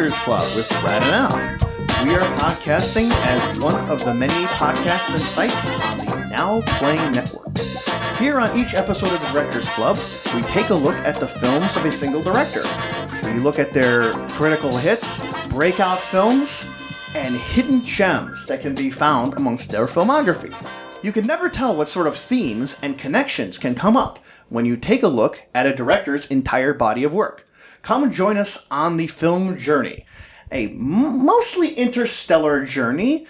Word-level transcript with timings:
to 0.00 0.08
Directors 0.08 0.24
Club 0.24 0.56
with 0.56 0.68
Brad 0.80 1.02
and 1.02 1.14
Al. 1.14 2.06
We 2.06 2.14
are 2.14 2.36
podcasting 2.38 3.10
as 3.10 3.58
one 3.58 3.74
of 3.90 4.02
the 4.02 4.14
many 4.14 4.46
podcasts 4.46 5.12
and 5.12 5.20
sites 5.20 5.68
on 5.68 5.98
the 5.98 6.28
Now 6.30 6.62
Playing 6.78 7.12
Network. 7.12 7.58
Here 8.16 8.40
on 8.40 8.56
each 8.56 8.72
episode 8.72 9.12
of 9.12 9.20
the 9.20 9.30
Directors 9.30 9.68
Club, 9.70 9.98
we 10.34 10.40
take 10.42 10.70
a 10.70 10.74
look 10.74 10.94
at 10.96 11.16
the 11.16 11.28
films 11.28 11.76
of 11.76 11.84
a 11.84 11.92
single 11.92 12.22
director. 12.22 12.62
We 13.24 13.40
look 13.40 13.58
at 13.58 13.72
their 13.72 14.12
critical 14.30 14.74
hits, 14.74 15.18
breakout 15.48 15.98
films, 15.98 16.64
and 17.14 17.34
hidden 17.34 17.84
gems 17.84 18.46
that 18.46 18.62
can 18.62 18.74
be 18.74 18.90
found 18.90 19.34
amongst 19.34 19.70
their 19.70 19.86
filmography. 19.86 20.54
You 21.02 21.12
can 21.12 21.26
never 21.26 21.50
tell 21.50 21.76
what 21.76 21.90
sort 21.90 22.06
of 22.06 22.16
themes 22.16 22.74
and 22.80 22.96
connections 22.96 23.58
can 23.58 23.74
come 23.74 23.98
up 23.98 24.18
when 24.48 24.64
you 24.64 24.78
take 24.78 25.02
a 25.02 25.08
look 25.08 25.42
at 25.54 25.66
a 25.66 25.74
director's 25.74 26.26
entire 26.26 26.72
body 26.72 27.04
of 27.04 27.12
work. 27.12 27.46
Come 27.82 28.04
and 28.04 28.12
join 28.12 28.36
us 28.36 28.58
on 28.70 28.96
the 28.96 29.06
film 29.06 29.58
journey, 29.58 30.06
a 30.52 30.68
m- 30.68 31.24
mostly 31.24 31.74
interstellar 31.74 32.64
journey 32.64 33.26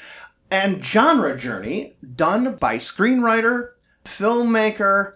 and 0.50 0.84
genre 0.84 1.36
journey 1.36 1.96
done 2.16 2.56
by 2.56 2.76
screenwriter, 2.76 3.70
filmmaker, 4.04 5.14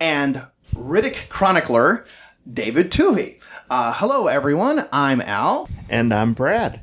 and 0.00 0.46
Riddick 0.74 1.28
chronicler 1.28 2.04
David 2.50 2.90
Twohy. 2.90 3.40
Uh, 3.68 3.92
hello, 3.94 4.26
everyone. 4.26 4.86
I'm 4.92 5.20
Al. 5.20 5.68
And 5.88 6.12
I'm 6.12 6.34
Brad. 6.34 6.80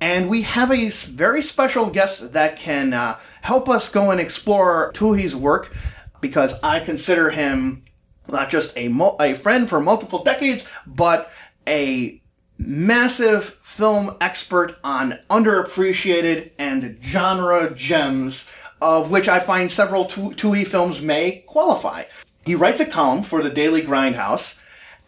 And 0.00 0.28
we 0.28 0.42
have 0.42 0.72
a 0.72 0.88
very 0.88 1.42
special 1.42 1.86
guest 1.86 2.32
that 2.32 2.56
can 2.56 2.92
uh, 2.92 3.18
help 3.42 3.68
us 3.68 3.88
go 3.88 4.10
and 4.10 4.20
explore 4.20 4.92
Twohy's 4.94 5.36
work 5.36 5.72
because 6.20 6.54
I 6.62 6.80
consider 6.80 7.30
him 7.30 7.84
not 8.28 8.48
just 8.48 8.76
a, 8.76 8.88
mul- 8.88 9.16
a 9.20 9.34
friend 9.34 9.68
for 9.68 9.80
multiple 9.80 10.22
decades, 10.22 10.64
but 10.86 11.30
a 11.66 12.20
massive 12.58 13.44
film 13.62 14.16
expert 14.20 14.76
on 14.84 15.18
underappreciated 15.30 16.50
and 16.58 16.98
genre 17.02 17.72
gems, 17.74 18.46
of 18.80 19.10
which 19.10 19.28
I 19.28 19.40
find 19.40 19.70
several 19.70 20.04
Tu- 20.06 20.30
Twohy 20.34 20.66
films 20.66 21.00
may 21.00 21.44
qualify. 21.46 22.04
He 22.44 22.54
writes 22.54 22.80
a 22.80 22.86
column 22.86 23.22
for 23.22 23.42
the 23.42 23.50
Daily 23.50 23.82
Grindhouse, 23.82 24.56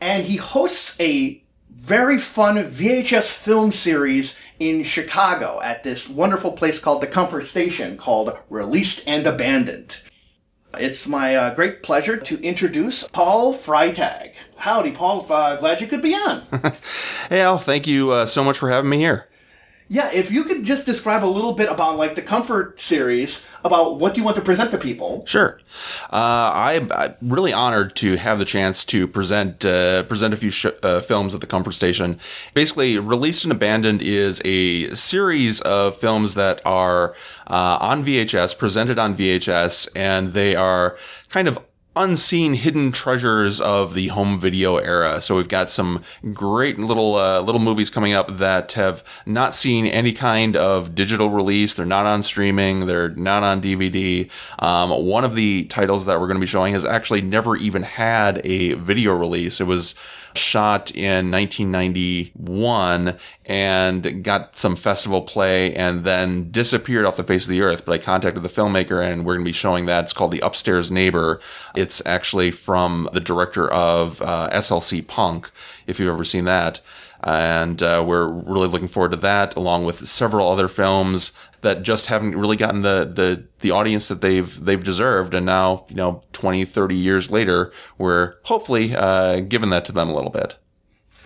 and 0.00 0.24
he 0.24 0.36
hosts 0.36 0.96
a 1.00 1.42
very 1.70 2.18
fun 2.18 2.56
VHS 2.56 3.30
film 3.30 3.70
series 3.72 4.34
in 4.58 4.82
Chicago 4.84 5.60
at 5.62 5.82
this 5.82 6.08
wonderful 6.08 6.52
place 6.52 6.78
called 6.78 7.02
the 7.02 7.06
Comfort 7.06 7.44
Station 7.46 7.96
called 7.96 8.38
Released 8.48 9.02
and 9.06 9.26
Abandoned. 9.26 9.98
It's 10.78 11.06
my 11.06 11.34
uh, 11.34 11.54
great 11.54 11.82
pleasure 11.82 12.16
to 12.16 12.40
introduce 12.42 13.04
Paul 13.08 13.54
Freitag. 13.54 14.32
Howdy, 14.56 14.92
Paul. 14.92 15.26
Uh, 15.30 15.56
glad 15.56 15.80
you 15.80 15.86
could 15.86 16.02
be 16.02 16.14
on. 16.14 16.42
Hey 17.28 17.40
Al, 17.40 17.56
thank 17.58 17.86
you 17.86 18.10
uh, 18.10 18.26
so 18.26 18.44
much 18.44 18.58
for 18.58 18.70
having 18.70 18.90
me 18.90 18.98
here. 18.98 19.26
Yeah, 19.88 20.10
if 20.12 20.30
you 20.30 20.44
could 20.44 20.64
just 20.64 20.86
describe 20.86 21.22
a 21.22 21.26
little 21.26 21.52
bit 21.52 21.70
about 21.70 21.96
like 21.98 22.14
the 22.14 22.22
Comfort 22.22 22.80
series, 22.80 23.40
about 23.64 23.98
what 23.98 24.16
you 24.16 24.24
want 24.24 24.36
to 24.36 24.42
present 24.42 24.70
to 24.70 24.78
people. 24.78 25.24
Sure, 25.26 25.60
uh, 26.04 26.12
I, 26.12 26.86
I'm 26.90 27.16
really 27.20 27.52
honored 27.52 27.94
to 27.96 28.16
have 28.16 28.38
the 28.38 28.44
chance 28.44 28.84
to 28.86 29.06
present 29.06 29.64
uh, 29.64 30.04
present 30.04 30.32
a 30.32 30.36
few 30.36 30.50
sh- 30.50 30.66
uh, 30.82 31.00
films 31.00 31.34
at 31.34 31.40
the 31.40 31.46
Comfort 31.46 31.72
Station. 31.72 32.18
Basically, 32.54 32.98
Released 32.98 33.44
and 33.44 33.52
Abandoned 33.52 34.00
is 34.00 34.40
a 34.44 34.94
series 34.94 35.60
of 35.60 35.96
films 35.96 36.34
that 36.34 36.62
are 36.64 37.14
uh, 37.46 37.78
on 37.80 38.04
VHS, 38.04 38.56
presented 38.56 38.98
on 38.98 39.14
VHS, 39.14 39.88
and 39.94 40.32
they 40.32 40.56
are 40.56 40.96
kind 41.28 41.46
of 41.46 41.58
unseen 41.96 42.54
hidden 42.54 42.90
treasures 42.92 43.60
of 43.60 43.94
the 43.94 44.08
home 44.08 44.38
video 44.40 44.76
era. 44.76 45.20
So 45.20 45.36
we've 45.36 45.48
got 45.48 45.70
some 45.70 46.02
great 46.32 46.78
little 46.78 47.14
uh, 47.14 47.40
little 47.40 47.60
movies 47.60 47.90
coming 47.90 48.12
up 48.12 48.38
that 48.38 48.72
have 48.72 49.04
not 49.26 49.54
seen 49.54 49.86
any 49.86 50.12
kind 50.12 50.56
of 50.56 50.94
digital 50.94 51.30
release. 51.30 51.74
They're 51.74 51.86
not 51.86 52.06
on 52.06 52.22
streaming. 52.22 52.86
They're 52.86 53.10
not 53.10 53.42
on 53.42 53.60
DVD. 53.60 54.30
Um, 54.58 54.90
one 54.90 55.24
of 55.24 55.34
the 55.34 55.64
titles 55.64 56.06
that 56.06 56.20
we're 56.20 56.26
going 56.26 56.36
to 56.36 56.40
be 56.40 56.46
showing 56.46 56.74
has 56.74 56.84
actually 56.84 57.20
never 57.20 57.56
even 57.56 57.82
had 57.82 58.40
a 58.44 58.74
video 58.74 59.14
release. 59.14 59.60
It 59.60 59.66
was 59.66 59.94
shot 60.34 60.90
in 60.94 61.30
1991 61.30 63.16
and 63.46 64.24
got 64.24 64.58
some 64.58 64.76
festival 64.76 65.22
play 65.22 65.74
and 65.74 66.04
then 66.04 66.50
disappeared 66.50 67.04
off 67.04 67.16
the 67.16 67.24
face 67.24 67.44
of 67.44 67.50
the 67.50 67.62
earth. 67.62 67.84
But 67.84 67.92
I 67.92 67.98
contacted 67.98 68.42
the 68.42 68.48
filmmaker 68.48 69.02
and 69.04 69.24
we're 69.24 69.34
going 69.34 69.44
to 69.44 69.48
be 69.48 69.52
showing 69.52 69.86
that. 69.86 70.04
It's 70.04 70.12
called 70.12 70.32
The 70.32 70.40
Upstairs 70.40 70.90
Neighbor. 70.90 71.40
It's 71.74 72.02
actually 72.06 72.50
from 72.50 73.08
the 73.12 73.20
director 73.20 73.70
of 73.70 74.20
uh, 74.22 74.50
SLC 74.52 75.06
Punk, 75.06 75.50
if 75.86 75.98
you've 75.98 76.12
ever 76.12 76.24
seen 76.24 76.44
that. 76.44 76.80
And 77.24 77.82
uh, 77.82 78.04
we're 78.06 78.28
really 78.28 78.68
looking 78.68 78.88
forward 78.88 79.12
to 79.12 79.18
that, 79.18 79.56
along 79.56 79.86
with 79.86 80.06
several 80.06 80.50
other 80.50 80.68
films 80.68 81.32
that 81.62 81.82
just 81.82 82.06
haven't 82.06 82.36
really 82.36 82.56
gotten 82.56 82.82
the, 82.82 83.10
the, 83.10 83.44
the 83.60 83.70
audience 83.70 84.08
that 84.08 84.20
they've 84.20 84.62
they've 84.62 84.84
deserved. 84.84 85.32
And 85.32 85.46
now, 85.46 85.86
you 85.88 85.96
know, 85.96 86.22
20, 86.34 86.66
30 86.66 86.94
years 86.94 87.30
later, 87.30 87.72
we're 87.96 88.34
hopefully 88.42 88.94
uh, 88.94 89.40
giving 89.40 89.70
that 89.70 89.86
to 89.86 89.92
them 89.92 90.10
a 90.10 90.14
little 90.14 90.30
bit. 90.30 90.56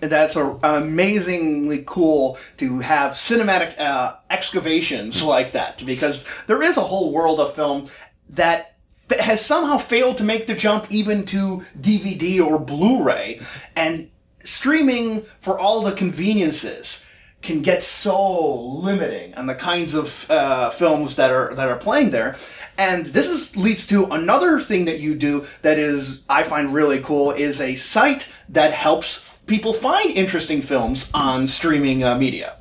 That's 0.00 0.36
a, 0.36 0.56
amazingly 0.62 1.82
cool 1.84 2.38
to 2.58 2.78
have 2.78 3.12
cinematic 3.12 3.76
uh, 3.80 4.14
excavations 4.30 5.20
like 5.24 5.50
that 5.52 5.84
because 5.84 6.24
there 6.46 6.62
is 6.62 6.76
a 6.76 6.82
whole 6.82 7.12
world 7.12 7.40
of 7.40 7.56
film 7.56 7.88
that 8.28 8.76
has 9.18 9.44
somehow 9.44 9.78
failed 9.78 10.18
to 10.18 10.22
make 10.22 10.46
the 10.46 10.54
jump 10.54 10.86
even 10.90 11.24
to 11.24 11.64
DVD 11.80 12.44
or 12.44 12.58
Blu-ray 12.58 13.40
and 13.74 14.10
streaming 14.48 15.24
for 15.38 15.58
all 15.58 15.82
the 15.82 15.92
conveniences 15.92 17.02
can 17.40 17.62
get 17.62 17.82
so 17.82 18.62
limiting 18.64 19.34
on 19.34 19.46
the 19.46 19.54
kinds 19.54 19.94
of 19.94 20.30
uh, 20.30 20.68
films 20.70 21.16
that 21.16 21.30
are 21.30 21.54
that 21.54 21.68
are 21.68 21.76
playing 21.76 22.10
there. 22.10 22.36
And 22.76 23.06
this 23.06 23.28
is 23.28 23.56
leads 23.56 23.86
to 23.86 24.04
another 24.06 24.58
thing 24.60 24.84
that 24.86 24.98
you 25.00 25.14
do 25.14 25.46
that 25.62 25.78
is 25.78 26.22
I 26.28 26.42
find 26.42 26.74
really 26.74 26.98
cool 27.00 27.30
is 27.30 27.60
a 27.60 27.76
site 27.76 28.26
that 28.48 28.74
helps 28.74 29.38
people 29.46 29.72
find 29.72 30.10
interesting 30.10 30.62
films 30.62 31.08
on 31.14 31.46
streaming 31.46 32.02
uh, 32.04 32.18
media. 32.18 32.56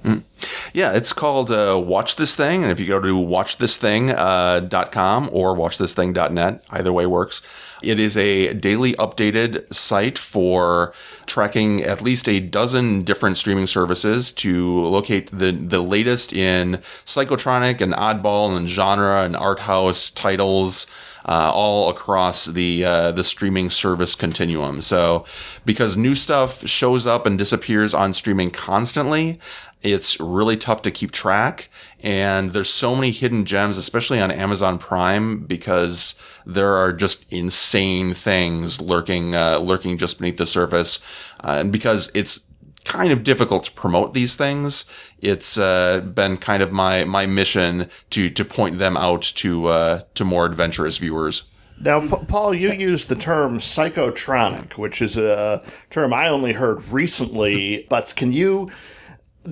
Yeah, 0.74 0.94
it's 0.94 1.14
called 1.14 1.52
uh, 1.52 1.82
Watch 1.84 2.16
This 2.16 2.34
Thing. 2.36 2.64
And 2.64 2.72
if 2.72 2.80
you 2.80 2.88
go 2.88 3.02
to 3.02 3.14
watchthisthing.com 3.14 5.30
or 5.32 5.56
watchthisthing.net, 5.56 6.64
either 6.70 6.94
way 6.94 7.06
works. 7.06 7.42
It 7.82 8.00
is 8.00 8.18
a 8.18 8.54
daily 8.54 8.94
updated 8.94 9.74
site 9.74 10.18
for 10.18 10.94
tracking 11.26 11.84
at 11.84 12.02
least 12.02 12.28
a 12.28 12.40
dozen 12.40 13.04
different 13.04 13.38
streaming 13.38 13.68
services 13.68 14.32
to 14.34 14.82
locate 14.82 15.30
the, 15.32 15.52
the 15.52 15.82
latest 15.82 16.34
in 16.34 16.82
psychotronic 17.06 17.82
and 17.82 17.94
oddball 17.94 18.56
and 18.56 18.68
genre 18.68 19.24
and 19.24 19.36
art 19.36 19.60
house 19.60 20.10
titles. 20.10 20.88
Uh, 21.28 21.52
all 21.54 21.90
across 21.90 22.46
the 22.46 22.86
uh, 22.86 23.12
the 23.12 23.24
streaming 23.24 23.70
service 23.70 24.16
continuum. 24.16 24.82
So, 24.82 25.26
because 25.66 25.98
new 25.98 26.16
stuff 26.16 26.66
shows 26.66 27.06
up 27.06 27.26
and 27.26 27.38
disappears 27.38 27.94
on 27.94 28.14
streaming 28.14 28.50
constantly, 28.50 29.38
it's 29.84 30.20
really 30.22 30.56
tough 30.56 30.82
to 30.84 30.92
keep 30.92 31.12
track. 31.12 31.70
And 32.02 32.54
there's 32.54 32.70
so 32.70 32.96
many 32.96 33.12
hidden 33.12 33.44
gems, 33.44 33.78
especially 33.78 34.22
on 34.22 34.32
Amazon 34.32 34.78
Prime, 34.80 35.40
because 35.40 36.16
there 36.46 36.76
are 36.76 36.94
just 36.94 37.26
insane 37.30 38.14
things 38.14 38.80
lurking 38.80 39.36
uh, 39.36 39.60
lurking 39.60 39.98
just 39.98 40.20
beneath 40.20 40.38
the 40.38 40.46
surface, 40.46 41.00
uh, 41.44 41.58
and 41.60 41.72
because 41.72 42.10
it's 42.14 42.40
kind 42.88 43.12
of 43.12 43.24
difficult 43.24 43.66
to 43.66 43.72
promote 43.72 44.14
these 44.14 44.36
things. 44.36 44.86
It's 45.20 45.58
uh, 45.58 46.00
been 46.00 46.38
kind 46.38 46.64
of 46.64 46.72
my 46.72 47.04
my 47.04 47.26
mission 47.26 47.90
to 48.12 48.30
to 48.30 48.46
point 48.46 48.80
them 48.80 48.98
out 48.98 49.22
to 49.36 49.68
uh, 49.68 50.02
to 50.16 50.26
more 50.26 50.46
adventurous 50.46 50.98
viewers. 50.98 51.44
Now, 51.80 52.00
P- 52.02 52.26
Paul, 52.28 52.56
you 52.56 52.72
used 52.72 53.08
the 53.08 53.16
term 53.16 53.60
psychotronic, 53.60 54.78
which 54.78 55.02
is 55.02 55.16
a 55.16 55.62
term 55.92 56.12
I 56.14 56.28
only 56.28 56.54
heard 56.54 56.88
recently, 56.88 57.86
but 57.90 58.14
can 58.16 58.32
you 58.32 58.72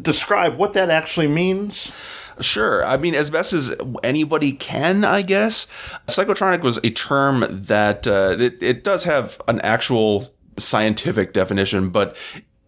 describe 0.01 0.57
what 0.57 0.73
that 0.73 0.89
actually 0.89 1.27
means? 1.27 1.91
Sure. 2.41 2.83
I 2.85 2.97
mean, 2.97 3.15
as 3.15 3.29
best 3.29 3.53
as 3.53 3.73
anybody 4.03 4.51
can, 4.51 5.05
I 5.05 5.21
guess. 5.21 5.67
Psychotronic 6.07 6.61
was 6.61 6.79
a 6.83 6.89
term 6.89 7.45
that 7.49 8.07
uh, 8.07 8.35
it, 8.37 8.61
it 8.61 8.83
does 8.83 9.03
have 9.05 9.39
an 9.47 9.61
actual 9.61 10.33
scientific 10.57 11.31
definition, 11.31 11.89
but 11.89 12.17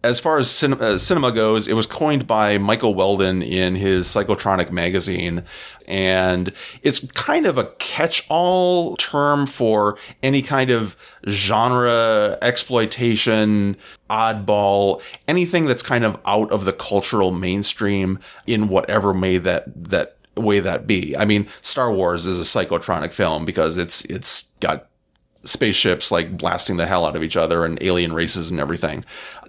as 0.08 0.18
far 0.18 0.38
as 0.38 0.50
cin- 0.50 0.80
uh, 0.80 0.96
cinema 0.98 1.30
goes, 1.30 1.68
it 1.68 1.74
was 1.74 1.86
coined 1.86 2.26
by 2.26 2.56
Michael 2.58 2.94
Weldon 2.94 3.42
in 3.42 3.74
his 3.74 4.08
Psychotronic 4.08 4.70
magazine. 4.70 5.44
And 5.86 6.52
it's 6.82 7.00
kind 7.12 7.46
of 7.46 7.58
a 7.58 7.66
catch 7.78 8.24
all 8.28 8.96
term 8.96 9.46
for 9.46 9.98
any 10.22 10.42
kind 10.42 10.70
of 10.70 10.96
genre 11.28 12.38
exploitation, 12.40 13.76
oddball, 14.08 15.02
anything 15.26 15.66
that's 15.66 15.82
kind 15.82 16.04
of 16.04 16.18
out 16.24 16.50
of 16.50 16.64
the 16.64 16.72
cultural 16.72 17.30
mainstream 17.30 18.18
in 18.46 18.68
whatever 18.68 19.12
may 19.12 19.38
that, 19.38 19.64
that 19.90 20.16
way 20.36 20.60
that 20.60 20.86
be. 20.86 21.16
I 21.16 21.24
mean, 21.24 21.46
Star 21.60 21.92
Wars 21.92 22.26
is 22.26 22.40
a 22.40 22.44
psychotronic 22.44 23.12
film 23.12 23.44
because 23.44 23.76
it's 23.76 24.04
it's 24.04 24.44
got 24.60 24.87
spaceships 25.48 26.10
like 26.10 26.36
blasting 26.36 26.76
the 26.76 26.86
hell 26.86 27.06
out 27.06 27.16
of 27.16 27.22
each 27.22 27.36
other 27.36 27.64
and 27.64 27.82
alien 27.82 28.12
races 28.12 28.50
and 28.50 28.60
everything. 28.60 29.04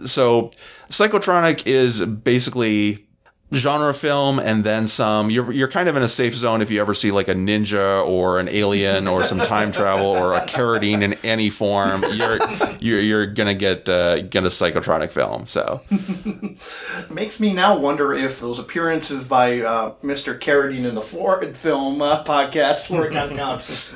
So 0.06 0.52
Psychotronic 0.90 1.66
is 1.66 2.02
basically 2.02 3.06
genre 3.54 3.94
film 3.94 4.38
and 4.40 4.64
then 4.64 4.88
some 4.88 5.30
you're 5.32 5.52
you're 5.52 5.68
kind 5.68 5.90
of 5.90 5.96
in 5.96 6.04
a 6.04 6.10
safe 6.10 6.36
zone 6.36 6.62
if 6.62 6.70
you 6.70 6.80
ever 6.80 6.94
see 6.94 7.12
like 7.12 7.28
a 7.28 7.34
ninja 7.34 8.06
or 8.06 8.40
an 8.40 8.48
alien 8.48 9.08
or 9.08 9.24
some 9.26 9.40
time 9.40 9.72
travel 9.72 10.06
or 10.06 10.34
a 10.34 10.42
carradine 10.46 11.02
in 11.02 11.14
any 11.24 11.50
form 11.50 12.04
you're 12.14 12.40
you're, 12.80 13.00
you're 13.00 13.26
gonna 13.26 13.56
get 13.56 13.90
uh, 13.90 14.22
get 14.22 14.44
a 14.44 14.48
psychotronic 14.50 15.12
film 15.12 15.48
so 15.48 15.82
Makes 17.10 17.40
me 17.40 17.54
now 17.54 17.78
wonder 17.78 18.14
if 18.14 18.40
those 18.40 18.60
appearances 18.60 19.24
by 19.24 19.62
uh, 19.62 19.94
Mr. 20.04 20.38
Carradine 20.38 20.88
in 20.88 20.96
the 20.96 21.02
Ford 21.02 21.58
film 21.58 22.02
uh, 22.02 22.24
podcast 22.24 22.90
work 22.90 23.16
out 23.16 23.32
count. 23.32 23.62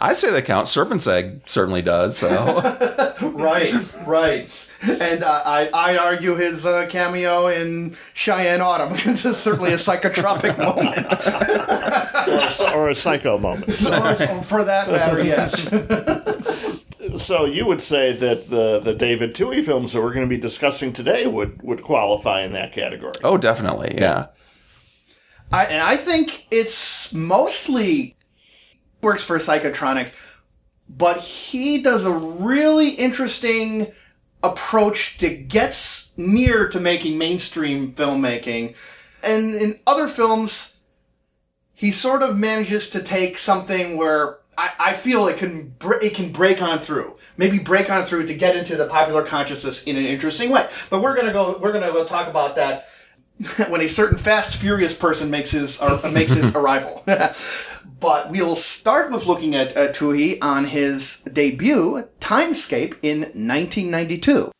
I'd 0.00 0.18
say 0.18 0.30
that 0.30 0.44
counts 0.44 0.70
Serpent's 0.70 1.06
Egg 1.06 1.40
certainly 1.46 1.82
does 1.82 2.16
so 2.18 2.60
right, 3.22 3.72
right. 4.06 4.50
And 4.82 5.22
uh, 5.22 5.42
I, 5.44 5.70
I'd 5.72 5.96
argue 5.96 6.34
his 6.34 6.66
uh, 6.66 6.86
cameo 6.88 7.48
in 7.48 7.96
Cheyenne 8.14 8.60
Autumn 8.60 8.92
is 9.10 9.22
certainly 9.36 9.72
a 9.72 9.76
psychotropic 9.76 10.58
moment. 10.58 11.06
or, 12.28 12.68
a, 12.68 12.74
or 12.74 12.88
a 12.88 12.94
psycho 12.94 13.38
moment. 13.38 13.70
Or 13.70 14.42
for 14.42 14.64
that 14.64 14.88
matter, 14.88 15.22
yes. 15.22 15.66
So 17.16 17.46
you 17.46 17.64
would 17.66 17.80
say 17.80 18.12
that 18.12 18.50
the 18.50 18.80
the 18.80 18.92
David 18.92 19.34
Twohy 19.34 19.64
films 19.64 19.92
that 19.92 20.02
we're 20.02 20.12
going 20.12 20.26
to 20.26 20.28
be 20.28 20.40
discussing 20.40 20.92
today 20.92 21.26
would 21.26 21.62
would 21.62 21.82
qualify 21.82 22.42
in 22.42 22.52
that 22.52 22.72
category. 22.72 23.14
oh 23.22 23.38
definitely 23.38 23.94
yeah 23.96 24.26
I, 25.52 25.64
and 25.66 25.82
I 25.82 25.96
think 25.96 26.46
it's 26.50 27.12
mostly 27.12 28.16
works 29.00 29.22
for 29.22 29.38
Psychotronic, 29.38 30.10
but 30.88 31.18
he 31.18 31.80
does 31.82 32.04
a 32.04 32.12
really 32.12 32.90
interesting 32.90 33.92
approach 34.42 35.18
that 35.18 35.48
gets 35.48 36.10
near 36.16 36.68
to 36.68 36.80
making 36.80 37.18
mainstream 37.18 37.92
filmmaking. 37.92 38.74
And 39.22 39.54
in 39.54 39.80
other 39.86 40.08
films, 40.08 40.74
he 41.74 41.90
sort 41.90 42.22
of 42.22 42.38
manages 42.38 42.88
to 42.90 43.02
take 43.02 43.38
something 43.38 43.96
where 43.96 44.38
I, 44.56 44.70
I 44.78 44.92
feel 44.94 45.26
it 45.28 45.36
can 45.36 45.74
br- 45.78 46.02
it 46.02 46.14
can 46.14 46.32
break 46.32 46.62
on 46.62 46.78
through, 46.78 47.16
maybe 47.36 47.58
break 47.58 47.90
on 47.90 48.06
through 48.06 48.26
to 48.26 48.34
get 48.34 48.56
into 48.56 48.76
the 48.76 48.86
popular 48.86 49.22
consciousness 49.22 49.82
in 49.84 49.96
an 49.96 50.06
interesting 50.06 50.50
way. 50.50 50.68
But 50.88 51.02
we're 51.02 51.14
gonna 51.14 51.32
go 51.32 51.58
we're 51.60 51.72
gonna 51.72 51.92
go 51.92 52.04
talk 52.04 52.28
about 52.28 52.54
that 52.56 52.88
when 53.68 53.80
a 53.80 53.88
certain 53.88 54.18
fast 54.18 54.56
furious 54.56 54.94
person 54.94 55.30
makes 55.30 55.50
his 55.50 55.78
or, 55.78 56.00
makes 56.10 56.30
his 56.30 56.54
arrival. 56.54 57.02
but 58.00 58.30
we'll 58.30 58.56
start 58.56 59.10
with 59.10 59.26
looking 59.26 59.54
at 59.54 59.76
uh, 59.76 59.92
Twohy 59.92 60.38
on 60.42 60.64
his 60.64 61.18
debut, 61.32 62.08
Timescape, 62.20 62.94
in 63.02 63.20
1992. 63.20 64.50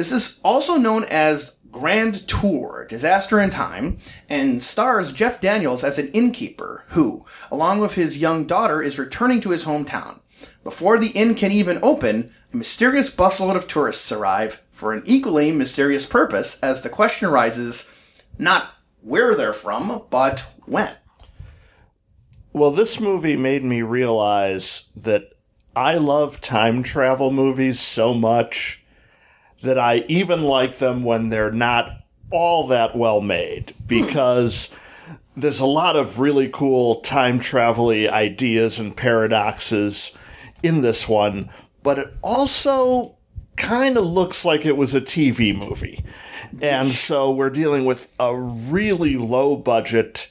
This 0.00 0.12
is 0.12 0.40
also 0.42 0.76
known 0.76 1.04
as 1.10 1.56
Grand 1.70 2.26
Tour, 2.26 2.86
Disaster 2.88 3.38
in 3.38 3.50
Time, 3.50 3.98
and 4.30 4.64
stars 4.64 5.12
Jeff 5.12 5.42
Daniels 5.42 5.84
as 5.84 5.98
an 5.98 6.08
innkeeper 6.12 6.86
who, 6.88 7.26
along 7.50 7.80
with 7.80 7.92
his 7.96 8.16
young 8.16 8.46
daughter, 8.46 8.80
is 8.80 8.98
returning 8.98 9.42
to 9.42 9.50
his 9.50 9.66
hometown. 9.66 10.20
Before 10.64 10.96
the 10.96 11.08
inn 11.08 11.34
can 11.34 11.52
even 11.52 11.78
open, 11.82 12.32
a 12.50 12.56
mysterious 12.56 13.10
busload 13.10 13.56
of 13.56 13.66
tourists 13.66 14.10
arrive 14.10 14.62
for 14.72 14.94
an 14.94 15.02
equally 15.04 15.52
mysterious 15.52 16.06
purpose 16.06 16.56
as 16.62 16.80
the 16.80 16.88
question 16.88 17.28
arises 17.28 17.84
not 18.38 18.70
where 19.02 19.34
they're 19.34 19.52
from, 19.52 20.06
but 20.08 20.46
when. 20.64 20.94
Well, 22.54 22.70
this 22.70 22.98
movie 22.98 23.36
made 23.36 23.64
me 23.64 23.82
realize 23.82 24.84
that 24.96 25.34
I 25.76 25.96
love 25.96 26.40
time 26.40 26.82
travel 26.82 27.30
movies 27.30 27.78
so 27.78 28.14
much 28.14 28.79
that 29.62 29.78
I 29.78 30.04
even 30.08 30.42
like 30.42 30.78
them 30.78 31.04
when 31.04 31.28
they're 31.28 31.52
not 31.52 31.90
all 32.30 32.66
that 32.68 32.96
well 32.96 33.20
made 33.20 33.70
hmm. 33.70 33.86
because 33.86 34.68
there's 35.36 35.60
a 35.60 35.66
lot 35.66 35.96
of 35.96 36.20
really 36.20 36.48
cool 36.48 37.00
time 37.00 37.40
travel 37.40 37.90
ideas 37.90 38.78
and 38.78 38.96
paradoxes 38.96 40.12
in 40.62 40.82
this 40.82 41.08
one, 41.08 41.50
but 41.82 41.98
it 41.98 42.14
also 42.22 43.16
kind 43.56 43.96
of 43.96 44.04
looks 44.04 44.44
like 44.44 44.64
it 44.64 44.76
was 44.76 44.94
a 44.94 45.00
TV 45.00 45.56
movie. 45.56 46.04
And 46.60 46.88
so 46.88 47.30
we're 47.30 47.50
dealing 47.50 47.84
with 47.84 48.08
a 48.18 48.34
really 48.34 49.16
low 49.16 49.56
budget. 49.56 50.30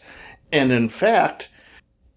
And 0.51 0.71
in 0.71 0.89
fact, 0.89 1.49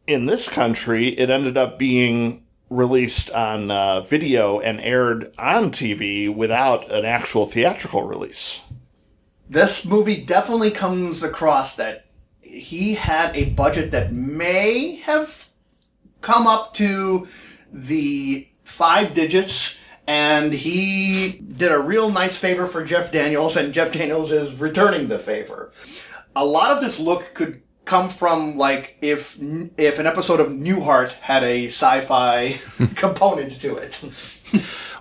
in 0.06 0.26
this 0.26 0.48
country, 0.48 1.08
it 1.18 1.30
ended 1.30 1.56
up 1.56 1.78
being 1.78 2.41
released 2.76 3.30
on 3.30 3.70
uh, 3.70 4.00
video 4.00 4.60
and 4.60 4.80
aired 4.80 5.32
on 5.38 5.70
TV 5.70 6.34
without 6.34 6.90
an 6.90 7.04
actual 7.04 7.46
theatrical 7.46 8.02
release. 8.02 8.62
This 9.48 9.84
movie 9.84 10.24
definitely 10.24 10.70
comes 10.70 11.22
across 11.22 11.76
that 11.76 12.06
he 12.40 12.94
had 12.94 13.36
a 13.36 13.50
budget 13.50 13.90
that 13.90 14.12
may 14.12 14.96
have 14.96 15.48
come 16.20 16.46
up 16.46 16.74
to 16.74 17.26
the 17.72 18.48
five 18.64 19.14
digits 19.14 19.74
and 20.06 20.52
he 20.52 21.42
did 21.56 21.70
a 21.70 21.78
real 21.78 22.10
nice 22.10 22.36
favor 22.36 22.66
for 22.66 22.84
Jeff 22.84 23.12
Daniels 23.12 23.56
and 23.56 23.72
Jeff 23.72 23.92
Daniels 23.92 24.32
is 24.32 24.54
returning 24.56 25.08
the 25.08 25.18
favor. 25.18 25.72
A 26.34 26.44
lot 26.44 26.70
of 26.70 26.82
this 26.82 26.98
look 26.98 27.34
could 27.34 27.62
come 27.84 28.08
from 28.08 28.56
like 28.56 28.96
if 29.00 29.36
if 29.76 29.98
an 29.98 30.06
episode 30.06 30.40
of 30.40 30.48
Newhart 30.48 31.12
had 31.12 31.42
a 31.42 31.66
sci-fi 31.66 32.58
component 32.94 33.60
to 33.60 33.76
it. 33.76 34.00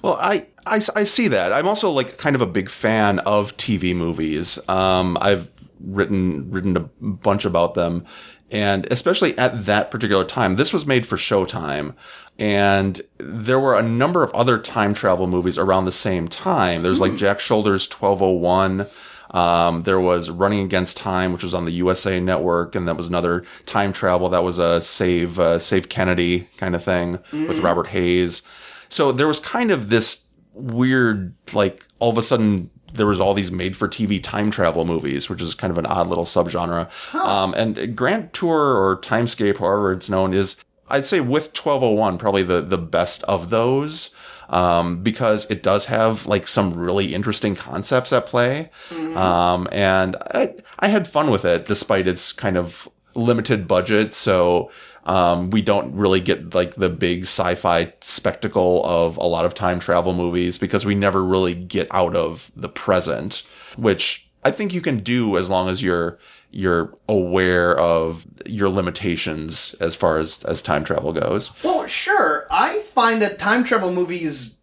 Well, 0.01 0.17
I, 0.19 0.47
I, 0.65 0.81
I 0.95 1.03
see 1.03 1.27
that. 1.27 1.53
I'm 1.53 1.67
also 1.67 1.91
like 1.91 2.17
kind 2.17 2.35
of 2.35 2.41
a 2.41 2.47
big 2.47 2.69
fan 2.69 3.19
of 3.19 3.55
TV 3.57 3.95
movies. 3.95 4.57
Um, 4.67 5.17
I've 5.21 5.47
written 5.79 6.49
written 6.51 6.75
a 6.77 6.79
bunch 6.79 7.45
about 7.45 7.73
them, 7.73 8.05
and 8.49 8.87
especially 8.91 9.37
at 9.37 9.65
that 9.65 9.91
particular 9.91 10.25
time, 10.25 10.55
this 10.55 10.73
was 10.73 10.85
made 10.85 11.05
for 11.05 11.17
Showtime, 11.17 11.93
and 12.39 13.01
there 13.17 13.59
were 13.59 13.77
a 13.77 13.83
number 13.83 14.23
of 14.23 14.33
other 14.33 14.57
time 14.57 14.93
travel 14.93 15.27
movies 15.27 15.57
around 15.57 15.85
the 15.85 15.91
same 15.91 16.27
time. 16.27 16.81
There's 16.81 17.01
like 17.01 17.15
Jack 17.15 17.39
Sholder's 17.39 17.87
1201. 17.87 18.87
Um, 19.31 19.83
there 19.83 19.99
was 19.99 20.29
Running 20.29 20.63
Against 20.63 20.97
Time, 20.97 21.31
which 21.33 21.43
was 21.43 21.53
on 21.53 21.65
the 21.65 21.71
USA 21.71 22.19
Network, 22.19 22.75
and 22.75 22.87
that 22.87 22.97
was 22.97 23.07
another 23.07 23.43
time 23.65 23.93
travel. 23.93 24.29
That 24.29 24.43
was 24.43 24.59
a 24.59 24.81
Save 24.81 25.39
uh, 25.39 25.59
Save 25.59 25.89
Kennedy 25.89 26.47
kind 26.57 26.75
of 26.75 26.83
thing 26.83 27.19
with 27.47 27.59
Robert 27.59 27.87
Hays. 27.87 28.41
So 28.89 29.11
there 29.11 29.27
was 29.27 29.39
kind 29.39 29.71
of 29.71 29.89
this 29.89 30.25
weird, 30.53 31.33
like 31.53 31.87
all 31.99 32.11
of 32.11 32.17
a 32.17 32.21
sudden 32.21 32.69
there 32.93 33.07
was 33.07 33.21
all 33.21 33.33
these 33.33 33.51
made 33.51 33.77
for 33.77 33.87
TV 33.87 34.21
time 34.21 34.51
travel 34.51 34.85
movies, 34.85 35.29
which 35.29 35.41
is 35.41 35.53
kind 35.53 35.71
of 35.71 35.77
an 35.77 35.85
odd 35.85 36.07
little 36.07 36.25
subgenre. 36.25 36.89
Um, 37.15 37.53
and 37.53 37.95
Grand 37.95 38.33
Tour 38.33 38.75
or 38.75 38.99
Timescape, 38.99 39.57
however 39.57 39.93
it's 39.93 40.09
known, 40.09 40.33
is 40.33 40.57
I'd 40.89 41.05
say 41.05 41.21
with 41.21 41.57
1201 41.57 42.17
probably 42.17 42.43
the 42.43 42.61
the 42.61 42.77
best 42.77 43.23
of 43.23 43.49
those. 43.49 44.09
Um, 44.51 45.01
because 45.01 45.47
it 45.49 45.63
does 45.63 45.85
have 45.85 46.25
like 46.27 46.47
some 46.47 46.73
really 46.73 47.15
interesting 47.15 47.55
concepts 47.55 48.11
at 48.11 48.25
play. 48.27 48.69
Um, 49.15 49.67
and 49.71 50.17
I, 50.19 50.55
I 50.77 50.89
had 50.89 51.07
fun 51.07 51.31
with 51.31 51.45
it 51.45 51.65
despite 51.65 52.05
its 52.07 52.33
kind 52.33 52.57
of 52.57 52.87
limited 53.15 53.67
budget. 53.67 54.13
So, 54.13 54.69
um, 55.05 55.49
we 55.49 55.61
don't 55.61 55.95
really 55.95 56.19
get 56.19 56.53
like 56.53 56.75
the 56.75 56.89
big 56.89 57.23
sci-fi 57.23 57.93
spectacle 58.01 58.85
of 58.85 59.17
a 59.17 59.23
lot 59.23 59.45
of 59.45 59.53
time 59.53 59.79
travel 59.79 60.13
movies 60.13 60.57
because 60.57 60.85
we 60.85 60.95
never 60.95 61.23
really 61.23 61.55
get 61.55 61.87
out 61.91 62.15
of 62.15 62.51
the 62.55 62.69
present, 62.69 63.43
which 63.77 64.27
I 64.43 64.51
think 64.51 64.73
you 64.73 64.81
can 64.81 64.99
do 64.99 65.37
as 65.37 65.49
long 65.49 65.69
as 65.69 65.81
you're 65.81 66.19
you're 66.53 66.93
aware 67.07 67.77
of 67.79 68.27
your 68.45 68.67
limitations 68.67 69.73
as 69.79 69.95
far 69.95 70.17
as 70.17 70.43
as 70.43 70.61
time 70.61 70.83
travel 70.83 71.13
goes. 71.13 71.51
Well, 71.63 71.87
sure. 71.87 72.45
I 72.51 72.80
find 72.93 73.21
that 73.21 73.39
time 73.39 73.63
travel 73.63 73.91
movies 73.91 74.55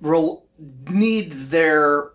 rel- 0.00 0.46
need 0.90 1.32
their 1.32 2.12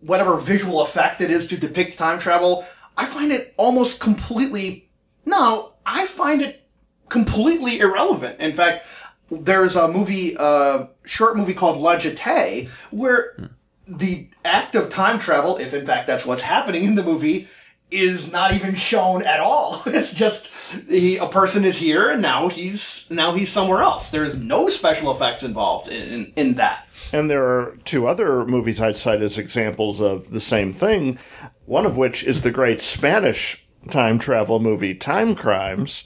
whatever 0.00 0.36
visual 0.36 0.80
effect 0.82 1.20
it 1.20 1.30
is 1.30 1.46
to 1.48 1.56
depict 1.56 1.98
time 1.98 2.18
travel. 2.18 2.64
I 2.96 3.06
find 3.06 3.32
it 3.32 3.54
almost 3.56 4.00
completely 4.00 4.86
no, 5.26 5.74
I 5.84 6.06
find 6.06 6.40
it 6.40 6.68
completely 7.08 7.80
irrelevant. 7.80 8.40
In 8.40 8.54
fact, 8.54 8.86
there's 9.30 9.74
a 9.74 9.88
movie, 9.88 10.36
a 10.38 10.88
short 11.04 11.36
movie 11.36 11.52
called 11.52 11.78
La 11.78 11.96
Jetée, 11.96 12.70
where 12.92 13.34
hmm. 13.36 13.46
the 13.88 14.30
act 14.44 14.76
of 14.76 14.88
time 14.88 15.18
travel, 15.18 15.56
if 15.58 15.74
in 15.74 15.84
fact 15.84 16.06
that's 16.06 16.24
what's 16.24 16.42
happening 16.42 16.84
in 16.84 16.94
the 16.94 17.02
movie, 17.02 17.48
is 17.90 18.30
not 18.30 18.52
even 18.52 18.74
shown 18.74 19.22
at 19.22 19.40
all. 19.40 19.82
It's 19.86 20.12
just 20.12 20.50
he, 20.88 21.16
a 21.16 21.26
person 21.26 21.64
is 21.64 21.76
here 21.76 22.10
and 22.10 22.20
now 22.20 22.48
he's 22.48 23.06
now 23.10 23.32
he's 23.34 23.50
somewhere 23.50 23.82
else. 23.82 24.10
There's 24.10 24.34
no 24.34 24.68
special 24.68 25.10
effects 25.12 25.42
involved 25.42 25.88
in, 25.88 26.12
in, 26.12 26.32
in 26.36 26.54
that. 26.54 26.86
And 27.12 27.30
there 27.30 27.44
are 27.44 27.78
two 27.84 28.08
other 28.08 28.44
movies 28.44 28.80
I'd 28.80 28.96
cite 28.96 29.22
as 29.22 29.38
examples 29.38 30.00
of 30.00 30.30
the 30.30 30.40
same 30.40 30.72
thing, 30.72 31.18
one 31.66 31.86
of 31.86 31.96
which 31.96 32.24
is 32.24 32.42
the 32.42 32.50
great 32.50 32.80
Spanish 32.80 33.64
time 33.90 34.18
travel 34.18 34.58
movie 34.58 34.94
Timecrimes, 34.94 36.04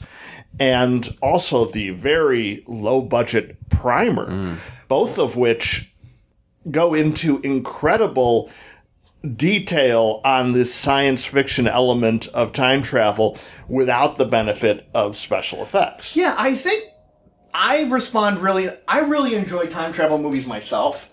and 0.58 1.16
also 1.22 1.64
the 1.64 1.90
very 1.90 2.62
low 2.66 3.00
budget 3.00 3.56
Primer, 3.70 4.28
mm. 4.28 4.56
both 4.88 5.18
of 5.18 5.36
which 5.36 5.90
go 6.70 6.94
into 6.94 7.40
incredible 7.40 8.50
detail 9.36 10.20
on 10.24 10.52
this 10.52 10.74
science 10.74 11.24
fiction 11.24 11.68
element 11.68 12.28
of 12.28 12.52
time 12.52 12.82
travel 12.82 13.36
without 13.68 14.16
the 14.16 14.24
benefit 14.24 14.88
of 14.94 15.16
special 15.16 15.62
effects. 15.62 16.16
Yeah, 16.16 16.34
I 16.38 16.54
think 16.54 16.84
I 17.52 17.82
respond 17.84 18.38
really. 18.38 18.70
I 18.88 19.00
really 19.00 19.34
enjoy 19.34 19.66
time 19.66 19.92
travel 19.92 20.18
movies 20.18 20.46
myself. 20.46 21.08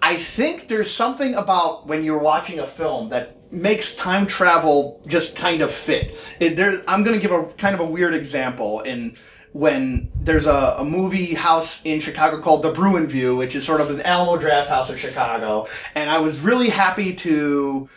I 0.00 0.16
think 0.16 0.68
there's 0.68 0.90
something 0.90 1.34
about 1.34 1.86
when 1.86 2.04
you're 2.04 2.18
watching 2.18 2.60
a 2.60 2.66
film 2.66 3.08
that 3.10 3.52
makes 3.52 3.94
time 3.94 4.26
travel 4.26 5.02
just 5.06 5.34
kind 5.34 5.60
of 5.60 5.72
fit. 5.72 6.16
It, 6.38 6.56
there, 6.56 6.82
I'm 6.86 7.02
going 7.02 7.18
to 7.18 7.20
give 7.20 7.32
a 7.32 7.44
kind 7.54 7.74
of 7.74 7.80
a 7.80 7.84
weird 7.84 8.14
example 8.14 8.80
in 8.80 9.16
when 9.52 10.10
there's 10.14 10.46
a, 10.46 10.76
a 10.78 10.84
movie 10.84 11.34
house 11.34 11.80
in 11.84 12.00
Chicago 12.00 12.40
called 12.40 12.62
the 12.62 12.70
Brew 12.70 13.04
& 13.06 13.08
View, 13.08 13.36
which 13.36 13.54
is 13.54 13.64
sort 13.64 13.80
of 13.80 13.90
an 13.90 14.00
Alamo 14.02 14.40
Drafthouse 14.40 14.90
of 14.90 14.98
Chicago, 14.98 15.66
and 15.94 16.10
I 16.10 16.18
was 16.18 16.38
really 16.40 16.68
happy 16.68 17.14
to 17.16 17.88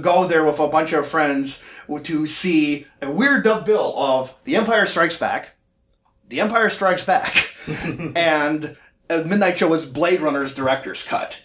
go 0.00 0.26
there 0.26 0.44
with 0.44 0.58
a 0.58 0.68
bunch 0.68 0.92
of 0.92 1.06
friends 1.06 1.58
to 2.04 2.26
see 2.26 2.86
a 3.02 3.10
weird 3.10 3.44
dub 3.44 3.66
bill 3.66 3.94
of 3.96 4.34
The 4.44 4.56
Empire 4.56 4.86
Strikes 4.86 5.16
Back, 5.16 5.50
The 6.28 6.40
Empire 6.40 6.70
Strikes 6.70 7.04
Back, 7.04 7.50
and 7.66 8.76
a 9.08 9.24
midnight 9.24 9.58
show 9.58 9.68
was 9.68 9.86
Blade 9.86 10.20
Runner's 10.20 10.54
director's 10.54 11.02
cut. 11.02 11.40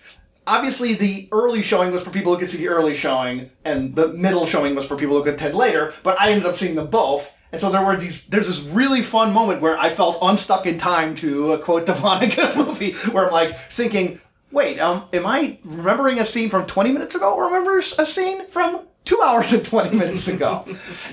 Obviously, 0.48 0.94
the 0.94 1.28
early 1.32 1.64
showing 1.64 1.92
was 1.92 2.04
for 2.04 2.12
people 2.12 2.32
who 2.34 2.40
could 2.40 2.50
see 2.50 2.58
the 2.58 2.68
early 2.68 2.94
showing, 2.94 3.50
and 3.64 3.96
the 3.96 4.10
middle 4.10 4.46
showing 4.46 4.76
was 4.76 4.86
for 4.86 4.96
people 4.96 5.18
who 5.18 5.24
could 5.24 5.34
attend 5.34 5.56
later. 5.56 5.94
But 6.04 6.22
I 6.22 6.30
ended 6.30 6.46
up 6.46 6.56
seeing 6.56 6.76
them 6.76 6.92
both, 6.92 7.32
and 7.56 7.62
so 7.62 7.72
there 7.72 7.84
were 7.84 7.96
these. 7.96 8.26
There's 8.26 8.48
this 8.48 8.60
really 8.60 9.02
fun 9.02 9.34
moment 9.34 9.62
where 9.62 9.78
I 9.78 9.90
felt 9.90 10.18
unstuck 10.22 10.66
in 10.66 10.78
time 10.78 11.16
to 11.16 11.54
uh, 11.54 11.58
quote 11.58 11.86
Vonnegut 11.86 12.56
movie, 12.68 12.92
where 13.12 13.28
I'm 13.28 13.32
like 13.32 13.72
thinking, 13.72 14.20
"Wait, 14.52 14.80
um, 14.80 15.06
am 15.14 15.26
I 15.26 15.58
remembering 15.64 16.20
a 16.20 16.26
scene 16.26 16.50
from 16.50 16.66
20 16.66 16.92
minutes 16.92 17.16
ago, 17.16 17.34
or 17.34 17.46
remember 17.46 17.78
a 17.78 18.06
scene 18.06 18.48
from 18.48 18.82
two 19.06 19.22
hours 19.22 19.54
and 19.54 19.64
20 19.64 19.98
minutes 19.98 20.28
ago?" 20.28 20.66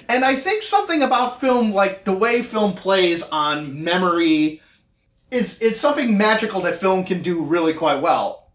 and 0.08 0.24
I 0.24 0.34
think 0.34 0.62
something 0.62 1.02
about 1.02 1.40
film, 1.40 1.72
like 1.72 2.04
the 2.04 2.12
way 2.12 2.42
film 2.42 2.74
plays 2.74 3.22
on 3.22 3.84
memory 3.84 4.60
it's 5.32 5.58
it's 5.60 5.80
something 5.80 6.16
magical 6.16 6.60
that 6.60 6.76
film 6.76 7.04
can 7.04 7.22
do 7.22 7.42
really 7.42 7.72
quite 7.72 8.00
well. 8.00 8.50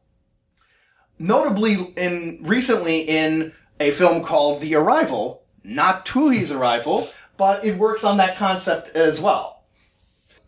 Notably, 1.20 1.74
in 1.98 2.40
recently 2.44 3.02
in 3.02 3.54
a 3.80 3.92
film 3.92 4.24
called 4.24 4.62
The 4.62 4.76
Arrival, 4.76 5.44
not 5.64 6.06
Twohy's 6.06 6.52
Arrival, 6.52 7.10
but 7.38 7.64
it 7.64 7.78
works 7.78 8.04
on 8.04 8.18
that 8.18 8.36
concept 8.36 8.96
as 8.96 9.22
well. 9.22 9.64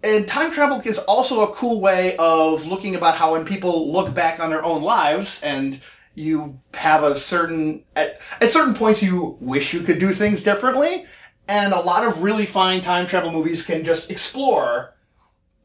And 0.04 0.28
time 0.28 0.52
travel 0.52 0.82
is 0.82 0.98
also 0.98 1.42
a 1.42 1.54
cool 1.54 1.82
way 1.82 2.16
of 2.18 2.66
looking 2.66 2.96
about 2.96 3.16
how 3.16 3.34
when 3.34 3.46
people 3.46 3.92
look 3.92 4.14
back 4.14 4.40
on 4.40 4.50
their 4.50 4.64
own 4.64 4.82
lives 4.82 5.40
and 5.44 5.82
you 6.16 6.60
have 6.74 7.04
a 7.04 7.16
certain 7.16 7.84
at, 7.96 8.20
at 8.42 8.50
certain 8.50 8.74
points 8.74 9.02
you 9.02 9.38
wish 9.40 9.74
you 9.74 9.82
could 9.82 10.00
do 10.00 10.12
things 10.12 10.42
differently 10.42 11.06
and 11.48 11.74
a 11.74 11.80
lot 11.80 12.06
of 12.06 12.24
really 12.24 12.46
fine 12.46 12.82
time 12.82 13.08
travel 13.08 13.32
movies 13.32 13.62
can 13.62 13.84
just 13.84 14.10
explore 14.12 14.94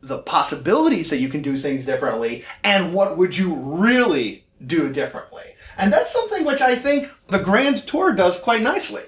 the 0.02 0.18
possibilities 0.18 1.10
that 1.10 1.18
you 1.18 1.28
can 1.28 1.42
do 1.42 1.56
things 1.56 1.84
differently 1.84 2.44
and 2.62 2.92
what 2.92 3.16
would 3.16 3.36
you 3.36 3.54
really 3.54 4.44
do 4.66 4.92
differently. 4.92 5.42
And 5.76 5.92
that's 5.92 6.12
something 6.12 6.44
which 6.44 6.60
I 6.60 6.76
think 6.76 7.10
the 7.28 7.38
Grand 7.38 7.86
Tour 7.86 8.12
does 8.12 8.38
quite 8.38 8.62
nicely. 8.62 9.02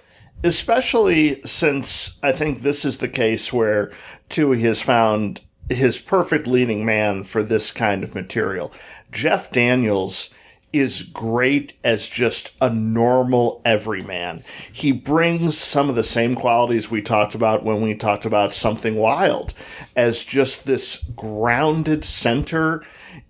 Especially 0.46 1.40
since 1.44 2.18
I 2.22 2.30
think 2.30 2.62
this 2.62 2.84
is 2.84 2.98
the 2.98 3.08
case 3.08 3.52
where 3.52 3.90
Twohy 4.30 4.60
has 4.60 4.80
found 4.80 5.40
his 5.68 5.98
perfect 5.98 6.46
leading 6.46 6.84
man 6.84 7.24
for 7.24 7.42
this 7.42 7.72
kind 7.72 8.04
of 8.04 8.14
material. 8.14 8.72
Jeff 9.10 9.50
Daniels 9.50 10.30
is 10.72 11.02
great 11.02 11.72
as 11.82 12.08
just 12.08 12.52
a 12.60 12.70
normal 12.70 13.60
everyman. 13.64 14.44
He 14.72 14.92
brings 14.92 15.58
some 15.58 15.88
of 15.88 15.96
the 15.96 16.04
same 16.04 16.36
qualities 16.36 16.92
we 16.92 17.02
talked 17.02 17.34
about 17.34 17.64
when 17.64 17.82
we 17.82 17.96
talked 17.96 18.24
about 18.24 18.52
Something 18.52 18.94
Wild 18.94 19.52
as 19.96 20.22
just 20.22 20.64
this 20.64 21.02
grounded 21.16 22.04
center 22.04 22.84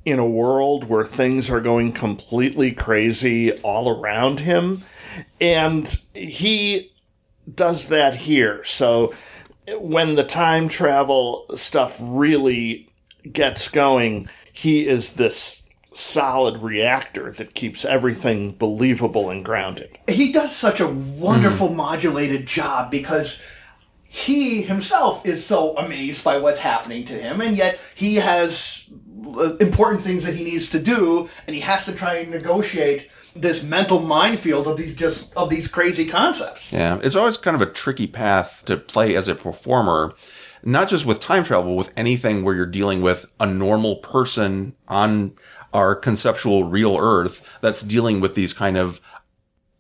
in 0.05 0.19
a 0.19 0.29
world 0.29 0.85
where 0.85 1.05
things 1.05 1.49
are 1.49 1.63
going 1.63 1.93
completely 1.93 2.73
crazy 2.73 3.53
all 3.61 3.89
around 3.89 4.41
him. 4.41 4.85
And 5.41 5.99
he 6.13 6.93
does 7.55 7.89
that 7.89 8.15
here. 8.15 8.65
So 8.65 9.15
when 9.79 10.15
the 10.15 10.25
time 10.25 10.69
travel 10.69 11.47
stuff 11.55 11.97
really 12.01 12.89
gets 13.33 13.69
going, 13.69 14.29
he 14.53 14.87
is 14.87 15.15
this 15.15 15.63
solid 15.95 16.63
reactor 16.63 17.33
that 17.33 17.55
keeps 17.55 17.85
everything 17.85 18.53
believable 18.53 19.31
and 19.31 19.45
grounded. 19.45 19.97
He 20.09 20.31
does 20.31 20.55
such 20.55 20.81
a 20.81 20.87
wonderful 20.87 21.71
modulated 21.71 22.47
job 22.47 22.91
because 22.91 23.41
he 24.05 24.63
himself 24.63 25.27
is 25.27 25.45
so 25.45 25.77
amazed 25.77 26.23
by 26.23 26.39
what's 26.39 26.59
happening 26.59 27.05
to 27.05 27.15
him, 27.15 27.41
and 27.41 27.57
yet 27.57 27.79
he 27.95 28.17
has 28.17 28.89
uh, 29.37 29.57
important 29.57 30.03
things 30.03 30.25
that 30.25 30.35
he 30.35 30.45
needs 30.45 30.71
to 30.71 30.79
do, 30.79 31.29
and 31.47 31.55
he 31.55 31.61
has 31.61 31.85
to 31.87 31.93
try 31.93 32.17
and 32.17 32.31
negotiate 32.31 33.11
this 33.41 33.63
mental 33.63 34.01
minefield 34.01 34.67
of 34.67 34.77
these 34.77 34.95
just 34.95 35.35
of 35.37 35.51
these 35.51 35.69
crazy 35.69 36.07
concepts. 36.07 36.73
Yeah, 36.73 36.99
it's 37.03 37.17
always 37.17 37.37
kind 37.37 37.55
of 37.55 37.63
a 37.63 37.71
tricky 37.71 38.07
path 38.07 38.63
to 38.67 38.77
play 38.77 39.15
as 39.15 39.29
a 39.29 39.35
performer, 39.35 40.15
not 40.63 40.89
just 40.89 41.07
with 41.07 41.21
time 41.21 41.45
travel, 41.45 41.77
with 41.77 41.91
anything 41.97 42.43
where 42.43 42.55
you're 42.55 42.67
dealing 42.67 43.03
with 43.03 43.27
a 43.39 43.47
normal 43.47 43.97
person 43.97 44.75
on 44.89 45.33
our 45.73 45.95
conceptual 45.95 46.65
real 46.65 46.97
Earth 46.99 47.43
that's 47.61 47.83
dealing 47.83 48.21
with 48.21 48.35
these 48.35 48.53
kind 48.53 48.77
of 48.77 49.01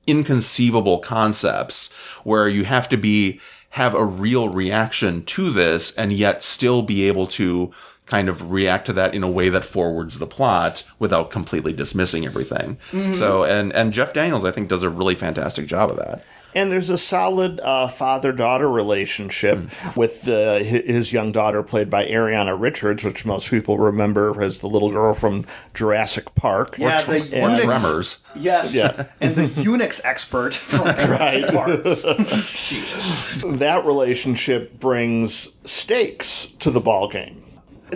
inconceivable 0.06 0.98
concepts 0.98 1.92
where 2.22 2.48
you 2.48 2.64
have 2.64 2.88
to 2.88 2.96
be 2.96 3.40
have 3.70 3.94
a 3.94 4.04
real 4.04 4.48
reaction 4.48 5.22
to 5.25 5.50
this 5.50 5.90
and 5.96 6.12
yet 6.12 6.42
still 6.42 6.82
be 6.82 7.06
able 7.06 7.26
to 7.26 7.70
kind 8.06 8.28
of 8.28 8.50
react 8.50 8.86
to 8.86 8.92
that 8.94 9.14
in 9.14 9.22
a 9.22 9.30
way 9.30 9.48
that 9.48 9.64
forwards 9.64 10.18
the 10.18 10.26
plot 10.26 10.84
without 10.98 11.30
completely 11.30 11.72
dismissing 11.72 12.25
everything. 12.25 12.78
So 13.14 13.44
and 13.44 13.72
and 13.72 13.92
Jeff 13.92 14.12
Daniels 14.12 14.44
I 14.44 14.50
think 14.52 14.68
does 14.68 14.82
a 14.82 14.90
really 14.90 15.14
fantastic 15.14 15.66
job 15.66 15.90
of 15.90 15.96
that. 15.96 16.25
And 16.54 16.72
there's 16.72 16.88
a 16.88 16.96
solid 16.96 17.60
uh, 17.60 17.86
father 17.86 18.32
daughter 18.32 18.66
relationship 18.70 19.68
with 19.94 20.22
the, 20.22 20.64
his 20.64 21.12
young 21.12 21.30
daughter, 21.30 21.62
played 21.62 21.90
by 21.90 22.06
Ariana 22.06 22.58
Richards, 22.58 23.04
which 23.04 23.26
most 23.26 23.50
people 23.50 23.76
remember 23.76 24.42
as 24.42 24.60
the 24.60 24.66
little 24.66 24.90
girl 24.90 25.12
from 25.12 25.44
Jurassic 25.75 26.34
Park. 26.34 26.78
Yeah, 26.78 27.02
the 27.02 27.18
Or 27.42 27.50
Unix, 27.50 27.62
Tremors. 27.62 28.18
Yes, 28.34 28.72
Yeah. 28.72 29.04
and 29.20 29.34
the 29.36 29.48
Unix 29.48 30.00
expert 30.02 30.54
from 30.54 30.84
Jurassic 30.96 31.50
Park. 31.52 31.84
Jesus. 32.46 33.42
That 33.44 33.84
relationship 33.84 34.80
brings 34.80 35.50
stakes 35.66 36.46
to 36.60 36.70
the 36.70 36.80
ball 36.80 37.08
game. 37.08 37.42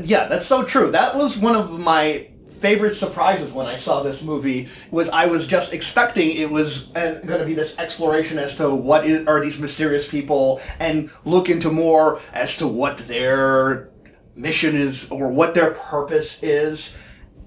Yeah, 0.04 0.26
that's 0.26 0.46
so 0.46 0.64
true. 0.64 0.90
That 0.90 1.16
was 1.16 1.36
one 1.36 1.56
of 1.56 1.78
my 1.78 2.28
favorite 2.60 2.92
surprises 2.92 3.52
when 3.52 3.66
I 3.66 3.74
saw 3.74 4.02
this 4.02 4.22
movie. 4.22 4.68
Was 4.90 5.08
I 5.08 5.26
was 5.26 5.46
just 5.46 5.72
expecting 5.72 6.36
it 6.36 6.50
was 6.50 6.94
uh, 6.94 7.20
going 7.24 7.40
to 7.40 7.46
be 7.46 7.54
this 7.54 7.78
exploration 7.78 8.38
as 8.38 8.54
to 8.56 8.74
what 8.74 9.06
is, 9.06 9.26
are 9.26 9.40
these 9.40 9.58
mysterious 9.58 10.06
people, 10.06 10.60
and 10.78 11.10
look 11.24 11.48
into 11.48 11.70
more 11.70 12.20
as 12.32 12.56
to 12.58 12.66
what 12.66 12.98
their 13.08 13.90
mission 14.34 14.76
is 14.76 15.10
or 15.10 15.28
what 15.28 15.54
their 15.54 15.72
purpose 15.72 16.42
is, 16.42 16.94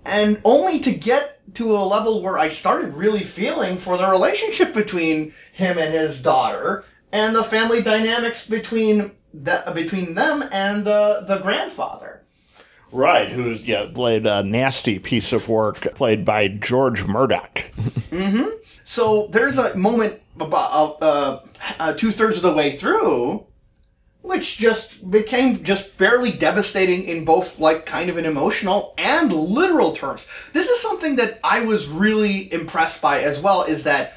and 0.06 0.42
only 0.44 0.80
to 0.80 0.92
get 0.92 1.40
to 1.56 1.76
a 1.76 1.84
level 1.84 2.22
where 2.22 2.40
I 2.40 2.48
started 2.48 2.94
really 2.94 3.24
feeling 3.24 3.78
for 3.78 3.98
the 3.98 4.10
relationship 4.10 4.74
between 4.74 5.34
him 5.52 5.78
and 5.78 5.94
his 5.94 6.22
daughter, 6.22 6.86
and 7.12 7.36
the 7.36 7.44
family 7.44 7.82
dynamics 7.82 8.48
between 8.48 9.12
that 9.34 9.74
between 9.76 10.16
them 10.16 10.44
and 10.52 10.86
the 10.86 11.24
the 11.28 11.38
grandfather. 11.38 12.23
Right, 12.94 13.28
who's 13.28 13.68
yeah 13.68 13.88
played 13.94 14.26
a 14.26 14.44
nasty 14.44 15.00
piece 15.00 15.34
of 15.34 15.50
work 15.50 15.94
played 15.96 16.24
by 16.24 16.48
George 16.48 17.06
Murdock. 17.06 17.72
So 18.86 19.28
there's 19.32 19.58
a 19.58 19.76
moment 19.76 20.22
about 20.40 21.02
uh, 21.02 21.40
uh, 21.80 21.94
two 21.94 22.12
thirds 22.12 22.38
of 22.38 22.44
the 22.44 22.54
way 22.54 22.78
through 22.78 23.46
which 24.24 24.58
just 24.58 25.10
became 25.12 25.64
just 25.64 25.90
fairly 25.92 26.32
devastating 26.32 27.04
in 27.04 27.26
both 27.26 27.60
like 27.60 27.86
kind 27.86 28.10
of 28.10 28.18
an 28.18 28.26
emotional 28.26 28.94
and 28.98 29.32
literal 29.32 29.92
terms. 29.92 30.26
This 30.54 30.70
is 30.70 30.82
something 30.82 31.18
that 31.18 31.40
I 31.44 31.60
was 31.60 31.88
really 31.88 32.52
impressed 32.52 33.02
by 33.02 33.20
as 33.20 33.40
well 33.40 33.64
is 33.64 33.84
that 33.84 34.14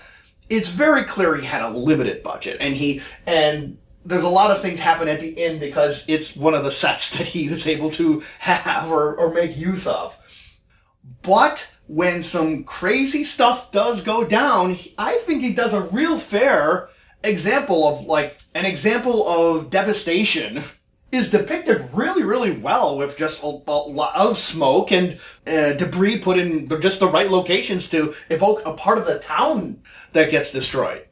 it's 0.48 0.68
very 0.68 1.02
clear 1.02 1.34
he 1.34 1.44
had 1.44 1.60
a 1.60 1.70
limited 1.70 2.22
budget 2.22 2.58
and 2.60 2.74
he 2.74 3.02
and 3.26 3.78
there's 4.06 4.22
a 4.22 4.28
lot 4.28 4.50
of 4.50 4.60
things 4.60 4.78
happen 4.78 5.08
at 5.08 5.20
the 5.20 5.42
end 5.42 5.58
because 5.58 6.04
it's 6.06 6.36
one 6.36 6.54
of 6.54 6.64
the 6.64 6.70
sets 6.70 7.10
that 7.16 7.26
he 7.26 7.48
was 7.48 7.66
able 7.66 7.90
to 7.92 8.22
have 8.38 8.90
or, 8.90 9.14
or 9.16 9.32
make 9.32 9.56
use 9.56 9.86
of. 9.86 10.14
But 11.22 11.68
when 11.88 12.22
some 12.22 12.64
crazy 12.64 13.24
stuff 13.24 13.70
does 13.70 14.00
go 14.00 14.24
down, 14.24 14.78
I 14.98 15.18
think 15.18 15.42
he 15.42 15.52
does 15.52 15.72
a 15.72 15.82
real 15.82 16.18
fair 16.18 16.88
example 17.22 17.86
of 17.88 18.06
like 18.06 18.38
an 18.54 18.64
example 18.64 19.26
of 19.28 19.70
devastation 19.70 20.64
is 21.12 21.30
depicted 21.30 21.88
really, 21.92 22.22
really 22.22 22.50
well 22.50 22.98
with 22.98 23.16
just 23.16 23.42
a, 23.42 23.46
a 23.46 23.72
lot 23.72 24.14
of 24.16 24.36
smoke 24.36 24.90
and 24.90 25.18
uh, 25.46 25.72
debris 25.74 26.18
put 26.18 26.38
in 26.38 26.68
just 26.80 27.00
the 27.00 27.08
right 27.08 27.30
locations 27.30 27.88
to 27.88 28.14
evoke 28.28 28.62
a 28.64 28.74
part 28.74 28.98
of 28.98 29.06
the 29.06 29.18
town 29.20 29.80
that 30.12 30.30
gets 30.30 30.52
destroyed. 30.52 31.06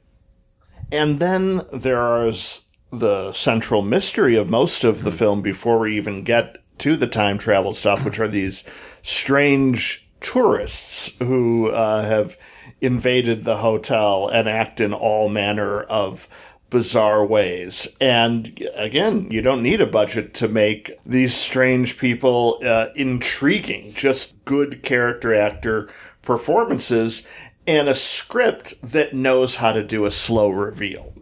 And 0.91 1.19
then 1.19 1.61
there's 1.73 2.64
the 3.01 3.33
central 3.33 3.83
mystery 3.83 4.37
of 4.37 4.51
most 4.51 4.85
of 4.85 5.05
the 5.05 5.13
film 5.13 5.43
before 5.43 5.79
we 5.79 5.97
even 5.97 6.23
get 6.25 6.59
to 6.79 6.97
the 6.97 7.07
time 7.07 7.39
travel 7.39 7.73
stuff, 7.73 8.05
which 8.05 8.19
are 8.19 8.29
these 8.29 8.65
strange 9.03 10.07
tourists 10.21 11.15
who 11.19 11.71
uh, 11.71 12.05
have 12.05 12.37
invaded 12.81 13.45
the 13.45 13.59
hotel 13.59 14.29
and 14.29 14.49
act 14.49 14.81
in 14.81 14.93
all 14.93 15.29
manner 15.29 15.83
of 15.83 16.29
bizarre 16.71 17.25
ways. 17.25 17.87
And 18.01 18.69
again, 18.75 19.31
you 19.31 19.43
don't 19.43 19.63
need 19.63 19.81
a 19.81 19.87
budget 19.87 20.35
to 20.35 20.49
make 20.49 20.91
these 21.07 21.35
strange 21.35 21.99
people 21.99 22.59
uh, 22.65 22.89
intriguing, 22.97 23.95
just 23.95 24.35
good 24.45 24.83
character 24.83 25.35
actor 25.35 25.89
performances 26.23 27.23
and 27.67 27.89
a 27.89 27.95
script 27.95 28.75
that 28.83 29.15
knows 29.15 29.57
how 29.57 29.73
to 29.73 29.83
do 29.83 30.05
a 30.05 30.11
slow 30.11 30.51
reveal. 30.51 31.14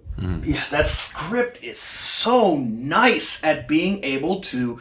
Yeah, 0.45 0.65
that 0.71 0.89
script 0.89 1.63
is 1.63 1.79
so 1.79 2.57
nice 2.57 3.43
at 3.43 3.67
being 3.69 4.03
able 4.05 4.41
to, 4.43 4.81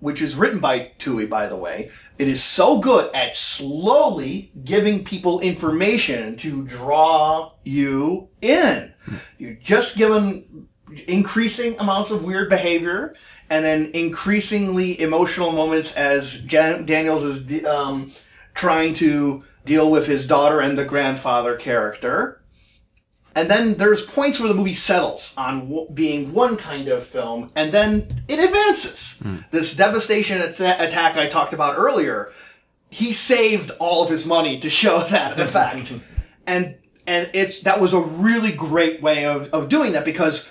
which 0.00 0.20
is 0.20 0.34
written 0.36 0.58
by 0.60 0.92
Twohy, 0.98 1.28
by 1.28 1.46
the 1.46 1.56
way. 1.56 1.90
It 2.18 2.28
is 2.28 2.42
so 2.42 2.78
good 2.78 3.12
at 3.14 3.34
slowly 3.34 4.52
giving 4.64 5.04
people 5.04 5.40
information 5.40 6.36
to 6.36 6.62
draw 6.64 7.52
you 7.64 8.28
in. 8.40 8.94
You're 9.38 9.54
just 9.54 9.96
given 9.96 10.68
increasing 11.08 11.78
amounts 11.78 12.10
of 12.10 12.24
weird 12.24 12.48
behavior 12.50 13.16
and 13.50 13.64
then 13.64 13.90
increasingly 13.94 15.00
emotional 15.00 15.52
moments 15.52 15.92
as 15.94 16.40
Jan- 16.42 16.86
Daniels 16.86 17.22
is 17.22 17.64
um, 17.64 18.12
trying 18.54 18.94
to 18.94 19.44
deal 19.64 19.90
with 19.90 20.06
his 20.06 20.26
daughter 20.26 20.60
and 20.60 20.78
the 20.78 20.84
grandfather 20.84 21.56
character. 21.56 22.40
And 23.36 23.50
then 23.50 23.74
there's 23.78 24.00
points 24.02 24.38
where 24.38 24.48
the 24.48 24.54
movie 24.54 24.74
settles 24.74 25.32
on 25.36 25.68
w- 25.68 25.88
being 25.92 26.32
one 26.32 26.56
kind 26.56 26.86
of 26.88 27.04
film, 27.04 27.50
and 27.56 27.72
then 27.72 28.22
it 28.28 28.38
advances. 28.38 29.16
This 29.50 29.74
devastation 29.74 30.40
at- 30.40 30.60
attack 30.60 31.16
I 31.16 31.26
talked 31.28 31.52
about 31.52 31.76
earlier, 31.76 32.32
he 32.90 33.12
saved 33.12 33.72
all 33.80 34.04
of 34.04 34.10
his 34.10 34.24
money 34.24 34.60
to 34.60 34.70
show 34.70 35.00
that 35.10 35.40
effect, 35.40 35.92
and 36.46 36.76
and 37.06 37.28
it's 37.34 37.60
that 37.60 37.80
was 37.80 37.92
a 37.92 38.00
really 38.00 38.52
great 38.52 39.02
way 39.02 39.26
of, 39.26 39.48
of 39.52 39.68
doing 39.68 39.92
that 39.92 40.04
because 40.04 40.46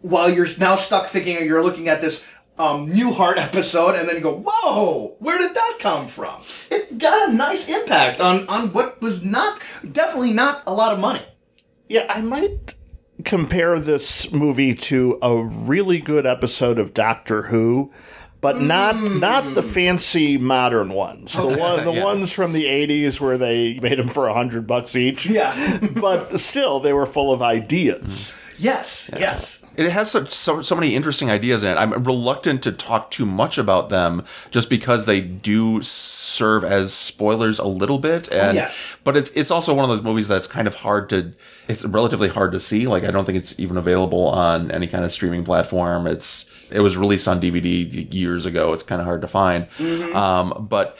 while 0.00 0.30
you're 0.30 0.46
now 0.60 0.76
stuck 0.76 1.08
thinking 1.08 1.44
you're 1.44 1.62
looking 1.62 1.88
at 1.88 2.00
this 2.00 2.24
um, 2.56 2.86
Newhart 2.88 3.36
episode, 3.48 3.96
and 3.96 4.08
then 4.08 4.14
you 4.14 4.22
go, 4.22 4.36
"Whoa, 4.46 5.16
where 5.18 5.38
did 5.38 5.54
that 5.54 5.78
come 5.80 6.06
from?" 6.06 6.42
It 6.70 6.98
got 6.98 7.30
a 7.30 7.32
nice 7.32 7.68
impact 7.68 8.20
on 8.20 8.46
on 8.48 8.72
what 8.72 9.00
was 9.02 9.24
not 9.24 9.60
definitely 9.90 10.32
not 10.32 10.62
a 10.68 10.72
lot 10.72 10.92
of 10.92 11.00
money. 11.00 11.22
Yeah, 11.88 12.06
I 12.08 12.20
might 12.20 12.74
compare 13.24 13.80
this 13.80 14.30
movie 14.32 14.74
to 14.74 15.18
a 15.22 15.42
really 15.42 16.00
good 16.00 16.26
episode 16.26 16.78
of 16.78 16.94
Doctor 16.94 17.42
Who, 17.42 17.92
but 18.40 18.60
not 18.60 18.94
mm. 18.94 19.20
not 19.20 19.54
the 19.54 19.62
fancy 19.62 20.38
modern 20.38 20.90
ones. 20.90 21.32
The 21.32 21.46
one, 21.46 21.84
the 21.84 21.92
Yeah. 21.92 22.04
ones 22.04 22.32
from 22.32 22.52
the 22.52 22.66
'80s 22.66 23.20
where 23.20 23.38
they 23.38 23.78
made 23.80 23.98
them 23.98 24.08
for 24.08 24.28
a 24.28 24.34
hundred 24.34 24.66
bucks 24.66 24.94
each. 24.94 25.26
Yeah. 25.26 25.78
but 25.96 26.38
still, 26.38 26.78
they 26.80 26.92
were 26.92 27.06
full 27.06 27.32
of 27.32 27.42
ideas. 27.42 28.32
Yes, 28.58 29.10
yes. 29.16 29.57
It 29.78 29.90
has 29.90 30.10
such 30.10 30.34
so, 30.34 30.60
so 30.60 30.74
many 30.74 30.96
interesting 30.96 31.30
ideas 31.30 31.62
in 31.62 31.70
it. 31.70 31.76
I'm 31.76 31.92
reluctant 32.02 32.64
to 32.64 32.72
talk 32.72 33.12
too 33.12 33.24
much 33.24 33.58
about 33.58 33.90
them 33.90 34.24
just 34.50 34.68
because 34.68 35.06
they 35.06 35.20
do 35.20 35.82
serve 35.82 36.64
as 36.64 36.92
spoilers 36.92 37.60
a 37.60 37.66
little 37.66 38.00
bit. 38.00 38.28
And 38.32 38.56
yes. 38.56 38.96
but 39.04 39.16
it's 39.16 39.30
it's 39.36 39.52
also 39.52 39.72
one 39.72 39.84
of 39.84 39.88
those 39.88 40.02
movies 40.02 40.26
that's 40.26 40.48
kind 40.48 40.66
of 40.66 40.74
hard 40.74 41.08
to 41.10 41.32
it's 41.68 41.84
relatively 41.84 42.28
hard 42.28 42.50
to 42.52 42.60
see. 42.60 42.88
Like 42.88 43.04
I 43.04 43.12
don't 43.12 43.24
think 43.24 43.38
it's 43.38 43.58
even 43.60 43.76
available 43.76 44.26
on 44.26 44.72
any 44.72 44.88
kind 44.88 45.04
of 45.04 45.12
streaming 45.12 45.44
platform. 45.44 46.08
It's 46.08 46.46
it 46.70 46.80
was 46.80 46.96
released 46.96 47.28
on 47.28 47.40
DVD 47.40 48.12
years 48.12 48.46
ago. 48.46 48.72
It's 48.72 48.82
kind 48.82 49.00
of 49.00 49.06
hard 49.06 49.20
to 49.20 49.28
find. 49.28 49.68
Um, 50.12 50.66
but 50.68 50.98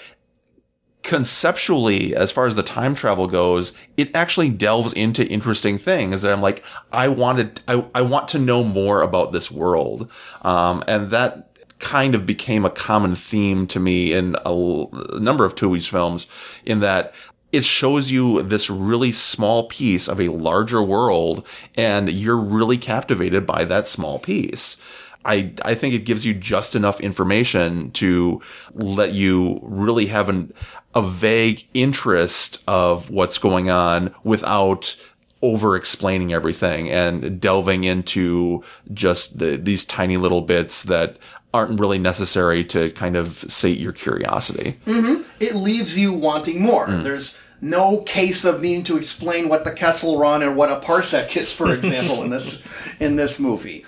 conceptually, 1.08 2.14
as 2.14 2.30
far 2.30 2.44
as 2.44 2.54
the 2.54 2.62
time 2.62 2.94
travel 2.94 3.26
goes, 3.26 3.72
it 3.96 4.14
actually 4.14 4.50
delves 4.50 4.92
into 4.92 5.26
interesting 5.26 5.78
things. 5.78 6.22
And 6.22 6.30
I'm 6.30 6.42
like, 6.42 6.62
I 6.92 7.08
wanted, 7.08 7.62
I, 7.66 7.82
I 7.94 8.02
want 8.02 8.28
to 8.28 8.38
know 8.38 8.62
more 8.62 9.00
about 9.00 9.32
this 9.32 9.50
world. 9.50 10.10
Um, 10.42 10.84
and 10.86 11.10
that 11.10 11.48
kind 11.78 12.14
of 12.14 12.26
became 12.26 12.66
a 12.66 12.70
common 12.70 13.14
theme 13.14 13.66
to 13.68 13.80
me 13.80 14.12
in 14.12 14.36
a 14.44 15.18
number 15.18 15.46
of 15.46 15.54
Twohy's 15.54 15.86
films 15.86 16.26
in 16.66 16.80
that 16.80 17.14
it 17.52 17.64
shows 17.64 18.10
you 18.10 18.42
this 18.42 18.68
really 18.68 19.10
small 19.10 19.66
piece 19.66 20.08
of 20.08 20.20
a 20.20 20.28
larger 20.28 20.82
world 20.82 21.46
and 21.74 22.10
you're 22.10 22.36
really 22.36 22.76
captivated 22.76 23.46
by 23.46 23.64
that 23.64 23.86
small 23.86 24.18
piece. 24.18 24.76
I, 25.24 25.52
I 25.62 25.74
think 25.74 25.94
it 25.94 26.04
gives 26.04 26.24
you 26.24 26.32
just 26.32 26.74
enough 26.74 27.00
information 27.00 27.90
to 27.92 28.40
let 28.74 29.12
you 29.12 29.60
really 29.62 30.06
have 30.06 30.28
an, 30.28 30.52
a 30.98 31.02
vague 31.02 31.64
interest 31.74 32.58
of 32.66 33.08
what's 33.08 33.38
going 33.38 33.70
on 33.70 34.12
without 34.24 34.96
over 35.42 35.76
explaining 35.76 36.32
everything 36.32 36.90
and 36.90 37.40
delving 37.40 37.84
into 37.84 38.64
just 38.92 39.38
the, 39.38 39.56
these 39.56 39.84
tiny 39.84 40.16
little 40.16 40.42
bits 40.42 40.82
that 40.82 41.16
aren't 41.54 41.78
really 41.78 42.00
necessary 42.00 42.64
to 42.64 42.90
kind 42.90 43.16
of 43.16 43.44
sate 43.48 43.78
your 43.78 43.92
curiosity. 43.92 44.76
Mm-hmm. 44.86 45.22
It 45.38 45.54
leaves 45.54 45.96
you 45.96 46.12
wanting 46.12 46.60
more. 46.60 46.88
Mm. 46.88 47.04
There's 47.04 47.38
no 47.60 48.02
case 48.02 48.44
of 48.44 48.60
needing 48.60 48.82
to 48.84 48.96
explain 48.96 49.48
what 49.48 49.62
the 49.62 49.70
Kessel 49.70 50.18
Run 50.18 50.42
or 50.42 50.52
what 50.52 50.68
a 50.68 50.80
parsec 50.80 51.36
is, 51.36 51.52
for 51.52 51.72
example, 51.72 52.24
in 52.24 52.30
this 52.30 52.60
in 52.98 53.14
this 53.14 53.38
movie. 53.38 53.84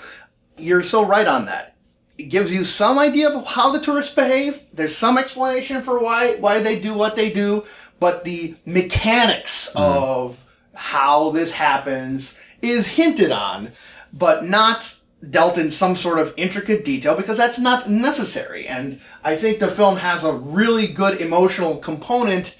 You're 0.56 0.82
so 0.82 1.04
right 1.04 1.26
on 1.26 1.46
that. 1.46 1.74
It 2.20 2.28
gives 2.28 2.52
you 2.52 2.64
some 2.64 2.98
idea 2.98 3.30
of 3.30 3.46
how 3.46 3.70
the 3.70 3.80
tourists 3.80 4.14
behave. 4.14 4.62
There's 4.74 4.94
some 4.94 5.16
explanation 5.16 5.82
for 5.82 5.98
why 5.98 6.36
why 6.36 6.60
they 6.60 6.78
do 6.78 6.92
what 6.92 7.16
they 7.16 7.30
do, 7.30 7.64
but 7.98 8.24
the 8.24 8.56
mechanics 8.66 9.68
mm-hmm. 9.68 9.78
of 9.78 10.38
how 10.74 11.30
this 11.30 11.50
happens 11.52 12.34
is 12.60 12.86
hinted 12.86 13.32
on, 13.32 13.72
but 14.12 14.44
not 14.44 14.94
dealt 15.28 15.56
in 15.58 15.70
some 15.70 15.96
sort 15.96 16.18
of 16.18 16.32
intricate 16.36 16.84
detail 16.84 17.14
because 17.14 17.36
that's 17.36 17.58
not 17.58 17.90
necessary. 17.90 18.66
And 18.66 19.00
I 19.24 19.36
think 19.36 19.58
the 19.58 19.68
film 19.68 19.96
has 19.96 20.24
a 20.24 20.32
really 20.32 20.86
good 20.86 21.20
emotional 21.20 21.78
component. 21.78 22.54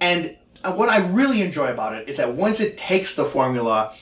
And 0.00 0.36
what 0.64 0.88
I 0.88 0.98
really 0.98 1.42
enjoy 1.42 1.68
about 1.68 1.94
it 1.94 2.08
is 2.08 2.16
that 2.18 2.34
once 2.34 2.60
it 2.60 2.76
takes 2.76 3.14
the 3.14 3.24
formula, 3.24 3.94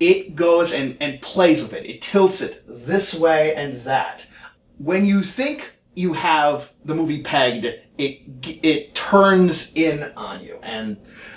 it 0.00 0.34
goes 0.34 0.72
and, 0.72 0.96
and 1.00 1.20
plays 1.20 1.62
with 1.62 1.72
it. 1.72 1.86
It 1.86 2.02
tilts 2.02 2.40
it 2.40 2.62
this 2.66 3.14
way 3.14 3.54
and 3.54 3.82
that. 3.84 4.26
When 4.78 5.06
you 5.06 5.22
think 5.22 5.72
you 5.94 6.12
have 6.12 6.70
the 6.84 6.94
movie 6.94 7.22
pegged, 7.22 7.64
it 7.64 8.20
it 8.62 8.94
turns 8.94 9.72
in 9.74 10.12
on 10.16 10.42
you, 10.42 10.58
and 10.62 10.96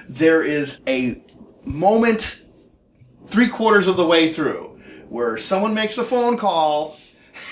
there 0.10 0.44
is 0.44 0.82
a 0.88 1.24
moment 1.66 2.42
three 3.28 3.48
quarters 3.48 3.88
of 3.88 3.98
the 3.98 4.06
way 4.06 4.32
through 4.32 4.80
where 5.10 5.38
someone 5.38 5.74
makes 5.74 5.98
a 5.98 6.04
phone 6.04 6.38
call 6.38 6.98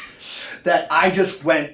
that 0.63 0.87
I 0.89 1.09
just 1.09 1.43
went 1.43 1.73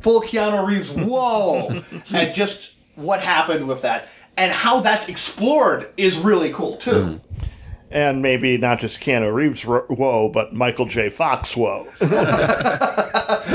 full 0.00 0.20
Keanu 0.20 0.66
Reeves, 0.66 0.90
whoa, 0.92 1.82
at 2.12 2.34
just 2.34 2.74
what 2.94 3.20
happened 3.20 3.66
with 3.68 3.82
that. 3.82 4.08
And 4.38 4.52
how 4.52 4.80
that's 4.80 5.08
explored 5.08 5.92
is 5.96 6.18
really 6.18 6.52
cool 6.52 6.76
too. 6.76 7.04
Hmm. 7.04 7.25
And 7.90 8.20
maybe 8.20 8.58
not 8.58 8.80
just 8.80 9.00
Keanu 9.00 9.32
Reeves 9.32 9.64
ro- 9.64 9.86
whoa, 9.88 10.28
but 10.28 10.52
Michael 10.52 10.86
J. 10.86 11.08
Fox 11.08 11.56
whoa. 11.56 11.86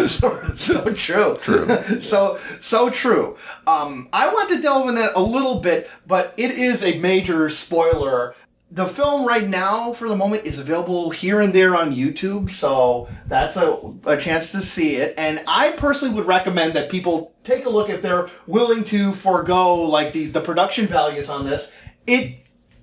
so, 0.08 0.52
so 0.56 0.94
true. 0.94 1.38
True. 1.42 2.02
so 2.02 2.40
so 2.60 2.90
true. 2.90 3.38
Um, 3.68 4.08
I 4.14 4.32
want 4.34 4.50
to 4.50 4.62
delve 4.62 4.88
in 4.90 4.96
that 4.96 5.12
a 5.16 5.22
little 5.22 5.60
bit, 5.60 5.90
but 6.08 6.34
it 6.38 6.52
is 6.52 6.82
a 6.82 6.98
major 7.00 7.50
spoiler. 7.50 8.36
the 8.74 8.88
film 8.88 9.28
right 9.28 9.48
now, 9.50 9.92
for 9.92 10.08
the 10.08 10.16
moment, 10.16 10.46
is 10.46 10.58
available 10.58 11.10
here 11.10 11.42
and 11.42 11.54
there 11.54 11.76
on 11.76 11.94
YouTube, 11.94 12.50
so 12.50 13.10
that's 13.28 13.58
a, 13.58 13.94
a 14.06 14.16
chance 14.16 14.52
to 14.54 14.62
see 14.62 14.96
it. 14.96 15.14
And 15.18 15.42
I 15.46 15.74
personally 15.74 16.14
would 16.16 16.26
recommend 16.26 16.74
that 16.76 16.90
people 16.90 17.34
take 17.44 17.66
a 17.66 17.70
look 17.70 17.90
if 17.90 18.02
they're 18.02 18.30
willing 18.48 18.86
to 18.86 19.12
forego 19.12 19.76
like 19.76 20.14
the, 20.14 20.28
the 20.28 20.40
production 20.40 20.88
values 20.88 21.28
on 21.30 21.46
this. 21.46 21.70
It 22.08 22.38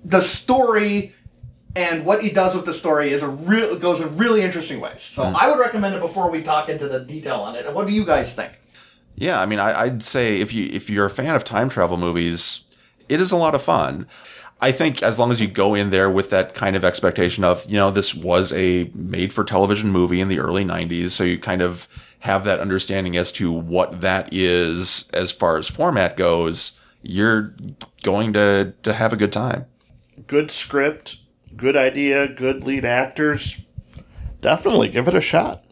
the 0.05 0.21
story 0.21 1.13
and 1.75 2.05
what 2.05 2.21
he 2.21 2.29
does 2.29 2.55
with 2.55 2.65
the 2.65 2.73
story 2.73 3.11
is 3.11 3.21
a 3.21 3.27
real 3.27 3.77
goes 3.77 3.99
in 3.99 4.17
really 4.17 4.41
interesting 4.41 4.79
ways. 4.79 5.01
So 5.01 5.27
hmm. 5.27 5.35
I 5.35 5.49
would 5.49 5.59
recommend 5.59 5.95
it 5.95 6.01
before 6.01 6.29
we 6.29 6.41
talk 6.41 6.69
into 6.69 6.87
the 6.87 6.99
detail 6.99 7.41
on 7.41 7.55
it. 7.55 7.65
And 7.65 7.75
what 7.75 7.87
do 7.87 7.93
you 7.93 8.05
guys 8.05 8.33
think? 8.33 8.59
Yeah, 9.15 9.41
I 9.41 9.45
mean, 9.45 9.59
I, 9.59 9.81
I'd 9.81 10.03
say 10.03 10.39
if 10.39 10.53
you 10.53 10.69
if 10.71 10.89
you're 10.89 11.05
a 11.05 11.09
fan 11.09 11.35
of 11.35 11.43
time 11.43 11.69
travel 11.69 11.97
movies, 11.97 12.61
it 13.07 13.19
is 13.19 13.31
a 13.31 13.37
lot 13.37 13.53
of 13.55 13.61
fun. 13.61 14.07
I 14.61 14.71
think 14.71 15.01
as 15.01 15.17
long 15.17 15.31
as 15.31 15.39
you 15.39 15.47
go 15.47 15.73
in 15.73 15.89
there 15.89 16.09
with 16.09 16.29
that 16.31 16.53
kind 16.53 16.75
of 16.75 16.83
expectation 16.83 17.45
of, 17.45 17.65
you 17.69 17.77
know, 17.77 17.91
this 17.91 18.13
was 18.13 18.51
a 18.51 18.91
made 18.93 19.31
for 19.31 19.45
television 19.45 19.89
movie 19.89 20.19
in 20.19 20.27
the 20.27 20.39
early 20.39 20.65
90s, 20.65 21.11
so 21.11 21.23
you 21.23 21.39
kind 21.39 21.61
of 21.61 21.87
have 22.19 22.43
that 22.43 22.59
understanding 22.59 23.15
as 23.15 23.31
to 23.31 23.51
what 23.51 24.01
that 24.01 24.33
is 24.33 25.09
as 25.13 25.31
far 25.31 25.55
as 25.55 25.69
format 25.69 26.17
goes, 26.17 26.73
you're 27.01 27.53
going 28.03 28.33
to 28.33 28.73
to 28.83 28.93
have 28.93 29.13
a 29.13 29.17
good 29.17 29.31
time. 29.31 29.65
Good 30.27 30.51
script, 30.51 31.17
good 31.59 31.75
idea, 31.75 32.27
good 32.27 32.63
lead 32.63 32.85
actors. 32.85 33.61
Definitely 34.41 34.89
give 34.89 35.07
it 35.07 35.15
a 35.15 35.21
shot. 35.21 35.63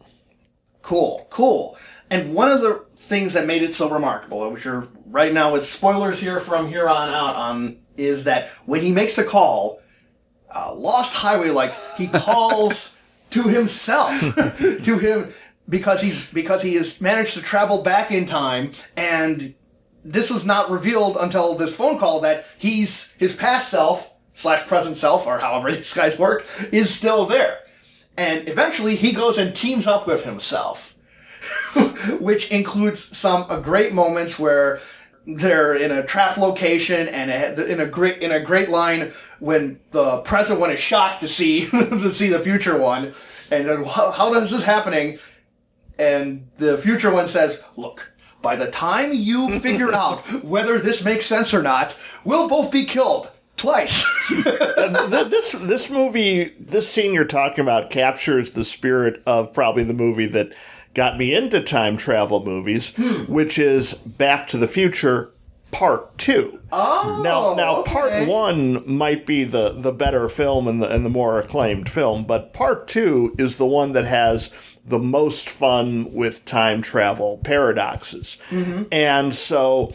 Cool, 0.81 1.25
cool. 1.29 1.77
And 2.09 2.33
one 2.33 2.51
of 2.51 2.61
the 2.61 2.85
things 2.95 3.33
that 3.33 3.45
made 3.45 3.63
it 3.63 3.73
so 3.73 3.89
remarkable, 3.89 4.49
which 4.51 4.65
are 4.65 4.87
right 5.07 5.33
now 5.33 5.53
with 5.53 5.65
spoilers 5.65 6.19
here 6.19 6.39
from 6.39 6.67
here 6.67 6.87
on 6.87 7.09
out, 7.09 7.35
on 7.35 7.77
is 7.97 8.25
that 8.25 8.49
when 8.65 8.81
he 8.81 8.91
makes 8.91 9.15
the 9.15 9.23
call, 9.23 9.81
uh, 10.53 10.73
Lost 10.73 11.13
Highway, 11.13 11.49
like 11.49 11.73
he 11.97 12.07
calls 12.13 12.91
to 13.31 13.43
himself, 13.43 14.19
to 14.83 14.97
him 14.97 15.33
because 15.69 16.01
he's 16.01 16.27
because 16.27 16.61
he 16.61 16.75
has 16.75 17.01
managed 17.01 17.33
to 17.33 17.41
travel 17.41 17.81
back 17.81 18.11
in 18.11 18.25
time, 18.25 18.71
and 18.95 19.53
this 20.05 20.29
was 20.29 20.45
not 20.45 20.69
revealed 20.69 21.17
until 21.19 21.55
this 21.55 21.75
phone 21.75 21.97
call 21.97 22.21
that 22.21 22.45
he's 22.57 23.11
his 23.17 23.33
past 23.33 23.69
self 23.69 24.09
slash 24.37 24.67
present 24.67 24.95
self, 24.95 25.25
or 25.25 25.39
however 25.39 25.71
these 25.73 25.93
guys 25.93 26.17
work, 26.17 26.45
is 26.71 26.93
still 26.93 27.25
there. 27.25 27.59
And 28.15 28.47
eventually 28.47 28.95
he 28.95 29.11
goes 29.11 29.37
and 29.37 29.55
teams 29.55 29.85
up 29.87 30.07
with 30.07 30.23
himself, 30.23 30.95
which 32.19 32.49
includes 32.49 33.17
some 33.17 33.45
uh, 33.49 33.59
great 33.59 33.93
moments 33.93 34.39
where 34.39 34.79
they're 35.25 35.73
in 35.73 35.91
a 35.91 36.05
trap 36.05 36.37
location 36.37 37.07
and 37.09 37.29
a, 37.31 37.65
in 37.65 37.81
a 37.81 37.85
great 37.85 38.21
in 38.21 38.31
a 38.31 38.39
great 38.39 38.69
line 38.69 39.11
when 39.39 39.79
the 39.91 40.19
present 40.19 40.59
one 40.59 40.71
is 40.71 40.79
shocked 40.79 41.19
to 41.21 41.27
see 41.27 41.65
to 41.71 42.11
see 42.11 42.29
the 42.29 42.39
future 42.39 42.77
one, 42.77 43.13
and 43.51 43.67
then 43.67 43.83
how, 43.83 44.11
how 44.11 44.31
does 44.31 44.49
this 44.51 44.63
happening? 44.63 45.19
And 45.99 46.47
the 46.57 46.77
future 46.77 47.11
one 47.11 47.27
says, 47.27 47.63
"Look." 47.75 48.11
By 48.39 48.55
the 48.55 48.69
time 48.69 49.13
you 49.13 49.59
figure 49.59 49.91
out 49.91 50.43
whether 50.43 50.77
this 50.77 51.03
makes 51.03 51.25
sense 51.25 51.55
or 51.55 51.63
not, 51.63 51.95
we'll 52.23 52.47
both 52.47 52.71
be 52.71 52.85
killed 52.85 53.29
twice. 53.57 54.05
This 54.87 55.51
this 55.51 55.89
movie, 55.89 56.53
this 56.59 56.89
scene 56.89 57.13
you're 57.13 57.25
talking 57.25 57.61
about, 57.61 57.89
captures 57.89 58.51
the 58.51 58.63
spirit 58.63 59.21
of 59.25 59.51
probably 59.53 59.83
the 59.83 59.93
movie 59.93 60.27
that 60.27 60.53
got 60.93 61.17
me 61.17 61.33
into 61.33 61.61
time 61.61 61.97
travel 61.97 62.43
movies, 62.43 62.91
hmm. 62.95 63.31
which 63.31 63.59
is 63.59 63.93
Back 63.93 64.47
to 64.47 64.57
the 64.57 64.67
Future 64.67 65.31
Part 65.71 66.17
Two. 66.17 66.59
Oh, 66.71 67.21
now, 67.23 67.53
now, 67.55 67.77
okay. 67.81 67.91
Part 67.91 68.27
One 68.27 68.89
might 68.89 69.25
be 69.25 69.43
the 69.43 69.71
the 69.71 69.91
better 69.91 70.29
film 70.29 70.67
and 70.67 70.81
the 70.81 70.89
and 70.89 71.05
the 71.05 71.09
more 71.09 71.39
acclaimed 71.39 71.89
film, 71.89 72.23
but 72.25 72.53
Part 72.53 72.87
Two 72.87 73.35
is 73.37 73.57
the 73.57 73.65
one 73.65 73.93
that 73.93 74.05
has 74.05 74.51
the 74.85 74.99
most 74.99 75.49
fun 75.49 76.13
with 76.13 76.45
time 76.45 76.81
travel 76.81 77.39
paradoxes, 77.43 78.37
mm-hmm. 78.49 78.83
and 78.91 79.35
so 79.35 79.93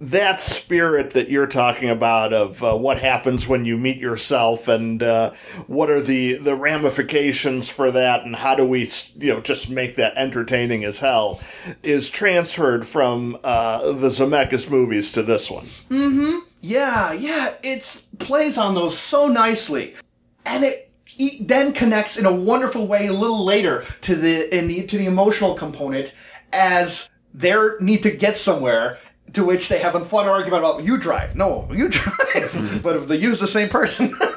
that 0.00 0.40
spirit 0.40 1.10
that 1.10 1.28
you're 1.28 1.46
talking 1.46 1.90
about 1.90 2.32
of 2.32 2.62
uh, 2.62 2.76
what 2.76 3.00
happens 3.00 3.48
when 3.48 3.64
you 3.64 3.76
meet 3.76 3.96
yourself 3.96 4.68
and 4.68 5.02
uh, 5.02 5.32
what 5.66 5.90
are 5.90 6.00
the 6.00 6.34
the 6.34 6.54
ramifications 6.54 7.68
for 7.68 7.90
that 7.90 8.24
and 8.24 8.36
how 8.36 8.54
do 8.54 8.64
we 8.64 8.88
you 9.16 9.32
know 9.32 9.40
just 9.40 9.68
make 9.68 9.96
that 9.96 10.16
entertaining 10.16 10.84
as 10.84 11.00
hell 11.00 11.40
is 11.82 12.08
transferred 12.08 12.86
from 12.86 13.36
uh, 13.42 13.92
the 13.92 14.08
Zemeckis 14.08 14.70
movies 14.70 15.10
to 15.12 15.22
this 15.22 15.50
one. 15.50 15.66
Mm-hmm. 15.90 16.38
Yeah, 16.60 17.12
yeah, 17.12 17.54
it 17.62 18.02
plays 18.18 18.56
on 18.58 18.74
those 18.74 18.98
so 18.98 19.28
nicely, 19.28 19.94
and 20.44 20.64
it, 20.64 20.90
e 21.16 21.44
then 21.44 21.72
connects 21.72 22.16
in 22.16 22.26
a 22.26 22.32
wonderful 22.32 22.86
way 22.86 23.06
a 23.06 23.12
little 23.12 23.44
later 23.44 23.84
to 24.02 24.14
the 24.14 24.56
in 24.56 24.68
the 24.68 24.86
to 24.86 24.98
the 24.98 25.06
emotional 25.06 25.54
component 25.54 26.12
as 26.52 27.08
they 27.34 27.54
need 27.80 28.02
to 28.04 28.10
get 28.10 28.36
somewhere. 28.36 28.98
To 29.34 29.44
which 29.44 29.68
they 29.68 29.78
have 29.78 29.94
a 29.94 30.04
fun 30.04 30.26
argument 30.26 30.64
about 30.64 30.84
you 30.84 30.96
drive. 30.96 31.36
No, 31.36 31.68
you 31.72 31.88
drive. 31.88 32.16
Mm-hmm. 32.16 32.78
but 32.78 32.96
if 32.96 33.08
they 33.08 33.16
use 33.16 33.38
the 33.38 33.48
same 33.48 33.68
person. 33.68 34.14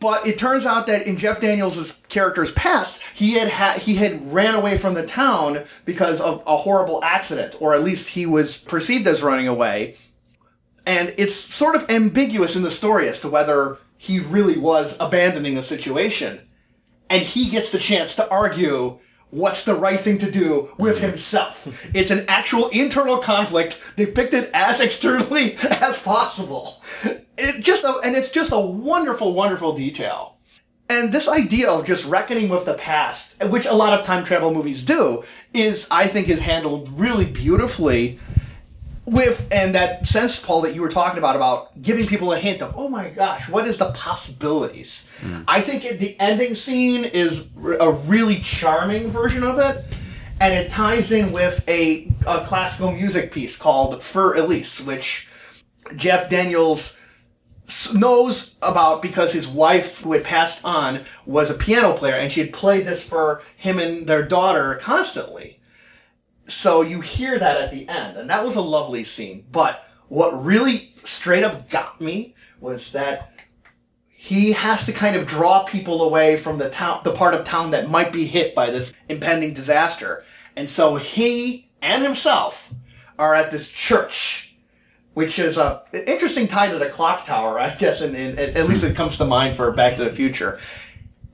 But 0.00 0.26
it 0.26 0.38
turns 0.38 0.64
out 0.64 0.86
that 0.86 1.06
in 1.06 1.18
Jeff 1.18 1.40
Daniels' 1.40 1.92
character's 2.08 2.52
past, 2.52 3.02
he 3.12 3.34
had 3.34 3.50
ha- 3.50 3.78
he 3.78 3.96
had 3.96 4.32
ran 4.32 4.54
away 4.54 4.78
from 4.78 4.94
the 4.94 5.04
town 5.04 5.64
because 5.84 6.22
of 6.22 6.42
a 6.46 6.56
horrible 6.56 7.04
accident, 7.04 7.54
or 7.60 7.74
at 7.74 7.82
least 7.82 8.08
he 8.08 8.24
was 8.24 8.56
perceived 8.56 9.06
as 9.06 9.22
running 9.22 9.46
away 9.46 9.96
and 10.86 11.14
it's 11.18 11.34
sort 11.34 11.76
of 11.76 11.88
ambiguous 11.90 12.56
in 12.56 12.62
the 12.62 12.70
story 12.70 13.08
as 13.08 13.20
to 13.20 13.28
whether 13.28 13.78
he 13.96 14.18
really 14.18 14.58
was 14.58 14.96
abandoning 14.98 15.54
the 15.54 15.62
situation. 15.62 16.40
And 17.08 17.22
he 17.22 17.50
gets 17.50 17.70
the 17.70 17.78
chance 17.78 18.14
to 18.16 18.28
argue 18.30 18.98
what's 19.30 19.64
the 19.64 19.74
right 19.74 20.00
thing 20.00 20.18
to 20.18 20.30
do 20.30 20.70
with 20.78 20.96
mm-hmm. 20.96 21.06
himself. 21.06 21.68
It's 21.94 22.10
an 22.10 22.24
actual 22.28 22.68
internal 22.68 23.18
conflict 23.18 23.78
depicted 23.96 24.50
as 24.52 24.80
externally 24.80 25.56
as 25.62 25.98
possible. 25.98 26.82
It 27.38 27.62
just 27.62 27.84
a, 27.84 27.98
and 28.04 28.16
it's 28.16 28.30
just 28.30 28.52
a 28.52 28.58
wonderful, 28.58 29.32
wonderful 29.32 29.74
detail. 29.74 30.36
And 30.88 31.12
this 31.12 31.28
idea 31.28 31.70
of 31.70 31.86
just 31.86 32.04
reckoning 32.04 32.48
with 32.48 32.64
the 32.64 32.74
past, 32.74 33.40
which 33.44 33.64
a 33.64 33.72
lot 33.72 33.96
of 33.96 34.04
time 34.04 34.24
travel 34.24 34.52
movies 34.52 34.82
do, 34.82 35.22
is 35.54 35.86
I 35.88 36.08
think 36.08 36.28
is 36.28 36.40
handled 36.40 36.88
really 36.98 37.26
beautifully 37.26 38.18
with 39.10 39.48
and 39.50 39.74
that 39.74 40.06
sense 40.06 40.38
paul 40.38 40.60
that 40.60 40.74
you 40.74 40.80
were 40.80 40.88
talking 40.88 41.18
about 41.18 41.34
about 41.34 41.80
giving 41.82 42.06
people 42.06 42.32
a 42.32 42.38
hint 42.38 42.62
of 42.62 42.72
oh 42.76 42.88
my 42.88 43.08
gosh 43.10 43.48
what 43.48 43.66
is 43.66 43.76
the 43.76 43.90
possibilities? 43.92 45.04
Hmm. 45.20 45.42
I 45.48 45.60
think 45.60 45.84
it, 45.84 45.98
the 45.98 46.18
ending 46.20 46.54
scene 46.54 47.04
is 47.04 47.48
r- 47.62 47.72
a 47.72 47.90
really 47.90 48.38
charming 48.38 49.10
version 49.10 49.42
of 49.42 49.58
it 49.58 49.84
and 50.40 50.54
it 50.54 50.70
ties 50.70 51.12
in 51.12 51.32
with 51.32 51.62
a, 51.68 52.10
a 52.26 52.44
classical 52.46 52.92
music 52.92 53.32
piece 53.32 53.56
called 53.56 54.00
Für 54.00 54.36
Elise 54.36 54.80
which 54.80 55.28
jeff 55.96 56.28
daniels 56.30 56.96
knows 57.94 58.56
about 58.62 59.02
because 59.02 59.32
his 59.32 59.46
wife 59.46 60.00
who 60.00 60.12
had 60.12 60.24
passed 60.24 60.64
on 60.64 61.04
was 61.26 61.50
a 61.50 61.54
piano 61.54 61.92
player 61.94 62.14
and 62.14 62.32
she 62.32 62.40
had 62.40 62.52
played 62.52 62.86
this 62.86 63.04
for 63.04 63.42
him 63.56 63.78
and 63.78 64.06
their 64.06 64.22
daughter 64.22 64.76
constantly 64.80 65.59
so 66.50 66.82
you 66.82 67.00
hear 67.00 67.38
that 67.38 67.60
at 67.60 67.70
the 67.70 67.88
end, 67.88 68.16
and 68.16 68.28
that 68.30 68.44
was 68.44 68.56
a 68.56 68.60
lovely 68.60 69.04
scene. 69.04 69.44
But 69.50 69.84
what 70.08 70.44
really 70.44 70.94
straight 71.04 71.44
up 71.44 71.70
got 71.70 72.00
me 72.00 72.34
was 72.60 72.92
that 72.92 73.32
he 74.08 74.52
has 74.52 74.84
to 74.84 74.92
kind 74.92 75.16
of 75.16 75.26
draw 75.26 75.64
people 75.64 76.02
away 76.02 76.36
from 76.36 76.58
the 76.58 76.68
town, 76.68 77.00
the 77.04 77.12
part 77.12 77.32
of 77.32 77.44
town 77.44 77.70
that 77.70 77.88
might 77.88 78.12
be 78.12 78.26
hit 78.26 78.54
by 78.54 78.70
this 78.70 78.92
impending 79.08 79.54
disaster. 79.54 80.24
And 80.56 80.68
so 80.68 80.96
he 80.96 81.70
and 81.80 82.04
himself 82.04 82.68
are 83.18 83.34
at 83.34 83.50
this 83.50 83.68
church, 83.68 84.54
which 85.14 85.38
is 85.38 85.56
a 85.56 85.82
an 85.92 86.04
interesting 86.04 86.48
tie 86.48 86.70
to 86.70 86.78
the 86.78 86.90
clock 86.90 87.24
tower, 87.24 87.58
I 87.58 87.74
guess. 87.76 88.00
And 88.00 88.14
at 88.16 88.68
least 88.68 88.82
it 88.82 88.94
comes 88.94 89.16
to 89.16 89.24
mind 89.24 89.56
for 89.56 89.70
Back 89.72 89.96
to 89.96 90.04
the 90.04 90.10
Future. 90.10 90.58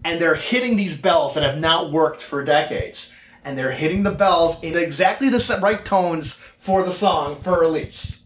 And 0.04 0.20
they're 0.20 0.36
hitting 0.36 0.76
these 0.76 0.96
bells 0.96 1.34
that 1.34 1.42
have 1.42 1.58
not 1.58 1.90
worked 1.90 2.22
for 2.22 2.44
decades 2.44 3.10
and 3.46 3.56
they're 3.56 3.70
hitting 3.70 4.02
the 4.02 4.10
bells 4.10 4.60
in 4.62 4.76
exactly 4.76 5.28
the 5.28 5.58
right 5.62 5.84
tones 5.84 6.34
for 6.58 6.82
the 6.82 6.92
song 6.92 7.36
Für 7.36 7.62
Elise. 7.62 8.16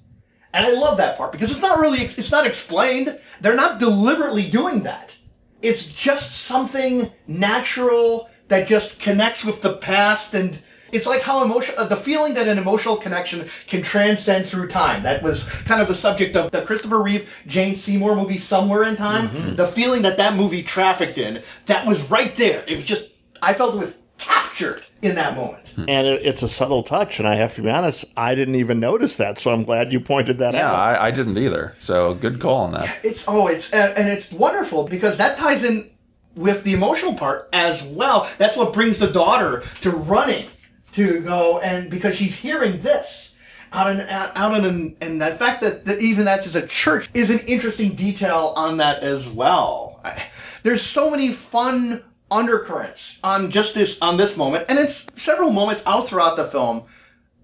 And 0.53 0.67
I 0.67 0.73
love 0.73 0.97
that 0.97 1.17
part 1.17 1.31
because 1.31 1.51
it's 1.53 1.61
not 1.61 1.79
really 1.79 2.01
it's 2.01 2.33
not 2.33 2.47
explained. 2.47 3.21
They're 3.41 3.55
not 3.55 3.79
deliberately 3.79 4.51
doing 4.51 4.83
that. 4.85 5.15
It's 5.63 5.85
just 5.85 6.33
something 6.33 7.13
natural 7.29 8.31
that 8.49 8.67
just 8.67 8.99
connects 8.99 9.45
with 9.45 9.61
the 9.61 9.77
past 9.77 10.35
and 10.35 10.59
it's 10.91 11.07
like 11.07 11.23
how 11.23 11.45
emotion 11.45 11.75
uh, 11.79 11.85
the 11.85 11.97
feeling 11.97 12.35
that 12.35 12.49
an 12.49 12.59
emotional 12.59 12.97
connection 12.97 13.49
can 13.69 13.83
transcend 13.83 14.47
through 14.47 14.69
time. 14.69 15.05
That 15.05 15.23
was 15.23 15.45
kind 15.45 15.83
of 15.83 15.87
the 15.87 15.95
subject 15.95 16.35
of 16.35 16.51
the 16.51 16.63
Christopher 16.63 17.01
Reeve 17.01 17.33
Jane 17.47 17.77
Seymour 17.77 18.17
movie 18.17 18.39
Somewhere 18.39 18.83
in 18.85 18.97
Time. 18.97 19.55
The 19.55 19.67
feeling 19.67 20.03
that 20.03 20.17
that 20.17 20.35
movie 20.35 20.65
trafficked 20.65 21.17
in, 21.19 21.45
that 21.67 21.87
was 21.87 22.01
right 22.11 22.37
there. 22.37 22.65
It 22.67 22.77
was 22.77 22.87
just 22.87 23.11
I 23.41 23.53
felt 23.53 23.75
it 23.75 23.79
was 23.79 23.95
captured 24.19 24.85
in 25.03 25.15
that 25.15 25.35
moment. 25.37 25.69
Hmm. 25.71 25.85
and 25.89 26.07
it, 26.07 26.27
it's 26.27 26.43
a 26.43 26.49
subtle 26.49 26.83
touch, 26.83 27.19
and 27.19 27.29
I 27.29 27.37
have 27.37 27.55
to 27.55 27.63
be 27.63 27.71
honest, 27.71 28.05
I 28.17 28.35
didn't 28.35 28.57
even 28.57 28.81
notice 28.81 29.17
that. 29.17 29.39
So 29.39 29.53
I'm 29.53 29.63
glad 29.65 29.93
you 29.93 30.01
pointed 30.01 30.39
that 30.39 30.55
Yeah, 30.55 30.69
out. 30.69 30.75
I, 30.75 31.09
I 31.09 31.11
didn't 31.11 31.39
either. 31.39 31.75
So 31.79 32.15
good 32.15 32.41
call 32.41 32.57
on 32.65 32.73
that. 32.73 32.99
It's 33.05 33.25
oh, 33.29 33.47
it's 33.47 33.71
and 33.71 33.97
and 33.97 34.09
it's 34.09 34.31
wonderful 34.31 34.89
because 34.89 35.17
that 35.19 35.37
ties 35.37 35.63
in 35.63 35.91
with 36.35 36.65
the 36.65 36.73
emotional 36.73 37.15
part 37.15 37.49
as 37.53 37.83
well. 37.83 38.29
That's 38.39 38.57
what 38.57 38.73
brings 38.73 38.99
the 38.99 39.09
daughter 39.11 39.63
to 39.81 39.91
running 39.91 40.47
to 40.93 41.21
go 41.21 41.59
and 41.61 41.91
because 41.91 42.17
she's 42.17 42.35
hearing 42.35 42.81
this 42.81 43.33
out 43.73 43.91
in 43.91 44.01
out 44.01 44.33
out 44.37 44.65
in 44.65 44.97
and 45.01 45.23
the 45.23 45.35
fact 45.37 45.63
that, 45.63 45.85
that 45.87 46.01
even 46.01 46.25
that's 46.25 46.47
as 46.47 46.57
a 46.57 46.67
church 46.67 47.09
is 47.15 47.31
an 47.31 47.39
interesting 47.41 47.95
detail 47.95 48.53
on 48.57 48.79
that 48.79 49.03
as 49.03 49.29
well. 49.29 50.01
I, 50.05 50.25
there's 50.63 50.83
so 50.83 51.11
many 51.11 51.33
fun 51.33 52.03
undercurrents 52.31 53.19
on 53.23 53.51
just 53.51 53.75
this 53.75 53.99
on 54.01 54.16
this 54.16 54.37
moment, 54.37 54.66
and 54.69 54.79
it's 54.79 55.07
several 55.16 55.51
moments 55.51 55.83
out 55.87 56.09
throughout 56.09 56.37
the 56.37 56.45
film 56.45 56.85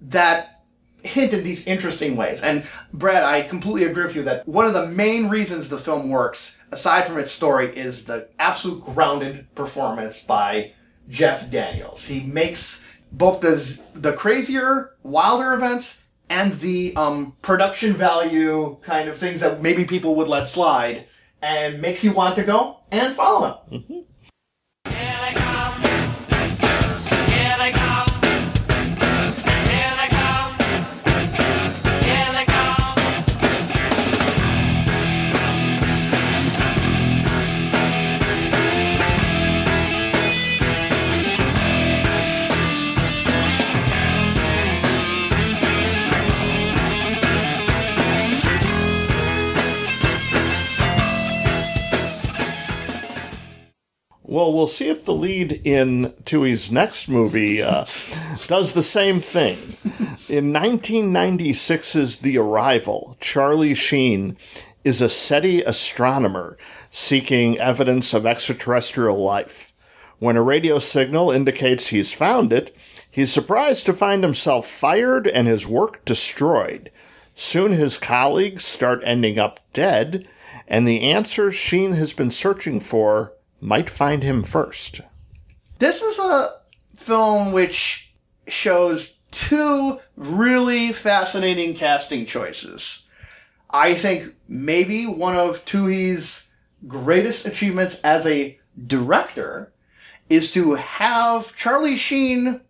that 0.02 0.64
hint 1.02 1.32
in 1.32 1.42
these 1.42 1.66
interesting 1.66 2.16
ways. 2.16 2.40
And 2.40 2.64
Brad, 2.92 3.22
I 3.22 3.42
completely 3.42 3.84
agree 3.84 4.04
with 4.04 4.16
you 4.16 4.22
that 4.24 4.46
one 4.46 4.66
of 4.66 4.74
the 4.74 4.86
main 4.86 5.28
reasons 5.28 5.68
the 5.68 5.78
film 5.78 6.10
works, 6.10 6.56
aside 6.72 7.06
from 7.06 7.18
its 7.18 7.30
story, 7.30 7.68
is 7.76 8.04
the 8.04 8.28
absolute 8.38 8.84
grounded 8.84 9.54
performance 9.54 10.20
by 10.20 10.72
Jeff 11.08 11.50
Daniels. 11.50 12.04
He 12.04 12.20
makes 12.20 12.80
both 13.12 13.40
the 13.40 13.78
the 13.94 14.12
crazier, 14.12 14.94
wilder 15.02 15.54
events 15.54 15.98
and 16.28 16.58
the 16.58 16.92
um, 16.96 17.36
production 17.40 17.94
value 17.94 18.76
kind 18.82 19.08
of 19.08 19.16
things 19.16 19.40
that 19.40 19.62
maybe 19.62 19.84
people 19.84 20.16
would 20.16 20.26
let 20.26 20.48
slide, 20.48 21.06
and 21.40 21.80
makes 21.80 22.02
you 22.02 22.12
want 22.12 22.34
to 22.34 22.42
go 22.42 22.80
and 22.90 23.14
follow 23.14 23.62
him. 23.70 24.04
Well, 54.36 54.52
we'll 54.52 54.66
see 54.66 54.90
if 54.90 55.06
the 55.06 55.14
lead 55.14 55.62
in 55.64 56.12
Twohy's 56.26 56.70
next 56.70 57.08
movie 57.08 57.62
uh, 57.62 57.86
does 58.46 58.74
the 58.74 58.82
same 58.82 59.18
thing. 59.18 59.78
In 60.28 60.52
1996's 60.52 62.18
The 62.18 62.36
Arrival, 62.36 63.16
Charlie 63.18 63.72
Sheen 63.72 64.36
is 64.84 65.00
a 65.00 65.08
SETI 65.08 65.62
astronomer 65.62 66.58
seeking 66.90 67.58
evidence 67.58 68.12
of 68.12 68.26
extraterrestrial 68.26 69.16
life. 69.16 69.72
When 70.18 70.36
a 70.36 70.42
radio 70.42 70.80
signal 70.80 71.30
indicates 71.30 71.86
he's 71.86 72.12
found 72.12 72.52
it, 72.52 72.76
he's 73.10 73.32
surprised 73.32 73.86
to 73.86 73.94
find 73.94 74.22
himself 74.22 74.68
fired 74.68 75.26
and 75.26 75.48
his 75.48 75.66
work 75.66 76.04
destroyed. 76.04 76.90
Soon 77.34 77.72
his 77.72 77.96
colleagues 77.96 78.66
start 78.66 79.00
ending 79.02 79.38
up 79.38 79.60
dead, 79.72 80.28
and 80.68 80.86
the 80.86 81.04
answer 81.04 81.50
Sheen 81.50 81.92
has 81.92 82.12
been 82.12 82.30
searching 82.30 82.80
for 82.80 83.32
might 83.60 83.90
find 83.90 84.22
him 84.22 84.42
first. 84.42 85.00
This 85.78 86.02
is 86.02 86.18
a 86.18 86.54
film 86.94 87.52
which 87.52 88.10
shows 88.48 89.16
two 89.30 89.98
really 90.16 90.92
fascinating 90.92 91.74
casting 91.74 92.24
choices. 92.26 93.04
I 93.70 93.94
think 93.94 94.34
maybe 94.48 95.06
one 95.06 95.36
of 95.36 95.64
Twohy's 95.64 96.42
greatest 96.86 97.46
achievements 97.46 98.00
as 98.04 98.24
a 98.26 98.58
director 98.86 99.72
is 100.28 100.50
to 100.52 100.74
have 100.74 101.54
Charlie 101.56 101.96
Sheen 101.96 102.60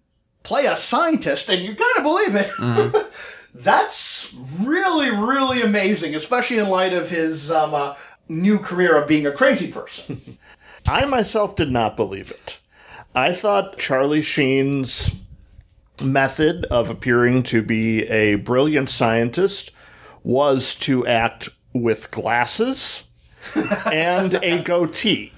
play 0.43 0.67
a 0.67 0.77
scientist, 0.77 1.49
and 1.49 1.63
you 1.63 1.75
gotta 1.75 2.03
believe 2.03 2.35
it. 2.35 3.13
That's 3.55 4.35
really, 4.61 5.11
really 5.11 5.63
amazing, 5.63 6.15
especially 6.15 6.59
in 6.59 6.69
light 6.69 6.93
of 6.93 7.09
his 7.09 7.51
um, 7.51 7.75
uh, 7.75 7.95
new 8.29 8.59
career 8.59 8.97
of 9.01 9.09
being 9.09 9.27
a 9.27 9.33
crazy 9.33 9.71
person. 9.71 10.39
I 10.89 11.05
myself 11.05 11.57
did 11.57 11.71
not 11.71 11.97
believe 11.97 12.31
it. 12.31 12.59
I 13.15 13.33
thought 13.33 13.79
Charlie 13.79 14.23
Sheen's 14.23 15.15
method 16.03 16.65
of 16.67 16.91
appearing 16.91 17.43
to 17.45 17.63
be 17.63 18.05
a 18.09 18.35
brilliant 18.37 18.91
scientist 18.91 19.71
was 20.23 20.75
to 20.75 21.07
act 21.07 21.49
with 21.73 22.11
glasses 22.11 23.05
and 23.93 24.35
a 24.35 24.63
goatee. 24.63 25.33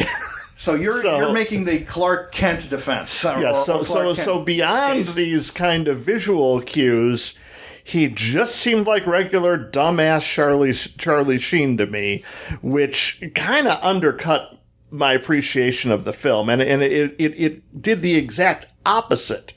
So 0.56 0.74
you're 0.74 1.00
So- 1.02 1.18
you're 1.18 1.32
making 1.32 1.64
the 1.64 1.80
Clark 1.80 2.32
Kent 2.32 2.68
defense. 2.68 3.24
or- 3.24 3.40
Yeah, 3.40 3.52
so 3.52 3.82
so 3.82 4.12
so 4.14 4.40
beyond 4.42 5.04
case. 5.06 5.14
these 5.14 5.50
kind 5.52 5.86
of 5.88 5.98
visual 6.00 6.60
cues, 6.60 7.34
he 7.84 8.08
just 8.08 8.56
seemed 8.56 8.86
like 8.86 9.06
regular 9.06 9.56
dumbass 9.56 10.22
Charlie 10.22 10.72
Charlie 10.72 11.38
Sheen 11.38 11.76
to 11.76 11.86
me, 11.86 12.24
which 12.60 13.22
kind 13.36 13.68
of 13.68 13.78
undercut 13.82 14.57
my 14.90 15.12
appreciation 15.12 15.90
of 15.90 16.04
the 16.04 16.12
film, 16.12 16.48
and 16.48 16.62
and 16.62 16.82
it, 16.82 17.14
it 17.18 17.34
it 17.38 17.82
did 17.82 18.02
the 18.02 18.16
exact 18.16 18.66
opposite 18.86 19.54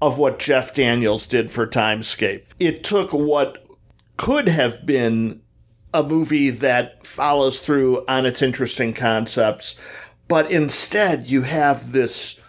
of 0.00 0.18
what 0.18 0.38
Jeff 0.38 0.74
Daniels 0.74 1.26
did 1.26 1.50
for 1.50 1.66
Timescape. 1.66 2.42
It 2.58 2.84
took 2.84 3.12
what 3.12 3.64
could 4.16 4.48
have 4.48 4.84
been 4.84 5.40
a 5.92 6.02
movie 6.02 6.50
that 6.50 7.06
follows 7.06 7.60
through 7.60 8.04
on 8.06 8.26
its 8.26 8.42
interesting 8.42 8.92
concepts, 8.92 9.76
but 10.28 10.50
instead 10.50 11.26
you 11.26 11.42
have 11.42 11.92
this 11.92 12.40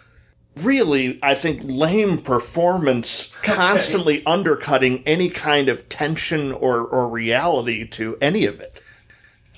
really, 0.56 1.18
I 1.22 1.34
think, 1.34 1.60
lame 1.64 2.18
performance 2.18 3.32
constantly 3.42 4.24
undercutting 4.26 5.02
any 5.06 5.28
kind 5.28 5.68
of 5.68 5.88
tension 5.88 6.52
or, 6.52 6.80
or 6.80 7.08
reality 7.08 7.86
to 7.88 8.16
any 8.20 8.46
of 8.46 8.60
it. 8.60 8.80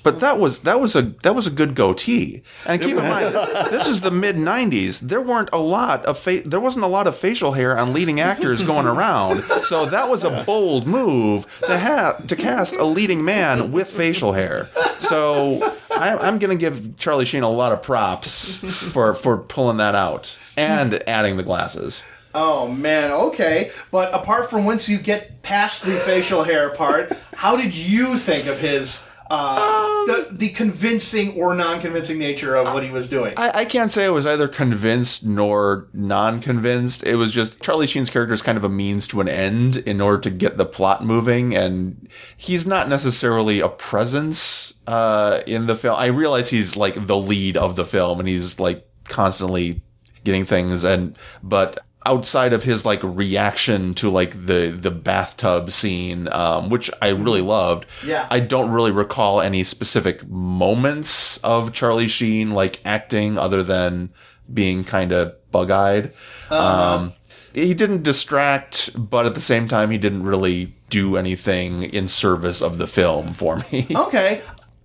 But 0.09 0.21
that 0.21 0.39
was 0.39 0.59
that 0.59 0.79
was 0.79 0.95
a 0.95 1.03
that 1.23 1.35
was 1.35 1.45
a 1.45 1.51
good 1.51 1.75
goatee. 1.75 2.41
And 2.65 2.81
keep 2.81 2.97
in 2.97 3.07
mind, 3.07 3.35
this, 3.35 3.69
this 3.69 3.87
is 3.87 4.01
the 4.01 4.09
mid 4.09 4.35
'90s. 4.35 4.99
There 5.01 5.21
weren't 5.21 5.49
a 5.53 5.59
lot 5.59 6.03
of 6.05 6.17
fa- 6.17 6.41
there 6.45 6.59
wasn't 6.59 6.85
a 6.85 6.87
lot 6.87 7.05
of 7.05 7.15
facial 7.15 7.51
hair 7.53 7.77
on 7.77 7.93
leading 7.93 8.19
actors 8.19 8.63
going 8.63 8.87
around. 8.95 9.43
So 9.65 9.85
that 9.85 10.09
was 10.09 10.23
a 10.23 10.43
bold 10.45 10.87
move 10.87 11.45
to 11.67 11.77
have 11.77 12.25
to 12.25 12.35
cast 12.35 12.73
a 12.75 12.85
leading 12.85 13.23
man 13.23 13.71
with 13.71 13.87
facial 13.87 14.33
hair. 14.33 14.67
So 14.97 15.75
I, 15.91 16.17
I'm 16.17 16.39
going 16.39 16.57
to 16.57 16.59
give 16.59 16.97
Charlie 16.97 17.25
Sheen 17.25 17.43
a 17.43 17.49
lot 17.51 17.71
of 17.71 17.83
props 17.83 18.55
for 18.57 19.13
for 19.13 19.37
pulling 19.37 19.77
that 19.77 19.93
out 19.93 20.35
and 20.57 21.07
adding 21.07 21.37
the 21.37 21.43
glasses. 21.43 22.01
Oh 22.33 22.67
man, 22.67 23.11
okay. 23.11 23.71
But 23.91 24.13
apart 24.13 24.49
from 24.49 24.65
once 24.65 24.87
you 24.87 24.97
get 24.97 25.41
past 25.41 25.83
the 25.83 25.99
facial 26.01 26.43
hair 26.43 26.69
part, 26.69 27.17
how 27.33 27.55
did 27.55 27.73
you 27.73 28.17
think 28.17 28.45
of 28.45 28.59
his 28.59 28.99
uh, 29.29 30.05
the 30.05 30.27
the 30.31 30.49
convincing 30.49 31.35
or 31.35 31.53
non-convincing 31.53 32.17
nature 32.17 32.55
of 32.55 32.73
what 32.73 32.83
he 32.83 32.89
was 32.89 33.07
doing? 33.07 33.33
I, 33.37 33.59
I 33.59 33.65
can't 33.65 33.91
say 33.91 34.05
I 34.05 34.09
was 34.09 34.25
either 34.25 34.47
convinced 34.47 35.23
nor 35.25 35.87
non-convinced. 35.93 37.03
It 37.03 37.15
was 37.15 37.31
just 37.31 37.61
Charlie 37.61 37.87
Sheen's 37.87 38.09
character 38.09 38.33
is 38.33 38.41
kind 38.41 38.57
of 38.57 38.63
a 38.63 38.69
means 38.69 39.07
to 39.07 39.21
an 39.21 39.27
end 39.27 39.77
in 39.77 40.01
order 40.01 40.19
to 40.21 40.29
get 40.29 40.57
the 40.57 40.65
plot 40.65 41.05
moving, 41.05 41.55
and 41.55 42.09
he's 42.35 42.65
not 42.65 42.89
necessarily 42.89 43.59
a 43.59 43.69
presence 43.69 44.73
uh, 44.87 45.41
in 45.45 45.67
the 45.67 45.75
film. 45.75 45.95
I 45.97 46.07
realize 46.07 46.49
he's 46.49 46.75
like 46.75 47.07
the 47.07 47.17
lead 47.17 47.55
of 47.55 47.75
the 47.75 47.85
film, 47.85 48.19
and 48.19 48.27
he's 48.27 48.59
like 48.59 48.87
constantly 49.05 49.81
getting 50.23 50.45
things, 50.45 50.83
and 50.83 51.17
but 51.43 51.85
outside 52.09 52.53
of 52.53 52.63
his 52.63 52.85
like 52.85 53.01
reaction 53.03 53.93
to 53.93 54.09
like 54.09 54.33
the 54.45 54.75
the 54.85 54.91
bathtub 54.91 55.69
scene 55.71 56.27
um 56.31 56.69
which 56.69 56.89
i 57.01 57.09
really 57.09 57.41
loved. 57.41 57.85
Yeah. 58.05 58.25
i 58.29 58.39
don't 58.39 58.71
really 58.71 58.91
recall 58.91 59.41
any 59.41 59.63
specific 59.63 60.27
moments 60.27 61.37
of 61.37 61.71
charlie 61.73 62.07
sheen 62.07 62.51
like 62.51 62.79
acting 62.83 63.37
other 63.37 63.61
than 63.63 64.09
being 64.51 64.83
kind 64.83 65.11
of 65.11 65.33
bug-eyed 65.51 66.13
um 66.49 67.13
he 67.53 67.73
didn't 67.73 68.03
distract 68.03 68.89
but 68.95 69.25
at 69.25 69.33
the 69.35 69.41
same 69.41 69.67
time 69.67 69.91
he 69.91 69.97
didn't 69.97 70.23
really 70.23 70.75
do 70.89 71.17
anything 71.17 71.83
in 71.83 72.07
service 72.07 72.61
of 72.61 72.77
the 72.77 72.87
film 72.87 73.33
for 73.33 73.57
me. 73.71 73.87
Okay, 73.95 74.41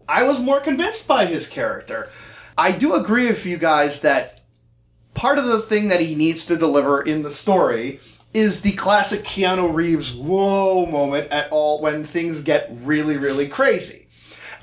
I 0.09 0.23
was 0.23 0.39
more 0.39 0.61
convinced 0.61 1.09
by 1.09 1.25
his 1.27 1.47
character. 1.47 2.11
I 2.59 2.73
do 2.73 2.93
agree 2.95 3.27
with 3.29 3.47
you 3.47 3.57
guys 3.57 4.01
that 4.01 4.43
part 5.15 5.39
of 5.39 5.47
the 5.47 5.63
thing 5.63 5.89
that 5.89 6.01
he 6.01 6.15
needs 6.15 6.45
to 6.47 6.57
deliver 6.57 7.01
in 7.01 7.23
the 7.23 7.31
story 7.31 8.01
is 8.33 8.61
the 8.61 8.73
classic 8.73 9.23
Keanu 9.25 9.73
Reeves 9.73 10.13
whoa 10.13 10.87
moment 10.87 11.31
at 11.31 11.49
all 11.51 11.81
when 11.81 12.05
things 12.05 12.41
get 12.41 12.69
really, 12.83 13.17
really 13.17 13.49
crazy. 13.49 14.09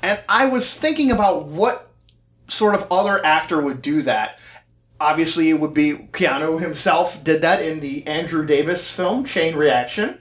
And 0.02 0.20
I 0.28 0.46
was 0.46 0.74
thinking 0.74 1.10
about 1.10 1.46
what 1.46 1.88
sort 2.48 2.74
of 2.74 2.86
other 2.90 3.24
actor 3.24 3.60
would 3.62 3.80
do 3.80 4.02
that. 4.02 4.38
obviously 5.02 5.50
it 5.50 5.58
would 5.58 5.74
be 5.74 5.94
Keanu 6.12 6.60
himself 6.60 7.22
did 7.24 7.42
that 7.42 7.60
in 7.62 7.80
the 7.80 8.06
Andrew 8.06 8.46
Davis 8.46 8.90
film 8.90 9.24
Chain 9.24 9.56
Reaction. 9.56 10.18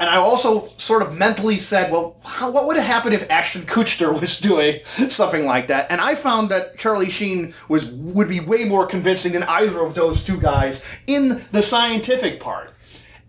And 0.00 0.08
I 0.08 0.16
also 0.16 0.72
sort 0.78 1.02
of 1.02 1.14
mentally 1.14 1.58
said, 1.58 1.92
well, 1.92 2.16
how, 2.24 2.50
what 2.50 2.66
would 2.66 2.76
have 2.76 2.86
happened 2.86 3.14
if 3.14 3.30
Ashton 3.30 3.66
Kutcher 3.66 4.10
was 4.20 4.38
doing 4.38 4.80
something 5.10 5.44
like 5.44 5.66
that? 5.66 5.88
And 5.90 6.00
I 6.00 6.14
found 6.14 6.48
that 6.48 6.78
Charlie 6.78 7.10
Sheen 7.10 7.52
was 7.68 7.86
would 7.86 8.26
be 8.26 8.40
way 8.40 8.64
more 8.64 8.86
convincing 8.86 9.32
than 9.32 9.42
either 9.42 9.78
of 9.80 9.94
those 9.94 10.24
two 10.24 10.40
guys 10.40 10.82
in 11.06 11.44
the 11.52 11.62
scientific 11.62 12.40
part. 12.40 12.72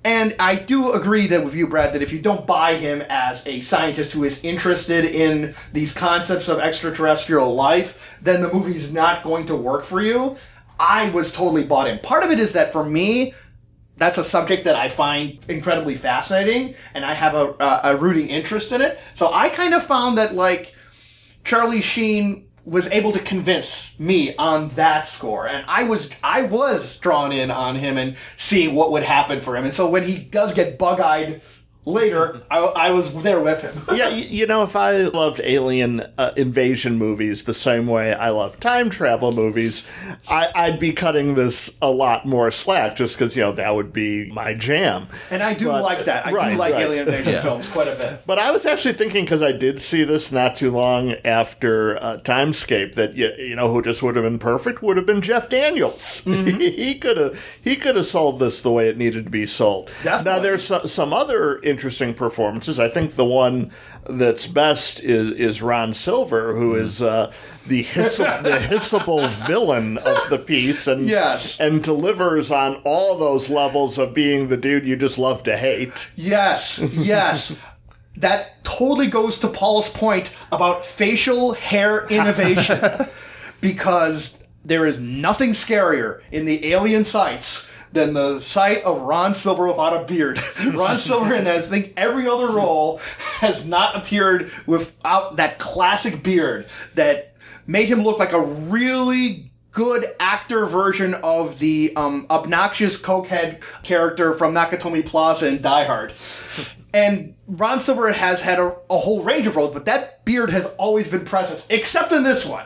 And 0.05 0.33
I 0.39 0.55
do 0.55 0.93
agree 0.93 1.27
that 1.27 1.43
with 1.43 1.55
you, 1.55 1.67
Brad, 1.67 1.93
that 1.93 2.01
if 2.01 2.13
you 2.13 2.19
don't 2.19 2.47
buy 2.47 2.75
him 2.75 3.03
as 3.09 3.45
a 3.45 3.59
scientist 3.59 4.13
who 4.13 4.23
is 4.23 4.41
interested 4.41 5.03
in 5.03 5.53
these 5.73 5.91
concepts 5.91 6.47
of 6.47 6.59
extraterrestrial 6.59 7.53
life, 7.53 8.17
then 8.21 8.41
the 8.41 8.51
movie's 8.51 8.91
not 8.91 9.23
going 9.23 9.45
to 9.47 9.55
work 9.55 9.83
for 9.83 10.01
you. 10.01 10.37
I 10.79 11.09
was 11.09 11.31
totally 11.31 11.63
bought 11.63 11.87
in. 11.87 11.99
Part 11.99 12.23
of 12.23 12.31
it 12.31 12.39
is 12.39 12.53
that 12.53 12.71
for 12.71 12.83
me, 12.83 13.35
that's 14.01 14.17
a 14.17 14.23
subject 14.23 14.63
that 14.63 14.75
I 14.75 14.89
find 14.89 15.37
incredibly 15.47 15.93
fascinating, 15.95 16.73
and 16.95 17.05
I 17.05 17.13
have 17.13 17.35
a, 17.35 17.53
a, 17.59 17.81
a 17.83 17.95
rooting 17.95 18.29
interest 18.29 18.71
in 18.71 18.81
it. 18.81 18.99
So 19.13 19.31
I 19.31 19.47
kind 19.49 19.75
of 19.75 19.83
found 19.83 20.17
that 20.17 20.33
like 20.33 20.73
Charlie 21.43 21.81
Sheen 21.81 22.47
was 22.65 22.87
able 22.87 23.11
to 23.11 23.19
convince 23.19 23.97
me 23.99 24.35
on 24.35 24.69
that 24.69 25.07
score 25.07 25.47
and 25.47 25.65
i 25.67 25.81
was 25.81 26.11
i 26.21 26.43
was 26.43 26.95
drawn 26.97 27.31
in 27.31 27.49
on 27.49 27.75
him 27.75 27.97
and 27.97 28.15
seeing 28.37 28.75
what 28.75 28.91
would 28.91 29.01
happen 29.01 29.41
for 29.41 29.57
him 29.57 29.65
and 29.65 29.73
so 29.73 29.89
when 29.89 30.03
he 30.03 30.19
does 30.19 30.53
get 30.53 30.77
bug-eyed 30.77 31.41
later 31.85 32.39
i, 32.51 32.59
I 32.59 32.91
was 32.91 33.11
there 33.23 33.39
with 33.41 33.61
him 33.61 33.81
yeah, 33.95 34.09
y- 34.09 34.27
you 34.29 34.45
know, 34.45 34.61
if 34.63 34.75
I 34.75 34.97
loved 35.05 35.41
alien 35.43 36.01
uh, 36.17 36.31
invasion 36.37 36.97
movies 36.97 37.43
the 37.45 37.53
same 37.55 37.87
way 37.87 38.13
I 38.13 38.29
love 38.29 38.59
time 38.59 38.89
travel 38.91 39.31
movies, 39.31 39.83
I, 40.27 40.49
I'd 40.53 40.79
be 40.79 40.93
cutting 40.93 41.33
this 41.35 41.75
a 41.81 41.89
lot 41.89 42.25
more 42.27 42.51
slack 42.51 42.95
just 42.95 43.15
because, 43.17 43.35
you 43.35 43.41
know, 43.41 43.51
that 43.53 43.73
would 43.75 43.91
be 43.91 44.29
my 44.31 44.53
jam. 44.53 45.07
and 45.31 45.41
i 45.41 45.53
do 45.55 45.67
But- 45.67 45.81
like 45.83 46.05
that 46.05 46.27
i 46.27 46.31
right, 46.31 46.51
do 46.51 46.57
like 46.57 46.73
right. 46.73 46.83
alien 46.83 47.07
invasion 47.07 47.33
Yeah. 47.33 47.41
films 47.41 47.67
quite 47.67 47.87
a 47.87 47.95
bit 47.95 48.21
But 48.27 48.37
I 48.37 48.51
was 48.51 48.65
actually 48.65 48.93
thinking 48.93 49.25
because 49.25 49.41
I 49.41 49.51
did 49.51 49.81
see 49.81 50.03
this 50.03 50.31
not 50.31 50.55
too 50.55 50.69
long 50.71 51.13
after 51.25 51.97
uh, 52.01 52.17
Timescape 52.19 52.93
that 52.95 53.15
you, 53.15 53.31
you 53.37 53.55
know 53.55 53.71
who 53.71 53.81
just 53.81 54.03
would 54.03 54.15
have 54.15 54.23
been 54.23 54.39
perfect 54.39 54.81
would 54.83 54.97
have 54.97 55.05
been 55.05 55.21
Jeff 55.21 55.49
Daniels. 55.49 56.19
he 56.25 56.95
could 56.95 57.17
have 57.17 57.39
he 57.61 57.75
could 57.75 57.95
have 57.95 58.05
sold 58.05 58.39
this 58.39 58.61
the 58.61 58.71
way 58.71 58.87
it 58.89 58.97
needed 58.97 59.25
to 59.25 59.29
be 59.31 59.45
sold. 59.45 59.89
Now 60.05 60.39
there's 60.39 60.63
some, 60.63 60.85
some 60.87 61.13
other 61.13 61.59
interesting 61.71 62.13
performances. 62.13 62.77
I 62.79 62.87
think 62.89 63.15
the 63.15 63.25
one 63.25 63.71
that's 64.07 64.45
best 64.45 64.99
is 65.01 65.31
is 65.31 65.61
Ron 65.61 65.93
Silver, 65.95 66.53
who 66.55 66.75
is 66.75 67.01
uh, 67.01 67.31
the 67.65 67.81
hiss- 67.81 68.17
the 68.17 68.59
hissable 68.69 69.27
villain 69.47 69.97
of 69.97 70.19
the 70.29 70.37
piece, 70.37 70.85
and 70.85 71.07
Yes. 71.09 71.59
and 71.59 71.81
delivers 71.81 72.51
on 72.51 72.75
all 72.83 73.17
those 73.17 73.49
levels 73.49 73.97
of 73.97 74.13
being 74.13 74.49
the 74.49 74.57
dude 74.57 74.85
you 74.85 74.95
just 74.95 75.17
love 75.17 75.41
to 75.43 75.57
hate. 75.57 76.07
Yes, 76.15 76.77
yes. 76.93 77.51
that 78.17 78.63
totally 78.63 79.07
goes 79.07 79.39
to 79.39 79.47
Paul's 79.47 79.89
point 79.89 80.29
about 80.51 80.85
facial 80.85 81.53
hair 81.53 82.05
innovation. 82.07 82.79
because 83.61 84.33
there 84.65 84.85
is 84.85 84.99
nothing 84.99 85.51
scarier 85.51 86.21
in 86.31 86.45
the 86.45 86.67
alien 86.71 87.03
sites 87.03 87.65
than 87.93 88.13
the 88.13 88.39
sight 88.39 88.83
of 88.83 89.01
Ron 89.01 89.33
Silver 89.33 89.67
without 89.67 90.01
a 90.01 90.05
beard. 90.05 90.41
Ron 90.73 90.97
Silver 90.97 91.35
in 91.35 91.47
I 91.47 91.59
think 91.59 91.93
every 91.97 92.27
other 92.27 92.49
role 92.49 92.99
has 93.39 93.65
not 93.65 93.95
appeared 93.95 94.51
without 94.65 95.37
that 95.37 95.59
classic 95.59 96.23
beard 96.23 96.67
that 96.95 97.35
made 97.67 97.87
him 97.87 98.01
look 98.01 98.19
like 98.19 98.33
a 98.33 98.41
really 98.41 99.51
good 99.71 100.05
actor 100.19 100.65
version 100.65 101.13
of 101.15 101.59
the 101.59 101.93
um, 101.95 102.27
obnoxious 102.29 102.97
cokehead 102.97 103.61
character 103.83 104.33
from 104.33 104.53
Nakatomi 104.53 105.05
Plaza 105.05 105.47
in 105.47 105.61
Die 105.61 105.83
Hard. 105.85 106.13
And 106.93 107.35
Ron 107.47 107.79
Silver 107.79 108.11
has 108.11 108.41
had 108.41 108.59
a, 108.59 108.75
a 108.89 108.97
whole 108.97 109.23
range 109.23 109.47
of 109.47 109.55
roles, 109.55 109.73
but 109.73 109.85
that 109.85 110.25
beard 110.25 110.49
has 110.49 110.65
always 110.77 111.07
been 111.07 111.23
present, 111.23 111.65
except 111.69 112.11
in 112.11 112.23
this 112.23 112.45
one. 112.45 112.65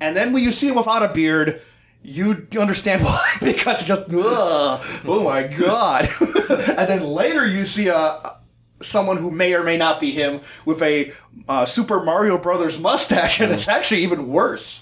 And 0.00 0.14
then 0.14 0.32
when 0.32 0.44
you 0.44 0.52
see 0.52 0.68
him 0.68 0.76
without 0.76 1.02
a 1.02 1.12
beard, 1.12 1.60
you 2.04 2.46
understand 2.58 3.02
why 3.04 3.36
because 3.40 3.76
it's 3.76 3.84
just 3.84 4.02
ugh, 4.12 4.84
oh 5.04 5.24
my 5.24 5.44
god. 5.44 6.08
and 6.20 6.88
then 6.88 7.04
later 7.04 7.46
you 7.46 7.64
see 7.64 7.88
a 7.88 8.36
someone 8.84 9.16
who 9.16 9.30
may 9.30 9.54
or 9.54 9.62
may 9.62 9.76
not 9.76 9.98
be 9.98 10.10
him 10.10 10.40
with 10.64 10.82
a 10.82 11.12
uh, 11.48 11.64
Super 11.64 12.02
Mario 12.02 12.38
Brothers 12.38 12.78
mustache, 12.78 13.40
and 13.40 13.52
it's 13.52 13.68
actually 13.68 14.02
even 14.02 14.28
worse. 14.28 14.80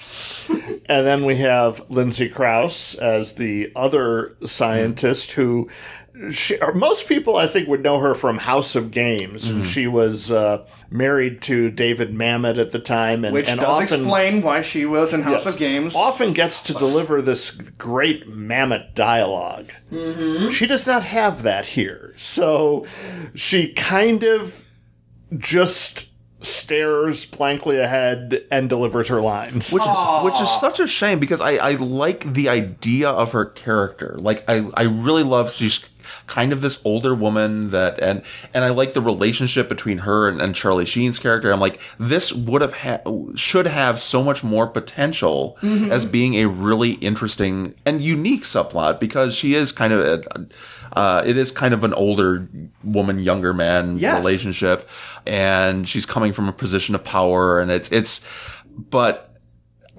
And 0.86 1.06
then 1.06 1.24
we 1.24 1.36
have 1.36 1.88
Lindsay 1.88 2.28
Crouse 2.28 2.96
as 2.96 3.34
the 3.34 3.72
other 3.76 4.36
scientist 4.44 5.32
who. 5.32 5.70
She, 6.30 6.58
or 6.58 6.74
most 6.74 7.08
people, 7.08 7.36
I 7.36 7.46
think, 7.46 7.68
would 7.68 7.82
know 7.82 8.00
her 8.00 8.12
from 8.12 8.36
House 8.36 8.74
of 8.74 8.90
Games. 8.90 9.46
Mm-hmm. 9.46 9.56
And 9.58 9.66
she 9.66 9.86
was 9.86 10.30
uh, 10.30 10.66
married 10.92 11.40
to 11.42 11.70
David 11.70 12.12
Mamet 12.14 12.58
at 12.58 12.70
the 12.72 12.78
time, 12.78 13.24
and, 13.24 13.32
Which 13.34 13.48
and 13.48 13.58
does 13.60 13.68
often, 13.68 14.00
explain 14.00 14.42
why 14.42 14.62
she 14.62 14.84
was 14.86 15.12
in 15.12 15.22
House 15.22 15.44
Yes. 15.44 15.54
of 15.54 15.58
Games. 15.58 15.94
Often 15.94 16.32
gets 16.34 16.60
to 16.62 16.74
deliver 16.74 17.22
this 17.22 17.50
great 17.50 18.28
Mamet 18.28 18.94
dialog 18.94 19.70
Mm-hmm. 19.90 20.50
She 20.50 20.66
does 20.66 20.86
not 20.86 21.04
have 21.04 21.42
that 21.42 21.66
here. 21.66 22.14
So 22.16 22.86
she 23.34 23.72
kind 23.72 24.22
of 24.22 24.64
just 25.36 26.06
stares 26.40 27.24
blankly 27.24 27.78
ahead 27.78 28.44
and 28.50 28.68
delivers 28.68 29.08
her 29.08 29.20
lines. 29.20 29.72
which 29.72 29.82
is 29.82 30.24
which 30.24 30.40
is 30.40 30.50
such 30.60 30.80
a 30.80 30.86
shame 30.86 31.20
because 31.20 31.40
I, 31.40 31.52
I 31.54 31.70
like 31.74 32.32
the 32.34 32.48
idea 32.48 33.08
of 33.08 33.32
her 33.32 33.44
character. 33.44 34.16
Like 34.18 34.44
I, 34.48 34.68
I 34.74 34.82
really 34.82 35.22
love 35.22 35.52
she's 35.52 35.78
kind 36.26 36.52
of 36.52 36.60
this 36.60 36.80
older 36.84 37.14
woman 37.14 37.70
that 37.70 37.98
and 38.00 38.22
and 38.54 38.64
I 38.64 38.70
like 38.70 38.92
the 38.94 39.00
relationship 39.00 39.68
between 39.68 39.98
her 39.98 40.28
and, 40.28 40.40
and 40.40 40.54
Charlie 40.54 40.84
Sheen's 40.84 41.18
character. 41.18 41.52
I'm 41.52 41.60
like 41.60 41.80
this 41.98 42.32
would 42.32 42.62
have 42.62 42.72
ha- 42.74 43.00
should 43.34 43.66
have 43.66 44.00
so 44.00 44.22
much 44.22 44.42
more 44.44 44.66
potential 44.66 45.56
as 45.62 46.04
being 46.04 46.34
a 46.34 46.46
really 46.46 46.92
interesting 46.92 47.74
and 47.84 48.00
unique 48.02 48.44
subplot 48.44 49.00
because 49.00 49.34
she 49.34 49.54
is 49.54 49.72
kind 49.72 49.92
of 49.92 50.00
a, 50.00 50.46
uh, 50.98 51.22
it 51.24 51.36
is 51.36 51.50
kind 51.50 51.74
of 51.74 51.84
an 51.84 51.92
older 51.94 52.48
woman 52.84 53.18
younger 53.18 53.52
man 53.52 53.98
Yes. 53.98 54.18
relationship 54.18 54.88
and 55.26 55.88
she's 55.88 56.06
coming 56.06 56.32
from 56.32 56.48
a 56.48 56.52
position 56.52 56.94
of 56.94 57.02
power 57.04 57.60
and 57.60 57.70
it's 57.70 57.90
it's 57.90 58.20
but 58.90 59.28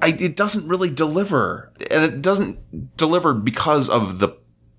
I, 0.02 0.08
it 0.10 0.36
doesn't 0.36 0.68
really 0.68 0.90
deliver 0.90 1.72
and 1.90 2.04
it 2.04 2.22
doesn't 2.22 2.98
deliver 2.98 3.34
because 3.34 3.90
of 3.90 4.20
the 4.20 4.30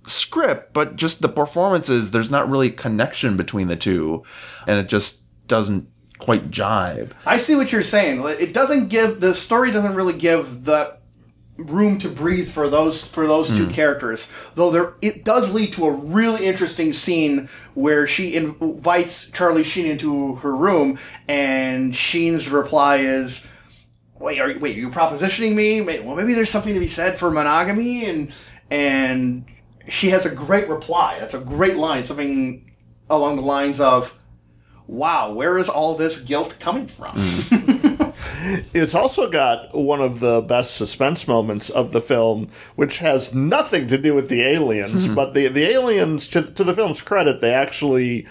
script 0.06 0.72
but 0.72 0.96
just 0.96 1.22
the 1.22 1.28
performances 1.28 2.10
there's 2.10 2.30
not 2.30 2.48
really 2.48 2.68
a 2.68 2.72
connection 2.72 3.36
between 3.36 3.68
the 3.68 3.76
two 3.76 4.22
and 4.66 4.78
it 4.78 4.88
just 4.88 5.22
doesn't 5.46 5.88
quite 6.18 6.50
jibe 6.50 7.14
I 7.26 7.36
see 7.36 7.54
what 7.54 7.72
you're 7.72 7.82
saying. 7.82 8.22
It 8.24 8.52
doesn't 8.52 8.88
give 8.88 9.20
the 9.20 9.34
story 9.34 9.70
doesn't 9.70 9.94
really 9.94 10.14
give 10.14 10.64
the 10.64 10.96
room 11.56 11.98
to 11.98 12.08
breathe 12.08 12.50
for 12.50 12.68
those 12.68 13.02
for 13.02 13.26
those 13.26 13.48
two 13.48 13.66
hmm. 13.66 13.70
characters. 13.70 14.26
Though 14.54 14.70
there 14.70 14.94
it 15.02 15.24
does 15.24 15.50
lead 15.50 15.72
to 15.74 15.86
a 15.86 15.90
really 15.90 16.46
interesting 16.46 16.92
scene 16.92 17.48
where 17.74 18.06
she 18.06 18.34
invites 18.34 19.30
Charlie 19.30 19.62
Sheen 19.62 19.86
into 19.86 20.36
her 20.36 20.54
room 20.54 20.98
and 21.28 21.94
Sheen's 21.94 22.48
reply 22.48 22.96
is 22.96 23.46
Wait, 24.18 24.40
are 24.40 24.50
you, 24.52 24.58
wait, 24.60 24.76
are 24.76 24.80
you 24.80 24.90
propositioning 24.90 25.54
me? 25.54 25.80
Well, 26.00 26.16
maybe 26.16 26.34
there's 26.34 26.48
something 26.48 26.72
to 26.72 26.80
be 26.80 26.88
said 26.88 27.18
for 27.18 27.30
monogamy 27.30 28.06
and 28.06 28.32
and 28.70 29.44
she 29.88 30.10
has 30.10 30.26
a 30.26 30.30
great 30.30 30.68
reply. 30.68 31.18
That's 31.18 31.34
a 31.34 31.40
great 31.40 31.76
line, 31.76 32.04
something 32.04 32.70
along 33.08 33.36
the 33.36 33.42
lines 33.42 33.80
of 33.80 34.14
Wow, 34.86 35.32
where 35.32 35.56
is 35.56 35.68
all 35.70 35.94
this 35.96 36.18
guilt 36.18 36.56
coming 36.60 36.86
from? 36.86 37.16
Mm. 37.16 38.00
It's 38.74 38.94
also 38.94 39.30
got 39.30 39.74
one 39.74 40.00
of 40.00 40.20
the 40.20 40.40
best 40.40 40.76
suspense 40.76 41.26
moments 41.26 41.70
of 41.70 41.92
the 41.92 42.00
film, 42.00 42.48
which 42.76 42.98
has 42.98 43.34
nothing 43.34 43.86
to 43.88 43.96
do 43.96 44.14
with 44.14 44.28
the 44.28 44.42
aliens, 44.42 45.04
mm-hmm. 45.04 45.14
but 45.14 45.34
the 45.34 45.48
the 45.48 45.64
aliens, 45.64 46.28
to, 46.28 46.42
to 46.42 46.64
the 46.64 46.74
film's 46.74 47.00
credit, 47.00 47.40
they 47.40 47.54
actually 47.54 48.26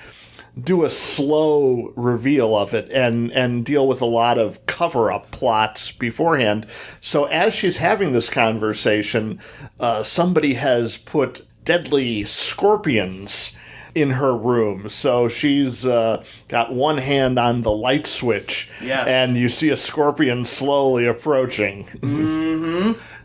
do 0.61 0.83
a 0.85 0.89
slow 0.89 1.91
reveal 1.95 2.55
of 2.55 2.73
it 2.75 2.89
and 2.91 3.31
and 3.31 3.65
deal 3.65 3.87
with 3.87 4.01
a 4.01 4.05
lot 4.05 4.37
of 4.37 4.63
cover 4.67 5.11
up 5.11 5.31
plots 5.31 5.91
beforehand. 5.91 6.65
So 7.01 7.25
as 7.25 7.53
she's 7.53 7.77
having 7.77 8.11
this 8.11 8.29
conversation, 8.29 9.39
uh, 9.79 10.03
somebody 10.03 10.53
has 10.53 10.97
put 10.97 11.45
deadly 11.65 12.23
scorpions 12.23 13.55
in 13.95 14.11
her 14.11 14.35
room. 14.35 14.89
So 14.89 15.27
she's 15.27 15.85
uh, 15.85 16.23
got 16.47 16.73
one 16.73 16.97
hand 16.97 17.37
on 17.39 17.61
the 17.61 17.71
light 17.71 18.05
switch, 18.07 18.67
Yes. 18.81 19.07
and 19.07 19.37
you 19.37 19.49
see 19.49 19.69
a 19.69 19.77
scorpion 19.77 20.45
slowly 20.45 21.05
approaching. 21.07 21.87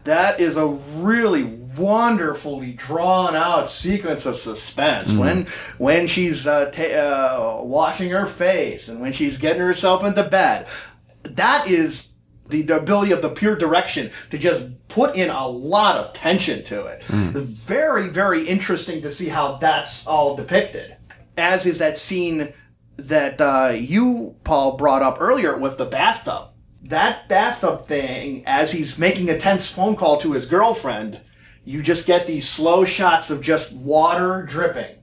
that 0.04 0.40
is 0.40 0.56
a 0.56 0.66
really 0.66 1.44
wonderfully 1.78 2.72
drawn 2.72 3.34
out 3.36 3.68
sequence 3.68 4.26
of 4.26 4.36
suspense 4.38 5.12
when 5.14 5.46
when 5.78 6.06
she's 6.06 6.46
uh, 6.46 6.70
ta- 6.70 6.82
uh, 6.82 7.62
washing 7.64 8.10
her 8.10 8.26
face 8.26 8.88
and 8.88 9.00
when 9.00 9.12
she's 9.12 9.38
getting 9.38 9.62
herself 9.62 10.04
into 10.04 10.22
bed 10.24 10.66
that 11.22 11.68
is 11.68 12.08
the, 12.48 12.62
the 12.62 12.76
ability 12.76 13.12
of 13.12 13.22
the 13.22 13.28
pure 13.28 13.56
direction 13.56 14.10
to 14.30 14.38
just 14.38 14.64
put 14.88 15.14
in 15.14 15.30
a 15.30 15.46
lot 15.46 15.96
of 15.96 16.12
tension 16.12 16.64
to 16.64 16.86
it. 16.86 17.02
It's 17.36 17.46
very, 17.46 18.08
very 18.08 18.46
interesting 18.48 19.02
to 19.02 19.10
see 19.10 19.28
how 19.28 19.56
that's 19.58 20.06
all 20.06 20.34
depicted. 20.34 20.96
As 21.36 21.66
is 21.66 21.78
that 21.78 21.98
scene 21.98 22.52
that 22.96 23.40
uh, 23.40 23.72
you, 23.74 24.34
Paul, 24.44 24.76
brought 24.76 25.02
up 25.02 25.18
earlier 25.20 25.56
with 25.56 25.76
the 25.76 25.84
bathtub. 25.84 26.48
That 26.82 27.28
bathtub 27.28 27.86
thing, 27.86 28.44
as 28.46 28.72
he's 28.72 28.98
making 28.98 29.28
a 29.28 29.38
tense 29.38 29.68
phone 29.68 29.94
call 29.94 30.16
to 30.18 30.32
his 30.32 30.46
girlfriend, 30.46 31.20
you 31.68 31.82
just 31.82 32.06
get 32.06 32.26
these 32.26 32.48
slow 32.48 32.84
shots 32.86 33.28
of 33.28 33.42
just 33.42 33.72
water 33.72 34.42
dripping. 34.42 34.96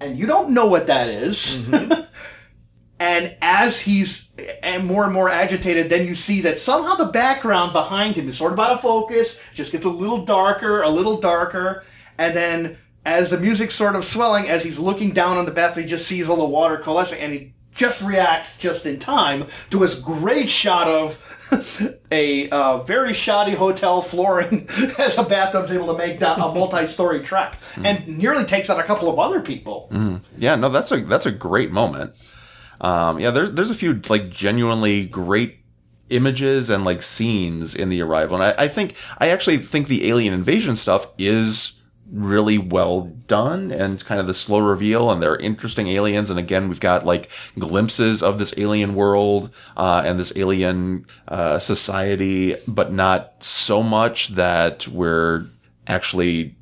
And 0.00 0.18
you 0.18 0.26
don't 0.26 0.54
know 0.54 0.64
what 0.64 0.86
that 0.86 1.08
is. 1.08 1.56
Mm-hmm. 1.56 2.02
And 3.02 3.34
as 3.40 3.80
he's 3.80 4.28
and 4.62 4.84
more 4.84 5.04
and 5.04 5.12
more 5.14 5.30
agitated, 5.30 5.88
then 5.88 6.06
you 6.06 6.14
see 6.14 6.42
that 6.42 6.58
somehow 6.58 6.96
the 6.96 7.06
background 7.06 7.72
behind 7.72 8.14
him 8.14 8.28
is 8.28 8.36
sort 8.36 8.52
of 8.52 8.60
out 8.60 8.72
of 8.72 8.82
focus, 8.82 9.38
just 9.54 9.72
gets 9.72 9.86
a 9.86 9.88
little 9.88 10.26
darker, 10.26 10.82
a 10.82 10.88
little 10.90 11.18
darker, 11.18 11.82
and 12.18 12.36
then 12.36 12.76
as 13.06 13.30
the 13.30 13.38
music's 13.38 13.74
sort 13.74 13.96
of 13.96 14.04
swelling, 14.04 14.50
as 14.50 14.62
he's 14.62 14.78
looking 14.78 15.12
down 15.12 15.38
on 15.38 15.46
the 15.46 15.50
bathroom, 15.50 15.86
he 15.86 15.90
just 15.90 16.06
sees 16.06 16.28
all 16.28 16.36
the 16.36 16.44
water 16.44 16.76
coalescing, 16.76 17.18
and 17.20 17.32
he 17.32 17.54
just 17.74 18.02
reacts 18.02 18.58
just 18.58 18.84
in 18.84 18.98
time 18.98 19.46
to 19.70 19.78
this 19.78 19.94
great 19.94 20.50
shot 20.50 20.86
of 20.86 21.16
a 22.10 22.48
uh, 22.50 22.82
very 22.82 23.12
shoddy 23.12 23.52
hotel 23.52 24.02
flooring 24.02 24.68
as 24.98 25.16
a 25.18 25.22
bathtub's 25.22 25.70
able 25.70 25.86
to 25.88 25.98
make 25.98 26.18
down 26.18 26.40
a 26.40 26.52
multi-story 26.52 27.20
trek, 27.20 27.58
and 27.76 28.06
nearly 28.18 28.44
takes 28.44 28.70
out 28.70 28.78
a 28.78 28.82
couple 28.82 29.08
of 29.08 29.18
other 29.18 29.40
people. 29.40 29.88
Yeah, 30.36 30.56
no, 30.56 30.68
that's 30.68 30.90
a 30.92 31.00
that's 31.00 31.26
a 31.26 31.32
great 31.32 31.70
moment. 31.70 32.14
Um, 32.80 33.18
yeah, 33.18 33.30
there's 33.30 33.52
there's 33.52 33.70
a 33.70 33.74
few 33.74 34.00
like 34.08 34.30
genuinely 34.30 35.06
great 35.06 35.58
images 36.08 36.70
and 36.70 36.84
like 36.84 37.02
scenes 37.02 37.74
in 37.74 37.88
the 37.88 38.00
arrival, 38.00 38.40
and 38.40 38.44
I, 38.44 38.64
I 38.64 38.68
think 38.68 38.94
I 39.18 39.28
actually 39.28 39.58
think 39.58 39.88
the 39.88 40.08
alien 40.08 40.32
invasion 40.32 40.76
stuff 40.76 41.06
is 41.18 41.79
really 42.12 42.58
well 42.58 43.02
done 43.26 43.70
and 43.70 44.04
kind 44.04 44.20
of 44.20 44.26
the 44.26 44.34
slow 44.34 44.58
reveal 44.58 45.10
and 45.10 45.22
they're 45.22 45.36
interesting 45.36 45.86
aliens. 45.88 46.30
And 46.30 46.38
again 46.38 46.68
we've 46.68 46.80
got 46.80 47.06
like 47.06 47.30
glimpses 47.58 48.22
of 48.22 48.38
this 48.38 48.52
alien 48.56 48.94
world 48.94 49.50
uh, 49.76 50.02
and 50.04 50.18
this 50.18 50.32
alien 50.36 51.06
uh, 51.28 51.58
society 51.58 52.56
but 52.66 52.92
not 52.92 53.34
so 53.42 53.82
much 53.82 54.28
that 54.28 54.88
we're 54.88 55.46
actually 55.86 56.56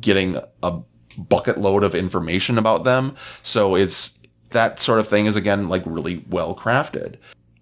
getting 0.00 0.40
a 0.62 0.80
bucket 1.16 1.58
load 1.58 1.82
of 1.84 1.94
information 1.94 2.58
about 2.58 2.84
them. 2.84 3.14
So 3.42 3.74
it's 3.74 4.16
that 4.50 4.78
sort 4.78 5.00
of 5.00 5.08
thing 5.08 5.26
is 5.26 5.36
again 5.36 5.68
like 5.68 5.82
really 5.84 6.24
well 6.28 6.54
crafted. 6.54 7.16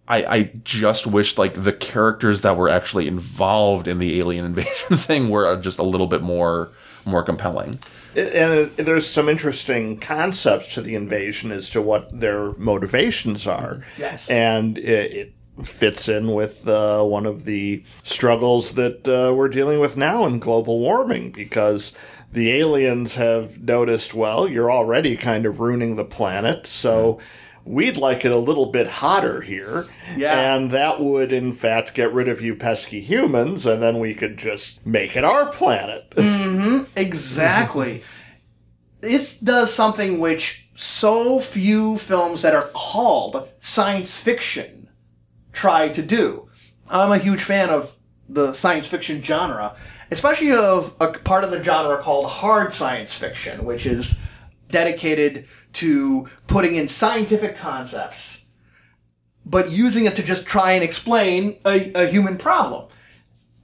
I, 0.07 0.25
I 0.25 0.43
just 0.65 1.07
wish 1.07 1.39
like 1.39 1.63
the 1.63 1.73
characters 1.73 2.43
that 2.43 2.59
were 2.59 2.69
actually 2.69 3.09
involved 3.09 3.89
in 3.89 3.99
the 3.99 4.19
alien 4.19 4.45
invasion 4.51 4.97
thing 4.97 5.31
were 5.31 5.57
just 5.61 5.79
a 5.79 5.83
little 5.83 6.07
bit 6.07 6.23
more 6.23 6.73
more 7.05 7.23
compelling. 7.23 7.79
and 8.17 8.53
it, 8.53 8.77
there's 8.77 9.09
some 9.09 9.29
interesting 9.29 9.99
concepts 9.99 10.75
to 10.75 10.83
the 10.83 10.95
invasion 10.95 11.51
as 11.51 11.71
to 11.71 11.83
what 11.83 12.19
their 12.19 12.53
motivations 12.53 13.47
are. 13.47 13.85
Yes. 13.99 14.29
and 14.29 14.79
it, 14.79 15.13
it 15.13 15.35
fits 15.65 16.09
in 16.09 16.33
with 16.33 16.67
uh, 16.67 17.03
one 17.05 17.27
of 17.27 17.45
the 17.45 17.85
struggles 18.03 18.73
that 18.73 19.07
uh, 19.07 19.33
we're 19.35 19.49
dealing 19.49 19.79
with 19.79 19.97
now 19.97 20.27
in 20.27 20.39
global 20.39 20.81
warming 20.81 21.31
because 21.31 21.93
the 22.33 22.51
aliens 22.51 23.15
have 23.15 23.63
noticed, 23.63 24.15
well, 24.15 24.49
you're 24.49 24.73
already 24.73 25.17
kind 25.17 25.47
of 25.47 25.61
ruining 25.61 25.97
the 25.97 26.05
planet, 26.05 26.67
so. 26.67 27.21
We'd 27.65 27.97
like 27.97 28.25
it 28.27 28.31
a 28.33 28.37
little 28.39 28.67
bit 28.67 28.87
hotter 28.87 29.41
here. 29.41 29.87
Yeah. 30.17 30.55
And 30.55 30.71
that 30.73 31.01
would, 31.01 31.33
in 31.33 31.53
fact, 31.53 31.95
get 31.95 32.13
rid 32.13 32.29
of 32.29 32.43
you 32.43 32.55
pesky 32.55 33.01
humans, 33.01 33.65
and 33.65 33.83
then 33.83 34.01
we 34.01 34.15
could 34.15 34.37
just 34.37 34.85
make 34.87 35.17
it 35.17 35.25
our 35.25 35.51
planet. 35.51 36.13
Mm-hmm. 36.25 36.85
Exactly. 36.97 38.03
this 39.01 39.35
does 39.39 39.73
something 39.73 40.21
which 40.21 40.69
so 40.75 41.39
few 41.39 41.97
films 41.99 42.43
that 42.43 42.55
are 42.55 42.71
called 42.75 43.49
science 43.61 44.17
fiction 44.17 44.89
try 45.53 45.89
to 45.89 46.03
do. 46.03 46.49
I'm 46.91 47.13
a 47.13 47.19
huge 47.19 47.43
fan 47.43 47.71
of 47.71 47.97
the 48.29 48.53
science 48.53 48.87
fiction 48.87 49.23
genre, 49.23 49.75
especially 50.11 50.53
of 50.53 50.95
a 51.01 51.09
part 51.13 51.45
of 51.45 51.51
the 51.51 51.63
genre 51.63 51.99
called 51.99 52.27
hard 52.27 52.73
science 52.73 53.15
fiction, 53.15 53.65
which 53.65 53.87
is 53.87 54.15
dedicated 54.69 55.47
to 55.75 56.29
putting 56.47 56.75
in 56.75 56.89
scientific 56.89 57.57
concepts, 57.57 58.45
but 59.45 59.71
using 59.71 60.05
it 60.05 60.17
to 60.17 60.23
just 60.23 60.47
try 60.47 60.73
and 60.73 60.85
explain 60.85 61.59
a, 61.67 61.93
a 61.95 62.07
human 62.07 62.37
problem. 62.37 62.89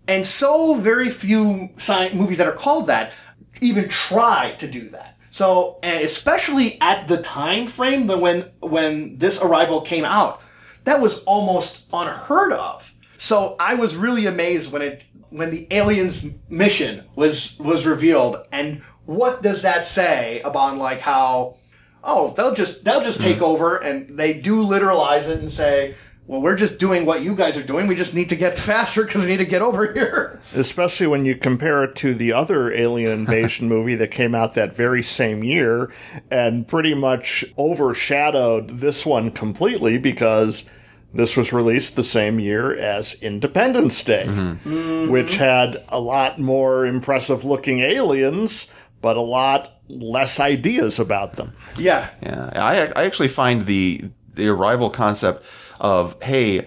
And 0.09 0.27
so 0.27 0.75
very 0.75 1.11
few 1.11 1.71
sci- 1.77 2.13
movies 2.13 2.39
that 2.39 2.47
are 2.47 2.53
called 2.53 2.89
that 2.89 3.13
even 3.61 3.89
try 3.89 4.53
to 4.59 4.67
do 4.67 4.89
that. 4.91 5.17
So, 5.31 5.79
and 5.83 6.03
especially 6.05 6.81
at 6.81 7.07
the 7.07 7.23
time 7.23 7.69
frame 7.69 8.09
when 8.09 8.51
when 8.61 9.19
this 9.19 9.39
arrival 9.39 9.83
came 9.83 10.05
out, 10.05 10.43
that 10.85 11.01
was 11.01 11.23
almost 11.25 11.85
unheard 11.93 12.53
of. 12.53 12.93
So 13.17 13.55
I 13.61 13.75
was 13.75 13.95
really 13.97 14.27
amazed 14.27 14.73
when 14.73 14.83
it 14.83 15.05
when 15.31 15.51
the 15.51 15.69
aliens 15.71 16.25
mission 16.49 17.05
was 17.15 17.57
was 17.59 17.87
revealed 17.87 18.45
and 18.51 18.83
what 19.07 19.43
does 19.43 19.63
that 19.63 19.87
say 19.87 20.41
about 20.45 20.77
like 20.77 21.01
how 21.01 21.57
oh 22.05 22.33
they'll 22.37 22.55
just 22.55 22.85
they'll 22.85 23.03
just 23.03 23.21
take 23.21 23.39
hmm. 23.39 23.45
over 23.45 23.77
and 23.77 24.19
they 24.19 24.33
do 24.33 24.63
literalize 24.63 25.29
it 25.29 25.39
and 25.39 25.51
say 25.51 25.95
well 26.27 26.41
we're 26.41 26.57
just 26.57 26.79
doing 26.79 27.05
what 27.07 27.23
you 27.23 27.35
guys 27.35 27.57
are 27.57 27.63
doing. 27.63 27.89
We 27.89 27.97
just 27.97 28.15
need 28.15 28.29
to 28.29 28.37
get 28.37 28.57
faster 28.71 29.05
because 29.05 29.25
we 29.25 29.31
need 29.31 29.39
to 29.39 29.45
get 29.45 29.63
over 29.63 29.93
here. 29.93 30.41
Especially 30.55 31.09
when 31.09 31.25
you 31.25 31.35
compare 31.35 31.83
it 31.85 31.97
to 31.97 32.15
the 32.15 32.33
other 32.33 32.73
alien 32.73 33.11
invasion 33.21 33.69
movie 33.69 33.97
that 33.97 34.13
came 34.13 34.35
out 34.35 34.55
that 34.55 34.77
very 34.77 35.03
same 35.03 35.43
year 35.43 35.93
and 36.31 36.69
pretty 36.69 36.95
much 36.95 37.45
overshadowed 37.59 38.79
this 38.79 39.05
one 39.05 39.31
completely 39.33 39.99
because 39.99 40.65
this 41.13 41.37
was 41.37 41.53
released 41.53 41.97
the 41.97 42.05
same 42.05 42.39
year 42.39 42.77
as 42.77 43.15
Independence 43.15 44.03
Day, 44.03 44.27
mm-hmm. 44.29 44.69
Mm-hmm. 44.69 45.11
which 45.11 45.37
had 45.37 45.83
a 45.89 46.01
lot 46.01 46.39
more 46.39 46.87
impressive 46.87 47.45
looking 47.45 47.81
aliens, 47.81 48.69
but 49.01 49.17
a 49.17 49.21
lot 49.23 49.73
less 49.89 50.39
ideas 50.41 50.99
about 50.99 51.35
them. 51.35 51.53
yeah 51.79 52.11
Yeah, 52.23 52.51
I 52.55 52.87
I 53.01 53.05
actually 53.07 53.29
find 53.29 53.67
the 53.67 54.05
the 54.35 54.49
arrival 54.49 54.91
concept 54.91 55.45
of 55.81 56.21
hey, 56.23 56.67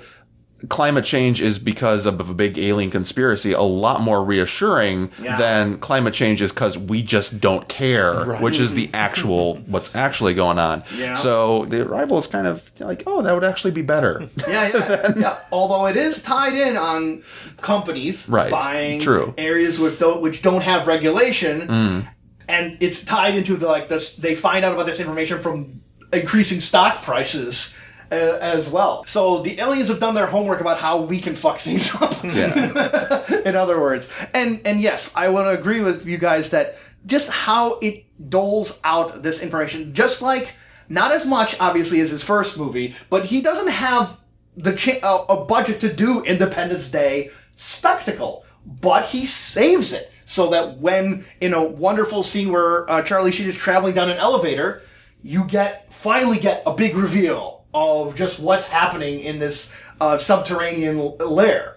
climate 0.70 1.04
change 1.04 1.42
is 1.42 1.60
because 1.60 2.06
of 2.06 2.20
a 2.30 2.34
big 2.34 2.58
alien 2.58 2.90
conspiracy 2.90 3.52
a 3.52 3.62
lot 3.62 4.00
more 4.02 4.24
reassuring 4.24 5.12
Yeah. 5.22 5.38
than 5.38 5.78
climate 5.80 6.14
change 6.14 6.42
is 6.42 6.52
because 6.54 6.78
we 6.78 7.02
just 7.02 7.42
don't 7.42 7.68
care, 7.68 8.36
which 8.38 8.60
is 8.60 8.74
the 8.74 8.90
actual 8.94 9.56
what's 9.68 9.94
actually 9.94 10.34
going 10.34 10.60
on. 10.60 10.84
Yeah. 10.96 11.14
So 11.16 11.66
the 11.66 11.82
arrival 11.86 12.18
is 12.18 12.28
kind 12.28 12.48
of 12.48 12.62
like, 12.80 13.04
oh, 13.08 13.22
that 13.22 13.34
would 13.34 13.44
actually 13.44 13.72
be 13.72 13.82
better. 13.82 14.30
Yeah, 14.48 14.68
yeah, 14.68 15.14
yeah. 15.18 15.38
Although 15.52 15.86
it 15.88 15.98
is 15.98 16.22
tied 16.22 16.54
in 16.56 16.78
on 16.78 17.24
companies 17.62 18.28
Right. 18.30 18.52
buying 18.52 19.02
True. 19.02 19.34
areas 19.38 19.80
with 19.80 20.00
do- 20.00 20.20
which 20.20 20.42
don't 20.42 20.64
have 20.64 20.88
regulation, 20.88 21.68
mm. 21.68 22.08
And 22.48 22.78
it's 22.82 23.04
tied 23.04 23.36
into 23.36 23.56
the 23.58 23.68
like 23.68 23.90
this. 23.90 24.16
They 24.16 24.36
find 24.36 24.64
out 24.66 24.74
about 24.74 24.86
this 24.86 25.00
information 25.00 25.42
from 25.42 25.82
increasing 26.12 26.60
stock 26.62 27.02
prices. 27.04 27.72
Uh, 28.12 28.38
as 28.42 28.70
well, 28.70 29.04
so 29.08 29.42
the 29.42 29.60
aliens 29.60 29.88
have 29.88 30.00
done 30.00 30.14
their 30.14 30.28
homework 30.28 30.62
about 30.62 30.78
how 30.78 31.02
we 31.02 31.20
can 31.20 31.34
fuck 31.34 31.58
things 31.58 31.90
up. 32.02 32.24
yeah. 32.24 33.42
in 33.46 33.56
other 33.56 33.80
words, 33.80 34.08
and 34.36 34.62
and 34.66 34.80
yes, 34.80 35.10
I 35.16 35.30
want 35.30 35.48
to 35.48 35.60
agree 35.60 35.82
with 35.82 36.06
you 36.06 36.20
guys 36.20 36.52
that 36.52 36.76
just 37.08 37.30
how 37.32 37.80
it 37.80 38.06
doles 38.30 38.78
out 38.84 39.24
this 39.24 39.40
information, 39.40 39.96
just 39.96 40.22
like 40.22 40.54
not 40.90 41.12
as 41.12 41.26
much 41.26 41.60
obviously 41.60 42.02
as 42.02 42.12
his 42.12 42.24
first 42.24 42.56
movie, 42.56 42.94
but 43.10 43.26
he 43.26 43.42
doesn't 43.42 43.70
have 43.70 44.20
the 44.58 44.76
cha- 44.76 45.00
uh, 45.02 45.26
a 45.30 45.46
budget 45.46 45.80
to 45.80 45.92
do 45.92 46.22
Independence 46.24 46.88
Day 46.90 47.32
spectacle, 47.56 48.46
but 48.64 49.06
he 49.06 49.26
saves 49.26 49.92
it 49.92 50.12
so 50.26 50.50
that 50.50 50.78
when 50.80 51.26
in 51.42 51.54
a 51.54 51.64
wonderful 51.64 52.24
scene 52.24 52.52
where 52.52 52.90
uh, 52.90 53.02
Charlie 53.02 53.32
Sheen 53.32 53.48
is 53.48 53.56
traveling 53.56 53.94
down 53.94 54.10
an 54.10 54.18
elevator, 54.18 54.82
you 55.22 55.44
get 55.46 55.94
finally 55.94 56.40
get 56.40 56.64
a 56.66 56.74
big 56.74 56.96
reveal 56.96 57.66
of 57.74 58.16
just 58.16 58.40
what's 58.40 58.68
happening 58.68 59.20
in 59.20 59.40
this 59.40 59.70
uh, 60.00 60.18
subterranean 60.18 61.18
lair 61.18 61.74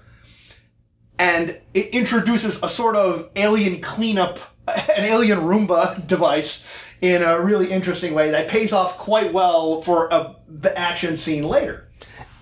and 1.18 1.60
it 1.74 1.88
introduces 1.88 2.62
a 2.62 2.68
sort 2.68 2.96
of 2.96 3.30
alien 3.36 3.80
cleanup, 3.80 4.38
an 4.68 5.04
alien 5.04 5.40
Roomba 5.40 6.06
device 6.06 6.62
in 7.00 7.22
a 7.22 7.40
really 7.40 7.70
interesting 7.70 8.14
way 8.14 8.30
that 8.30 8.48
pays 8.48 8.72
off 8.72 8.96
quite 8.96 9.32
well 9.32 9.82
for 9.82 10.08
a 10.08 10.34
the 10.48 10.76
action 10.78 11.16
scene 11.16 11.44
later. 11.44 11.88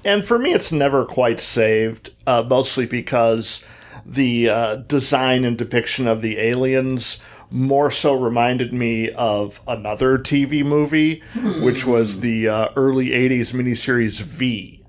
And 0.05 0.24
for 0.24 0.38
me, 0.38 0.52
it's 0.52 0.70
never 0.70 1.07
quite 1.07 1.40
saved, 1.40 2.11
uh, 2.26 2.44
mostly 2.46 2.84
because 2.84 3.64
the 4.07 4.49
uh, 4.49 4.74
design 4.76 5.45
and 5.45 5.57
depiction 5.59 6.07
of 6.07 6.22
the 6.22 6.38
aliens 6.38 7.18
more 7.51 7.90
so 7.90 8.14
reminded 8.14 8.72
me 8.72 9.11
of 9.11 9.61
another 9.68 10.18
TV 10.18 10.64
movie, 10.64 11.22
which 11.61 11.86
was 11.86 12.20
the 12.20 12.49
uh, 12.49 12.68
early 12.76 13.11
80s 13.11 13.53
miniseries 13.55 14.20
V. 14.20 14.80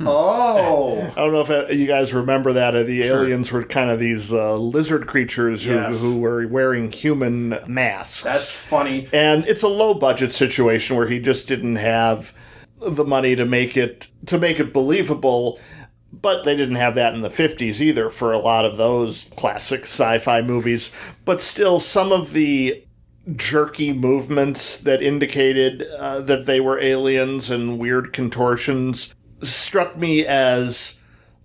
Oh, 0.00 1.00
I 1.00 1.14
don't 1.14 1.32
know 1.32 1.40
if 1.40 1.50
uh, 1.50 1.66
you 1.68 1.86
guys 1.86 2.12
remember 2.12 2.52
that. 2.54 2.74
Uh, 2.74 2.82
the 2.82 3.02
aliens 3.04 3.52
were 3.52 3.62
kind 3.62 3.90
of 3.90 4.00
these 4.00 4.32
uh, 4.32 4.56
lizard 4.56 5.06
creatures 5.06 5.64
who, 5.64 5.74
Yes. 5.74 6.00
who 6.00 6.18
were 6.18 6.46
wearing 6.48 6.90
human 6.90 7.58
masks. 7.66 8.22
that's 8.22 8.52
funny. 8.54 9.08
and 9.12 9.46
it's 9.46 9.62
a 9.62 9.68
low 9.68 9.94
budget 9.94 10.32
situation 10.32 10.96
where 10.96 11.06
he 11.06 11.18
just 11.20 11.46
didn't 11.46 11.76
have 11.76 12.32
the 12.84 13.04
money 13.04 13.34
to 13.36 13.46
make 13.46 13.76
it 13.76 14.08
to 14.26 14.38
make 14.38 14.58
it 14.60 14.72
believable. 14.72 15.58
But 16.20 16.44
they 16.44 16.54
didn't 16.54 16.76
have 16.76 16.94
that 16.94 17.14
in 17.14 17.22
the 17.22 17.28
50s 17.28 17.80
either 17.80 18.10
for 18.10 18.32
a 18.32 18.38
lot 18.38 18.64
of 18.64 18.76
those 18.76 19.30
classic 19.36 19.82
sci-fi 19.82 20.42
movies. 20.42 20.90
But 21.24 21.40
still, 21.40 21.80
some 21.80 22.12
of 22.12 22.32
the 22.32 22.84
jerky 23.36 23.92
movements 23.92 24.76
that 24.78 25.02
indicated 25.02 25.82
uh, 25.98 26.20
that 26.20 26.46
they 26.46 26.60
were 26.60 26.78
aliens 26.78 27.50
and 27.50 27.78
weird 27.78 28.12
contortions 28.12 29.14
struck 29.40 29.96
me 29.96 30.26
as 30.26 30.98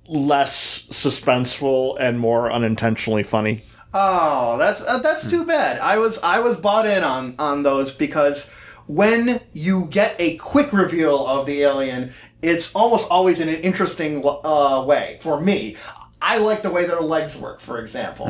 less 0.07 0.87
suspenseful 0.87 1.95
and 1.99 2.19
more 2.19 2.51
unintentionally 2.51 3.23
funny. 3.23 3.63
Oh, 3.93 4.57
that's 4.57 4.81
uh, 4.81 4.99
that's 4.99 5.29
too 5.29 5.45
bad. 5.45 5.79
I 5.79 5.97
was 5.97 6.19
I 6.19 6.39
was 6.39 6.57
bought 6.57 6.85
in 6.85 7.03
on 7.03 7.35
on 7.39 7.63
those 7.63 7.91
because 7.91 8.45
when 8.85 9.39
you 9.53 9.85
get 9.85 10.15
a 10.19 10.37
quick 10.37 10.71
reveal 10.73 11.25
of 11.25 11.45
the 11.45 11.61
alien, 11.61 12.13
it's 12.41 12.73
almost 12.73 13.09
always 13.09 13.39
in 13.39 13.49
an 13.49 13.61
interesting 13.61 14.23
uh, 14.25 14.83
way. 14.85 15.17
For 15.21 15.39
me. 15.39 15.77
I 16.21 16.37
like 16.37 16.63
the 16.63 16.69
way 16.69 16.85
their 16.85 16.99
legs 16.99 17.37
work, 17.37 17.61
for 17.61 17.79
example, 17.79 18.27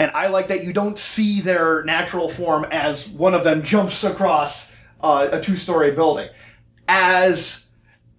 and 0.00 0.10
I 0.10 0.26
like 0.26 0.48
that 0.48 0.64
you 0.64 0.72
don't 0.72 0.98
see 0.98 1.40
their 1.40 1.84
natural 1.84 2.28
form 2.28 2.64
as 2.72 3.08
one 3.08 3.32
of 3.32 3.44
them 3.44 3.62
jumps 3.62 4.02
across 4.02 4.68
uh, 5.00 5.28
a 5.30 5.40
two-story 5.40 5.92
building. 5.92 6.30
As 6.88 7.64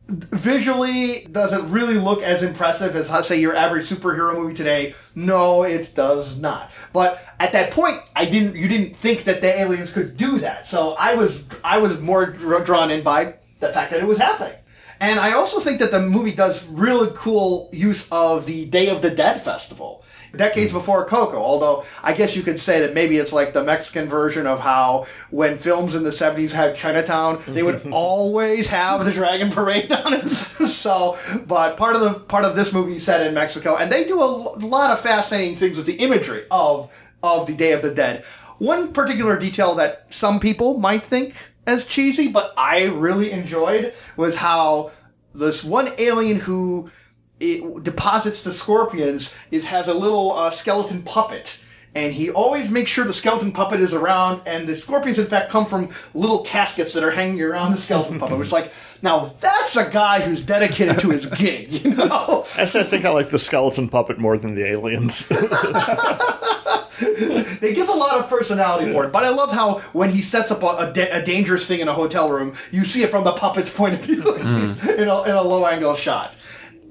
visually 0.07 1.27
does 1.31 1.53
it 1.53 1.61
really 1.65 1.95
look 1.95 2.23
as 2.23 2.41
impressive 2.41 2.95
as 2.95 3.27
say 3.27 3.39
your 3.39 3.55
average 3.55 3.89
superhero 3.89 4.35
movie 4.35 4.53
today? 4.53 4.95
No 5.15 5.63
it 5.63 5.93
does 5.93 6.37
not. 6.37 6.71
But 6.93 7.21
at 7.39 7.51
that 7.53 7.71
point 7.71 7.99
i 8.15 8.25
didn't 8.25 8.55
you 8.55 8.67
didn't 8.67 8.95
think 8.95 9.25
that 9.25 9.41
the 9.41 9.59
aliens 9.59 9.91
could 9.91 10.17
do 10.17 10.39
that. 10.39 10.65
So 10.65 10.93
i 10.93 11.13
was 11.13 11.43
i 11.63 11.77
was 11.77 11.99
more 11.99 12.25
drawn 12.25 12.89
in 12.89 13.03
by 13.03 13.35
the 13.59 13.71
fact 13.71 13.91
that 13.91 13.99
it 13.99 14.07
was 14.07 14.17
happening 14.17 14.55
and 14.99 15.19
i 15.19 15.33
also 15.33 15.59
think 15.59 15.79
that 15.79 15.91
the 15.91 15.99
movie 15.99 16.33
does 16.33 16.65
really 16.67 17.11
cool 17.15 17.69
use 17.71 18.07
of 18.11 18.45
the 18.45 18.65
day 18.65 18.89
of 18.89 19.01
the 19.01 19.09
dead 19.09 19.41
festival 19.43 20.03
decades 20.35 20.71
hmm. 20.71 20.77
before 20.77 21.05
Coco. 21.05 21.37
Although 21.37 21.85
I 22.03 22.13
guess 22.13 22.35
you 22.35 22.43
could 22.43 22.59
say 22.59 22.81
that 22.81 22.93
maybe 22.93 23.17
it's 23.17 23.33
like 23.33 23.53
the 23.53 23.63
Mexican 23.63 24.07
version 24.07 24.47
of 24.47 24.59
how 24.59 25.07
when 25.29 25.57
films 25.57 25.95
in 25.95 26.03
the 26.03 26.09
'70s 26.09 26.51
had 26.51 26.75
Chinatown, 26.75 27.41
they 27.47 27.63
would 27.63 27.87
always 27.91 28.67
have 28.67 29.05
the 29.05 29.11
Dragon 29.11 29.51
Parade 29.51 29.91
on 29.91 30.13
it. 30.13 30.29
so, 30.67 31.17
but 31.47 31.77
part 31.77 31.95
of 31.95 32.01
the 32.01 32.13
part 32.13 32.45
of 32.45 32.55
this 32.55 32.73
movie 32.73 32.95
is 32.95 33.03
set 33.03 33.25
in 33.25 33.33
Mexico, 33.33 33.77
and 33.77 33.91
they 33.91 34.05
do 34.05 34.21
a 34.21 34.25
lot 34.25 34.91
of 34.91 34.99
fascinating 34.99 35.55
things 35.55 35.77
with 35.77 35.85
the 35.85 35.95
imagery 35.95 36.45
of 36.51 36.89
of 37.23 37.47
the 37.47 37.53
Day 37.53 37.73
of 37.73 37.81
the 37.81 37.93
Dead. 37.93 38.23
One 38.59 38.91
particular 38.91 39.37
detail 39.37 39.75
that 39.75 40.05
some 40.09 40.39
people 40.39 40.77
might 40.77 41.03
think 41.03 41.33
as 41.69 41.85
cheesy, 41.85 42.27
but 42.27 42.53
I 42.57 42.85
really 42.85 43.31
enjoyed 43.31 43.93
was 44.17 44.35
how 44.35 44.91
this 45.33 45.63
one 45.63 45.93
alien 45.97 46.39
who 46.39 46.91
it 47.39 47.83
deposits 47.83 48.43
the 48.43 48.51
scorpions 48.51 49.33
is 49.51 49.63
has 49.63 49.87
a 49.87 49.93
little 49.93 50.33
uh, 50.33 50.49
skeleton 50.49 51.03
puppet. 51.03 51.55
And 51.95 52.13
he 52.13 52.29
always 52.29 52.69
makes 52.69 52.91
sure 52.91 53.05
the 53.05 53.13
skeleton 53.13 53.51
puppet 53.51 53.79
is 53.79 53.93
around 53.93 54.41
and 54.45 54.67
the 54.67 54.75
scorpions 54.75 55.17
in 55.17 55.25
fact 55.25 55.49
come 55.49 55.65
from 55.65 55.89
little 56.13 56.43
caskets 56.43 56.93
that 56.93 57.03
are 57.03 57.11
hanging 57.11 57.41
around 57.41 57.71
the 57.71 57.77
skeleton 57.77 58.19
puppet 58.19 58.37
which 58.37 58.51
like 58.51 58.71
now 59.01 59.33
that's 59.39 59.75
a 59.75 59.89
guy 59.89 60.21
who's 60.21 60.41
dedicated 60.41 60.99
to 60.99 61.09
his 61.09 61.25
gig 61.37 61.71
you 61.71 61.95
know? 61.95 62.45
Actually, 62.57 62.83
I 62.83 62.87
think 62.87 63.05
I 63.05 63.09
like 63.09 63.29
the 63.29 63.39
skeleton 63.39 63.89
puppet 63.89 64.19
more 64.19 64.37
than 64.37 64.55
the 64.55 64.65
aliens. 64.65 65.27
they 67.59 67.73
give 67.73 67.89
a 67.89 67.93
lot 67.93 68.17
of 68.17 68.27
personality 68.27 68.91
for 68.91 69.05
it 69.05 69.11
but 69.11 69.23
i 69.23 69.29
love 69.29 69.53
how 69.53 69.79
when 69.93 70.09
he 70.09 70.21
sets 70.21 70.51
up 70.51 70.63
a, 70.63 70.89
a, 70.89 70.93
da- 70.93 71.11
a 71.11 71.23
dangerous 71.23 71.65
thing 71.65 71.79
in 71.79 71.87
a 71.87 71.93
hotel 71.93 72.29
room 72.29 72.53
you 72.71 72.83
see 72.83 73.03
it 73.03 73.09
from 73.09 73.23
the 73.23 73.31
puppet's 73.31 73.69
point 73.69 73.93
of 73.93 74.01
view 74.01 74.23
mm. 74.39 74.97
in, 74.97 75.07
a, 75.07 75.23
in 75.23 75.35
a 75.35 75.41
low 75.41 75.65
angle 75.65 75.95
shot. 75.95 76.35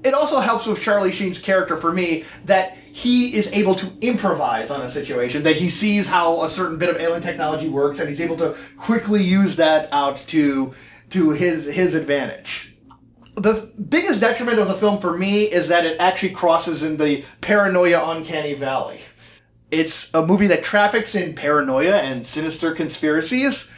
It 0.03 0.13
also 0.13 0.39
helps 0.39 0.65
with 0.65 0.81
Charlie 0.81 1.11
Sheen's 1.11 1.37
character 1.37 1.75
for 1.75 1.91
me 1.91 2.23
that 2.45 2.77
he 2.91 3.35
is 3.35 3.47
able 3.51 3.75
to 3.75 3.91
improvise 4.01 4.71
on 4.71 4.81
a 4.81 4.89
situation, 4.89 5.43
that 5.43 5.57
he 5.57 5.69
sees 5.69 6.07
how 6.07 6.43
a 6.43 6.49
certain 6.49 6.77
bit 6.77 6.89
of 6.89 6.97
alien 6.97 7.21
technology 7.21 7.67
works, 7.67 7.99
and 7.99 8.09
he's 8.09 8.21
able 8.21 8.37
to 8.37 8.55
quickly 8.77 9.21
use 9.21 9.57
that 9.57 9.89
out 9.91 10.17
to 10.27 10.73
to 11.11 11.31
his 11.31 11.65
his 11.65 11.93
advantage. 11.93 12.75
The 13.35 13.71
biggest 13.89 14.19
detriment 14.19 14.59
of 14.59 14.67
the 14.67 14.75
film 14.75 14.99
for 14.99 15.17
me 15.17 15.43
is 15.43 15.69
that 15.69 15.85
it 15.85 15.99
actually 15.99 16.31
crosses 16.31 16.83
in 16.83 16.97
the 16.97 17.23
paranoia 17.41 18.09
uncanny 18.11 18.53
valley. 18.53 18.99
It's 19.71 20.09
a 20.13 20.25
movie 20.25 20.47
that 20.47 20.63
traffics 20.63 21.15
in 21.15 21.35
paranoia 21.35 21.97
and 21.97 22.25
sinister 22.25 22.73
conspiracies, 22.73 23.69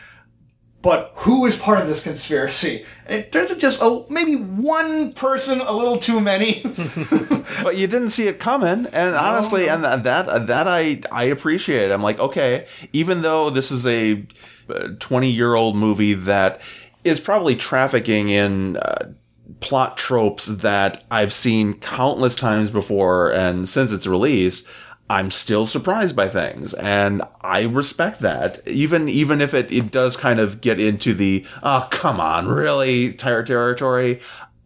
but 0.81 1.11
who 1.17 1.45
is 1.45 1.55
part 1.55 1.79
of 1.79 1.87
this 1.87 2.01
conspiracy? 2.01 2.85
It 3.07 3.31
turns 3.31 3.51
out 3.51 3.59
just 3.59 3.81
a, 3.81 4.03
maybe 4.09 4.35
one 4.35 5.13
person, 5.13 5.61
a 5.61 5.73
little 5.73 5.97
too 5.97 6.19
many. 6.19 6.63
but 7.63 7.77
you 7.77 7.87
didn't 7.87 8.09
see 8.09 8.27
it 8.27 8.39
coming 8.39 8.87
and 8.87 9.15
honestly 9.15 9.67
and 9.67 9.83
that 9.83 10.03
that 10.03 10.47
that 10.47 10.67
i 10.67 11.01
i 11.11 11.23
appreciate 11.25 11.91
i'm 11.91 12.01
like 12.01 12.19
okay 12.19 12.65
even 12.93 13.21
though 13.21 13.49
this 13.49 13.71
is 13.71 13.85
a 13.85 14.25
uh, 14.69 14.89
20 14.99 15.29
year 15.29 15.55
old 15.55 15.75
movie 15.75 16.13
that 16.13 16.61
is 17.03 17.19
probably 17.19 17.55
trafficking 17.55 18.29
in 18.29 18.77
uh, 18.77 19.11
plot 19.59 19.97
tropes 19.97 20.45
that 20.45 21.03
i've 21.11 21.33
seen 21.33 21.73
countless 21.75 22.35
times 22.35 22.69
before 22.69 23.31
and 23.31 23.67
since 23.67 23.91
its 23.91 24.07
release 24.07 24.63
I'm 25.11 25.29
still 25.29 25.67
surprised 25.67 26.15
by 26.15 26.29
things, 26.29 26.73
and 26.73 27.21
I 27.41 27.63
respect 27.63 28.21
that. 28.21 28.65
Even 28.65 29.09
even 29.09 29.41
if 29.41 29.53
it, 29.53 29.69
it 29.69 29.91
does 29.91 30.15
kind 30.15 30.39
of 30.39 30.61
get 30.61 30.79
into 30.79 31.13
the 31.13 31.45
oh 31.61 31.89
come 31.91 32.21
on 32.21 32.47
really 32.47 33.11
ter- 33.11 33.43
territory, 33.43 34.21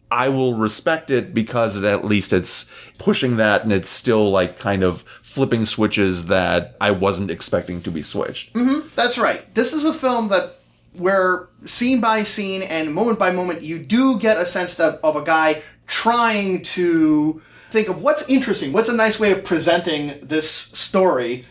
I 0.08 0.28
will 0.28 0.54
respect 0.54 1.10
it 1.10 1.34
because 1.34 1.76
it, 1.76 1.82
at 1.82 2.04
least 2.04 2.32
it's 2.32 2.66
pushing 2.98 3.38
that 3.38 3.64
and 3.64 3.72
it's 3.72 3.88
still 3.88 4.30
like 4.30 4.56
kind 4.56 4.84
of 4.84 5.02
flipping 5.20 5.66
switches 5.66 6.26
that 6.26 6.76
I 6.80 6.92
wasn't 6.92 7.32
expecting 7.32 7.82
to 7.82 7.90
be 7.90 8.04
switched. 8.04 8.54
That's 8.94 9.18
right. 9.18 9.52
This 9.56 9.72
is 9.72 9.84
a 9.84 9.92
film 9.92 10.28
that 10.28 10.60
where 10.98 11.48
scene 11.64 12.00
by 12.00 12.22
scene 12.22 12.62
and 12.62 12.92
moment 12.92 13.18
by 13.18 13.30
moment 13.30 13.62
you 13.62 13.78
do 13.78 14.18
get 14.18 14.36
a 14.36 14.44
sense 14.44 14.78
of, 14.80 14.94
of 15.02 15.16
a 15.16 15.22
guy 15.22 15.62
trying 15.86 16.62
to 16.62 17.40
think 17.70 17.88
of 17.88 18.02
what's 18.02 18.22
interesting, 18.28 18.72
what's 18.72 18.88
a 18.88 18.92
nice 18.92 19.18
way 19.18 19.32
of 19.32 19.44
presenting 19.44 20.18
this 20.22 20.50
story, 20.50 21.44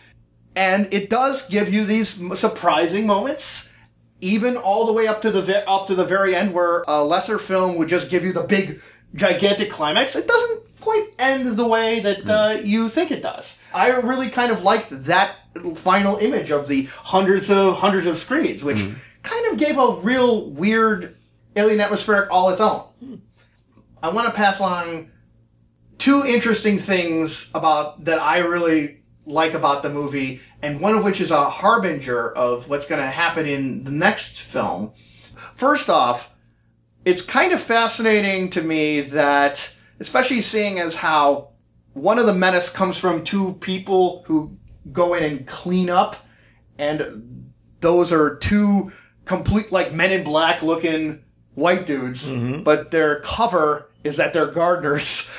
and 0.55 0.91
it 0.93 1.09
does 1.09 1.43
give 1.47 1.73
you 1.73 1.85
these 1.85 2.19
surprising 2.39 3.05
moments. 3.05 3.69
Even 4.21 4.55
all 4.55 4.85
the 4.85 4.93
way 4.93 5.07
up 5.07 5.21
to 5.21 5.29
the 5.29 5.41
ve- 5.41 5.63
up 5.67 5.85
to 5.87 5.93
the 5.93 6.05
very 6.05 6.35
end, 6.35 6.53
where 6.53 6.83
a 6.87 7.03
lesser 7.03 7.37
film 7.37 7.75
would 7.75 7.89
just 7.89 8.09
give 8.09 8.23
you 8.23 8.31
the 8.31 8.41
big, 8.41 8.81
gigantic 9.13 9.69
climax, 9.69 10.15
it 10.15 10.27
doesn't 10.27 10.61
quite 10.79 11.07
end 11.19 11.57
the 11.57 11.67
way 11.67 11.99
that 11.99 12.29
uh, 12.29 12.57
you 12.63 12.87
think 12.87 13.11
it 13.11 13.21
does. 13.21 13.55
I 13.73 13.89
really 13.89 14.29
kind 14.29 14.51
of 14.51 14.63
liked 14.63 14.87
that 14.89 15.35
final 15.75 16.17
image 16.17 16.49
of 16.49 16.67
the 16.67 16.85
hundreds 16.85 17.49
of 17.49 17.75
hundreds 17.75 18.07
of 18.07 18.17
screens, 18.17 18.63
which 18.63 18.85
kind 19.25 19.47
of 19.47 19.57
gave 19.57 19.77
a 19.77 19.95
real 20.01 20.49
weird 20.51 21.17
alien 21.55 21.79
atmospheric 21.79 22.29
all 22.31 22.49
its 22.49 22.61
own. 22.61 23.21
I 24.01 24.09
want 24.09 24.27
to 24.27 24.33
pass 24.33 24.59
along 24.59 25.11
two 25.97 26.25
interesting 26.25 26.77
things 26.77 27.49
about 27.53 28.05
that 28.05 28.21
I 28.21 28.39
really 28.39 29.01
like 29.25 29.53
about 29.53 29.81
the 29.81 29.89
movie, 29.89 30.41
and 30.61 30.79
one 30.79 30.93
of 30.93 31.03
which 31.03 31.19
is 31.19 31.31
a 31.31 31.49
harbinger 31.49 32.31
of 32.33 32.69
what's 32.69 32.85
going 32.85 33.01
to 33.01 33.09
happen 33.09 33.47
in 33.47 33.83
the 33.83 33.91
next 33.91 34.41
film. 34.41 34.93
First 35.55 35.89
off, 35.89 36.29
it's 37.05 37.21
kind 37.21 37.51
of 37.51 37.61
fascinating 37.61 38.49
to 38.51 38.61
me 38.61 39.01
that, 39.01 39.71
especially 39.99 40.41
seeing 40.41 40.79
as 40.79 40.95
how 40.95 41.49
one 41.93 42.19
of 42.19 42.25
the 42.25 42.33
menace 42.33 42.69
comes 42.69 42.97
from 42.97 43.23
two 43.23 43.53
people 43.53 44.23
who 44.27 44.55
go 44.91 45.13
in 45.13 45.23
and 45.23 45.47
clean 45.47 45.89
up, 45.89 46.17
and 46.77 47.51
those 47.79 48.11
are 48.11 48.35
two 48.35 48.91
complete, 49.25 49.71
like 49.71 49.93
men 49.93 50.11
in 50.11 50.23
black 50.23 50.61
looking 50.61 51.23
white 51.55 51.85
dudes, 51.85 52.27
mm-hmm. 52.29 52.63
but 52.63 52.91
their 52.91 53.19
cover 53.21 53.89
is 54.03 54.17
that 54.17 54.33
they're 54.33 54.47
gardeners. 54.47 55.21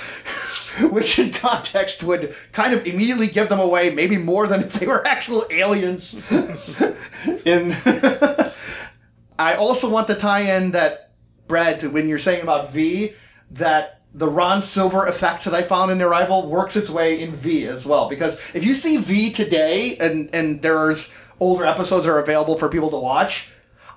Which 0.90 1.18
in 1.18 1.32
context 1.32 2.02
would 2.02 2.36
kind 2.52 2.74
of 2.74 2.86
immediately 2.86 3.28
give 3.28 3.48
them 3.48 3.60
away, 3.60 3.88
maybe 3.88 4.18
more 4.18 4.46
than 4.46 4.60
if 4.60 4.74
they 4.74 4.86
were 4.86 5.06
actual 5.06 5.42
aliens. 5.50 6.14
in 7.46 7.74
I 9.38 9.54
also 9.54 9.88
want 9.88 10.06
to 10.08 10.14
tie 10.14 10.56
in 10.56 10.72
that 10.72 11.12
Brad 11.46 11.80
to 11.80 11.88
when 11.88 12.08
you're 12.08 12.18
saying 12.18 12.42
about 12.42 12.72
V 12.72 13.12
that 13.52 14.02
the 14.12 14.28
Ron 14.28 14.62
Silver 14.62 15.06
effect 15.06 15.44
that 15.44 15.54
I 15.54 15.62
found 15.62 15.90
in 15.90 16.00
Arrival 16.02 16.48
works 16.48 16.76
its 16.76 16.90
way 16.90 17.20
in 17.20 17.32
V 17.32 17.66
as 17.66 17.86
well 17.86 18.08
because 18.08 18.38
if 18.54 18.64
you 18.64 18.74
see 18.74 18.96
V 18.96 19.30
today 19.30 19.96
and 19.98 20.28
and 20.34 20.62
there's 20.62 21.08
older 21.38 21.64
episodes 21.64 22.06
are 22.06 22.18
available 22.18 22.58
for 22.58 22.68
people 22.68 22.90
to 22.90 22.96
watch, 22.96 23.48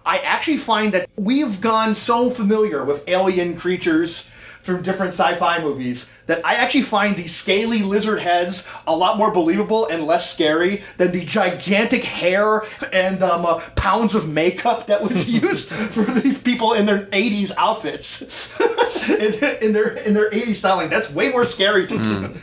I 0.10 0.18
actually 0.24 0.58
find 0.58 0.92
that 0.96 1.08
we've 1.18 1.62
gone 1.62 1.94
so 1.94 2.32
familiar 2.32 2.84
with 2.84 3.08
alien 3.08 3.56
creatures 3.56 4.28
from 4.64 4.82
different 4.82 5.14
sci-fi 5.14 5.62
movies 5.62 6.08
that 6.26 6.44
I 6.44 6.56
actually 6.56 6.82
find 6.82 7.16
the 7.16 7.28
scaly 7.28 7.84
lizard 7.84 8.20
heads 8.20 8.64
a 8.88 8.96
lot 8.96 9.20
more 9.20 9.30
believable 9.30 9.86
and 9.86 10.08
less 10.08 10.34
scary 10.34 10.82
than 10.98 11.12
the 11.12 11.24
gigantic 11.24 12.04
hair 12.04 12.64
and 12.92 13.22
um, 13.22 13.46
uh, 13.46 13.60
pounds 13.76 14.16
of 14.16 14.28
makeup 14.28 14.88
that 14.88 15.04
was 15.04 15.30
used 15.48 15.70
for 15.70 16.06
these 16.06 16.40
people 16.40 16.74
in 16.74 16.88
their 16.88 17.06
80s 17.06 17.52
outfits. 17.56 18.50
in, 19.10 19.36
in 19.62 19.74
their 19.74 19.90
in 19.90 20.16
their 20.16 20.32
80s 20.32 20.56
styling. 20.56 20.90
That's 20.90 21.12
way 21.12 21.30
more 21.30 21.46
scary 21.46 21.86
to 21.86 22.00
me. 22.00 22.36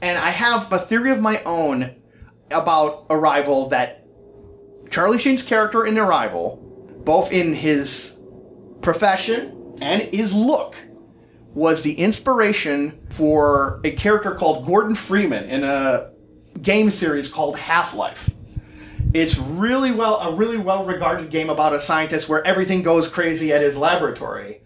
And 0.00 0.18
I 0.18 0.30
have 0.30 0.72
a 0.72 0.78
theory 0.78 1.10
of 1.10 1.18
my 1.18 1.42
own 1.42 1.96
about 2.52 3.06
Arrival 3.10 3.70
that 3.70 4.06
Charlie 4.88 5.18
Sheen's 5.18 5.42
character 5.42 5.84
in 5.84 5.98
Arrival, 5.98 6.67
both 7.08 7.32
in 7.32 7.54
his 7.54 8.14
profession 8.82 9.74
and 9.80 10.02
his 10.14 10.34
look, 10.34 10.76
was 11.54 11.80
the 11.80 11.94
inspiration 11.94 13.00
for 13.08 13.80
a 13.82 13.90
character 13.92 14.34
called 14.34 14.66
Gordon 14.66 14.94
Freeman 14.94 15.44
in 15.44 15.64
a 15.64 16.10
game 16.60 16.90
series 16.90 17.26
called 17.26 17.56
Half 17.56 17.94
Life. 17.94 18.28
It's 19.14 19.38
really 19.38 19.90
well 19.90 20.16
a 20.16 20.34
really 20.34 20.58
well 20.58 20.84
regarded 20.84 21.30
game 21.30 21.48
about 21.48 21.72
a 21.72 21.80
scientist 21.80 22.28
where 22.28 22.46
everything 22.46 22.82
goes 22.82 23.08
crazy 23.08 23.54
at 23.54 23.62
his 23.62 23.78
laboratory. 23.78 24.60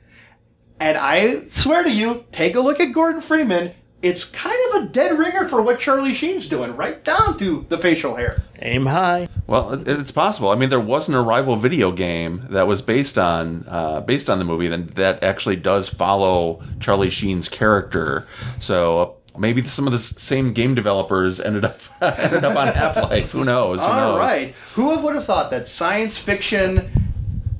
And 0.80 0.98
I 0.98 1.44
swear 1.44 1.84
to 1.84 1.90
you, 1.92 2.24
take 2.32 2.56
a 2.56 2.60
look 2.60 2.80
at 2.80 2.86
Gordon 2.86 3.20
Freeman. 3.20 3.72
It's 4.02 4.24
kind 4.24 4.56
of 4.74 4.82
a 4.82 4.86
dead 4.86 5.16
ringer 5.16 5.46
for 5.46 5.62
what 5.62 5.78
Charlie 5.78 6.12
Sheen's 6.12 6.48
doing, 6.48 6.74
right 6.74 7.02
down 7.04 7.38
to 7.38 7.64
the 7.68 7.78
facial 7.78 8.16
hair. 8.16 8.42
Aim 8.60 8.86
high. 8.86 9.28
Well, 9.46 9.74
it's 9.88 10.10
possible. 10.10 10.48
I 10.50 10.56
mean, 10.56 10.70
there 10.70 10.80
was 10.80 11.08
an 11.08 11.14
Arrival 11.14 11.54
video 11.56 11.92
game 11.92 12.44
that 12.50 12.66
was 12.66 12.82
based 12.82 13.16
on 13.16 13.64
uh, 13.68 14.00
based 14.00 14.28
on 14.28 14.38
the 14.40 14.44
movie 14.44 14.66
that 14.68 14.96
that 14.96 15.22
actually 15.22 15.56
does 15.56 15.88
follow 15.88 16.62
Charlie 16.80 17.10
Sheen's 17.10 17.48
character. 17.48 18.26
So 18.58 18.98
uh, 19.34 19.38
maybe 19.38 19.62
some 19.62 19.86
of 19.86 19.92
the 19.92 19.98
same 20.00 20.52
game 20.52 20.74
developers 20.74 21.40
ended 21.40 21.64
up 21.64 21.78
ended 22.00 22.44
up 22.44 22.56
on 22.56 22.68
Half 22.68 22.96
Life. 22.96 23.30
Who 23.30 23.44
knows? 23.44 23.80
Who 23.80 23.86
All 23.86 23.94
knows? 24.12 24.18
right. 24.18 24.54
Who 24.74 24.98
would 24.98 25.14
have 25.14 25.24
thought 25.24 25.50
that 25.50 25.68
science 25.68 26.18
fiction 26.18 26.90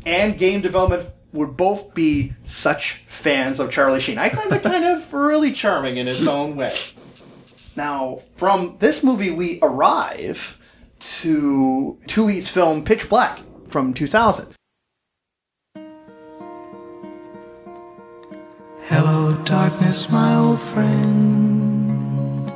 and 0.05 0.37
game 0.37 0.61
development 0.61 1.09
would 1.33 1.57
both 1.57 1.95
be 1.95 2.35
such 2.45 3.03
fans 3.07 3.59
of 3.59 3.71
Charlie 3.71 4.01
Sheen? 4.01 4.19
I 4.19 4.29
find 4.29 4.53
it 4.53 4.63
kind 4.63 4.85
of 4.85 5.13
really 5.13 5.53
charming 5.53 5.97
in 5.97 6.09
its 6.09 6.27
own 6.27 6.57
way. 6.57 6.77
Now, 7.75 8.21
from 8.37 8.77
this 8.81 9.03
movie, 9.03 9.31
we 9.31 9.59
arrive 9.63 10.59
to 11.01 11.99
Twohy's 12.07 12.49
film 12.49 12.85
Pitch 12.85 13.09
Black 13.09 13.41
from 13.69 13.95
2000. 13.95 14.49
Hello, 18.87 19.37
darkness, 19.45 20.13
my 20.13 20.37
old 20.37 20.61
friend. 20.61 22.51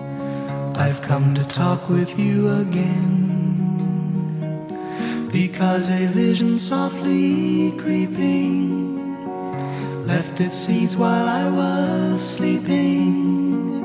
I've 0.76 1.00
come 1.00 1.32
to 1.34 1.44
talk 1.48 1.88
with 1.88 2.18
you 2.18 2.50
again. 2.58 3.65
Because 5.32 5.90
a 5.90 6.06
vision 6.06 6.58
softly 6.58 7.72
creeping 7.72 8.96
left 10.06 10.40
its 10.40 10.56
seeds 10.56 10.96
while 10.96 11.28
I 11.28 11.48
was 11.50 12.36
sleeping. 12.36 13.84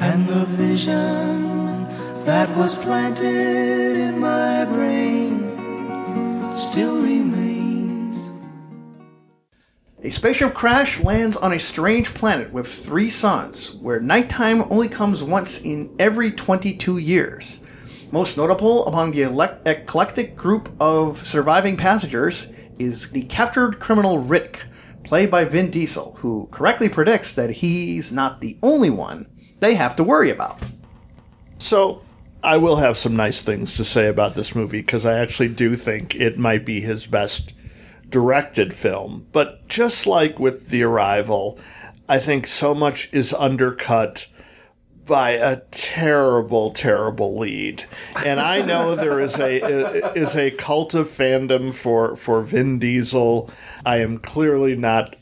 And 0.00 0.28
the 0.28 0.44
vision 0.44 1.84
that 2.24 2.54
was 2.56 2.76
planted 2.76 3.96
in 3.96 4.18
my 4.18 4.64
brain 4.66 5.50
still 6.54 7.02
remains. 7.02 8.30
A 10.02 10.10
spaceship 10.10 10.54
crash 10.54 11.00
lands 11.00 11.36
on 11.36 11.52
a 11.52 11.58
strange 11.58 12.12
planet 12.14 12.52
with 12.52 12.66
three 12.66 13.10
suns, 13.10 13.74
where 13.76 13.98
nighttime 13.98 14.62
only 14.70 14.88
comes 14.88 15.22
once 15.22 15.58
in 15.60 15.94
every 15.98 16.30
22 16.30 16.98
years. 16.98 17.60
Most 18.12 18.36
notable 18.36 18.86
among 18.86 19.12
the 19.12 19.20
elec- 19.20 19.66
eclectic 19.66 20.34
group 20.34 20.68
of 20.80 21.24
surviving 21.24 21.76
passengers 21.76 22.48
is 22.80 23.08
the 23.10 23.22
captured 23.22 23.78
criminal 23.78 24.18
Rick, 24.18 24.62
played 25.04 25.30
by 25.30 25.44
Vin 25.44 25.70
Diesel, 25.70 26.16
who 26.18 26.48
correctly 26.50 26.88
predicts 26.88 27.32
that 27.34 27.50
he's 27.50 28.10
not 28.10 28.40
the 28.40 28.58
only 28.64 28.90
one 28.90 29.28
they 29.60 29.74
have 29.74 29.94
to 29.94 30.02
worry 30.02 30.30
about. 30.30 30.60
So 31.58 32.02
I 32.42 32.56
will 32.56 32.76
have 32.76 32.98
some 32.98 33.14
nice 33.14 33.42
things 33.42 33.76
to 33.76 33.84
say 33.84 34.08
about 34.08 34.34
this 34.34 34.56
movie 34.56 34.80
because 34.80 35.06
I 35.06 35.18
actually 35.18 35.48
do 35.48 35.76
think 35.76 36.16
it 36.16 36.36
might 36.36 36.66
be 36.66 36.80
his 36.80 37.06
best 37.06 37.52
directed 38.08 38.74
film. 38.74 39.28
But 39.30 39.68
just 39.68 40.08
like 40.08 40.40
with 40.40 40.70
The 40.70 40.82
Arrival, 40.82 41.60
I 42.08 42.18
think 42.18 42.48
so 42.48 42.74
much 42.74 43.08
is 43.12 43.32
undercut 43.34 44.26
by 45.10 45.30
a 45.30 45.56
terrible, 45.72 46.70
terrible 46.70 47.36
lead. 47.36 47.84
And 48.24 48.38
I 48.38 48.62
know 48.62 48.94
there 48.94 49.18
is 49.18 49.40
a 49.40 50.14
is 50.16 50.36
a 50.36 50.52
cult 50.52 50.94
of 50.94 51.08
fandom 51.08 51.74
for 51.74 52.14
for 52.14 52.42
Vin 52.42 52.78
Diesel. 52.78 53.50
I 53.84 53.98
am 53.98 54.18
clearly 54.18 54.76
not 54.76 55.16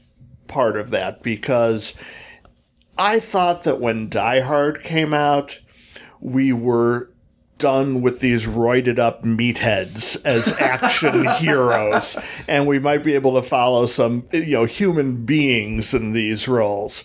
part 0.46 0.76
of 0.76 0.90
that 0.90 1.22
because 1.22 1.94
I 2.98 3.18
thought 3.18 3.62
that 3.62 3.80
when 3.80 4.10
Die 4.10 4.40
Hard 4.40 4.84
came 4.84 5.14
out, 5.14 5.58
we 6.20 6.52
were 6.52 7.10
done 7.56 8.02
with 8.02 8.20
these 8.20 8.46
roided 8.46 8.98
up 8.98 9.24
meatheads 9.24 10.22
as 10.26 10.52
action 10.60 11.26
heroes 11.38 12.16
and 12.46 12.66
we 12.66 12.78
might 12.78 13.02
be 13.02 13.14
able 13.14 13.34
to 13.34 13.42
follow 13.42 13.84
some 13.84 14.24
you 14.32 14.52
know 14.52 14.64
human 14.64 15.24
beings 15.24 15.92
in 15.92 16.12
these 16.12 16.46
roles 16.46 17.02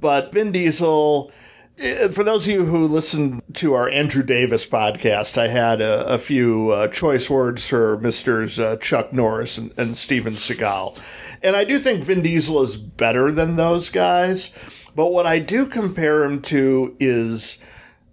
but 0.00 0.32
Vin 0.32 0.50
Diesel 0.50 1.30
for 1.76 2.22
those 2.22 2.46
of 2.46 2.52
you 2.52 2.64
who 2.64 2.86
listened 2.86 3.42
to 3.54 3.74
our 3.74 3.88
Andrew 3.88 4.22
Davis 4.22 4.64
podcast, 4.64 5.36
I 5.36 5.48
had 5.48 5.80
a, 5.80 6.06
a 6.06 6.18
few 6.18 6.70
uh, 6.70 6.88
choice 6.88 7.28
words 7.28 7.66
for 7.66 7.98
Misters 7.98 8.60
uh, 8.60 8.76
Chuck 8.76 9.12
Norris 9.12 9.58
and, 9.58 9.72
and 9.76 9.96
Steven 9.96 10.34
Seagal. 10.34 10.96
And 11.42 11.56
I 11.56 11.64
do 11.64 11.78
think 11.78 12.04
Vin 12.04 12.22
Diesel 12.22 12.62
is 12.62 12.76
better 12.76 13.32
than 13.32 13.56
those 13.56 13.90
guys. 13.90 14.50
But 14.94 15.08
what 15.08 15.26
I 15.26 15.40
do 15.40 15.66
compare 15.66 16.24
him 16.24 16.40
to 16.42 16.96
is 17.00 17.58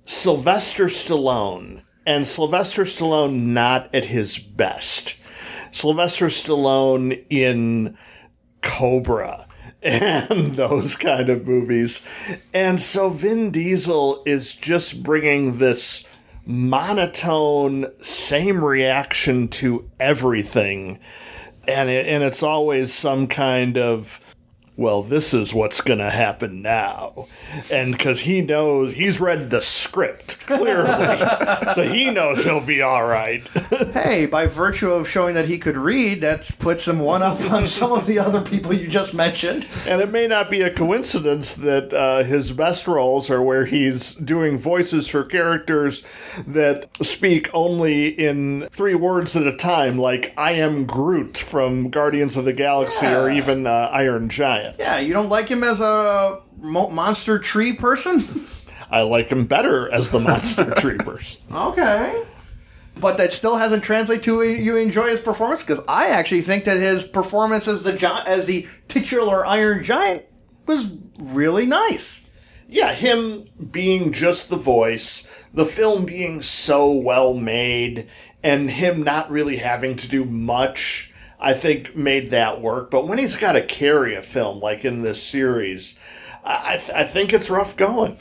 Sylvester 0.06 0.86
Stallone, 0.86 1.84
and 2.06 2.28
Sylvester 2.28 2.84
Stallone 2.84 3.48
not 3.48 3.94
at 3.94 4.06
his 4.06 4.40
best. 4.40 5.16
Sylvester 5.70 6.28
Stallone 6.28 7.24
in 7.30 7.96
Cobra 8.62 9.46
and 9.82 10.56
those 10.56 10.96
kind 10.96 11.30
of 11.30 11.48
movies. 11.48 12.02
And 12.54 12.82
so 12.82 13.10
Vin 13.10 13.52
Diesel 13.52 14.24
is 14.26 14.54
just 14.54 15.04
bringing 15.04 15.58
this 15.58 16.06
monotone, 16.46 17.88
same 18.00 18.64
reaction 18.64 19.48
to 19.48 19.90
everything. 20.00 21.00
And, 21.68 21.90
it, 21.90 22.08
and 22.08 22.24
it's 22.24 22.44
always 22.44 22.94
some 22.94 23.28
kind 23.28 23.78
of 23.78 24.20
well, 24.82 25.04
this 25.04 25.32
is 25.34 25.54
what's 25.54 25.80
going 25.80 26.00
to 26.00 26.10
happen 26.10 26.64
now. 26.64 27.28
And 27.70 27.92
because 27.92 28.22
he 28.22 28.42
knows, 28.42 28.94
he's 28.94 29.20
read 29.20 29.52
the 29.52 29.62
script 29.62 30.40
clearly. 30.48 31.18
so 31.76 31.84
he 31.84 32.10
knows 32.10 32.44
he'll 32.44 32.60
be 32.60 32.82
all 32.82 33.06
right. 33.06 33.48
Hey, 33.92 34.26
by 34.26 34.48
virtue 34.48 34.90
of 34.92 35.08
showing 35.10 35.36
that 35.36 35.48
he 35.48 35.58
could 35.58 35.78
read, 35.78 36.22
that 36.22 36.50
puts 36.60 36.88
him 36.88 37.00
one 37.00 37.22
up 37.22 37.40
on 37.52 37.66
some 37.66 37.92
of 37.92 38.06
the 38.06 38.20
other 38.20 38.42
people 38.42 38.74
you 38.74 38.88
just 38.88 39.14
mentioned. 39.14 39.68
and 39.88 40.02
it 40.02 40.12
may 40.12 40.28
not 40.28 40.50
be 40.50 40.62
a 40.62 40.74
coincidence 40.74 41.54
that 41.56 41.94
uh, 41.94 42.24
his 42.24 42.52
best 42.52 42.88
roles 42.88 43.30
are 43.30 43.42
where 43.42 43.66
he's 43.66 44.14
doing 44.16 44.58
voices 44.58 45.08
for 45.08 45.24
characters 45.24 46.04
that 46.48 46.90
speak 47.06 47.50
only 47.54 48.08
in 48.08 48.68
three 48.72 48.96
words 48.96 49.36
at 49.36 49.46
a 49.46 49.56
time, 49.56 49.98
like 49.98 50.34
I 50.38 50.54
am 50.54 50.86
Groot 50.86 51.38
from 51.38 51.90
Guardians 51.90 52.38
of 52.38 52.46
the 52.46 52.54
Galaxy 52.54 53.08
or 53.08 53.30
even 53.30 53.68
uh, 53.68 53.90
Iron 53.92 54.30
Giant. 54.30 54.71
Yeah, 54.80 55.00
you 55.00 55.14
don't 55.14 55.30
like 55.30 55.48
him 55.48 55.64
as 55.64 55.80
a 55.82 56.42
monster 56.62 57.40
tree 57.40 57.74
person? 57.74 58.48
I 58.92 59.02
like 59.04 59.30
him 59.30 59.46
better 59.46 59.90
as 59.90 60.10
the 60.10 60.20
Monster 60.20 60.70
tree 60.78 60.98
person. 60.98 61.42
Okay. 61.50 62.24
But 62.98 63.18
that 63.20 63.32
still 63.32 63.56
hasn't 63.56 63.86
translated 63.86 64.24
to 64.26 64.44
you 64.44 64.76
enjoy 64.76 65.08
his 65.08 65.22
performance 65.22 65.64
because 65.64 65.80
I 65.88 66.08
actually 66.10 66.42
think 66.42 66.66
that 66.66 66.78
his 66.78 67.06
performance 67.06 67.70
as 67.70 67.84
the 67.84 67.94
gi- 67.94 68.06
as 68.26 68.48
the 68.48 68.68
titular 68.90 69.46
Iron 69.46 69.82
Giant 69.82 70.26
was 70.66 70.90
really 71.20 71.66
nice. 71.66 72.20
yeah, 72.68 72.94
him 72.94 73.46
being 73.72 74.12
just 74.12 74.50
the 74.50 74.58
voice, 74.58 75.26
the 75.54 75.66
film 75.66 76.04
being 76.06 76.42
so 76.42 76.92
well 76.92 77.34
made, 77.34 78.10
and 78.44 78.70
him 78.70 79.04
not 79.04 79.32
really 79.32 79.56
having 79.58 79.96
to 79.96 80.08
do 80.10 80.26
much, 80.26 81.11
I 81.42 81.54
think 81.54 81.96
made 81.96 82.30
that 82.30 82.62
work. 82.62 82.92
But 82.92 83.08
when 83.08 83.18
he's 83.18 83.36
got 83.36 83.54
to 83.54 83.66
carry 83.66 84.16
a 84.16 84.22
film 84.22 84.60
like 84.60 84.86
in 84.86 85.02
this 85.02 85.22
series, 85.22 85.96
I, 86.46 86.78
th- 86.78 86.92
I 86.92 87.04
think 87.04 87.34
it's 87.34 87.50
rough 87.50 87.76
going. 87.76 88.18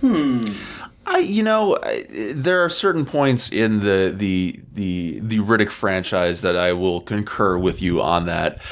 Hmm. 0.00 0.42
I, 1.06 1.18
you 1.18 1.42
know, 1.42 1.78
there 2.10 2.64
are 2.64 2.70
certain 2.70 3.04
points 3.04 3.52
in 3.52 3.80
the 3.80 4.12
the 4.16 4.60
the 4.72 5.20
the 5.20 5.38
Riddick 5.40 5.70
franchise 5.70 6.40
that 6.40 6.56
I 6.56 6.72
will 6.72 7.02
concur 7.02 7.58
with 7.58 7.82
you 7.82 8.00
on 8.00 8.24
that. 8.26 8.62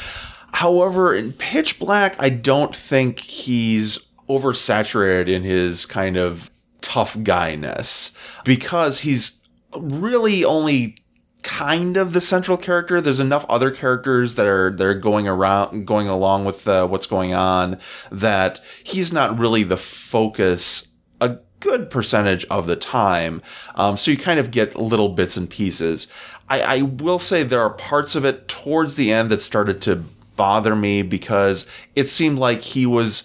However, 0.55 1.14
in 1.14 1.34
Pitch 1.34 1.78
Black, 1.78 2.16
I 2.18 2.30
don't 2.30 2.74
think 2.74 3.20
he's 3.20 3.99
oversaturated 4.28 5.28
in 5.28 5.43
his 5.43 5.84
kind 5.84 6.16
of 6.16 6.51
tough 6.80 7.16
guyness 7.18 8.12
because 8.45 9.01
he's 9.01 9.38
really 9.76 10.45
only 10.45 10.97
kind 11.43 11.97
of 11.97 12.12
the 12.12 12.20
central 12.20 12.57
character. 12.57 13.01
There's 13.01 13.18
enough 13.18 13.45
other 13.49 13.70
characters 13.70 14.36
that 14.36 14.47
are 14.47 14.70
that 14.70 14.84
are 14.84 14.95
going 14.95 15.28
around, 15.28 15.86
going 15.86 16.09
along 16.09 16.45
with 16.45 16.66
uh, 16.66 16.86
what's 16.86 17.07
going 17.07 17.34
on 17.34 17.78
that 18.11 18.61
he's 18.82 19.12
not 19.12 19.38
really 19.38 19.62
the 19.62 19.76
focus 19.76 20.88
a 21.20 21.38
good 21.61 21.90
percentage 21.90 22.45
of 22.47 22.66
the 22.66 22.76
time. 22.76 23.40
Um, 23.76 23.97
so 23.97 24.11
you 24.11 24.16
kind 24.16 24.40
of 24.40 24.51
get 24.51 24.76
little 24.76 25.11
bits 25.11 25.36
and 25.36 25.49
pieces. 25.49 26.09
I, 26.49 26.61
I 26.61 26.82
will 26.82 27.20
say 27.20 27.43
there 27.43 27.61
are 27.61 27.70
parts 27.70 28.16
of 28.16 28.24
it 28.24 28.49
towards 28.49 28.97
the 28.97 29.12
end 29.12 29.30
that 29.30 29.40
started 29.40 29.80
to 29.82 30.05
bother 30.36 30.74
me 30.74 31.03
because 31.03 31.66
it 31.95 32.09
seemed 32.09 32.38
like 32.38 32.62
he 32.62 32.86
was 32.86 33.22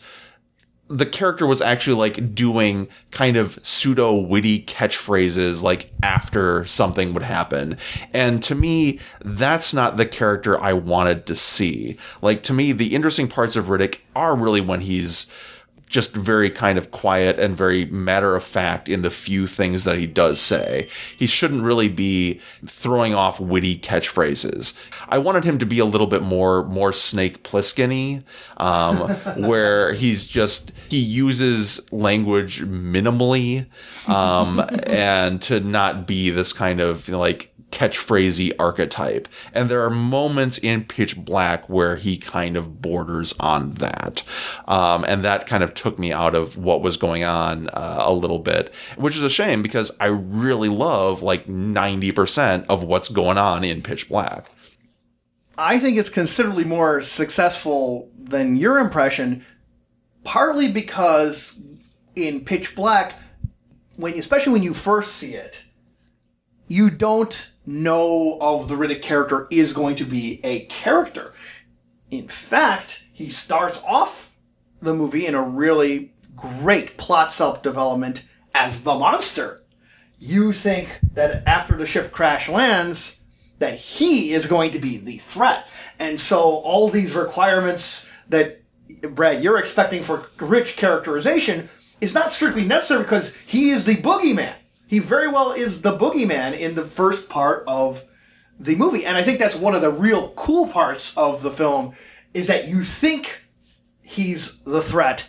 the 0.89 1.05
character 1.05 1.45
was 1.45 1.61
actually 1.61 1.95
like 1.97 2.33
doing 2.33 2.87
kind 3.11 3.37
of 3.37 3.59
pseudo 3.63 4.13
witty 4.15 4.63
catchphrases 4.63 5.61
like 5.61 5.91
after 6.01 6.65
something 6.65 7.13
would 7.13 7.23
happen. 7.23 7.77
And 8.13 8.41
to 8.43 8.55
me, 8.55 8.99
that's 9.23 9.73
not 9.73 9.97
the 9.97 10.05
character 10.05 10.59
I 10.59 10.73
wanted 10.73 11.25
to 11.25 11.35
see. 11.35 11.97
Like 12.21 12.43
to 12.43 12.53
me, 12.53 12.71
the 12.71 12.95
interesting 12.95 13.27
parts 13.27 13.55
of 13.55 13.65
Riddick 13.65 13.99
are 14.15 14.35
really 14.35 14.61
when 14.61 14.81
he's 14.81 15.27
just 15.87 16.13
very 16.13 16.49
kind 16.49 16.77
of 16.77 16.91
quiet 16.91 17.39
and 17.39 17.55
very 17.55 17.85
matter 17.85 18.35
of 18.35 18.43
fact 18.43 18.89
in 18.89 19.01
the 19.01 19.09
few 19.09 19.47
things 19.47 19.85
that 19.85 19.97
he 19.97 20.05
does 20.05 20.39
say. 20.39 20.89
He 21.17 21.27
shouldn't 21.27 21.63
really 21.63 21.87
be 21.87 22.39
throwing 22.65 23.13
off 23.13 23.39
witty 23.39 23.77
catchphrases. 23.77 24.73
I 25.07 25.17
wanted 25.17 25.45
him 25.45 25.57
to 25.59 25.65
be 25.65 25.79
a 25.79 25.85
little 25.85 26.07
bit 26.07 26.21
more 26.21 26.65
more 26.65 26.91
Snake 26.93 27.43
Plissken 27.43 28.23
um, 28.57 29.09
where 29.37 29.93
he's 29.93 30.25
just 30.25 30.71
he 30.89 30.97
uses 30.97 31.79
language 31.91 32.61
minimally 32.61 33.65
um, 34.07 34.63
and 34.87 35.41
to 35.43 35.59
not 35.59 36.05
be 36.05 36.29
this 36.29 36.51
kind 36.53 36.81
of 36.81 37.07
like 37.09 37.53
catchphrasey 37.71 38.51
archetype. 38.57 39.27
And 39.53 39.69
there 39.69 39.83
are 39.83 39.89
moments 39.89 40.57
in 40.57 40.85
Pitch 40.85 41.17
Black 41.17 41.67
where 41.69 41.97
he 41.97 42.17
kind 42.17 42.55
of 42.55 42.81
borders 42.81 43.33
on 43.39 43.71
that. 43.73 44.23
Um, 44.67 45.03
and 45.05 45.23
that 45.25 45.47
kind 45.47 45.63
of 45.63 45.73
took 45.73 45.99
me 45.99 46.11
out 46.11 46.35
of 46.35 46.57
what 46.57 46.81
was 46.81 46.97
going 46.97 47.23
on 47.23 47.69
uh, 47.69 47.97
a 47.99 48.13
little 48.13 48.39
bit, 48.39 48.73
which 48.95 49.17
is 49.17 49.23
a 49.23 49.29
shame 49.29 49.61
because 49.61 49.91
I 49.99 50.07
really 50.07 50.69
love 50.69 51.21
like 51.21 51.47
90% 51.47 52.65
of 52.67 52.83
what's 52.83 53.09
going 53.09 53.37
on 53.37 53.63
in 53.63 53.81
Pitch 53.81 54.07
Black. 54.09 54.49
I 55.57 55.79
think 55.79 55.97
it's 55.97 56.09
considerably 56.09 56.63
more 56.63 57.01
successful 57.01 58.11
than 58.17 58.57
your 58.57 58.77
impression, 58.77 59.43
partly 60.23 60.71
because 60.71 61.59
in 62.15 62.45
Pitch 62.45 62.75
Black, 62.75 63.15
when 63.95 64.13
especially 64.13 64.53
when 64.53 64.63
you 64.63 64.73
first 64.73 65.15
see 65.15 65.33
it, 65.33 65.63
you 66.67 66.89
don't 66.89 67.49
know 67.65 68.37
of 68.39 68.67
the 68.67 68.75
Riddick 68.75 69.01
character 69.01 69.47
is 69.51 69.73
going 69.73 69.95
to 69.97 70.05
be 70.05 70.39
a 70.43 70.65
character. 70.65 71.33
In 72.11 72.27
fact, 72.27 73.03
he 73.11 73.29
starts 73.29 73.81
off 73.85 74.35
the 74.79 74.93
movie 74.93 75.25
in 75.25 75.35
a 75.35 75.41
really 75.41 76.13
great 76.35 76.97
plot 76.97 77.31
self 77.31 77.61
development 77.61 78.23
as 78.53 78.81
the 78.81 78.95
monster. 78.95 79.63
You 80.19 80.51
think 80.51 80.99
that 81.13 81.47
after 81.47 81.75
the 81.75 81.85
ship 81.85 82.11
crash 82.11 82.49
lands, 82.49 83.15
that 83.59 83.75
he 83.75 84.33
is 84.33 84.45
going 84.45 84.71
to 84.71 84.79
be 84.79 84.97
the 84.97 85.17
threat. 85.17 85.67
And 85.99 86.19
so 86.19 86.39
all 86.39 86.89
these 86.89 87.15
requirements 87.15 88.03
that 88.29 88.61
Brad 89.01 89.43
you're 89.43 89.59
expecting 89.59 90.03
for 90.03 90.27
rich 90.39 90.75
characterization 90.75 91.69
is 92.01 92.13
not 92.13 92.31
strictly 92.31 92.63
necessary 92.63 93.03
because 93.03 93.33
he 93.45 93.69
is 93.69 93.85
the 93.85 93.95
boogeyman. 93.95 94.53
He 94.87 94.99
very 94.99 95.27
well 95.27 95.51
is 95.51 95.81
the 95.81 95.97
boogeyman 95.97 96.57
in 96.57 96.75
the 96.75 96.85
first 96.85 97.29
part 97.29 97.63
of 97.67 98.03
the 98.59 98.75
movie. 98.75 99.05
And 99.05 99.17
I 99.17 99.23
think 99.23 99.39
that's 99.39 99.55
one 99.55 99.75
of 99.75 99.81
the 99.81 99.91
real 99.91 100.29
cool 100.31 100.67
parts 100.67 101.15
of 101.17 101.41
the 101.41 101.51
film 101.51 101.93
is 102.33 102.47
that 102.47 102.67
you 102.67 102.83
think 102.83 103.41
he's 104.01 104.57
the 104.59 104.81
threat 104.81 105.27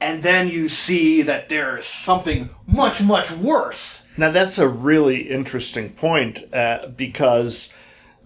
and 0.00 0.22
then 0.22 0.48
you 0.48 0.68
see 0.68 1.22
that 1.22 1.48
there's 1.48 1.86
something 1.86 2.50
much 2.66 3.00
much 3.00 3.30
worse. 3.30 4.02
Now 4.16 4.30
that's 4.30 4.58
a 4.58 4.68
really 4.68 5.30
interesting 5.30 5.90
point 5.90 6.42
uh, 6.52 6.88
because 6.88 7.70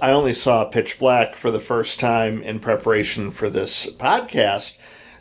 I 0.01 0.11
only 0.11 0.33
saw 0.33 0.65
Pitch 0.65 0.99
Black 0.99 1.37
for 1.37 1.51
the 1.51 1.61
first 1.61 2.01
time 2.01 2.43
in 2.43 2.59
preparation 2.59 3.31
for 3.31 3.49
this 3.51 3.87
podcast. 3.87 4.77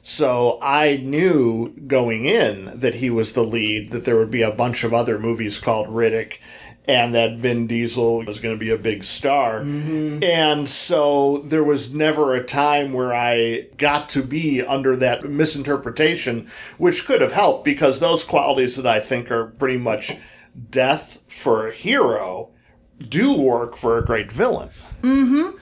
So 0.10 0.58
I 0.62 0.96
knew 0.96 1.74
going 1.86 2.28
in 2.28 2.80
that 2.80 2.96
he 2.96 3.10
was 3.10 3.34
the 3.34 3.44
lead, 3.44 3.92
that 3.92 4.06
there 4.06 4.16
would 4.16 4.32
be 4.32 4.42
a 4.42 4.50
bunch 4.50 4.86
of 4.86 4.94
other 4.94 5.20
movies 5.20 5.60
called 5.60 5.90
Riddick, 5.90 6.38
and 6.86 7.14
that 7.14 7.36
Vin 7.36 7.68
Diesel 7.68 8.24
was 8.24 8.40
going 8.40 8.56
to 8.56 8.60
be 8.60 8.70
a 8.70 8.78
big 8.78 9.04
star. 9.04 9.60
Mm-hmm. 9.60 10.24
And 10.24 10.70
so 10.70 11.40
there 11.40 11.64
was 11.64 11.94
never 11.94 12.34
a 12.34 12.42
time 12.42 12.94
where 12.94 13.14
I 13.14 13.68
got 13.76 14.08
to 14.12 14.24
be 14.24 14.62
under 14.62 14.96
that 14.96 15.30
misinterpretation, 15.30 16.50
which 16.78 17.06
could 17.06 17.20
have 17.20 17.34
helped 17.34 17.66
because 17.66 18.00
those 18.00 18.24
qualities 18.24 18.78
that 18.78 18.88
I 18.88 19.02
think 19.02 19.30
are 19.30 19.48
pretty 19.48 19.78
much 19.78 20.16
death 20.70 21.22
for 21.28 21.68
a 21.68 21.74
hero 21.74 22.52
do 22.98 23.34
work 23.34 23.76
for 23.76 23.98
a 23.98 24.06
great 24.06 24.32
villain. 24.32 24.70
Mm-hmm. 25.02 25.58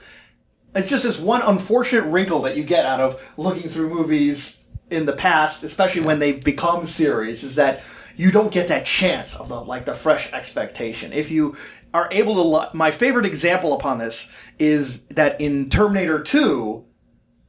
It's 0.76 0.90
just 0.90 1.04
this 1.04 1.18
one 1.18 1.40
unfortunate 1.42 2.04
wrinkle 2.04 2.42
that 2.42 2.56
you 2.56 2.62
get 2.62 2.84
out 2.84 3.00
of 3.00 3.22
looking 3.38 3.68
through 3.68 3.88
movies 3.88 4.58
in 4.90 5.06
the 5.06 5.14
past, 5.14 5.62
especially 5.62 6.02
when 6.02 6.18
they've 6.18 6.42
become 6.42 6.84
series, 6.84 7.42
is 7.42 7.54
that 7.54 7.82
you 8.14 8.30
don't 8.30 8.52
get 8.52 8.68
that 8.68 8.84
chance 8.84 9.34
of 9.34 9.48
the 9.48 9.60
like 9.60 9.86
the 9.86 9.94
fresh 9.94 10.30
expectation. 10.32 11.12
If 11.12 11.30
you 11.30 11.56
are 11.94 12.08
able 12.12 12.34
to, 12.34 12.42
lo- 12.42 12.68
my 12.74 12.90
favorite 12.90 13.24
example 13.24 13.72
upon 13.72 13.98
this 13.98 14.28
is 14.58 15.06
that 15.06 15.40
in 15.40 15.70
Terminator 15.70 16.22
2, 16.22 16.84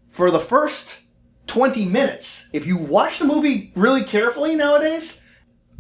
for 0.10 0.32
the 0.32 0.40
first 0.40 1.02
20 1.48 1.86
minutes, 1.86 2.48
if 2.54 2.66
you 2.66 2.78
watch 2.78 3.20
the 3.20 3.26
movie 3.26 3.72
really 3.76 4.04
carefully 4.04 4.56
nowadays, 4.56 5.20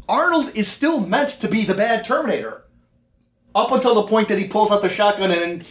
Arnold 0.09 0.57
is 0.57 0.67
still 0.67 0.99
meant 0.99 1.29
to 1.41 1.47
be 1.47 1.63
the 1.63 1.73
bad 1.73 2.03
Terminator. 2.03 2.65
Up 3.55 3.71
until 3.71 3.95
the 3.95 4.03
point 4.03 4.27
that 4.27 4.37
he 4.37 4.47
pulls 4.47 4.69
out 4.69 4.81
the 4.81 4.89
shotgun 4.89 5.31
and 5.31 5.65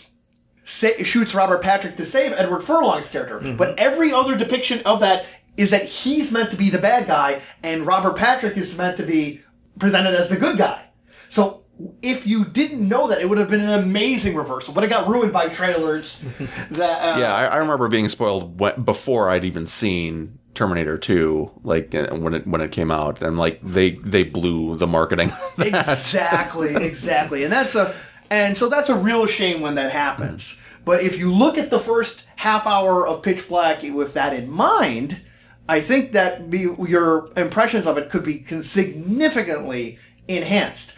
sa- 0.67 1.03
shoots 1.03 1.35
Robert 1.35 1.63
Patrick 1.63 1.97
to 1.97 2.05
save 2.05 2.33
Edward 2.33 2.61
Furlong's 2.63 3.09
character. 3.09 3.39
But 3.55 3.79
every 3.79 4.13
other 4.13 4.37
depiction 4.37 4.81
of 4.85 5.01
that 5.01 5.25
is 5.57 5.71
that 5.71 5.85
he's 5.87 6.31
meant 6.33 6.51
to 6.51 6.57
be 6.57 6.69
the 6.69 6.79
bad 6.79 7.07
guy 7.07 7.41
and 7.63 7.87
Robert 7.87 8.17
Patrick 8.17 8.59
is 8.59 8.77
meant 8.77 8.97
to 8.99 9.03
be 9.05 9.41
presented 9.79 10.15
as 10.15 10.29
the 10.29 10.37
good 10.37 10.59
guy. 10.59 10.83
So 11.31 11.63
if 12.03 12.27
you 12.27 12.45
didn't 12.45 12.87
know 12.87 13.07
that, 13.09 13.21
it 13.21 13.29
would 13.29 13.39
have 13.39 13.49
been 13.51 13.61
an 13.61 13.79
amazing 13.83 14.35
reversal. 14.35 14.75
But 14.75 14.85
it 14.85 14.91
got 14.91 15.09
ruined 15.09 15.33
by 15.33 15.49
trailers. 15.49 16.19
that 16.73 17.17
uh, 17.17 17.19
Yeah, 17.21 17.35
I, 17.35 17.45
I 17.47 17.57
remember 17.57 17.89
being 17.89 18.09
spoiled 18.09 18.59
when, 18.61 18.83
before 18.83 19.31
I'd 19.31 19.45
even 19.45 19.67
seen 19.67 20.39
Terminator 20.55 20.97
2, 20.99 21.61
like 21.65 21.95
uh, 21.95 22.09
when 22.17 22.33
it 22.35 22.47
when 22.47 22.63
it 22.63 22.73
came 22.73 22.91
out, 22.91 23.21
and 23.21 23.37
like 23.37 23.61
they 23.63 23.91
they 24.03 24.23
blew 24.25 24.77
the 24.77 24.87
marketing. 24.87 25.31
exactly, 25.59 26.75
exactly. 26.83 27.45
And 27.45 27.53
that's 27.53 27.75
a 27.75 27.95
and 28.31 28.57
so 28.57 28.69
that's 28.69 28.89
a 28.89 28.95
real 28.95 29.27
shame 29.27 29.61
when 29.61 29.75
that 29.77 29.91
happens. 29.91 30.57
But 30.85 31.03
if 31.03 31.19
you 31.19 31.33
look 31.33 31.59
at 31.59 31.71
the 31.71 31.81
first 31.81 32.25
half 32.37 32.67
hour 32.67 33.07
of 33.07 33.23
Pitch 33.23 33.49
Black 33.49 33.83
with 33.83 34.15
that 34.15 34.33
in 34.33 34.51
mind, 34.51 35.21
I 35.69 35.81
think 35.81 36.13
that 36.13 36.49
be, 36.49 36.69
your 36.87 37.31
impressions 37.37 37.87
of 37.87 37.99
it 37.99 38.09
could 38.09 38.23
be 38.23 38.45
significantly 38.63 39.99
enhanced. 40.29 40.95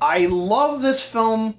I 0.00 0.26
love 0.26 0.80
this 0.80 1.02
film, 1.02 1.58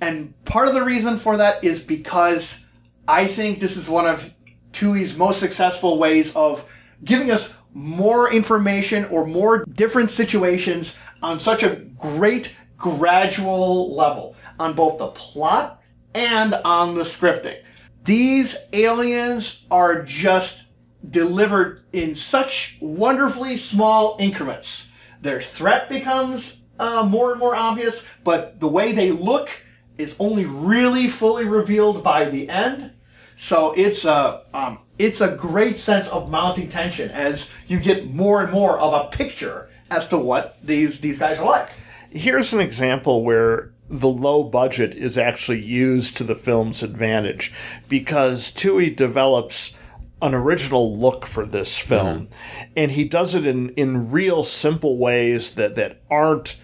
and 0.00 0.32
part 0.44 0.68
of 0.68 0.74
the 0.74 0.84
reason 0.84 1.18
for 1.18 1.36
that 1.38 1.64
is 1.64 1.80
because 1.80 2.60
I 3.08 3.26
think 3.26 3.58
this 3.58 3.76
is 3.76 3.88
one 3.88 4.06
of 4.06 4.30
Twohy's 4.72 5.16
most 5.16 5.40
successful 5.40 5.98
ways 5.98 6.34
of 6.36 6.64
giving 7.04 7.30
us 7.30 7.56
more 7.74 8.32
information 8.32 9.06
or 9.06 9.26
more 9.26 9.64
different 9.64 10.10
situations 10.10 10.94
on 11.22 11.40
such 11.40 11.62
a 11.62 11.76
great 11.76 12.52
gradual 12.78 13.94
level 13.94 14.36
on 14.58 14.74
both 14.74 14.98
the 14.98 15.08
plot 15.08 15.82
and 16.14 16.54
on 16.54 16.94
the 16.94 17.02
scripting. 17.02 17.60
These 18.04 18.56
aliens 18.72 19.66
are 19.70 20.02
just 20.02 20.64
delivered 21.08 21.82
in 21.92 22.14
such 22.14 22.78
wonderfully 22.80 23.56
small 23.56 24.16
increments. 24.18 24.88
Their 25.20 25.42
threat 25.42 25.88
becomes 25.88 26.60
uh, 26.78 27.06
more 27.08 27.32
and 27.32 27.40
more 27.40 27.56
obvious, 27.56 28.02
but 28.24 28.60
the 28.60 28.68
way 28.68 28.92
they 28.92 29.10
look 29.10 29.50
is 29.98 30.14
only 30.18 30.44
really 30.44 31.08
fully 31.08 31.44
revealed 31.44 32.02
by 32.04 32.24
the 32.24 32.48
end. 32.48 32.92
So 33.36 33.72
it's 33.76 34.04
a 34.04 34.42
um, 34.54 34.80
it's 34.98 35.20
a 35.20 35.36
great 35.36 35.78
sense 35.78 36.08
of 36.08 36.30
mounting 36.30 36.68
tension 36.68 37.10
as 37.10 37.48
you 37.66 37.78
get 37.78 38.12
more 38.12 38.42
and 38.42 38.52
more 38.52 38.78
of 38.78 38.92
a 38.92 39.16
picture 39.16 39.70
as 39.90 40.08
to 40.08 40.18
what 40.18 40.58
these 40.62 41.00
these 41.00 41.18
guys 41.18 41.38
are 41.38 41.46
like. 41.46 41.70
Here's 42.10 42.52
an 42.52 42.60
example 42.60 43.22
where 43.22 43.72
the 43.90 44.08
low 44.08 44.42
budget 44.42 44.94
is 44.94 45.16
actually 45.16 45.62
used 45.62 46.16
to 46.16 46.24
the 46.24 46.34
film's 46.34 46.82
advantage 46.82 47.52
because 47.88 48.50
Twohy 48.52 48.94
develops 48.94 49.74
an 50.20 50.34
original 50.34 50.96
look 50.98 51.26
for 51.26 51.46
this 51.46 51.78
film. 51.78 52.06
Mm-hmm. 52.06 52.72
And 52.76 52.90
he 52.92 53.04
does 53.04 53.34
it 53.34 53.46
in 53.46 53.70
in 53.70 54.10
real 54.10 54.44
simple 54.44 54.98
ways 54.98 55.52
that 55.52 55.74
that 55.76 56.00
aren't 56.10 56.56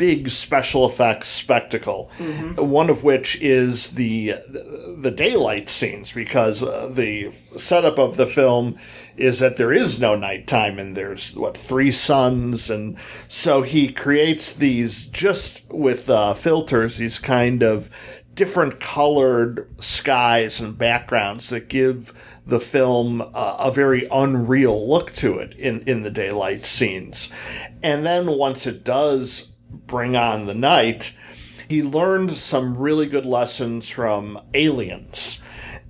big 0.00 0.30
special 0.30 0.88
effects 0.88 1.28
spectacle 1.28 2.10
one 2.56 2.88
of 2.88 3.04
which 3.04 3.36
is 3.42 3.88
the 3.90 4.34
the 4.96 5.10
daylight 5.10 5.68
scenes 5.68 6.10
because 6.10 6.62
uh, 6.62 6.88
the 6.90 7.30
setup 7.54 7.98
of 7.98 8.16
the 8.16 8.26
film 8.26 8.78
is 9.18 9.40
that 9.40 9.58
there 9.58 9.70
is 9.70 10.00
no 10.00 10.16
nighttime 10.16 10.78
and 10.78 10.96
there's 10.96 11.36
what 11.36 11.54
three 11.54 11.90
suns 11.90 12.70
and 12.70 12.96
so 13.28 13.60
he 13.60 13.92
creates 13.92 14.54
these 14.54 15.04
just 15.04 15.60
with 15.68 16.08
uh, 16.08 16.32
filters 16.32 16.96
these 16.96 17.18
kind 17.18 17.62
of 17.62 17.90
different 18.34 18.80
colored 18.80 19.68
skies 19.82 20.60
and 20.60 20.78
backgrounds 20.78 21.50
that 21.50 21.68
give 21.68 22.10
the 22.46 22.58
film 22.58 23.20
uh, 23.20 23.56
a 23.58 23.70
very 23.70 24.08
unreal 24.10 24.88
look 24.88 25.12
to 25.12 25.38
it 25.38 25.52
in, 25.58 25.82
in 25.82 26.00
the 26.00 26.10
daylight 26.10 26.64
scenes. 26.64 27.28
And 27.82 28.06
then 28.06 28.26
once 28.38 28.66
it 28.66 28.82
does 28.82 29.49
bring 29.70 30.16
on 30.16 30.46
the 30.46 30.54
night, 30.54 31.14
he 31.68 31.82
learned 31.82 32.32
some 32.32 32.76
really 32.76 33.06
good 33.06 33.24
lessons 33.24 33.88
from 33.88 34.40
aliens 34.54 35.40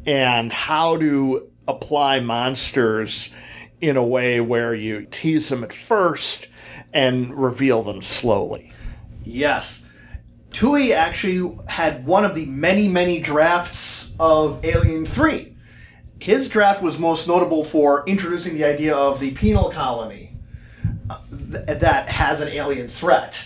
and 0.06 0.52
how 0.52 0.96
to 0.98 1.50
apply 1.66 2.20
monsters 2.20 3.30
in 3.80 3.96
a 3.96 4.04
way 4.04 4.40
where 4.40 4.74
you 4.74 5.06
tease 5.10 5.48
them 5.48 5.64
at 5.64 5.72
first 5.72 6.48
and 6.92 7.34
reveal 7.34 7.82
them 7.82 8.02
slowly. 8.02 8.72
Yes. 9.24 9.82
Twohy 10.50 10.92
actually 10.92 11.58
had 11.68 12.04
one 12.06 12.24
of 12.24 12.34
the 12.34 12.46
many, 12.46 12.88
many 12.88 13.20
drafts 13.20 14.12
of 14.18 14.64
Alien 14.64 15.06
3. 15.06 15.56
His 16.20 16.48
draft 16.48 16.82
was 16.82 16.98
most 16.98 17.28
notable 17.28 17.64
for 17.64 18.04
introducing 18.06 18.54
the 18.54 18.64
idea 18.64 18.94
of 18.94 19.20
the 19.20 19.30
penal 19.30 19.70
colony 19.70 20.29
th- 21.50 21.78
that 21.80 22.08
has 22.08 22.40
an 22.40 22.48
alien 22.48 22.88
threat. 22.88 23.42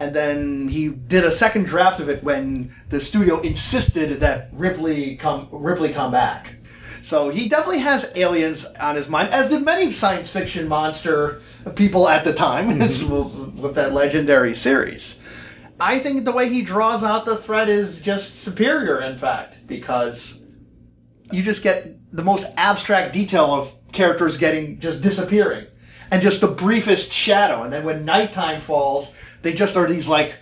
And 0.00 0.14
then 0.14 0.68
he 0.68 0.88
did 0.88 1.24
a 1.24 1.30
second 1.30 1.64
draft 1.64 2.00
of 2.00 2.08
it 2.08 2.24
when 2.24 2.74
the 2.88 2.98
studio 2.98 3.40
insisted 3.40 4.20
that 4.20 4.48
Ripley 4.52 5.16
come 5.16 5.48
Ripley 5.50 5.92
come 5.92 6.10
back. 6.10 6.56
So 7.02 7.30
he 7.30 7.48
definitely 7.48 7.80
has 7.80 8.10
aliens 8.14 8.64
on 8.64 8.94
his 8.94 9.08
mind, 9.08 9.30
as 9.30 9.48
did 9.48 9.64
many 9.64 9.90
science 9.90 10.30
fiction 10.30 10.68
monster 10.68 11.40
people 11.74 12.08
at 12.08 12.24
the 12.24 12.32
time 12.32 12.68
mm-hmm. 12.78 13.60
with 13.60 13.74
that 13.74 13.92
legendary 13.92 14.54
series. 14.54 15.16
I 15.80 15.98
think 15.98 16.24
the 16.24 16.32
way 16.32 16.48
he 16.48 16.62
draws 16.62 17.02
out 17.02 17.24
the 17.24 17.36
threat 17.36 17.68
is 17.68 18.00
just 18.00 18.42
superior, 18.42 19.00
in 19.00 19.18
fact, 19.18 19.66
because 19.66 20.40
you 21.32 21.42
just 21.42 21.64
get 21.64 21.98
the 22.12 22.22
most 22.22 22.46
abstract 22.56 23.12
detail 23.12 23.46
of 23.46 23.74
characters 23.90 24.36
getting 24.36 24.78
just 24.78 25.00
disappearing 25.00 25.66
and 26.12 26.20
just 26.20 26.42
the 26.42 26.46
briefest 26.46 27.10
shadow. 27.10 27.62
And 27.62 27.72
then 27.72 27.84
when 27.84 28.04
nighttime 28.04 28.60
falls, 28.60 29.10
they 29.40 29.54
just 29.54 29.76
are 29.76 29.88
these 29.88 30.06
like 30.06 30.36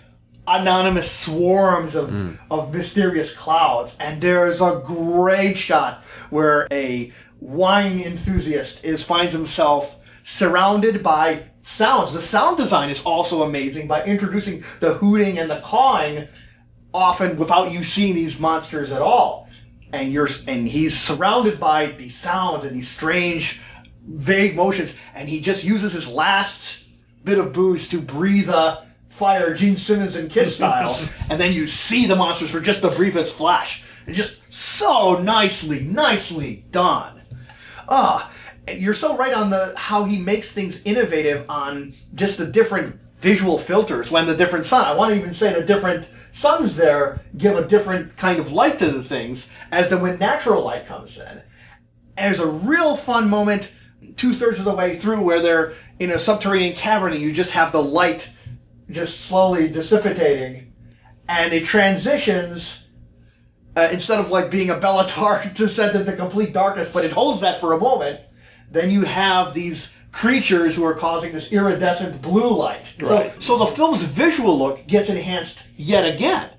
anonymous 0.45 1.09
swarms 1.09 1.95
of, 1.95 2.09
hmm. 2.09 2.33
of 2.51 2.73
mysterious 2.73 3.33
clouds. 3.33 3.95
And 3.97 4.21
there's 4.21 4.59
a 4.59 4.83
great 4.85 5.57
shot 5.57 6.03
where 6.29 6.67
a 6.71 7.13
wine 7.39 8.01
enthusiast 8.01 8.83
is 8.83 9.03
finds 9.03 9.31
himself 9.31 9.95
surrounded 10.23 11.01
by 11.01 11.45
sounds. 11.61 12.11
The 12.11 12.21
sound 12.21 12.57
design 12.57 12.89
is 12.89 13.01
also 13.03 13.43
amazing 13.43 13.87
by 13.87 14.03
introducing 14.03 14.65
the 14.81 14.95
hooting 14.95 15.39
and 15.39 15.49
the 15.49 15.61
cawing 15.61 16.27
often 16.93 17.37
without 17.37 17.71
you 17.71 17.81
seeing 17.85 18.13
these 18.13 18.37
monsters 18.41 18.91
at 18.91 19.01
all. 19.01 19.47
And 19.93 20.11
you're 20.11 20.29
and 20.47 20.67
he's 20.67 20.97
surrounded 20.99 21.61
by 21.61 21.87
these 21.87 22.15
sounds 22.15 22.65
and 22.65 22.75
these 22.75 22.89
strange 22.89 23.61
vague 24.05 24.55
motions 24.55 24.93
and 25.13 25.29
he 25.29 25.39
just 25.39 25.63
uses 25.63 25.93
his 25.93 26.07
last 26.07 26.79
bit 27.23 27.37
of 27.37 27.53
booze 27.53 27.87
to 27.87 28.01
breathe 28.01 28.49
a 28.49 28.87
fire 29.09 29.53
Gene 29.53 29.75
Simmons 29.75 30.15
and 30.15 30.29
Kiss 30.29 30.55
style 30.55 30.99
and 31.29 31.39
then 31.39 31.53
you 31.53 31.67
see 31.67 32.07
the 32.07 32.15
monsters 32.15 32.49
for 32.49 32.59
just 32.59 32.81
the 32.81 32.89
briefest 32.89 33.35
flash. 33.35 33.83
And 34.07 34.15
just 34.15 34.39
so 34.49 35.19
nicely, 35.19 35.81
nicely 35.81 36.65
done. 36.71 37.21
Ah, 37.87 38.31
and 38.67 38.81
you're 38.81 38.93
so 38.93 39.15
right 39.15 39.33
on 39.33 39.49
the 39.49 39.73
how 39.77 40.05
he 40.05 40.17
makes 40.17 40.51
things 40.51 40.81
innovative 40.83 41.47
on 41.49 41.93
just 42.15 42.37
the 42.37 42.47
different 42.47 42.99
visual 43.19 43.57
filters 43.59 44.11
when 44.11 44.25
the 44.25 44.35
different 44.35 44.65
sun. 44.65 44.85
I 44.85 44.95
want 44.95 45.13
to 45.13 45.19
even 45.19 45.33
say 45.33 45.53
the 45.53 45.63
different 45.63 46.09
suns 46.31 46.75
there 46.75 47.21
give 47.37 47.55
a 47.55 47.67
different 47.67 48.17
kind 48.17 48.39
of 48.39 48.51
light 48.51 48.79
to 48.79 48.89
the 48.89 49.03
things 49.03 49.49
as 49.71 49.89
to 49.89 49.97
when 49.97 50.17
natural 50.17 50.63
light 50.63 50.87
comes 50.87 51.17
in. 51.17 51.27
And 51.27 51.43
there's 52.17 52.39
a 52.39 52.47
real 52.47 52.95
fun 52.95 53.29
moment 53.29 53.71
two 54.15 54.33
thirds 54.33 54.59
of 54.59 54.65
the 54.65 54.73
way 54.73 54.97
through 54.97 55.21
where 55.21 55.41
they're 55.41 55.73
in 55.99 56.11
a 56.11 56.19
subterranean 56.19 56.75
cavern 56.75 57.13
and 57.13 57.21
you 57.21 57.31
just 57.31 57.51
have 57.51 57.71
the 57.71 57.81
light 57.81 58.29
just 58.89 59.21
slowly 59.21 59.69
dissipating 59.69 60.71
and 61.27 61.53
it 61.53 61.65
transitions 61.65 62.83
uh, 63.75 63.87
instead 63.91 64.19
of 64.19 64.29
like 64.29 64.51
being 64.51 64.69
a 64.69 64.75
Bellatar 64.75 65.53
descent 65.55 65.95
into 65.95 66.13
complete 66.15 66.53
darkness, 66.53 66.89
but 66.89 67.05
it 67.05 67.11
holds 67.11 67.41
that 67.41 67.61
for 67.61 67.73
a 67.73 67.79
moment. 67.79 68.19
Then 68.69 68.91
you 68.91 69.03
have 69.03 69.53
these 69.53 69.89
creatures 70.11 70.75
who 70.75 70.83
are 70.83 70.93
causing 70.93 71.31
this 71.31 71.51
iridescent 71.51 72.21
blue 72.21 72.49
light. 72.49 72.93
Right. 72.99 73.33
So, 73.41 73.57
so 73.57 73.65
the 73.65 73.71
film's 73.71 74.03
visual 74.03 74.57
look 74.57 74.85
gets 74.87 75.09
enhanced 75.09 75.63
yet 75.77 76.05
again. 76.05 76.49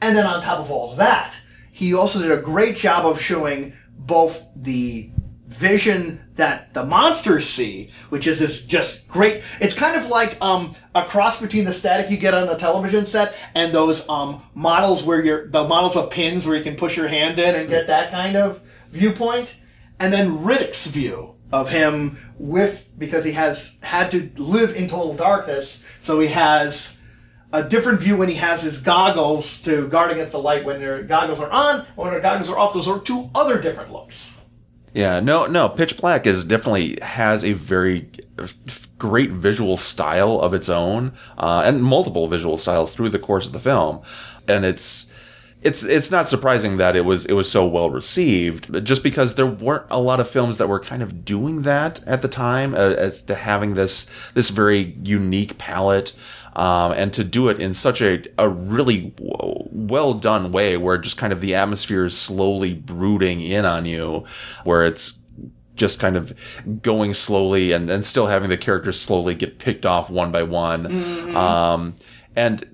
And 0.00 0.16
then 0.16 0.26
on 0.26 0.42
top 0.42 0.60
of 0.60 0.70
all 0.70 0.94
that, 0.96 1.36
he 1.72 1.92
also 1.94 2.20
did 2.20 2.30
a 2.30 2.40
great 2.40 2.76
job 2.76 3.04
of 3.04 3.20
showing 3.20 3.72
both 3.96 4.42
the 4.56 5.10
vision 5.50 6.20
that 6.36 6.72
the 6.74 6.84
monsters 6.84 7.48
see, 7.48 7.90
which 8.08 8.26
is 8.26 8.38
this 8.38 8.62
just 8.62 9.08
great. 9.08 9.42
It's 9.60 9.74
kind 9.74 9.96
of 9.96 10.06
like 10.06 10.38
um, 10.40 10.74
a 10.94 11.04
cross 11.04 11.38
between 11.40 11.64
the 11.64 11.72
static 11.72 12.10
you 12.10 12.16
get 12.16 12.34
on 12.34 12.46
the 12.46 12.54
television 12.54 13.04
set 13.04 13.34
and 13.54 13.74
those 13.74 14.08
um, 14.08 14.42
models 14.54 15.02
where 15.02 15.22
you're 15.22 15.48
the 15.48 15.64
models 15.64 15.96
of 15.96 16.08
pins 16.10 16.46
where 16.46 16.56
you 16.56 16.62
can 16.62 16.76
push 16.76 16.96
your 16.96 17.08
hand 17.08 17.38
in 17.38 17.54
and 17.56 17.68
get 17.68 17.88
that 17.88 18.10
kind 18.12 18.36
of 18.36 18.60
viewpoint, 18.90 19.54
and 19.98 20.12
then 20.12 20.38
Riddick's 20.38 20.86
view 20.86 21.34
of 21.52 21.68
him 21.68 22.18
with 22.38 22.88
because 22.96 23.24
he 23.24 23.32
has 23.32 23.76
had 23.82 24.10
to 24.12 24.30
live 24.36 24.74
in 24.76 24.88
total 24.88 25.14
darkness, 25.14 25.78
so 26.00 26.20
he 26.20 26.28
has 26.28 26.90
a 27.52 27.64
different 27.64 28.00
view 28.00 28.16
when 28.16 28.28
he 28.28 28.36
has 28.36 28.62
his 28.62 28.78
goggles 28.78 29.60
to 29.62 29.88
guard 29.88 30.12
against 30.12 30.30
the 30.30 30.38
light 30.38 30.64
when 30.64 30.80
their 30.80 31.02
goggles 31.02 31.40
are 31.40 31.50
on, 31.50 31.84
or 31.96 32.04
when 32.04 32.12
their 32.12 32.22
goggles 32.22 32.48
are 32.48 32.56
off. 32.56 32.72
Those 32.72 32.86
are 32.86 33.00
two 33.00 33.30
other 33.34 33.60
different 33.60 33.92
looks. 33.92 34.36
Yeah, 34.92 35.20
no, 35.20 35.46
no. 35.46 35.68
Pitch 35.68 35.96
Black 35.96 36.26
is 36.26 36.44
definitely 36.44 36.98
has 37.00 37.44
a 37.44 37.52
very 37.52 38.10
great 38.98 39.30
visual 39.30 39.76
style 39.76 40.40
of 40.40 40.52
its 40.54 40.68
own, 40.68 41.12
uh, 41.38 41.62
and 41.64 41.82
multiple 41.82 42.26
visual 42.26 42.56
styles 42.56 42.94
through 42.94 43.10
the 43.10 43.18
course 43.18 43.46
of 43.46 43.52
the 43.52 43.60
film, 43.60 44.00
and 44.48 44.64
it's 44.64 45.06
it's 45.62 45.84
it's 45.84 46.10
not 46.10 46.28
surprising 46.28 46.78
that 46.78 46.96
it 46.96 47.04
was 47.04 47.26
it 47.26 47.34
was 47.34 47.50
so 47.50 47.66
well 47.66 47.90
received, 47.90 48.84
just 48.84 49.02
because 49.02 49.34
there 49.34 49.46
weren't 49.46 49.86
a 49.90 50.00
lot 50.00 50.18
of 50.18 50.28
films 50.28 50.56
that 50.56 50.68
were 50.68 50.80
kind 50.80 51.02
of 51.02 51.24
doing 51.24 51.62
that 51.62 52.02
at 52.06 52.22
the 52.22 52.28
time, 52.28 52.74
uh, 52.74 52.94
as 52.94 53.22
to 53.24 53.34
having 53.34 53.74
this 53.74 54.06
this 54.34 54.50
very 54.50 54.96
unique 55.02 55.58
palette. 55.58 56.14
Um, 56.56 56.92
and 56.92 57.12
to 57.12 57.22
do 57.22 57.48
it 57.48 57.60
in 57.60 57.74
such 57.74 58.02
a, 58.02 58.24
a 58.36 58.48
really 58.48 59.10
w- 59.10 59.68
well 59.70 60.14
done 60.14 60.50
way 60.50 60.76
where 60.76 60.98
just 60.98 61.16
kind 61.16 61.32
of 61.32 61.40
the 61.40 61.54
atmosphere 61.54 62.04
is 62.04 62.18
slowly 62.18 62.74
brooding 62.74 63.40
in 63.40 63.64
on 63.64 63.86
you 63.86 64.24
where 64.64 64.84
it's 64.84 65.14
just 65.76 65.98
kind 65.98 66.16
of 66.16 66.34
going 66.82 67.14
slowly 67.14 67.72
and, 67.72 67.88
and 67.88 68.04
still 68.04 68.26
having 68.26 68.50
the 68.50 68.58
characters 68.58 69.00
slowly 69.00 69.34
get 69.34 69.58
picked 69.58 69.86
off 69.86 70.10
one 70.10 70.30
by 70.32 70.42
one. 70.42 70.86
Um, 71.36 71.94
and 72.36 72.68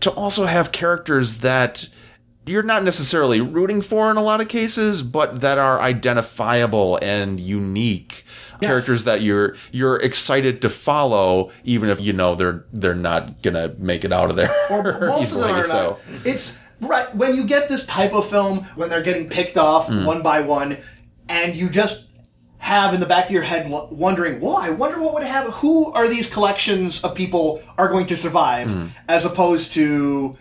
to 0.00 0.10
also 0.12 0.46
have 0.46 0.70
characters 0.70 1.38
that 1.38 1.88
you're 2.46 2.62
not 2.62 2.82
necessarily 2.82 3.40
rooting 3.40 3.82
for 3.82 4.10
in 4.10 4.16
a 4.16 4.22
lot 4.22 4.40
of 4.40 4.48
cases, 4.48 5.02
but 5.02 5.40
that 5.40 5.58
are 5.58 5.80
identifiable 5.80 6.98
and 7.00 7.38
unique 7.40 8.24
characters 8.66 9.04
that 9.04 9.22
you're 9.22 9.56
you're 9.70 9.96
excited 9.96 10.60
to 10.62 10.68
follow, 10.70 11.50
even 11.64 11.88
if 11.90 12.00
you 12.00 12.12
know 12.12 12.34
they're 12.34 12.64
they're 12.72 12.94
not 12.94 13.42
gonna 13.42 13.74
make 13.78 14.04
it 14.04 14.12
out 14.12 14.30
of 14.30 14.36
there 14.36 14.54
Or 14.70 14.82
most 15.00 15.28
easily. 15.28 15.42
of 15.42 15.48
them 15.48 15.56
are 15.56 15.64
so 15.64 15.98
not. 16.10 16.26
It's 16.26 16.56
right 16.80 17.14
when 17.14 17.34
you 17.36 17.44
get 17.44 17.68
this 17.68 17.84
type 17.86 18.12
of 18.12 18.28
film 18.28 18.64
when 18.76 18.88
they're 18.88 19.02
getting 19.02 19.28
picked 19.28 19.56
off 19.58 19.86
Hmm. 19.88 20.04
one 20.04 20.22
by 20.22 20.40
one, 20.40 20.78
and 21.28 21.54
you 21.54 21.68
just 21.68 22.06
have 22.58 22.94
in 22.94 23.00
the 23.00 23.06
back 23.06 23.26
of 23.26 23.32
your 23.32 23.42
head 23.42 23.68
wondering, 23.90 24.40
"Well, 24.40 24.56
I 24.56 24.70
wonder 24.70 25.00
what 25.00 25.14
would 25.14 25.22
have. 25.24 25.46
Who 25.54 25.92
are 25.94 26.06
these 26.06 26.28
collections 26.28 27.00
of 27.02 27.14
people 27.14 27.60
are 27.76 27.88
going 27.88 28.06
to 28.06 28.16
survive?" 28.16 28.70
Hmm. 28.70 28.86
As 29.08 29.24
opposed 29.24 29.72
to. 29.74 30.36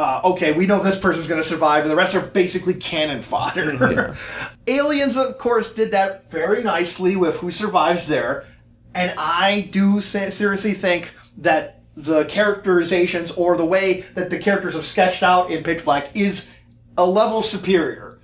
Uh, 0.00 0.18
okay, 0.24 0.52
we 0.52 0.64
know 0.64 0.82
this 0.82 0.96
person's 0.96 1.26
going 1.26 1.42
to 1.42 1.46
survive, 1.46 1.82
and 1.82 1.90
the 1.90 1.94
rest 1.94 2.14
are 2.14 2.22
basically 2.22 2.72
cannon 2.72 3.20
fodder. 3.20 4.16
Aliens, 4.66 5.14
of 5.14 5.36
course, 5.36 5.74
did 5.74 5.90
that 5.90 6.30
very 6.30 6.62
nicely 6.62 7.16
with 7.16 7.36
who 7.36 7.50
survives 7.50 8.06
there, 8.06 8.46
and 8.94 9.12
I 9.18 9.68
do 9.70 10.00
se- 10.00 10.30
seriously 10.30 10.72
think 10.72 11.12
that 11.36 11.82
the 11.96 12.24
characterizations 12.24 13.30
or 13.32 13.58
the 13.58 13.66
way 13.66 14.06
that 14.14 14.30
the 14.30 14.38
characters 14.38 14.74
are 14.74 14.80
sketched 14.80 15.22
out 15.22 15.50
in 15.50 15.62
Pitch 15.62 15.84
Black 15.84 16.16
is 16.16 16.46
a 16.96 17.04
level 17.04 17.42
superior 17.42 18.20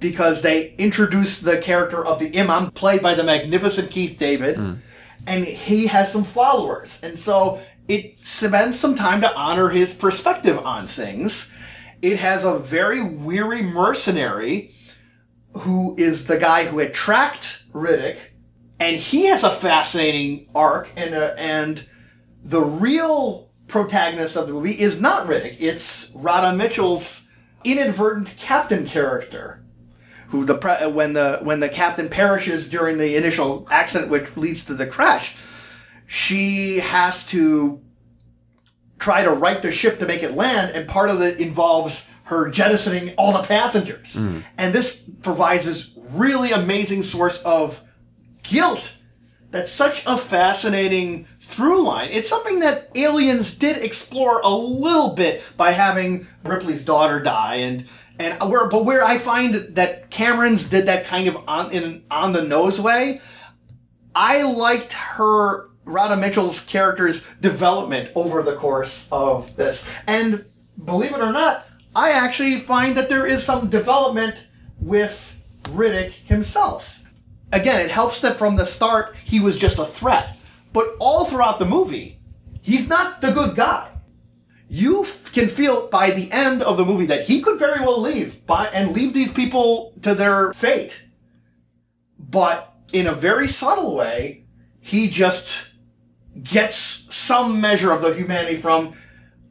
because 0.00 0.42
they 0.42 0.72
introduce 0.72 1.38
the 1.38 1.56
character 1.56 2.04
of 2.04 2.18
the 2.18 2.38
Imam, 2.38 2.70
played 2.70 3.00
by 3.00 3.14
the 3.14 3.24
magnificent 3.24 3.90
Keith 3.90 4.18
David, 4.18 4.58
and 5.26 5.46
he 5.46 5.86
has 5.86 6.12
some 6.12 6.22
followers. 6.22 6.98
And 7.02 7.18
so 7.18 7.62
it 7.88 8.16
spends 8.22 8.78
some 8.78 8.94
time 8.94 9.20
to 9.20 9.34
honor 9.34 9.68
his 9.68 9.92
perspective 9.92 10.58
on 10.58 10.86
things. 10.86 11.50
It 12.02 12.18
has 12.18 12.44
a 12.44 12.58
very 12.58 13.02
weary 13.02 13.62
mercenary 13.62 14.74
who 15.58 15.94
is 15.98 16.26
the 16.26 16.38
guy 16.38 16.64
who 16.64 16.78
had 16.78 16.92
tracked 16.92 17.62
Riddick, 17.72 18.16
and 18.80 18.96
he 18.96 19.26
has 19.26 19.42
a 19.42 19.50
fascinating 19.50 20.48
arc 20.54 20.88
and 20.96 21.14
uh, 21.14 21.34
and 21.38 21.86
the 22.42 22.62
real 22.62 23.50
protagonist 23.68 24.36
of 24.36 24.46
the 24.46 24.52
movie 24.52 24.72
is 24.72 25.00
not 25.00 25.26
Riddick. 25.26 25.56
It's 25.60 26.10
Radha 26.14 26.56
Mitchell's 26.56 27.26
inadvertent 27.64 28.36
captain 28.36 28.84
character, 28.84 29.64
who 30.28 30.44
the 30.44 30.90
when 30.92 31.12
the 31.12 31.40
when 31.42 31.60
the 31.60 31.68
captain 31.68 32.08
perishes 32.08 32.68
during 32.68 32.98
the 32.98 33.16
initial 33.16 33.66
accident, 33.70 34.10
which 34.10 34.36
leads 34.36 34.64
to 34.66 34.74
the 34.74 34.86
crash, 34.86 35.34
she 36.06 36.80
has 36.80 37.24
to 37.26 37.80
try 38.98 39.22
to 39.22 39.30
right 39.30 39.60
the 39.60 39.70
ship 39.70 39.98
to 39.98 40.06
make 40.06 40.22
it 40.22 40.34
land, 40.34 40.74
and 40.74 40.88
part 40.88 41.10
of 41.10 41.20
it 41.20 41.40
involves 41.40 42.06
her 42.24 42.48
jettisoning 42.48 43.14
all 43.16 43.32
the 43.32 43.42
passengers. 43.42 44.14
Hmm. 44.14 44.40
And 44.56 44.72
this 44.72 45.02
provides 45.22 45.66
this 45.66 45.90
really 45.96 46.52
amazing 46.52 47.02
source 47.02 47.42
of 47.42 47.82
guilt 48.42 48.92
that's 49.50 49.70
such 49.70 50.02
a 50.06 50.16
fascinating 50.16 51.26
through 51.40 51.82
line. 51.82 52.10
It's 52.10 52.28
something 52.28 52.60
that 52.60 52.88
Aliens 52.96 53.52
did 53.52 53.76
explore 53.76 54.40
a 54.40 54.50
little 54.50 55.14
bit 55.14 55.42
by 55.56 55.70
having 55.70 56.26
Ripley's 56.42 56.82
daughter 56.82 57.20
die, 57.20 57.56
and 57.56 57.86
and 58.18 58.40
where 58.50 58.68
but 58.68 58.84
where 58.84 59.04
I 59.04 59.18
find 59.18 59.54
that 59.76 60.10
Cameron's 60.10 60.64
did 60.66 60.86
that 60.86 61.04
kind 61.04 61.28
of 61.28 61.36
on 61.46 61.70
in 61.72 62.04
on 62.10 62.32
the 62.32 62.42
nose 62.42 62.80
way. 62.80 63.20
I 64.14 64.42
liked 64.42 64.92
her 64.92 65.68
Radha 65.84 66.16
Mitchell's 66.16 66.60
character's 66.60 67.22
development 67.40 68.10
over 68.14 68.42
the 68.42 68.56
course 68.56 69.06
of 69.12 69.54
this, 69.56 69.84
and 70.06 70.44
believe 70.84 71.12
it 71.12 71.20
or 71.20 71.32
not, 71.32 71.66
I 71.94 72.10
actually 72.10 72.58
find 72.60 72.96
that 72.96 73.08
there 73.08 73.26
is 73.26 73.42
some 73.42 73.70
development 73.70 74.42
with 74.80 75.36
Riddick 75.64 76.12
himself 76.12 77.00
again, 77.54 77.80
it 77.80 77.90
helps 77.90 78.20
that 78.20 78.36
from 78.36 78.56
the 78.56 78.66
start 78.66 79.14
he 79.24 79.40
was 79.40 79.56
just 79.56 79.78
a 79.78 79.84
threat. 79.84 80.36
But 80.72 80.96
all 80.98 81.24
throughout 81.24 81.58
the 81.58 81.64
movie, 81.64 82.18
he's 82.60 82.88
not 82.88 83.20
the 83.20 83.30
good 83.30 83.54
guy. 83.54 83.90
You 84.68 85.02
f- 85.02 85.32
can 85.32 85.48
feel 85.48 85.88
by 85.88 86.10
the 86.10 86.30
end 86.32 86.62
of 86.62 86.76
the 86.76 86.84
movie 86.84 87.06
that 87.06 87.24
he 87.24 87.40
could 87.40 87.58
very 87.58 87.80
well 87.80 88.00
leave 88.00 88.44
by, 88.46 88.66
and 88.68 88.92
leave 88.92 89.14
these 89.14 89.30
people 89.30 89.94
to 90.02 90.14
their 90.14 90.52
fate. 90.52 91.00
But 92.18 92.74
in 92.92 93.06
a 93.06 93.14
very 93.14 93.46
subtle 93.46 93.94
way, 93.94 94.46
he 94.80 95.08
just 95.08 95.68
gets 96.42 97.04
some 97.14 97.60
measure 97.60 97.92
of 97.92 98.02
the 98.02 98.14
humanity 98.14 98.56
from 98.56 98.94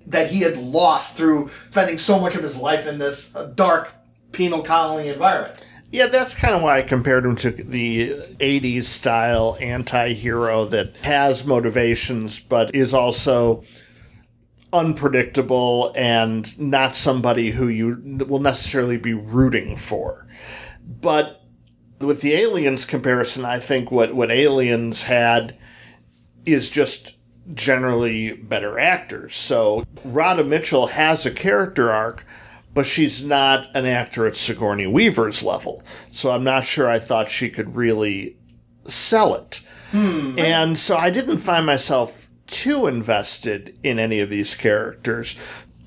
that 0.06 0.30
he 0.30 0.42
had 0.42 0.58
lost 0.58 1.16
through 1.16 1.50
spending 1.72 1.98
so 1.98 2.20
much 2.20 2.36
of 2.36 2.44
his 2.44 2.58
life 2.58 2.86
in 2.86 2.98
this 2.98 3.34
uh, 3.36 3.46
dark 3.56 3.94
penal 4.32 4.62
colony 4.62 5.08
environment. 5.08 5.64
Yeah, 5.92 6.08
that's 6.08 6.34
kind 6.34 6.56
of 6.56 6.62
why 6.64 6.80
I 6.80 6.82
compared 6.82 7.24
him 7.24 7.36
to 7.38 7.52
the 7.52 8.10
80s 8.40 8.86
style 8.86 9.58
anti 9.62 10.14
hero 10.14 10.66
that 10.66 10.98
has 10.98 11.46
motivations 11.46 12.40
but 12.40 12.74
is 12.74 12.94
also 12.94 13.64
unpredictable 14.74 15.94
and 15.96 16.60
not 16.60 16.96
somebody 16.96 17.52
who 17.52 17.68
you 17.68 18.26
will 18.28 18.40
necessarily 18.40 18.98
be 18.98 19.14
rooting 19.14 19.76
for. 19.76 20.26
But 20.84 21.44
with 22.00 22.22
the 22.22 22.34
Aliens 22.34 22.86
comparison, 22.86 23.46
I 23.46 23.60
think 23.60 23.92
what, 23.92 24.16
what 24.16 24.32
Aliens 24.32 25.04
had 25.04 25.56
is 26.46 26.70
just 26.70 27.16
generally 27.54 28.34
better 28.34 28.80
actors. 28.80 29.36
So 29.36 29.84
Radha 30.04 30.44
Mitchell 30.44 30.88
has 30.88 31.26
a 31.26 31.32
character 31.32 31.92
arc, 31.92 32.26
but 32.74 32.86
she's 32.86 33.24
not 33.24 33.68
an 33.76 33.86
actor 33.86 34.26
at 34.26 34.36
Sigourney 34.36 34.88
Weaver's 34.88 35.44
level. 35.44 35.84
So 36.12 36.32
I'm 36.32 36.44
not 36.44 36.64
sure 36.64 36.90
I 36.90 37.00
thought 37.00 37.30
she 37.30 37.50
could 37.50 37.76
really 37.76 38.38
sell 38.86 39.36
it. 39.36 39.62
Hmm. 39.92 40.38
And 40.40 40.78
so 40.78 40.98
I 40.98 41.10
didn't 41.10 41.38
find 41.40 41.66
myself 41.66 42.28
too 42.48 42.88
invested 42.88 43.78
in 43.84 44.00
any 44.00 44.20
of 44.20 44.30
these 44.30 44.56
characters. 44.56 45.36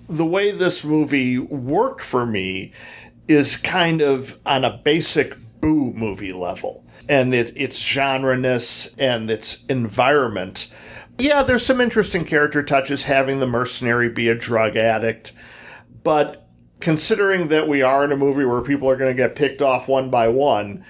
The 0.08 0.24
way 0.24 0.52
this 0.52 0.84
movie 0.84 1.38
worked 1.38 2.02
for 2.02 2.24
me 2.24 2.72
is 3.28 3.56
kind 3.56 4.00
of 4.00 4.38
on 4.46 4.64
a 4.64 4.70
basic 4.70 5.36
boo 5.60 5.92
movie 5.92 6.32
level. 6.32 6.84
And 7.08 7.34
it, 7.34 7.52
its 7.56 7.78
genre-ness 7.78 8.94
and 8.98 9.30
its 9.30 9.64
environment. 9.68 10.68
Yeah, 11.18 11.42
there's 11.42 11.64
some 11.64 11.80
interesting 11.80 12.24
character 12.24 12.62
touches 12.62 13.04
having 13.04 13.40
the 13.40 13.46
mercenary 13.46 14.08
be 14.08 14.28
a 14.28 14.34
drug 14.34 14.76
addict. 14.76 15.32
But 16.02 16.48
considering 16.80 17.48
that 17.48 17.68
we 17.68 17.82
are 17.82 18.04
in 18.04 18.12
a 18.12 18.16
movie 18.16 18.44
where 18.44 18.60
people 18.60 18.88
are 18.90 18.96
going 18.96 19.14
to 19.14 19.22
get 19.22 19.34
picked 19.34 19.62
off 19.62 19.88
one 19.88 20.10
by 20.10 20.28
one, 20.28 20.84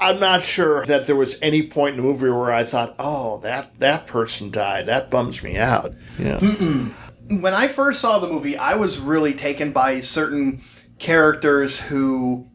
I'm 0.00 0.18
not 0.18 0.42
sure 0.42 0.86
that 0.86 1.06
there 1.06 1.16
was 1.16 1.36
any 1.42 1.66
point 1.66 1.96
in 1.96 2.02
the 2.02 2.08
movie 2.08 2.30
where 2.30 2.52
I 2.52 2.64
thought, 2.64 2.94
"Oh, 2.98 3.38
that 3.40 3.78
that 3.80 4.06
person 4.06 4.50
died. 4.50 4.86
That 4.86 5.10
bums 5.10 5.42
me 5.42 5.58
out." 5.58 5.94
Yeah. 6.18 6.38
when 7.28 7.54
I 7.54 7.68
first 7.68 8.00
saw 8.00 8.18
the 8.18 8.28
movie, 8.28 8.56
I 8.56 8.76
was 8.76 8.98
really 8.98 9.34
taken 9.34 9.72
by 9.72 10.00
certain 10.00 10.62
characters 10.98 11.78
who 11.78 12.49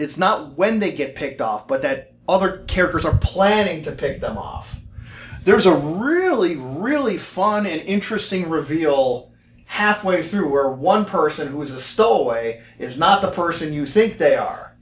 it's 0.00 0.18
not 0.18 0.56
when 0.56 0.78
they 0.78 0.92
get 0.92 1.14
picked 1.14 1.40
off, 1.40 1.68
but 1.68 1.82
that 1.82 2.14
other 2.28 2.64
characters 2.68 3.04
are 3.04 3.16
planning 3.18 3.82
to 3.82 3.92
pick 3.92 4.20
them 4.20 4.38
off. 4.38 4.76
There's 5.44 5.66
a 5.66 5.74
really, 5.74 6.56
really 6.56 7.18
fun 7.18 7.66
and 7.66 7.80
interesting 7.82 8.48
reveal 8.48 9.32
halfway 9.66 10.22
through 10.22 10.50
where 10.50 10.70
one 10.70 11.04
person 11.04 11.48
who 11.48 11.62
is 11.62 11.72
a 11.72 11.80
stowaway 11.80 12.60
is 12.78 12.98
not 12.98 13.22
the 13.22 13.30
person 13.30 13.72
you 13.72 13.86
think 13.86 14.18
they 14.18 14.36
are. 14.36 14.76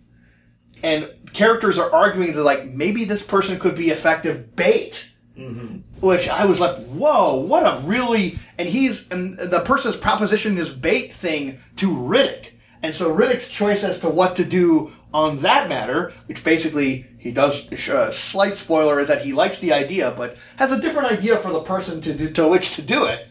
And 0.82 1.10
characters 1.32 1.78
are 1.78 1.92
arguing 1.92 2.32
that, 2.32 2.42
like, 2.42 2.66
maybe 2.66 3.04
this 3.04 3.22
person 3.22 3.58
could 3.58 3.74
be 3.74 3.90
effective 3.90 4.56
bait 4.56 5.08
mm-hmm. 5.38 5.76
which 6.00 6.28
I 6.28 6.44
was 6.44 6.60
left, 6.60 6.80
whoa, 6.80 7.36
what 7.36 7.62
a 7.62 7.80
really, 7.80 8.38
and 8.58 8.68
he's, 8.68 9.08
and 9.10 9.38
the 9.38 9.60
person's 9.60 9.96
proposition 9.96 10.54
this 10.54 10.70
bait 10.70 11.12
thing 11.12 11.60
to 11.76 11.90
Riddick. 11.90 12.52
And 12.82 12.94
so 12.94 13.14
Riddick's 13.14 13.48
choice 13.48 13.84
as 13.84 14.00
to 14.00 14.08
what 14.08 14.36
to 14.36 14.44
do 14.44 14.92
on 15.12 15.40
that 15.40 15.68
matter, 15.68 16.12
which 16.26 16.44
basically 16.44 17.06
he 17.18 17.30
does, 17.30 17.70
uh, 17.88 18.10
slight 18.10 18.56
spoiler 18.56 19.00
is 19.00 19.08
that 19.08 19.22
he 19.22 19.32
likes 19.32 19.58
the 19.58 19.72
idea, 19.72 20.12
but 20.16 20.36
has 20.56 20.70
a 20.70 20.80
different 20.80 21.10
idea 21.10 21.36
for 21.38 21.52
the 21.52 21.60
person 21.60 22.00
to, 22.02 22.32
to 22.32 22.48
which 22.48 22.76
to 22.76 22.82
do 22.82 23.04
it. 23.04 23.26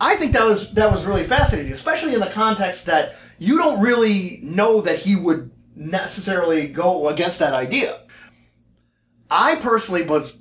I 0.00 0.16
think 0.16 0.32
that 0.32 0.44
was, 0.44 0.72
that 0.74 0.90
was 0.90 1.04
really 1.04 1.24
fascinating, 1.24 1.72
especially 1.72 2.12
in 2.12 2.20
the 2.20 2.26
context 2.26 2.86
that 2.86 3.14
you 3.38 3.56
don't 3.56 3.80
really 3.80 4.40
know 4.42 4.82
that 4.82 4.98
he 4.98 5.16
would 5.16 5.50
necessarily 5.74 6.68
go 6.68 7.08
against 7.08 7.38
that 7.38 7.54
idea. 7.54 8.00
I 9.30 9.56
personally 9.56 10.02
was 10.02 10.32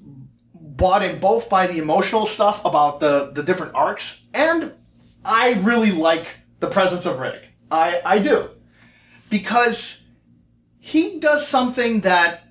bought 0.53 1.03
in 1.03 1.19
both 1.19 1.49
by 1.49 1.67
the 1.67 1.77
emotional 1.77 2.25
stuff 2.25 2.63
about 2.65 2.99
the, 2.99 3.31
the 3.31 3.43
different 3.43 3.73
arcs, 3.75 4.21
and 4.33 4.73
I 5.23 5.53
really 5.53 5.91
like 5.91 6.27
the 6.59 6.67
presence 6.67 7.05
of 7.05 7.17
Riddick. 7.17 7.45
I, 7.71 8.01
I 8.05 8.19
do. 8.19 8.49
Because 9.29 10.01
he 10.85 11.19
does 11.19 11.47
something 11.47 12.01
that 12.01 12.43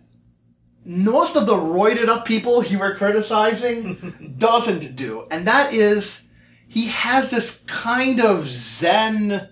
most 0.85 1.37
of 1.37 1.47
the 1.47 1.55
roided 1.55 2.09
up 2.09 2.25
people 2.25 2.61
he 2.61 2.77
were 2.77 2.97
criticizing 2.97 4.35
doesn't 4.39 4.97
do, 4.97 5.27
and 5.31 5.47
that 5.47 5.73
is 5.73 6.23
he 6.67 6.89
has 6.89 7.31
this 7.31 7.63
kind 7.67 8.21
of 8.21 8.49
zen 8.49 9.49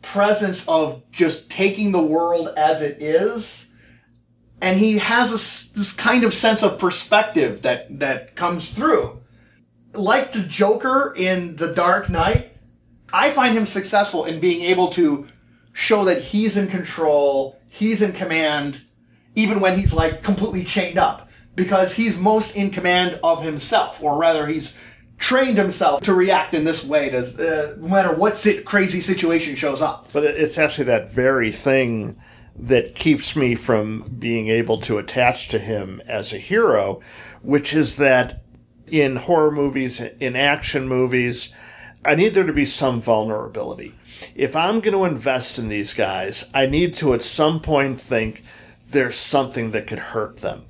presence 0.00 0.66
of 0.68 1.02
just 1.10 1.50
taking 1.50 1.90
the 1.90 2.02
world 2.02 2.48
as 2.56 2.82
it 2.82 3.02
is 3.02 3.66
and 4.60 4.78
he 4.78 4.98
has 4.98 5.30
this, 5.30 5.68
this 5.70 5.92
kind 5.92 6.24
of 6.24 6.32
sense 6.32 6.62
of 6.62 6.78
perspective 6.78 7.62
that 7.62 7.98
that 7.98 8.36
comes 8.36 8.70
through. 8.70 9.20
Like 9.92 10.32
the 10.32 10.40
Joker 10.40 11.12
in 11.16 11.56
The 11.56 11.74
Dark 11.74 12.08
Knight, 12.08 12.52
I 13.12 13.30
find 13.30 13.56
him 13.56 13.66
successful 13.66 14.24
in 14.24 14.40
being 14.40 14.64
able 14.64 14.88
to 14.90 15.26
show 15.72 16.04
that 16.04 16.22
he's 16.22 16.56
in 16.56 16.68
control, 16.68 17.53
he's 17.74 18.00
in 18.00 18.12
command, 18.12 18.80
even 19.34 19.58
when 19.58 19.76
he's 19.76 19.92
like 19.92 20.22
completely 20.22 20.62
chained 20.62 20.96
up, 20.96 21.28
because 21.56 21.92
he's 21.92 22.16
most 22.16 22.54
in 22.54 22.70
command 22.70 23.18
of 23.24 23.42
himself, 23.42 24.00
or 24.00 24.16
rather, 24.16 24.46
he's 24.46 24.74
trained 25.18 25.58
himself 25.58 26.00
to 26.02 26.14
react 26.14 26.54
in 26.54 26.64
this 26.64 26.84
way, 26.84 27.10
to, 27.10 27.18
uh, 27.18 27.76
no 27.80 27.88
matter 27.88 28.14
what 28.14 28.36
si- 28.36 28.62
crazy 28.62 29.00
situation 29.00 29.56
shows 29.56 29.82
up. 29.82 30.08
But 30.12 30.22
it's 30.24 30.56
actually 30.56 30.84
that 30.84 31.12
very 31.12 31.50
thing 31.50 32.16
that 32.56 32.94
keeps 32.94 33.34
me 33.34 33.56
from 33.56 34.14
being 34.20 34.46
able 34.48 34.78
to 34.82 34.98
attach 34.98 35.48
to 35.48 35.58
him 35.58 36.00
as 36.06 36.32
a 36.32 36.38
hero, 36.38 37.00
which 37.42 37.74
is 37.74 37.96
that 37.96 38.42
in 38.86 39.16
horror 39.16 39.50
movies, 39.50 40.00
in 40.20 40.36
action 40.36 40.86
movies, 40.86 41.48
I 42.04 42.14
need 42.14 42.34
there 42.34 42.44
to 42.44 42.52
be 42.52 42.66
some 42.66 43.00
vulnerability. 43.00 43.94
If 44.34 44.56
I'm 44.56 44.80
going 44.80 44.94
to 44.94 45.04
invest 45.04 45.58
in 45.58 45.68
these 45.68 45.92
guys, 45.92 46.48
I 46.54 46.66
need 46.66 46.94
to 46.96 47.14
at 47.14 47.22
some 47.22 47.60
point 47.60 48.00
think 48.00 48.42
there's 48.88 49.16
something 49.16 49.72
that 49.72 49.86
could 49.86 49.98
hurt 49.98 50.38
them. 50.38 50.66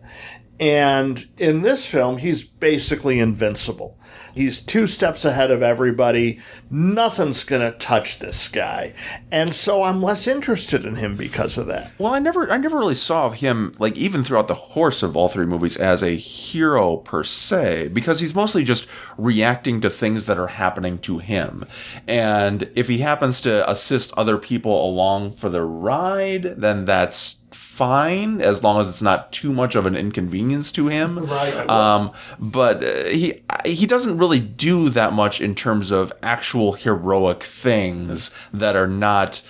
And 0.61 1.24
in 1.36 1.62
this 1.62 1.86
film, 1.86 2.18
he's 2.18 2.45
basically 2.45 3.18
invincible. 3.18 3.99
He's 4.35 4.61
two 4.61 4.87
steps 4.87 5.24
ahead 5.24 5.51
of 5.51 5.62
everybody. 5.62 6.41
Nothing's 6.70 7.45
going 7.45 7.62
to 7.62 7.78
touch 7.78 8.18
this 8.18 8.49
guy. 8.49 8.95
And 9.30 9.55
so 9.55 9.85
I'm 9.85 10.03
less 10.03 10.26
interested 10.26 10.85
in 10.85 10.97
him 10.97 11.16
because 11.16 11.57
of 11.57 11.66
that. 11.68 11.93
Well, 11.99 12.14
I 12.14 12.18
never, 12.18 12.51
I 12.51 12.57
never 12.57 12.78
really 12.78 12.95
saw 12.95 13.30
him 13.30 13.74
like 13.78 13.97
even 13.97 14.24
throughout 14.24 14.49
the 14.49 14.55
course 14.55 15.03
of 15.03 15.16
all 15.16 15.28
three 15.28 15.47
movies 15.47 15.76
as 15.76 16.03
a 16.03 16.16
hero 16.16 16.97
per 16.97 17.22
se, 17.22 17.89
because 17.89 18.20
he's 18.20 18.35
mostly 18.35 18.64
just 18.64 18.87
reacting 19.16 19.80
to 19.80 19.91
things 19.91 20.26
that 20.26 20.39
are 20.39 20.49
happening 20.49 20.99
to 20.99 21.18
him. 21.18 21.64
And 22.09 22.70
if 22.74 22.89
he 22.89 22.99
happens 22.99 23.41
to 23.43 23.68
assist 23.70 24.12
other 24.14 24.37
people 24.39 24.85
along 24.85 25.35
for 25.35 25.49
the 25.49 25.62
ride, 25.62 26.55
then 26.57 26.85
that's 26.85 27.37
fine 27.74 28.40
as 28.40 28.62
long 28.62 28.80
as 28.80 28.88
it's 28.88 29.02
not 29.02 29.32
too 29.32 29.52
much 29.52 29.74
of 29.74 29.84
an 29.86 29.96
inconvenience 29.96 30.70
to 30.72 30.86
him. 30.88 31.18
Right. 31.26 31.68
Um, 31.68 32.12
but 32.38 32.84
uh, 32.84 33.04
he 33.08 33.42
he 33.66 33.86
doesn't 33.86 34.18
really 34.18 34.40
do 34.40 34.88
that 34.90 35.12
much 35.12 35.40
in 35.40 35.54
terms 35.54 35.90
of 35.90 36.12
actual 36.22 36.74
heroic 36.74 37.42
things 37.42 38.30
that 38.52 38.76
are 38.76 38.86
not 38.86 39.42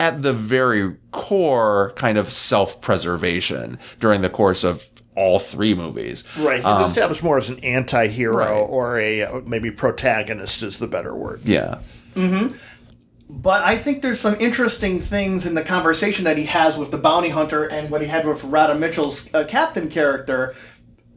at 0.00 0.22
the 0.22 0.32
very 0.32 0.94
core 1.12 1.92
kind 1.96 2.18
of 2.18 2.30
self-preservation 2.30 3.78
during 4.00 4.20
the 4.22 4.28
course 4.30 4.62
of 4.64 4.88
all 5.14 5.38
three 5.38 5.74
movies. 5.74 6.24
Right. 6.38 6.56
He's 6.58 6.66
Um, 6.66 6.84
established 6.84 7.22
more 7.22 7.38
as 7.38 7.48
an 7.48 7.58
anti 7.60 8.06
hero 8.08 8.36
Right. 8.36 8.50
or 8.68 8.98
a 8.98 9.22
uh, 9.22 9.40
maybe 9.46 9.70
protagonist 9.70 10.62
is 10.62 10.78
the 10.78 10.86
better 10.86 11.14
word. 11.14 11.40
Yeah. 11.44 11.78
But 13.28 13.62
I 13.62 13.76
think 13.76 14.02
there's 14.02 14.20
some 14.20 14.36
interesting 14.38 15.00
things 15.00 15.46
in 15.46 15.54
the 15.54 15.64
conversation 15.64 16.24
that 16.24 16.38
he 16.38 16.44
has 16.44 16.76
with 16.76 16.90
the 16.90 16.98
bounty 16.98 17.28
hunter 17.28 17.64
and 17.64 17.90
what 17.90 18.00
he 18.00 18.06
had 18.06 18.24
with 18.24 18.44
Radha 18.44 18.76
Mitchell's 18.76 19.28
uh, 19.34 19.44
captain 19.44 19.88
character. 19.88 20.54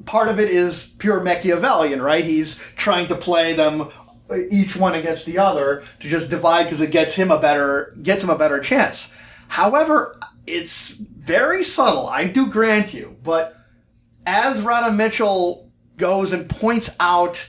Part 0.05 0.27
of 0.27 0.39
it 0.39 0.49
is 0.49 0.93
pure 0.97 1.19
Machiavellian, 1.19 2.01
right? 2.01 2.25
He's 2.25 2.59
trying 2.75 3.07
to 3.09 3.15
play 3.15 3.53
them 3.53 3.91
uh, 4.29 4.37
each 4.49 4.75
one 4.75 4.95
against 4.95 5.25
the 5.27 5.37
other 5.37 5.83
to 5.99 6.09
just 6.09 6.29
divide 6.29 6.63
because 6.63 6.81
it 6.81 6.89
gets 6.89 7.13
him 7.13 7.29
a 7.29 7.39
better 7.39 7.95
gets 8.01 8.23
him 8.23 8.29
a 8.29 8.37
better 8.37 8.59
chance. 8.59 9.09
However, 9.47 10.19
it's 10.47 10.89
very 10.89 11.63
subtle. 11.63 12.07
I 12.07 12.25
do 12.25 12.47
grant 12.47 12.93
you, 12.93 13.17
but 13.23 13.55
as 14.25 14.61
Radha 14.61 14.91
Mitchell 14.91 15.71
goes 15.97 16.31
and 16.33 16.49
points 16.49 16.89
out 16.99 17.47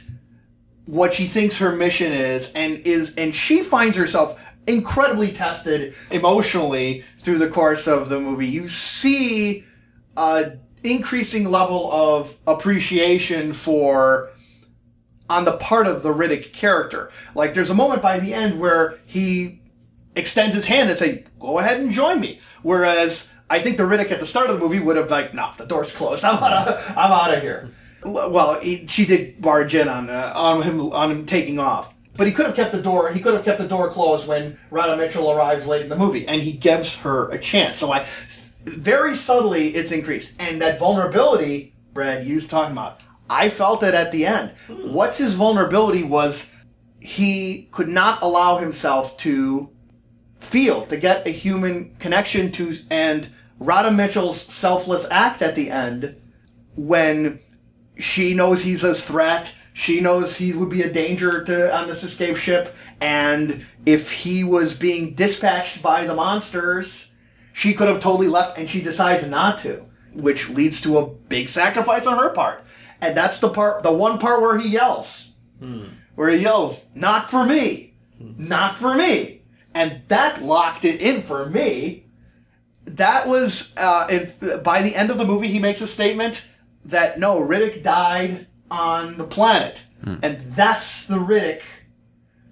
what 0.86 1.14
she 1.14 1.26
thinks 1.26 1.58
her 1.58 1.72
mission 1.72 2.12
is 2.12 2.50
and 2.52 2.78
is 2.86 3.14
and 3.16 3.34
she 3.34 3.62
finds 3.62 3.96
herself 3.96 4.38
incredibly 4.66 5.32
tested 5.32 5.94
emotionally 6.10 7.04
through 7.18 7.38
the 7.38 7.48
course 7.48 7.86
of 7.86 8.08
the 8.08 8.20
movie 8.20 8.46
you 8.46 8.68
see 8.68 9.64
a 10.16 10.52
increasing 10.82 11.44
level 11.44 11.90
of 11.92 12.36
appreciation 12.46 13.52
for 13.52 14.30
on 15.28 15.44
the 15.44 15.52
part 15.52 15.86
of 15.86 16.02
the 16.02 16.12
Riddick 16.12 16.52
character 16.52 17.10
like 17.34 17.54
there's 17.54 17.70
a 17.70 17.74
moment 17.74 18.02
by 18.02 18.20
the 18.20 18.34
end 18.34 18.60
where 18.60 18.98
he 19.06 19.60
extends 20.14 20.54
his 20.54 20.66
hand 20.66 20.90
and 20.90 20.98
say 20.98 21.24
go 21.38 21.58
ahead 21.58 21.80
and 21.80 21.90
join 21.90 22.20
me 22.20 22.38
whereas 22.62 23.26
I 23.50 23.58
think 23.58 23.76
the 23.76 23.82
Riddick 23.82 24.12
at 24.12 24.20
the 24.20 24.26
start 24.26 24.48
of 24.48 24.58
the 24.58 24.64
movie 24.64 24.78
would 24.78 24.96
have 24.96 25.10
like, 25.10 25.34
no, 25.34 25.50
the 25.58 25.66
door's 25.66 25.92
closed. 25.92 26.24
I'm 26.24 26.42
out 26.42 26.68
of, 26.68 26.96
I'm 26.96 27.10
out 27.10 27.34
of 27.34 27.42
here. 27.42 27.70
Well, 28.04 28.60
he, 28.60 28.86
she 28.86 29.04
did 29.04 29.42
barge 29.42 29.74
in 29.74 29.88
on 29.88 30.08
uh, 30.08 30.32
on 30.34 30.62
him 30.62 30.80
on 30.92 31.10
him 31.10 31.26
taking 31.26 31.58
off, 31.58 31.92
but 32.20 32.26
he 32.26 32.34
could 32.34 32.44
have 32.44 32.54
kept 32.54 32.70
the 32.70 32.82
door. 32.82 33.10
He 33.10 33.20
could 33.20 33.32
have 33.32 33.46
kept 33.46 33.58
the 33.58 33.66
door 33.66 33.88
closed 33.88 34.28
when 34.28 34.58
Radha 34.70 34.94
Mitchell 34.94 35.30
arrives 35.30 35.66
late 35.66 35.80
in 35.80 35.88
the 35.88 35.96
movie, 35.96 36.28
and 36.28 36.42
he 36.42 36.52
gives 36.52 36.96
her 36.96 37.30
a 37.30 37.38
chance. 37.38 37.78
So 37.78 37.90
I, 37.90 38.04
very 38.62 39.14
subtly, 39.14 39.74
it's 39.74 39.90
increased, 39.90 40.32
and 40.38 40.60
that 40.60 40.78
vulnerability, 40.78 41.74
Brad, 41.94 42.26
you 42.26 42.34
was 42.34 42.46
talking 42.46 42.72
about. 42.72 43.00
I 43.30 43.48
felt 43.48 43.82
it 43.82 43.94
at 43.94 44.12
the 44.12 44.26
end. 44.26 44.52
Hmm. 44.66 44.92
What's 44.92 45.16
his 45.16 45.32
vulnerability 45.32 46.02
was 46.02 46.44
he 47.00 47.70
could 47.70 47.88
not 47.88 48.20
allow 48.20 48.58
himself 48.58 49.16
to 49.20 49.70
feel, 50.38 50.84
to 50.88 50.98
get 50.98 51.26
a 51.26 51.30
human 51.30 51.96
connection 52.00 52.52
to, 52.52 52.76
and 52.90 53.30
Radha 53.58 53.92
Mitchell's 53.92 54.42
selfless 54.42 55.06
act 55.10 55.40
at 55.40 55.54
the 55.54 55.70
end 55.70 56.20
when 56.76 57.40
she 57.96 58.34
knows 58.34 58.60
he's 58.60 58.84
a 58.84 58.94
threat, 58.94 59.52
she 59.72 60.00
knows 60.00 60.36
he 60.36 60.52
would 60.52 60.68
be 60.68 60.82
a 60.82 60.92
danger 60.92 61.44
to 61.44 61.74
on 61.76 61.86
this 61.86 62.02
escape 62.02 62.36
ship, 62.36 62.74
and 63.00 63.64
if 63.86 64.10
he 64.10 64.44
was 64.44 64.74
being 64.74 65.14
dispatched 65.14 65.82
by 65.82 66.04
the 66.04 66.14
monsters, 66.14 67.06
she 67.52 67.72
could 67.72 67.88
have 67.88 68.00
totally 68.00 68.28
left, 68.28 68.58
and 68.58 68.68
she 68.68 68.80
decides 68.80 69.26
not 69.26 69.58
to, 69.58 69.86
which 70.12 70.48
leads 70.48 70.80
to 70.80 70.98
a 70.98 71.06
big 71.06 71.48
sacrifice 71.48 72.06
on 72.06 72.18
her 72.18 72.30
part. 72.30 72.64
And 73.00 73.16
that's 73.16 73.38
the 73.38 73.48
part, 73.48 73.82
the 73.82 73.92
one 73.92 74.18
part 74.18 74.42
where 74.42 74.58
he 74.58 74.68
yells, 74.68 75.30
where 76.14 76.28
he 76.28 76.38
yells, 76.38 76.84
"Not 76.94 77.30
for 77.30 77.46
me, 77.46 77.94
not 78.18 78.74
for 78.74 78.94
me," 78.94 79.42
and 79.72 80.02
that 80.08 80.42
locked 80.42 80.84
it 80.84 81.00
in 81.00 81.22
for 81.22 81.46
me. 81.46 82.06
That 82.84 83.28
was 83.28 83.70
uh, 83.76 84.06
and 84.10 84.62
by 84.62 84.82
the 84.82 84.94
end 84.94 85.10
of 85.10 85.18
the 85.18 85.24
movie 85.24 85.48
he 85.48 85.58
makes 85.58 85.80
a 85.80 85.86
statement 85.86 86.42
that 86.84 87.18
no 87.18 87.38
riddick 87.40 87.82
died 87.82 88.46
on 88.70 89.16
the 89.16 89.24
planet. 89.24 89.82
Hmm. 90.04 90.16
And 90.22 90.54
that's 90.54 91.04
the 91.04 91.16
riddick 91.16 91.62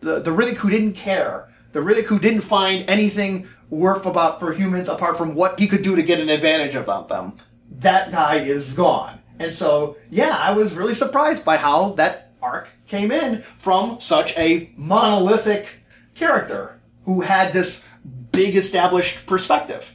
the, 0.01 0.21
the 0.21 0.31
riddick 0.31 0.57
who 0.57 0.71
didn't 0.71 0.93
care 0.93 1.49
the 1.73 1.81
riddick 1.81 2.07
who 2.07 2.19
didn't 2.19 2.41
find 2.41 2.89
anything 2.89 3.49
worth 3.71 4.07
about 4.07 4.41
for 4.41 4.53
humans 4.53 4.89
apart 4.89 5.19
from 5.19 5.35
what 5.35 5.59
he 5.59 5.66
could 5.66 5.83
do 5.83 5.95
to 5.95 6.03
get 6.03 6.19
an 6.19 6.29
advantage 6.31 6.75
about 6.75 7.09
them. 7.09 7.37
That 7.71 8.11
guy 8.11 8.37
is 8.37 8.73
gone. 8.73 9.21
And 9.39 9.53
so 9.53 9.97
yeah 10.11 10.37
i 10.37 10.53
was 10.53 10.75
really 10.75 10.95
surprised 10.95 11.45
by 11.45 11.57
how 11.57 11.91
that 11.93 12.33
arc 12.43 12.69
came 12.87 13.12
in 13.12 13.43
from 13.59 14.01
such 14.01 14.37
a 14.37 14.71
monolithic 14.77 15.66
character 16.14 16.81
who 17.05 17.21
had 17.21 17.53
this 17.53 17.85
big 18.33 18.57
established 18.57 19.27
perspective 19.27 19.95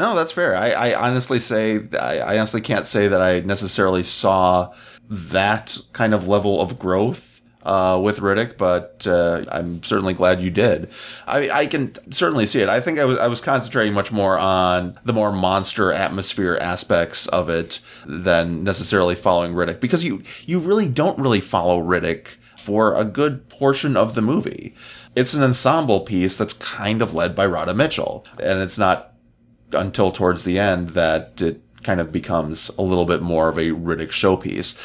No, 0.00 0.14
that's 0.14 0.32
fair. 0.32 0.56
I, 0.56 0.70
I 0.70 1.08
honestly 1.08 1.38
say 1.38 1.86
I, 1.92 2.20
I 2.20 2.38
honestly 2.38 2.62
can't 2.62 2.86
say 2.86 3.06
that 3.06 3.20
I 3.20 3.40
necessarily 3.40 4.02
saw 4.02 4.72
that 5.10 5.76
kind 5.92 6.14
of 6.14 6.26
level 6.26 6.58
of 6.58 6.78
growth 6.78 7.42
uh, 7.64 8.00
with 8.02 8.20
Riddick, 8.20 8.56
but 8.56 9.06
uh, 9.06 9.44
I'm 9.52 9.82
certainly 9.82 10.14
glad 10.14 10.40
you 10.40 10.48
did. 10.48 10.88
I, 11.26 11.50
I 11.50 11.66
can 11.66 11.98
certainly 12.14 12.46
see 12.46 12.62
it. 12.62 12.70
I 12.70 12.80
think 12.80 12.98
I 12.98 13.04
was 13.04 13.18
I 13.18 13.26
was 13.26 13.42
concentrating 13.42 13.92
much 13.92 14.10
more 14.10 14.38
on 14.38 14.98
the 15.04 15.12
more 15.12 15.32
monster 15.32 15.92
atmosphere 15.92 16.56
aspects 16.58 17.26
of 17.26 17.50
it 17.50 17.80
than 18.06 18.64
necessarily 18.64 19.14
following 19.14 19.52
Riddick 19.52 19.80
because 19.80 20.02
you 20.02 20.22
you 20.46 20.60
really 20.60 20.88
don't 20.88 21.18
really 21.18 21.42
follow 21.42 21.78
Riddick 21.78 22.38
for 22.56 22.96
a 22.96 23.04
good 23.04 23.50
portion 23.50 23.98
of 23.98 24.14
the 24.14 24.22
movie. 24.22 24.74
It's 25.14 25.34
an 25.34 25.42
ensemble 25.42 26.00
piece 26.00 26.36
that's 26.36 26.54
kind 26.54 27.02
of 27.02 27.14
led 27.14 27.34
by 27.34 27.44
Radha 27.44 27.74
Mitchell, 27.74 28.24
and 28.42 28.62
it's 28.62 28.78
not 28.78 29.09
until 29.72 30.12
towards 30.12 30.44
the 30.44 30.58
end 30.58 30.90
that 30.90 31.40
it 31.40 31.62
kind 31.82 32.00
of 32.00 32.12
becomes 32.12 32.70
a 32.78 32.82
little 32.82 33.06
bit 33.06 33.22
more 33.22 33.48
of 33.48 33.58
a 33.58 33.70
Riddick 33.70 34.10
showpiece. 34.10 34.76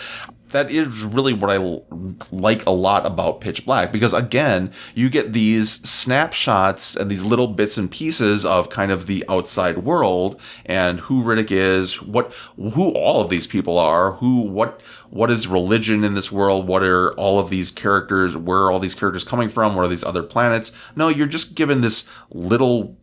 That 0.51 0.71
is 0.71 1.01
really 1.01 1.33
what 1.33 1.49
I 1.49 1.55
l- 1.55 1.85
like 2.31 2.65
a 2.65 2.71
lot 2.71 3.05
about 3.05 3.41
Pitch 3.41 3.65
Black 3.65 3.91
because 3.91 4.13
again, 4.13 4.71
you 4.93 5.09
get 5.09 5.33
these 5.33 5.81
snapshots 5.87 6.95
and 6.95 7.11
these 7.11 7.25
little 7.25 7.47
bits 7.47 7.77
and 7.77 7.91
pieces 7.91 8.45
of 8.45 8.69
kind 8.69 8.89
of 8.89 9.05
the 9.05 9.25
outside 9.27 9.79
world 9.79 10.39
and 10.65 11.01
who 11.01 11.23
Riddick 11.23 11.51
is, 11.51 12.01
what 12.01 12.31
who 12.55 12.91
all 12.91 13.19
of 13.19 13.29
these 13.29 13.47
people 13.47 13.77
are, 13.77 14.13
who 14.13 14.41
what 14.41 14.79
what 15.09 15.29
is 15.29 15.47
religion 15.47 16.05
in 16.05 16.13
this 16.13 16.31
world, 16.31 16.67
what 16.67 16.83
are 16.83 17.13
all 17.15 17.37
of 17.37 17.49
these 17.49 17.71
characters, 17.71 18.37
where 18.37 18.59
are 18.59 18.71
all 18.71 18.79
these 18.79 18.93
characters 18.93 19.25
coming 19.25 19.49
from, 19.49 19.75
what 19.75 19.83
are 19.83 19.89
these 19.89 20.03
other 20.05 20.23
planets? 20.23 20.71
No, 20.95 21.09
you're 21.09 21.27
just 21.27 21.55
given 21.55 21.81
this 21.81 22.05
little 22.29 22.95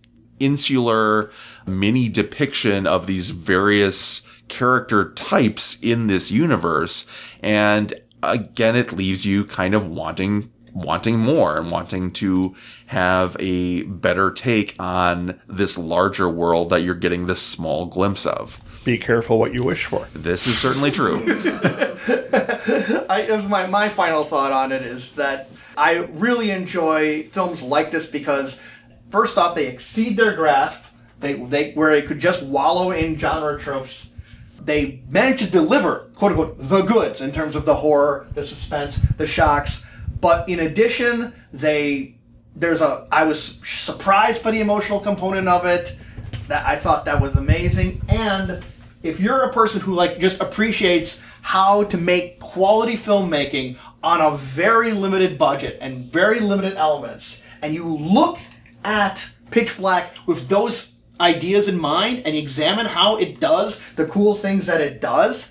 insular 0.44 1.30
mini 1.66 2.08
depiction 2.08 2.86
of 2.86 3.06
these 3.06 3.30
various 3.30 4.22
character 4.48 5.12
types 5.12 5.78
in 5.80 6.06
this 6.06 6.30
universe. 6.30 7.06
And 7.42 7.94
again 8.22 8.76
it 8.76 8.92
leaves 8.92 9.24
you 9.24 9.44
kind 9.44 9.74
of 9.74 9.86
wanting 9.86 10.50
wanting 10.74 11.18
more 11.18 11.58
and 11.58 11.70
wanting 11.70 12.10
to 12.10 12.54
have 12.86 13.36
a 13.38 13.82
better 13.82 14.30
take 14.30 14.74
on 14.78 15.38
this 15.46 15.76
larger 15.76 16.28
world 16.28 16.70
that 16.70 16.80
you're 16.80 16.94
getting 16.94 17.26
this 17.26 17.42
small 17.42 17.86
glimpse 17.86 18.24
of. 18.24 18.58
Be 18.84 18.96
careful 18.98 19.38
what 19.38 19.52
you 19.52 19.62
wish 19.62 19.84
for. 19.84 20.08
this 20.14 20.46
is 20.46 20.58
certainly 20.58 20.90
true. 20.90 21.22
I, 23.08 23.26
it 23.28 23.48
my, 23.48 23.66
my 23.66 23.88
final 23.88 24.24
thought 24.24 24.52
on 24.52 24.72
it 24.72 24.82
is 24.82 25.10
that 25.12 25.50
I 25.76 26.08
really 26.12 26.50
enjoy 26.50 27.24
films 27.24 27.62
like 27.62 27.90
this 27.90 28.06
because, 28.06 28.58
first 29.12 29.38
off, 29.38 29.54
they 29.54 29.66
exceed 29.68 30.16
their 30.16 30.34
grasp. 30.34 30.82
They, 31.20 31.34
they 31.34 31.72
where 31.74 31.92
they 31.92 32.02
could 32.02 32.18
just 32.18 32.42
wallow 32.42 32.90
in 32.90 33.16
genre 33.16 33.56
tropes. 33.56 34.08
they 34.64 35.02
manage 35.08 35.38
to 35.38 35.48
deliver 35.48 36.10
quote 36.14 36.32
unquote 36.32 36.56
the 36.58 36.82
goods 36.82 37.20
in 37.20 37.30
terms 37.30 37.54
of 37.54 37.64
the 37.64 37.76
horror, 37.76 38.26
the 38.34 38.44
suspense, 38.44 38.98
the 39.18 39.26
shocks. 39.26 39.84
But 40.20 40.48
in 40.48 40.60
addition, 40.60 41.32
they 41.52 42.16
there's 42.56 42.80
a 42.80 43.06
I 43.12 43.22
was 43.24 43.60
surprised 43.62 44.42
by 44.42 44.50
the 44.50 44.60
emotional 44.60 44.98
component 44.98 45.46
of 45.46 45.64
it. 45.66 45.96
That 46.48 46.66
I 46.66 46.76
thought 46.76 47.04
that 47.04 47.20
was 47.20 47.36
amazing. 47.36 48.02
And 48.08 48.64
if 49.02 49.20
you're 49.20 49.42
a 49.44 49.52
person 49.52 49.80
who 49.80 49.94
like 49.94 50.18
just 50.18 50.40
appreciates 50.40 51.20
how 51.42 51.84
to 51.84 51.96
make 51.96 52.40
quality 52.40 52.94
filmmaking 52.96 53.76
on 54.02 54.20
a 54.20 54.36
very 54.36 54.92
limited 54.92 55.38
budget 55.38 55.78
and 55.80 56.10
very 56.12 56.40
limited 56.40 56.74
elements, 56.76 57.40
and 57.62 57.74
you 57.74 57.84
look 57.84 58.38
at 58.84 59.26
Pitch 59.50 59.76
Black 59.76 60.14
with 60.26 60.48
those 60.48 60.92
ideas 61.20 61.68
in 61.68 61.78
mind 61.78 62.22
and 62.24 62.36
examine 62.36 62.86
how 62.86 63.16
it 63.16 63.38
does 63.40 63.78
the 63.96 64.06
cool 64.06 64.34
things 64.34 64.66
that 64.66 64.80
it 64.80 65.00
does, 65.00 65.48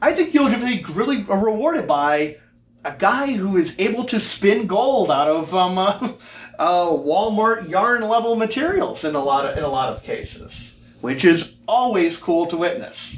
I 0.00 0.12
think 0.12 0.34
you'll 0.34 0.48
be 0.50 0.84
really 0.88 1.22
rewarded 1.22 1.86
by 1.86 2.38
a 2.84 2.94
guy 2.96 3.32
who 3.32 3.56
is 3.56 3.78
able 3.78 4.04
to 4.04 4.18
spin 4.18 4.66
gold 4.66 5.10
out 5.10 5.28
of 5.28 5.54
um, 5.54 5.78
uh, 5.78 6.12
uh, 6.58 6.86
Walmart 6.86 7.68
yarn 7.68 8.02
level 8.02 8.36
materials 8.36 9.04
in 9.04 9.14
a 9.14 9.22
lot 9.22 9.46
of 9.46 9.56
in 9.56 9.62
a 9.62 9.68
lot 9.68 9.92
of 9.92 10.02
cases, 10.02 10.74
which 11.00 11.24
is 11.24 11.54
always 11.68 12.16
cool 12.16 12.46
to 12.46 12.56
witness. 12.56 13.16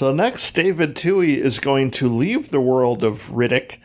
So 0.00 0.14
next, 0.14 0.54
David 0.54 0.94
Twohy 0.94 1.36
is 1.36 1.58
going 1.58 1.90
to 1.90 2.08
leave 2.08 2.48
the 2.48 2.60
world 2.62 3.04
of 3.04 3.28
Riddick 3.28 3.76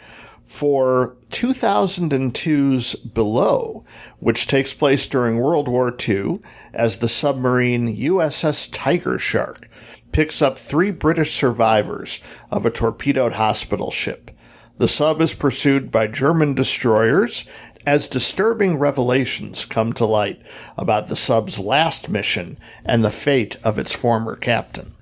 for 0.46 1.18
2002's 1.32 2.96
Below, 2.96 3.84
which 4.20 4.48
takes 4.48 4.74
place 4.74 5.08
during 5.08 5.40
World 5.40 5.68
War 5.68 5.94
II 6.08 6.40
as 6.74 7.00
the 7.00 7.10
submarine 7.10 7.98
USS 7.98 8.70
Tiger 8.72 9.20
Shark 9.20 9.70
picks 10.14 10.42
up 10.42 10.58
three 10.58 10.90
British 10.90 11.36
survivors 11.36 12.22
of 12.50 12.66
a 12.66 12.72
torpedoed 12.72 13.34
hospital 13.34 13.92
ship. 13.92 14.32
The 14.78 14.88
sub 14.88 15.20
is 15.20 15.34
pursued 15.34 15.92
by 15.92 16.08
German 16.08 16.54
destroyers 16.54 17.44
as 17.86 18.08
disturbing 18.08 18.78
revelations 18.78 19.66
come 19.66 19.92
to 19.92 20.06
light 20.06 20.42
about 20.78 21.10
the 21.10 21.18
sub's 21.18 21.60
last 21.60 22.08
mission 22.08 22.58
and 22.86 23.04
the 23.04 23.12
fate 23.12 23.58
of 23.66 23.78
its 23.78 23.92
former 23.92 24.36
captain 24.36 24.95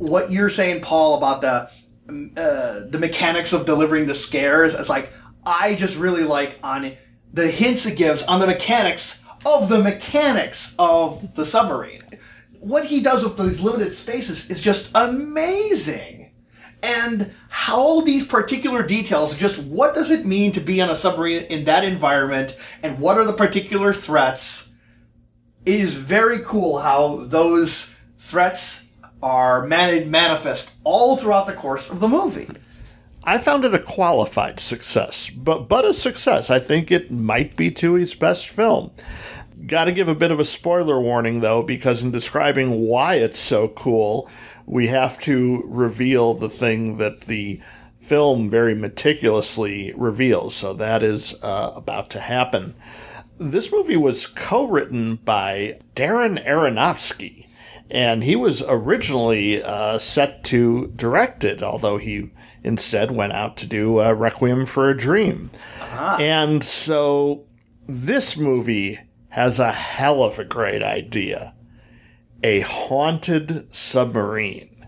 what 0.00 0.30
you're 0.30 0.50
saying, 0.50 0.80
Paul, 0.80 1.16
about 1.16 1.40
the 1.42 1.70
uh, 2.36 2.86
the 2.88 2.98
mechanics 2.98 3.52
of 3.52 3.66
delivering 3.66 4.06
the 4.06 4.14
scares. 4.14 4.74
It's 4.74 4.88
like 4.88 5.12
I 5.44 5.74
just 5.74 5.96
really 5.96 6.24
like 6.24 6.58
on 6.62 6.96
the 7.32 7.48
hints 7.48 7.86
it 7.86 7.96
gives 7.96 8.22
on 8.24 8.40
the 8.40 8.46
mechanics 8.46 9.20
of 9.46 9.68
the 9.68 9.78
mechanics 9.78 10.74
of 10.78 11.34
the 11.34 11.44
submarine. 11.44 12.02
What 12.58 12.86
he 12.86 13.00
does 13.00 13.22
with 13.22 13.38
these 13.38 13.60
limited 13.60 13.94
spaces 13.94 14.50
is 14.50 14.60
just 14.60 14.90
amazing. 14.94 16.32
And 16.82 17.32
how 17.50 18.00
these 18.00 18.26
particular 18.26 18.82
details, 18.82 19.34
just 19.34 19.58
what 19.58 19.94
does 19.94 20.10
it 20.10 20.24
mean 20.24 20.50
to 20.52 20.60
be 20.60 20.80
on 20.80 20.90
a 20.90 20.96
submarine 20.96 21.42
in 21.44 21.64
that 21.64 21.84
environment, 21.84 22.56
and 22.82 22.98
what 22.98 23.18
are 23.18 23.24
the 23.24 23.34
particular 23.34 23.92
threats, 23.92 24.66
is 25.66 25.94
very 25.94 26.40
cool 26.40 26.78
how 26.78 27.16
those 27.26 27.94
threats 28.18 28.79
are 29.22 29.66
man- 29.66 30.10
manifest 30.10 30.72
all 30.84 31.16
throughout 31.16 31.46
the 31.46 31.52
course 31.52 31.90
of 31.90 32.00
the 32.00 32.08
movie. 32.08 32.48
I 33.22 33.38
found 33.38 33.64
it 33.64 33.74
a 33.74 33.78
qualified 33.78 34.60
success, 34.60 35.28
but 35.28 35.68
but 35.68 35.84
a 35.84 35.92
success. 35.92 36.48
I 36.48 36.58
think 36.58 36.90
it 36.90 37.10
might 37.10 37.54
be 37.54 37.70
Twohy's 37.70 38.14
best 38.14 38.48
film. 38.48 38.92
Got 39.66 39.84
to 39.84 39.92
give 39.92 40.08
a 40.08 40.14
bit 40.14 40.30
of 40.30 40.40
a 40.40 40.44
spoiler 40.44 40.98
warning 40.98 41.40
though, 41.40 41.62
because 41.62 42.02
in 42.02 42.10
describing 42.10 42.80
why 42.80 43.16
it's 43.16 43.38
so 43.38 43.68
cool, 43.68 44.30
we 44.64 44.86
have 44.86 45.18
to 45.20 45.62
reveal 45.66 46.32
the 46.32 46.48
thing 46.48 46.96
that 46.96 47.22
the 47.22 47.60
film 48.00 48.48
very 48.48 48.74
meticulously 48.74 49.92
reveals. 49.96 50.56
So 50.56 50.72
that 50.74 51.02
is 51.02 51.34
uh, 51.42 51.72
about 51.76 52.08
to 52.10 52.20
happen. 52.20 52.74
This 53.38 53.70
movie 53.70 53.96
was 53.96 54.26
co-written 54.26 55.16
by 55.16 55.78
Darren 55.94 56.44
Aronofsky 56.46 57.46
and 57.90 58.22
he 58.22 58.36
was 58.36 58.62
originally 58.66 59.62
uh, 59.62 59.98
set 59.98 60.44
to 60.44 60.88
direct 60.94 61.44
it, 61.44 61.62
although 61.62 61.96
he 61.98 62.30
instead 62.62 63.10
went 63.10 63.32
out 63.32 63.56
to 63.58 63.66
do 63.66 64.00
uh, 64.00 64.12
Requiem 64.12 64.66
for 64.66 64.90
a 64.90 64.96
Dream. 64.96 65.50
Ah. 65.80 66.18
And 66.18 66.62
so 66.62 67.46
this 67.88 68.36
movie 68.36 69.00
has 69.30 69.58
a 69.58 69.72
hell 69.72 70.22
of 70.22 70.38
a 70.38 70.44
great 70.44 70.82
idea 70.82 71.54
a 72.42 72.60
haunted 72.60 73.74
submarine, 73.74 74.86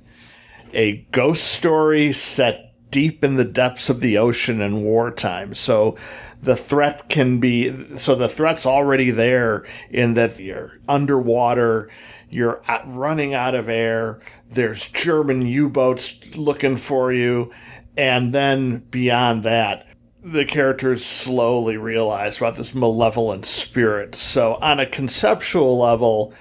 a 0.73 1.07
ghost 1.12 1.45
story 1.45 2.11
set 2.11 2.73
deep 2.91 3.23
in 3.23 3.35
the 3.35 3.45
depths 3.45 3.91
of 3.91 4.01
the 4.01 4.16
ocean 4.16 4.62
in 4.62 4.83
wartime. 4.83 5.53
So 5.53 5.97
the 6.43 6.57
threat 6.57 7.09
can 7.09 7.41
be 7.41 7.97
so 7.97 8.15
the 8.15 8.29
threat's 8.29 8.65
already 8.65 9.11
there 9.11 9.65
in 9.91 10.15
that 10.15 10.39
you're 10.41 10.79
underwater 10.89 11.91
you're 12.33 12.63
running 12.87 13.35
out 13.35 13.55
of 13.55 13.69
air. 13.69 14.21
There's 14.51 14.89
German 14.89 15.47
U 15.47 15.69
boats 15.69 16.35
looking 16.35 16.77
for 16.77 17.13
you. 17.13 17.53
And 17.97 18.35
then 18.35 18.79
beyond 18.91 19.45
that, 19.45 19.87
the 20.25 20.45
characters 20.45 21.05
slowly 21.05 21.77
realize 21.77 22.39
about 22.39 22.57
this 22.57 22.75
malevolent 22.75 23.45
spirit. 23.45 24.15
So, 24.15 24.55
on 24.55 24.81
a 24.81 24.87
conceptual 24.87 25.79
level, 25.79 26.33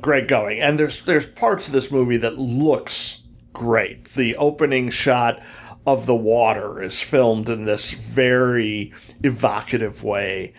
great 0.00 0.28
going. 0.28 0.60
And 0.60 0.78
there's 0.78 1.02
there's 1.02 1.26
parts 1.26 1.66
of 1.66 1.72
this 1.72 1.90
movie 1.90 2.16
that 2.18 2.38
looks 2.38 3.22
great. 3.52 4.04
The 4.10 4.36
opening 4.36 4.90
shot 4.90 5.42
of 5.86 6.06
the 6.06 6.14
water 6.14 6.82
is 6.82 7.00
filmed 7.00 7.48
in 7.48 7.64
this 7.64 7.92
very 7.92 8.92
evocative 9.22 10.02
way. 10.02 10.54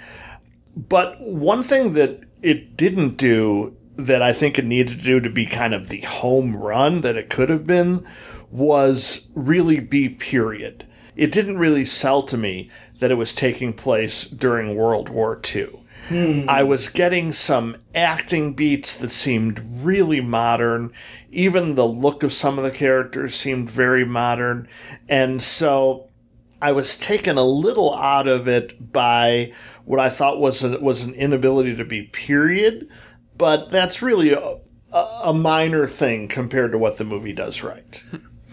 But 0.75 1.19
one 1.19 1.63
thing 1.63 1.93
that 1.93 2.23
it 2.41 2.77
didn't 2.77 3.17
do 3.17 3.75
that 3.97 4.21
I 4.21 4.31
think 4.31 4.57
it 4.57 4.65
needed 4.65 4.97
to 4.97 5.03
do 5.03 5.19
to 5.19 5.29
be 5.29 5.45
kind 5.45 5.73
of 5.73 5.89
the 5.89 6.01
home 6.01 6.55
run 6.55 7.01
that 7.01 7.17
it 7.17 7.29
could 7.29 7.49
have 7.49 7.65
been 7.65 8.07
was 8.51 9.27
really 9.35 9.79
be 9.79 10.07
period. 10.07 10.87
It 11.15 11.31
didn't 11.31 11.57
really 11.57 11.85
sell 11.85 12.23
to 12.23 12.37
me 12.37 12.69
that 12.99 13.11
it 13.11 13.15
was 13.15 13.33
taking 13.33 13.73
place 13.73 14.23
during 14.23 14.75
World 14.75 15.09
War 15.09 15.39
II. 15.53 15.69
Hmm. 16.09 16.45
I 16.47 16.63
was 16.63 16.89
getting 16.89 17.33
some 17.33 17.77
acting 17.93 18.53
beats 18.53 18.95
that 18.95 19.09
seemed 19.09 19.83
really 19.83 20.21
modern. 20.21 20.93
Even 21.31 21.75
the 21.75 21.87
look 21.87 22.23
of 22.23 22.31
some 22.31 22.57
of 22.57 22.63
the 22.63 22.71
characters 22.71 23.35
seemed 23.35 23.69
very 23.69 24.05
modern. 24.05 24.67
And 25.09 25.41
so 25.41 26.07
I 26.61 26.71
was 26.71 26.97
taken 26.97 27.37
a 27.37 27.43
little 27.43 27.93
out 27.95 28.27
of 28.27 28.47
it 28.47 28.91
by 28.93 29.53
what 29.85 29.99
I 29.99 30.09
thought 30.09 30.39
was 30.39 30.63
a, 30.63 30.79
was 30.79 31.03
an 31.03 31.13
inability 31.13 31.75
to 31.75 31.85
be 31.85 32.03
period 32.03 32.89
but 33.37 33.69
that's 33.69 34.01
really 34.01 34.33
a, 34.33 34.57
a 34.91 35.33
minor 35.33 35.87
thing 35.87 36.27
compared 36.27 36.71
to 36.71 36.77
what 36.77 36.97
the 36.97 37.03
movie 37.03 37.33
does 37.33 37.63
right. 37.63 38.03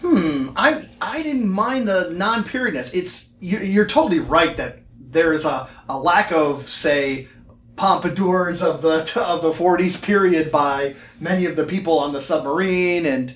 Hmm, 0.01 0.49
I 0.55 0.87
I 1.01 1.21
didn't 1.23 1.49
mind 1.49 1.87
the 1.87 2.09
non-periodness. 2.11 2.91
It's 2.93 3.29
you, 3.39 3.59
you're 3.59 3.87
totally 3.87 4.19
right 4.19 4.55
that 4.57 4.79
there 4.97 5.33
is 5.33 5.45
a, 5.45 5.67
a 5.87 5.97
lack 5.97 6.31
of 6.31 6.67
say 6.67 7.27
pompadours 7.75 8.61
of 8.61 8.81
the 8.81 8.99
of 9.21 9.41
the 9.41 9.51
40s 9.51 10.01
period 10.01 10.51
by 10.51 10.95
many 11.19 11.45
of 11.45 11.55
the 11.55 11.65
people 11.65 11.99
on 11.99 12.13
the 12.13 12.21
submarine 12.21 13.05
and 13.05 13.35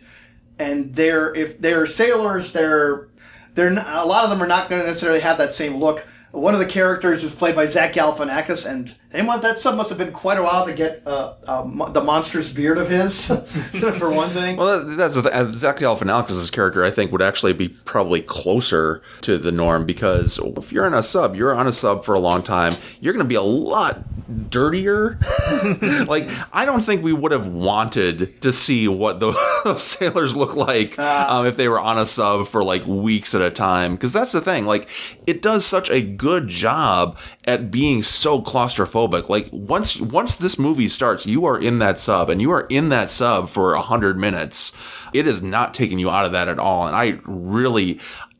and 0.58 0.94
they're 0.96 1.34
if 1.36 1.60
they're 1.62 1.86
sailors 1.86 2.52
they're 2.52 3.10
they're 3.56 3.70
not, 3.70 3.88
a 3.88 4.06
lot 4.06 4.24
of 4.24 4.30
them 4.30 4.42
are 4.42 4.48
not 4.48 4.70
going 4.70 4.82
to 4.82 4.88
necessarily 4.88 5.20
have 5.20 5.38
that 5.38 5.52
same 5.52 5.76
look. 5.76 6.06
One 6.32 6.54
of 6.54 6.60
the 6.60 6.66
characters 6.66 7.24
is 7.24 7.34
played 7.34 7.56
by 7.56 7.66
Zach 7.66 7.94
Galifianakis 7.94 8.66
and 8.66 8.96
Must, 9.12 9.42
that 9.42 9.58
sub 9.58 9.76
must 9.76 9.90
have 9.90 9.98
been 9.98 10.12
quite 10.12 10.38
a 10.38 10.44
while 10.44 10.68
to 10.68 10.74
get 10.74 11.02
uh, 11.06 11.34
uh, 11.48 11.90
the 11.90 12.02
monstrous 12.02 12.50
beard 12.50 12.78
of 12.78 12.90
his, 12.90 13.26
for 13.98 14.12
one 14.12 14.30
thing. 14.30 14.56
Well, 14.56 14.86
that's 14.86 15.16
the 15.16 15.24
th- 15.24 15.56
Zach 15.56 15.78
Galifianakis' 15.78 16.52
character. 16.52 16.84
I 16.84 16.92
think 16.92 17.12
would 17.12 17.22
actually 17.22 17.54
be 17.54 17.70
probably 17.70 18.22
closer 18.22 19.02
to 19.22 19.40
the 19.40 19.52
norm 19.52 19.88
because 19.88 20.38
if 20.58 20.72
you're 20.72 20.86
in 20.86 20.94
a 20.94 21.02
sub, 21.02 21.36
you're 21.36 21.56
on 21.56 21.66
a 21.66 21.74
sub 21.74 22.06
for 22.06 22.14
a 22.14 22.20
long 22.20 22.44
time. 22.44 22.74
You're 23.00 23.14
going 23.14 23.26
to 23.26 23.28
be 23.28 23.34
a 23.34 23.42
lot 23.42 24.50
dirtier. 24.52 25.18
like 26.06 26.30
I 26.54 26.66
don't 26.66 26.82
think 26.82 27.02
we 27.02 27.14
would 27.14 27.32
have 27.32 27.48
wanted 27.48 28.40
to 28.44 28.54
see 28.54 28.88
what 28.88 29.20
the 29.20 29.34
those 29.64 29.82
sailors 29.82 30.36
look 30.36 30.56
like 30.56 31.00
um, 31.00 31.48
if 31.48 31.58
they 31.58 31.68
were 31.68 31.80
on 31.80 31.98
a 31.98 32.06
sub 32.06 32.48
for 32.48 32.64
like 32.64 32.86
weeks 32.86 33.34
at 33.34 33.42
a 33.42 33.50
time. 33.50 33.94
Because 33.96 34.14
that's 34.14 34.34
the 34.34 34.42
thing. 34.42 34.68
Like 34.68 34.88
it 35.26 35.42
does 35.42 35.66
such 35.66 35.90
a 35.90 36.02
good 36.02 36.48
job 36.48 37.18
at 37.46 37.72
being 37.72 38.04
so 38.04 38.40
claustrophobic. 38.40 38.99
Like 39.08 39.50
once 39.52 40.00
once 40.00 40.36
this 40.36 40.60
movie 40.60 40.90
starts, 40.90 41.26
you 41.26 41.46
are 41.46 41.60
in 41.60 41.80
that 41.80 42.00
sub 42.00 42.30
and 42.30 42.42
you 42.42 42.52
are 42.52 42.68
in 42.70 42.90
that 42.90 43.10
sub 43.10 43.50
for 43.50 43.74
a 43.74 43.82
hundred 43.82 44.18
minutes. 44.18 44.72
It 45.14 45.28
is 45.28 45.42
not 45.42 45.74
taking 45.74 46.00
you 46.00 46.10
out 46.10 46.26
of 46.26 46.32
that 46.34 46.48
at 46.48 46.60
all. 46.60 46.86
And 46.86 46.96
I 46.96 47.20
really 47.26 48.00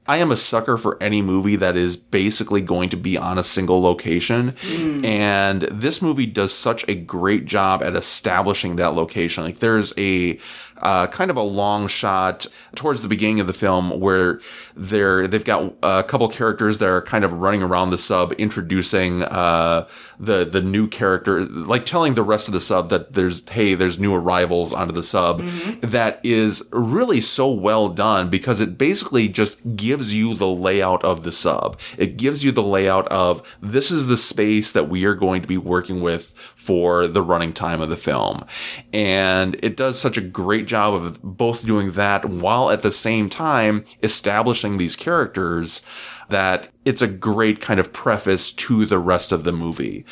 I 0.10 0.18
am 0.18 0.32
a 0.32 0.36
sucker 0.36 0.76
for 0.76 1.02
any 1.04 1.22
movie 1.22 1.56
that 1.58 1.78
is 1.78 1.96
basically 1.96 2.62
going 2.62 2.90
to 2.90 2.98
be 2.98 3.16
on 3.16 3.38
a 3.38 3.44
single 3.44 3.80
location. 3.80 4.54
Mm. 4.54 5.06
And 5.06 5.62
this 5.72 6.02
movie 6.02 6.26
does 6.26 6.52
such 6.52 6.84
a 6.88 6.96
great 6.96 7.46
job 7.46 7.84
at 7.84 7.96
establishing 7.96 8.78
that 8.78 8.96
location. 8.96 9.44
Like 9.44 9.60
there's 9.60 9.94
a 10.00 10.40
uh, 10.82 11.08
kind 11.08 11.32
of 11.32 11.38
a 11.38 11.42
long 11.42 11.88
shot 11.88 12.46
towards 12.76 13.02
the 13.02 13.08
beginning 13.08 13.40
of 13.40 13.48
the 13.48 13.54
film 13.54 14.00
where 14.00 14.40
they're 14.76 15.28
they've 15.28 15.44
got 15.44 15.74
a 15.84 16.04
couple 16.04 16.28
characters 16.30 16.78
that 16.80 16.90
are 16.90 17.02
kind 17.02 17.24
of 17.24 17.34
running 17.34 17.62
around 17.62 17.90
the 17.90 17.98
sub, 17.98 18.34
introducing 18.34 19.24
uh, 19.24 19.88
the 20.20 20.46
the 20.46 20.62
new 20.62 20.88
character, 20.88 21.46
like 21.46 21.86
telling 21.86 22.14
the 22.14 22.24
rest 22.24 22.48
of 22.48 22.54
the 22.54 22.62
sub 22.62 22.90
that 22.90 23.14
there's 23.14 23.48
hey 23.50 23.74
there's 23.74 24.00
new 24.00 24.14
arrivals 24.14 24.74
onto 24.74 24.94
the 24.94 25.04
sub. 25.04 25.42
That 25.82 26.20
is 26.24 26.64
really 26.72 27.22
so 27.22 27.52
well 27.52 27.90
done 27.90 28.30
because 28.30 28.60
it 28.60 28.78
basically 28.78 29.28
just 29.28 29.76
gives 29.76 30.14
you 30.14 30.34
the 30.34 30.48
layout 30.48 31.04
of 31.04 31.24
the 31.24 31.32
sub. 31.32 31.80
It 31.98 32.18
gives 32.18 32.44
you 32.44 32.52
the 32.52 32.64
layout 32.64 33.08
of 33.10 33.58
this 33.62 33.92
is 33.92 34.08
the 34.08 34.18
space 34.18 34.72
that 34.72 34.90
we 34.90 35.06
are 35.06 35.16
going 35.16 35.42
to 35.42 35.48
be 35.48 35.58
working 35.58 36.02
with 36.02 36.34
for 36.56 37.08
the 37.08 37.22
running 37.22 37.54
time 37.54 37.82
of 37.82 37.90
the 37.90 37.98
film. 37.98 38.46
And 38.94 39.56
it 39.62 39.76
does 39.76 40.00
such 40.00 40.18
a 40.18 40.22
great 40.22 40.66
job 40.70 40.94
of 40.94 41.22
both 41.22 41.66
doing 41.66 41.92
that 41.94 42.26
while 42.26 42.70
at 42.70 42.82
the 42.82 42.92
same 42.92 43.30
time 43.30 43.84
establishing 44.02 44.78
these 44.78 44.96
characters 44.96 45.82
that 46.30 46.70
it's 46.86 47.02
a 47.02 47.08
great 47.08 47.60
kind 47.60 47.80
of 47.80 47.92
preface 47.92 48.52
to 48.54 48.86
the 48.86 49.00
rest 49.00 49.32
of 49.32 49.44
the 49.44 49.52
movie. 49.52 50.06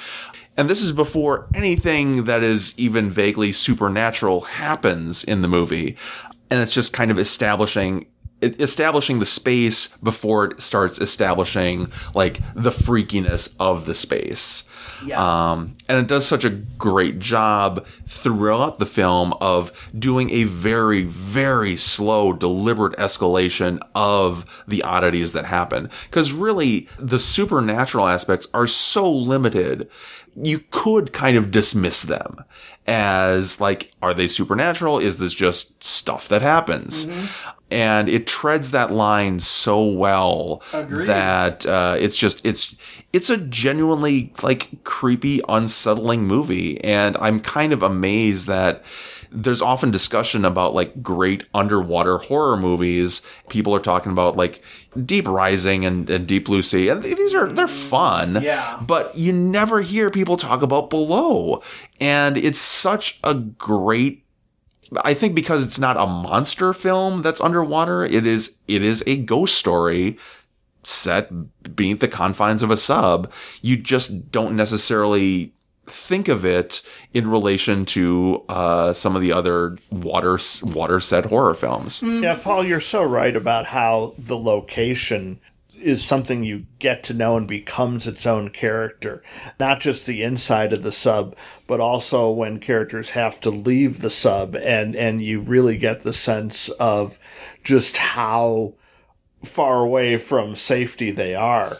And 0.57 0.69
this 0.69 0.81
is 0.81 0.91
before 0.91 1.47
anything 1.53 2.23
that 2.25 2.43
is 2.43 2.73
even 2.77 3.11
vaguely 3.11 3.51
supernatural 3.51 4.41
happens 4.41 5.23
in 5.23 5.43
the 5.43 5.47
movie. 5.47 5.95
And 6.49 6.59
it's 6.61 6.73
just 6.73 6.93
kind 6.93 7.11
of 7.11 7.19
establishing 7.19 8.07
establishing 8.41 9.19
the 9.19 9.25
space 9.25 9.87
before 10.03 10.45
it 10.45 10.61
starts 10.61 10.99
establishing 10.99 11.91
like 12.13 12.39
the 12.53 12.69
freakiness 12.69 13.55
of 13.59 13.85
the 13.85 13.95
space. 13.95 14.63
Yeah. 15.03 15.51
Um, 15.51 15.75
and 15.87 15.99
it 15.99 16.07
does 16.07 16.25
such 16.25 16.45
a 16.45 16.49
great 16.49 17.19
job 17.19 17.85
throughout 18.05 18.79
the 18.79 18.85
film 18.85 19.33
of 19.41 19.71
doing 19.97 20.29
a 20.31 20.43
very, 20.43 21.03
very 21.03 21.77
slow, 21.77 22.33
deliberate 22.33 22.97
escalation 22.97 23.79
of 23.95 24.45
the 24.67 24.83
oddities 24.83 25.33
that 25.33 25.45
happen. 25.45 25.89
Because 26.09 26.31
really, 26.31 26.87
the 26.99 27.19
supernatural 27.19 28.07
aspects 28.07 28.47
are 28.53 28.67
so 28.67 29.11
limited, 29.11 29.89
you 30.35 30.59
could 30.69 31.11
kind 31.13 31.37
of 31.37 31.51
dismiss 31.51 32.03
them 32.03 32.43
as 32.85 33.59
like, 33.59 33.91
are 34.01 34.13
they 34.13 34.27
supernatural? 34.27 34.99
Is 34.99 35.17
this 35.17 35.33
just 35.33 35.83
stuff 35.83 36.27
that 36.29 36.41
happens? 36.41 37.07
And 37.69 38.07
it 38.07 38.27
treads 38.27 38.71
that 38.71 38.91
line 38.91 39.41
so 39.41 39.85
well 39.85 40.63
Agreed. 40.71 41.07
that 41.07 41.65
uh, 41.65 41.97
it's 41.99 42.15
just 42.15 42.39
it's 42.45 42.73
it's 43.11 43.29
a 43.29 43.37
genuinely 43.37 44.33
like 44.41 44.83
creepy, 44.83 45.41
unsettling 45.49 46.23
movie, 46.23 46.81
and 46.83 47.17
I'm 47.17 47.41
kind 47.41 47.73
of 47.73 47.83
amazed 47.83 48.47
that 48.47 48.83
there's 49.31 49.61
often 49.61 49.91
discussion 49.91 50.45
about 50.45 50.73
like 50.73 51.01
great 51.03 51.43
underwater 51.53 52.17
horror 52.17 52.57
movies. 52.57 53.21
People 53.49 53.75
are 53.75 53.79
talking 53.79 54.11
about 54.11 54.37
like 54.37 54.61
Deep 55.05 55.27
Rising 55.27 55.85
and, 55.85 56.09
and 56.09 56.27
Deep 56.27 56.45
Blue 56.45 56.63
Sea, 56.63 56.89
and 56.89 57.03
these 57.03 57.33
are 57.33 57.51
they're 57.51 57.67
fun. 57.67 58.39
Yeah. 58.41 58.79
but 58.85 59.17
you 59.17 59.33
never 59.33 59.81
hear 59.81 60.09
people 60.09 60.37
talk 60.37 60.61
about 60.61 60.89
Below, 60.89 61.61
and 61.99 62.37
it's 62.37 62.59
such 62.59 63.19
a 63.23 63.33
great 63.33 64.23
I 65.03 65.13
think 65.13 65.35
because 65.35 65.63
it's 65.63 65.79
not 65.79 65.97
a 65.97 66.07
monster 66.07 66.73
film 66.73 67.21
that's 67.21 67.41
underwater, 67.41 68.05
it 68.05 68.25
is 68.25 68.55
it 68.67 68.83
is 68.83 69.03
a 69.05 69.17
ghost 69.17 69.57
story 69.57 70.17
set 70.83 71.29
beneath 71.75 71.99
the 71.99 72.07
confines 72.07 72.63
of 72.63 72.71
a 72.71 72.77
sub. 72.77 73.31
You 73.61 73.75
just 73.77 74.31
don't 74.31 74.55
necessarily 74.55 75.53
think 75.85 76.27
of 76.27 76.45
it 76.45 76.81
in 77.13 77.29
relation 77.29 77.85
to 77.85 78.43
uh, 78.49 78.93
some 78.93 79.15
of 79.15 79.21
the 79.21 79.31
other 79.31 79.77
water 79.89 80.39
water 80.61 80.99
set 80.99 81.25
horror 81.25 81.53
films. 81.53 82.01
Yeah, 82.01 82.35
Paul, 82.35 82.65
you're 82.65 82.79
so 82.79 83.03
right 83.03 83.35
about 83.35 83.65
how 83.65 84.13
the 84.17 84.37
location 84.37 85.39
is 85.79 86.03
something 86.03 86.43
you 86.43 86.65
get 86.79 87.03
to 87.03 87.13
know 87.13 87.37
and 87.37 87.47
becomes 87.47 88.07
its 88.07 88.25
own 88.25 88.49
character. 88.49 89.23
Not 89.59 89.79
just 89.79 90.05
the 90.05 90.23
inside 90.23 90.73
of 90.73 90.83
the 90.83 90.91
sub, 90.91 91.35
but 91.67 91.79
also 91.79 92.29
when 92.29 92.59
characters 92.59 93.11
have 93.11 93.39
to 93.41 93.49
leave 93.49 94.01
the 94.01 94.09
sub 94.09 94.55
and 94.55 94.95
and 94.95 95.21
you 95.21 95.39
really 95.39 95.77
get 95.77 96.01
the 96.01 96.13
sense 96.13 96.69
of 96.69 97.19
just 97.63 97.97
how 97.97 98.75
far 99.43 99.83
away 99.83 100.17
from 100.17 100.55
safety 100.55 101.11
they 101.11 101.35
are. 101.35 101.77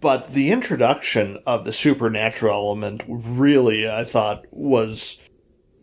But 0.00 0.28
the 0.28 0.50
introduction 0.50 1.38
of 1.46 1.64
the 1.64 1.72
supernatural 1.72 2.54
element 2.54 3.02
really, 3.08 3.88
I 3.88 4.04
thought, 4.04 4.44
was 4.50 5.20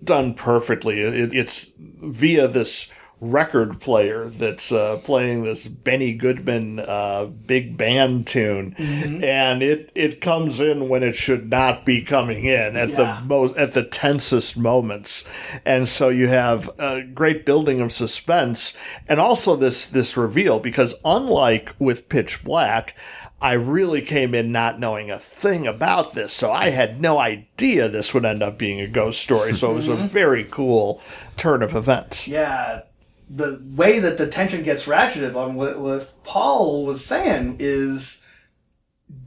done 0.04 0.34
perfectly. 0.34 1.02
It, 1.02 1.34
it's 1.34 1.74
via 1.78 2.48
this 2.48 2.90
record 3.20 3.80
player 3.80 4.28
that's 4.28 4.72
uh, 4.72 4.98
playing 5.04 5.44
this 5.44 5.68
Benny 5.68 6.14
Goodman 6.14 6.80
uh, 6.80 7.26
big 7.26 7.76
band 7.78 8.28
tune, 8.28 8.76
and 8.78 9.64
it 9.64 9.92
it 9.96 10.22
comes 10.22 10.60
in 10.60 10.88
when 10.90 11.02
it 11.04 11.16
should 11.16 11.50
not 11.50 11.86
be 11.86 12.02
coming 12.02 12.46
in 12.46 12.76
at 12.76 12.90
Yeah. 12.90 12.96
the 13.22 13.26
most 13.26 13.56
at 13.58 13.72
the 13.74 13.84
tensest 13.84 14.58
moments, 14.58 15.24
and 15.66 15.88
so 15.88 16.10
you 16.10 16.28
have 16.28 16.70
a 16.78 17.02
great 17.02 17.46
building 17.46 17.82
of 17.82 17.92
suspense, 17.92 18.74
and 19.08 19.20
also 19.20 19.56
this 19.56 19.86
this 19.86 20.16
reveal 20.16 20.60
because 20.60 20.94
unlike 21.04 21.74
with 21.80 22.10
Pitch 22.10 22.44
Black. 22.44 22.96
I 23.40 23.54
really 23.54 24.02
came 24.02 24.34
in 24.34 24.52
not 24.52 24.80
knowing 24.80 25.12
a 25.12 25.20
thing 25.20 25.68
about 25.68 26.16
this, 26.16 26.34
so 26.34 26.52
I 26.52 26.70
had 26.72 27.00
no 27.00 27.20
idea 27.20 27.88
this 27.88 28.12
would 28.16 28.26
end 28.26 28.42
up 28.42 28.58
being 28.58 28.82
a 28.82 28.88
ghost 28.88 29.22
story. 29.22 29.54
So 29.54 29.70
it 29.70 29.76
was 29.76 29.90
a 29.90 29.96
very 29.96 30.44
cool 30.50 31.00
turn 31.36 31.62
of 31.62 31.76
events. 31.76 32.28
Yeah, 32.28 32.82
the 33.30 33.62
way 33.76 34.00
that 34.00 34.18
the 34.18 34.28
tension 34.28 34.64
gets 34.64 34.84
ratcheted 34.84 35.36
on 35.36 35.56
what, 35.56 35.80
what 35.80 36.24
Paul 36.24 36.86
was 36.86 37.06
saying 37.06 37.58
is 37.60 38.22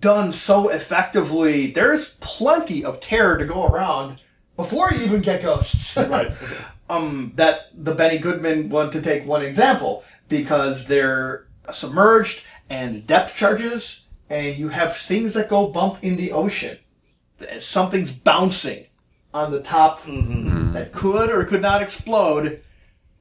done 0.00 0.32
so 0.32 0.68
effectively. 0.68 1.70
There's 1.70 2.10
plenty 2.20 2.84
of 2.84 3.00
terror 3.00 3.36
to 3.38 3.44
go 3.44 3.66
around 3.66 4.18
before 4.56 4.92
you 4.92 5.02
even 5.04 5.20
get 5.20 5.42
ghosts. 5.42 5.96
Right. 5.96 6.32
um, 6.88 7.32
that 7.36 7.68
the 7.74 7.94
Benny 7.94 8.18
Goodman 8.18 8.68
one 8.70 8.90
to 8.90 9.00
take 9.02 9.26
one 9.26 9.42
example 9.42 10.02
because 10.28 10.86
they're 10.86 11.46
submerged 11.70 12.42
and 12.68 13.06
depth 13.06 13.34
charges, 13.34 14.02
and 14.28 14.56
you 14.56 14.68
have 14.68 14.96
things 14.96 15.34
that 15.34 15.48
go 15.48 15.68
bump 15.68 15.98
in 16.02 16.16
the 16.16 16.32
ocean. 16.32 16.78
Something's 17.58 18.12
bouncing 18.12 18.86
on 19.34 19.50
the 19.50 19.60
top 19.62 20.02
that 20.06 20.90
could 20.92 21.30
or 21.30 21.44
could 21.44 21.62
not 21.62 21.82
explode, 21.82 22.62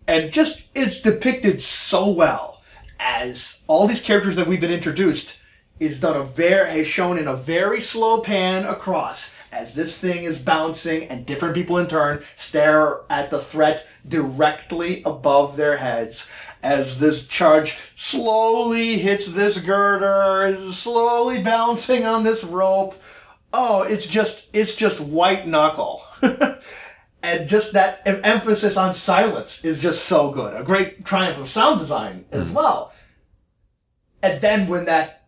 and 0.10 0.32
just 0.32 0.64
it's 0.74 1.02
depicted 1.02 1.62
so 1.62 2.10
well 2.10 2.62
as 3.00 3.60
all 3.68 3.88
these 3.88 4.02
characters 4.02 4.36
that 4.36 4.48
we've 4.48 4.60
been 4.60 4.72
introduced 4.72 5.36
is 5.80 6.00
done 6.00 6.18
a 6.18 6.24
very 6.24 6.72
has 6.72 6.88
shown 6.88 7.20
in 7.20 7.28
a 7.28 7.36
very 7.36 7.80
slow 7.80 8.20
pan 8.20 8.66
across 8.66 9.30
as 9.52 9.76
this 9.76 9.96
thing 9.96 10.24
is 10.24 10.40
bouncing 10.40 11.08
and 11.10 11.28
different 11.28 11.54
people 11.54 11.78
in 11.78 11.88
turn 11.88 12.24
stare 12.36 13.02
at 13.12 13.30
the 13.30 13.40
threat 13.40 13.86
directly 14.08 15.04
above 15.06 15.56
their 15.56 15.78
heads 15.78 16.28
as 16.64 16.98
this 16.98 17.28
charge 17.28 17.78
slowly 17.96 18.98
hits 18.98 19.28
this 19.28 19.60
girder 19.60 20.48
is 20.48 20.76
slowly 20.76 21.42
bouncing 21.44 22.04
on 22.04 22.24
this 22.24 22.44
rope. 22.44 23.00
Oh 23.54 23.84
it's 23.84 24.08
just 24.08 24.48
it's 24.54 24.74
just 24.74 25.00
white 25.00 25.46
knuckle 25.46 26.02
and 27.22 27.50
just 27.50 27.74
that 27.74 28.02
emphasis 28.06 28.78
on 28.78 28.94
silence 28.94 29.64
is 29.64 29.80
just 29.80 30.06
so 30.06 30.32
good 30.32 30.60
a 30.60 30.64
great 30.64 31.04
triumph 31.06 31.38
of 31.38 31.50
sound 31.50 31.80
design 31.80 32.26
as 32.32 32.46
mm-hmm. 32.46 32.56
well 32.56 32.94
and 34.22 34.42
then 34.42 34.68
when 34.68 34.86
that 34.86 35.20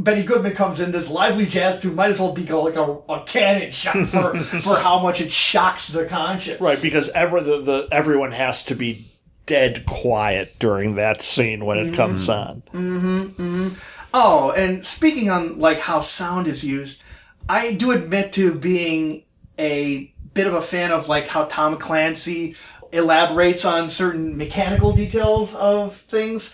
Benny 0.00 0.22
Goodman 0.22 0.54
comes 0.54 0.80
in, 0.80 0.92
this 0.92 1.10
lively 1.10 1.44
jazz 1.44 1.80
tune 1.80 1.94
might 1.94 2.10
as 2.10 2.18
well 2.18 2.32
be 2.32 2.46
like 2.46 2.74
a, 2.74 2.98
a 3.08 3.22
cannon 3.24 3.70
shot 3.70 4.06
for, 4.08 4.38
for 4.38 4.76
how 4.76 4.98
much 4.98 5.20
it 5.20 5.30
shocks 5.30 5.88
the 5.88 6.06
conscience. 6.06 6.60
Right, 6.60 6.80
because 6.80 7.10
ever 7.10 7.40
the, 7.40 7.60
the 7.60 7.88
everyone 7.92 8.32
has 8.32 8.64
to 8.64 8.74
be 8.74 9.12
dead 9.44 9.84
quiet 9.84 10.58
during 10.58 10.94
that 10.94 11.20
scene 11.20 11.66
when 11.66 11.76
it 11.76 11.86
mm-hmm. 11.86 11.94
comes 11.96 12.28
on. 12.28 12.62
Mm-hmm, 12.72 13.20
mm-hmm. 13.42 13.68
Oh, 14.14 14.52
and 14.52 14.84
speaking 14.84 15.28
on 15.28 15.58
like 15.58 15.78
how 15.78 16.00
sound 16.00 16.46
is 16.46 16.64
used, 16.64 17.02
I 17.48 17.72
do 17.72 17.90
admit 17.90 18.32
to 18.34 18.54
being 18.54 19.24
a 19.58 20.09
bit 20.34 20.46
of 20.46 20.54
a 20.54 20.62
fan 20.62 20.90
of 20.90 21.08
like 21.08 21.26
how 21.26 21.44
Tom 21.44 21.76
Clancy 21.76 22.56
elaborates 22.92 23.64
on 23.64 23.88
certain 23.88 24.36
mechanical 24.36 24.92
details 24.92 25.54
of 25.54 25.96
things, 25.96 26.52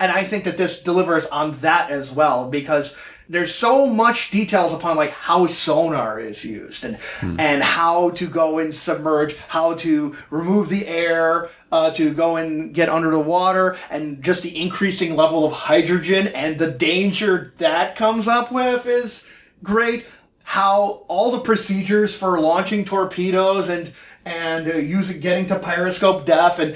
and 0.00 0.12
I 0.12 0.24
think 0.24 0.44
that 0.44 0.56
this 0.56 0.82
delivers 0.82 1.26
on 1.26 1.58
that 1.60 1.90
as 1.90 2.12
well 2.12 2.48
because 2.48 2.94
there's 3.28 3.54
so 3.54 3.86
much 3.86 4.30
details 4.30 4.72
upon 4.72 4.96
like 4.96 5.10
how 5.10 5.46
sonar 5.46 6.18
is 6.18 6.44
used 6.44 6.84
and 6.84 6.98
and 7.38 7.62
how 7.62 8.10
to 8.10 8.26
go 8.26 8.58
and 8.58 8.74
submerge, 8.74 9.36
how 9.48 9.74
to 9.74 10.16
remove 10.30 10.68
the 10.68 10.86
air, 10.86 11.50
uh, 11.70 11.90
to 11.90 12.12
go 12.14 12.36
and 12.36 12.72
get 12.72 12.88
under 12.88 13.10
the 13.10 13.20
water, 13.20 13.76
and 13.90 14.22
just 14.22 14.42
the 14.42 14.60
increasing 14.60 15.14
level 15.14 15.44
of 15.44 15.52
hydrogen 15.52 16.28
and 16.28 16.58
the 16.58 16.70
danger 16.70 17.52
that 17.58 17.96
comes 17.96 18.26
up 18.28 18.50
with 18.50 18.86
is 18.86 19.24
great. 19.62 20.06
How 20.48 21.04
all 21.08 21.30
the 21.30 21.40
procedures 21.40 22.14
for 22.14 22.40
launching 22.40 22.82
torpedoes 22.82 23.68
and 23.68 23.92
and 24.24 24.66
uh, 24.66 24.76
using 24.76 25.20
getting 25.20 25.44
to 25.48 25.58
periscope 25.58 26.24
depth 26.24 26.58
and 26.58 26.74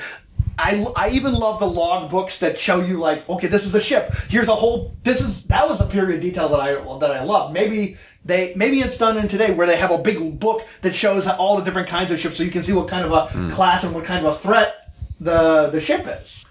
I, 0.58 0.84
I 0.94 1.08
even 1.08 1.32
love 1.32 1.58
the 1.58 1.66
log 1.66 2.10
books 2.10 2.38
that 2.40 2.58
show 2.58 2.84
you 2.84 2.98
like 2.98 3.26
okay 3.30 3.46
this 3.46 3.64
is 3.64 3.74
a 3.74 3.80
ship. 3.80 4.14
Here's 4.28 4.48
a 4.48 4.54
whole 4.54 4.94
this 5.04 5.22
is 5.22 5.44
that 5.44 5.66
was 5.66 5.80
a 5.80 5.86
period 5.86 6.20
detail 6.20 6.50
that 6.50 6.60
I 6.60 6.74
that 6.98 7.12
I 7.12 7.24
love. 7.24 7.54
Maybe 7.54 7.96
they 8.26 8.52
maybe 8.56 8.80
it's 8.80 8.98
done 8.98 9.16
in 9.16 9.26
today 9.26 9.52
where 9.54 9.66
they 9.66 9.78
have 9.78 9.90
a 9.90 9.96
big 9.96 10.38
book 10.38 10.66
that 10.82 10.94
shows 10.94 11.26
all 11.26 11.56
the 11.56 11.64
different 11.64 11.88
kinds 11.88 12.10
of 12.10 12.20
ships 12.20 12.36
so 12.36 12.42
you 12.42 12.50
can 12.50 12.62
see 12.62 12.74
what 12.74 12.88
kind 12.88 13.10
of 13.10 13.12
a 13.12 13.50
class 13.50 13.84
and 13.84 13.94
what 13.94 14.04
kind 14.04 14.26
of 14.26 14.34
a 14.34 14.38
threat 14.38 14.92
the 15.18 15.70
the 15.70 15.80
ship 15.80 16.06
is. 16.06 16.44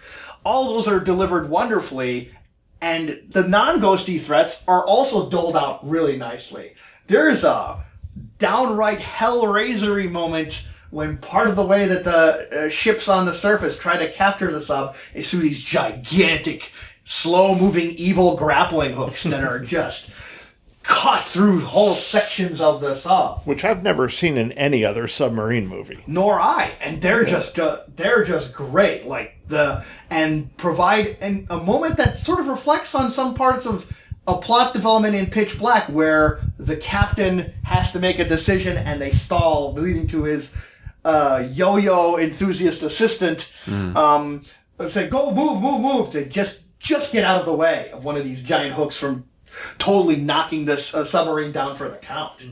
All 0.43 0.73
those 0.73 0.88
are 0.88 0.99
delivered 0.99 1.52
wonderfully 1.52 2.31
and 2.81 3.22
the 3.30 3.48
non-ghosty 3.48 4.19
threats 4.19 4.64
are 4.68 4.84
also 4.84 5.30
doled 5.30 5.56
out 5.56 5.88
really 5.88 6.18
nicely 6.18 6.73
there's 7.11 7.43
a 7.43 7.83
downright 8.38 8.99
hellraisery 8.99 10.09
moment 10.09 10.65
when 10.89 11.17
part 11.17 11.47
of 11.47 11.55
the 11.55 11.65
way 11.65 11.85
that 11.85 12.03
the 12.03 12.65
uh, 12.65 12.69
ships 12.69 13.07
on 13.07 13.25
the 13.25 13.33
surface 13.33 13.77
try 13.77 13.97
to 13.97 14.11
capture 14.11 14.51
the 14.51 14.61
sub 14.61 14.95
is 15.13 15.29
through 15.29 15.41
these 15.41 15.61
gigantic, 15.61 16.71
slow-moving 17.03 17.91
evil 17.91 18.35
grappling 18.35 18.93
hooks 18.93 19.23
that 19.23 19.43
are 19.43 19.59
just 19.77 20.09
cut 20.83 21.23
through 21.25 21.61
whole 21.61 21.95
sections 21.95 22.59
of 22.59 22.81
the 22.81 22.95
sub. 22.95 23.41
Which 23.43 23.63
I've 23.63 23.83
never 23.83 24.09
seen 24.09 24.38
in 24.38 24.51
any 24.53 24.83
other 24.83 25.07
submarine 25.07 25.67
movie. 25.67 26.03
Nor 26.07 26.39
I, 26.39 26.71
and 26.81 27.01
they're 27.01 27.23
just 27.23 27.59
uh, 27.59 27.81
they're 27.95 28.23
just 28.23 28.53
great. 28.53 29.05
Like 29.05 29.35
the 29.47 29.83
and 30.09 30.55
provide 30.57 31.17
and 31.21 31.45
a 31.49 31.57
moment 31.57 31.97
that 31.97 32.17
sort 32.17 32.39
of 32.39 32.47
reflects 32.47 32.95
on 32.95 33.11
some 33.11 33.35
parts 33.35 33.65
of 33.65 33.85
a 34.27 34.38
plot 34.38 34.73
development 34.73 35.15
in 35.15 35.27
Pitch 35.27 35.57
Black 35.57 35.88
where 35.89 36.41
the 36.57 36.77
captain 36.77 37.53
has 37.64 37.91
to 37.91 37.99
make 37.99 38.19
a 38.19 38.26
decision 38.26 38.77
and 38.77 39.02
they 39.02 39.11
stall, 39.11 39.73
leading 39.73 40.07
to 40.07 40.23
his 40.23 40.52
uh, 41.03 41.48
yo-yo 41.52 42.18
enthusiast 42.18 42.84
assistant 42.84 43.52
um, 43.98 44.43
say, 44.88 45.07
"Go, 45.07 45.34
move, 45.34 45.61
move, 45.61 45.81
move!" 45.81 46.11
to 46.11 46.26
just 46.26 46.60
just 46.80 47.11
get 47.11 47.23
out 47.23 47.39
of 47.39 47.45
the 47.45 47.53
way 47.53 47.91
of 47.91 48.03
one 48.03 48.18
of 48.18 48.23
these 48.23 48.43
giant 48.43 48.73
hooks 48.73 48.98
from 48.98 49.26
totally 49.77 50.15
knocking 50.15 50.65
this 50.65 50.93
uh, 50.93 51.03
submarine 51.03 51.52
down 51.52 51.76
for 51.76 51.89
the 51.89 51.98
count. 51.98 52.43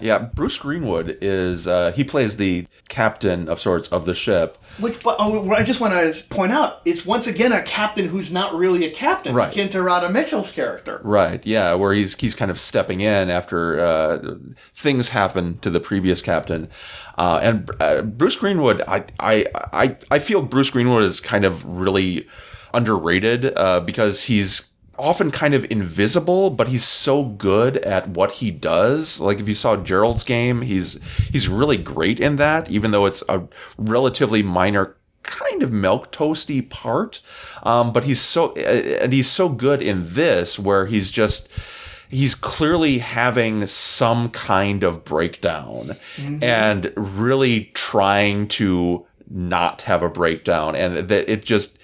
Yeah, 0.00 0.18
Bruce 0.18 0.58
Greenwood 0.58 1.18
is 1.20 1.66
uh, 1.66 1.92
he 1.92 2.04
plays 2.04 2.36
the 2.36 2.66
captain 2.88 3.48
of 3.48 3.60
sorts 3.60 3.88
of 3.88 4.04
the 4.06 4.14
ship. 4.14 4.56
Which, 4.78 5.02
but 5.02 5.18
uh, 5.20 5.48
I 5.50 5.62
just 5.62 5.80
want 5.80 5.92
to 5.94 6.24
point 6.28 6.52
out, 6.52 6.80
it's 6.84 7.04
once 7.04 7.26
again 7.26 7.52
a 7.52 7.62
captain 7.62 8.08
who's 8.08 8.30
not 8.30 8.54
really 8.54 8.84
a 8.86 8.90
captain, 8.90 9.34
Right. 9.34 9.50
akin 9.52 9.68
to 9.70 9.82
Radha 9.82 10.08
Mitchell's 10.10 10.50
character. 10.50 11.00
Right. 11.04 11.44
Yeah, 11.44 11.74
where 11.74 11.92
he's 11.92 12.14
he's 12.14 12.34
kind 12.34 12.50
of 12.50 12.58
stepping 12.60 13.00
in 13.00 13.30
after 13.30 13.80
uh, 13.80 14.34
things 14.74 15.08
happen 15.08 15.58
to 15.58 15.70
the 15.70 15.80
previous 15.80 16.22
captain, 16.22 16.68
uh, 17.18 17.40
and 17.42 17.70
uh, 17.80 18.02
Bruce 18.02 18.36
Greenwood. 18.36 18.82
I, 18.88 19.04
I 19.18 19.46
I 19.72 19.96
I 20.10 20.18
feel 20.18 20.42
Bruce 20.42 20.70
Greenwood 20.70 21.02
is 21.04 21.20
kind 21.20 21.44
of 21.44 21.64
really 21.64 22.26
underrated 22.72 23.52
uh, 23.56 23.80
because 23.80 24.22
he's 24.24 24.69
often 25.00 25.30
kind 25.30 25.54
of 25.54 25.66
invisible, 25.70 26.50
but 26.50 26.68
he's 26.68 26.84
so 26.84 27.24
good 27.24 27.78
at 27.78 28.08
what 28.08 28.32
he 28.32 28.50
does. 28.50 29.20
Like 29.20 29.40
if 29.40 29.48
you 29.48 29.54
saw 29.54 29.76
Gerald's 29.76 30.24
game, 30.24 30.62
he's 30.62 30.98
he's 31.32 31.48
really 31.48 31.76
great 31.76 32.20
in 32.20 32.36
that, 32.36 32.70
even 32.70 32.90
though 32.90 33.06
it's 33.06 33.22
a 33.28 33.42
relatively 33.78 34.42
minor 34.42 34.96
kind 35.22 35.62
of 35.62 35.72
milk 35.72 36.12
toasty 36.12 36.68
part. 36.68 37.20
Um, 37.62 37.92
but 37.92 38.04
he's 38.04 38.20
so 38.20 38.52
and 38.54 39.12
he's 39.12 39.30
so 39.30 39.48
good 39.48 39.82
in 39.82 40.14
this 40.14 40.58
where 40.58 40.86
he's 40.86 41.10
just 41.10 41.48
he's 42.08 42.34
clearly 42.34 42.98
having 42.98 43.66
some 43.66 44.30
kind 44.30 44.82
of 44.82 45.04
breakdown 45.04 45.96
and 46.42 46.92
really 46.96 47.70
trying 47.74 48.48
to 48.48 49.06
not 49.30 49.82
have 49.82 50.02
a 50.02 50.08
breakdown 50.10 50.74
and 50.74 51.08
that 51.08 51.30
it 51.30 51.44
just 51.44 51.78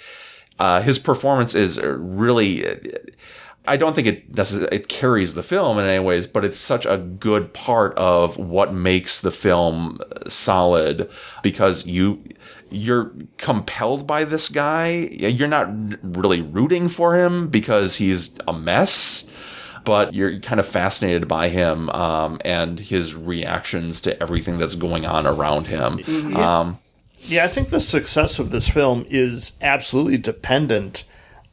uh, 0.58 0.82
his 0.82 0.98
performance 0.98 1.54
is 1.54 1.78
really 1.78 2.64
I 3.68 3.76
don't 3.76 3.94
think 3.94 4.06
it 4.06 4.24
it 4.72 4.88
carries 4.88 5.34
the 5.34 5.42
film 5.42 5.78
in 5.78 5.84
any 5.86 6.02
ways, 6.02 6.26
but 6.26 6.44
it's 6.44 6.58
such 6.58 6.86
a 6.86 6.98
good 6.98 7.52
part 7.52 7.94
of 7.96 8.36
what 8.36 8.72
makes 8.72 9.20
the 9.20 9.30
film 9.30 9.98
solid 10.28 11.10
because 11.42 11.86
you 11.86 12.22
you're 12.70 13.12
compelled 13.38 14.06
by 14.06 14.24
this 14.24 14.48
guy. 14.48 14.90
You're 14.90 15.48
not 15.48 15.68
really 16.02 16.40
rooting 16.42 16.88
for 16.88 17.16
him 17.16 17.48
because 17.48 17.96
he's 17.96 18.30
a 18.46 18.52
mess, 18.52 19.24
but 19.84 20.14
you're 20.14 20.40
kind 20.40 20.60
of 20.60 20.66
fascinated 20.66 21.28
by 21.28 21.48
him 21.48 21.90
um, 21.90 22.40
and 22.44 22.78
his 22.78 23.14
reactions 23.14 24.00
to 24.02 24.20
everything 24.22 24.58
that's 24.58 24.74
going 24.74 25.06
on 25.06 25.26
around 25.26 25.66
him. 25.68 26.00
Um, 26.36 26.78
Yeah, 27.28 27.44
I 27.44 27.48
think 27.48 27.70
the 27.70 27.80
success 27.80 28.38
of 28.38 28.52
this 28.52 28.68
film 28.68 29.04
is 29.08 29.50
absolutely 29.60 30.16
dependent 30.16 31.02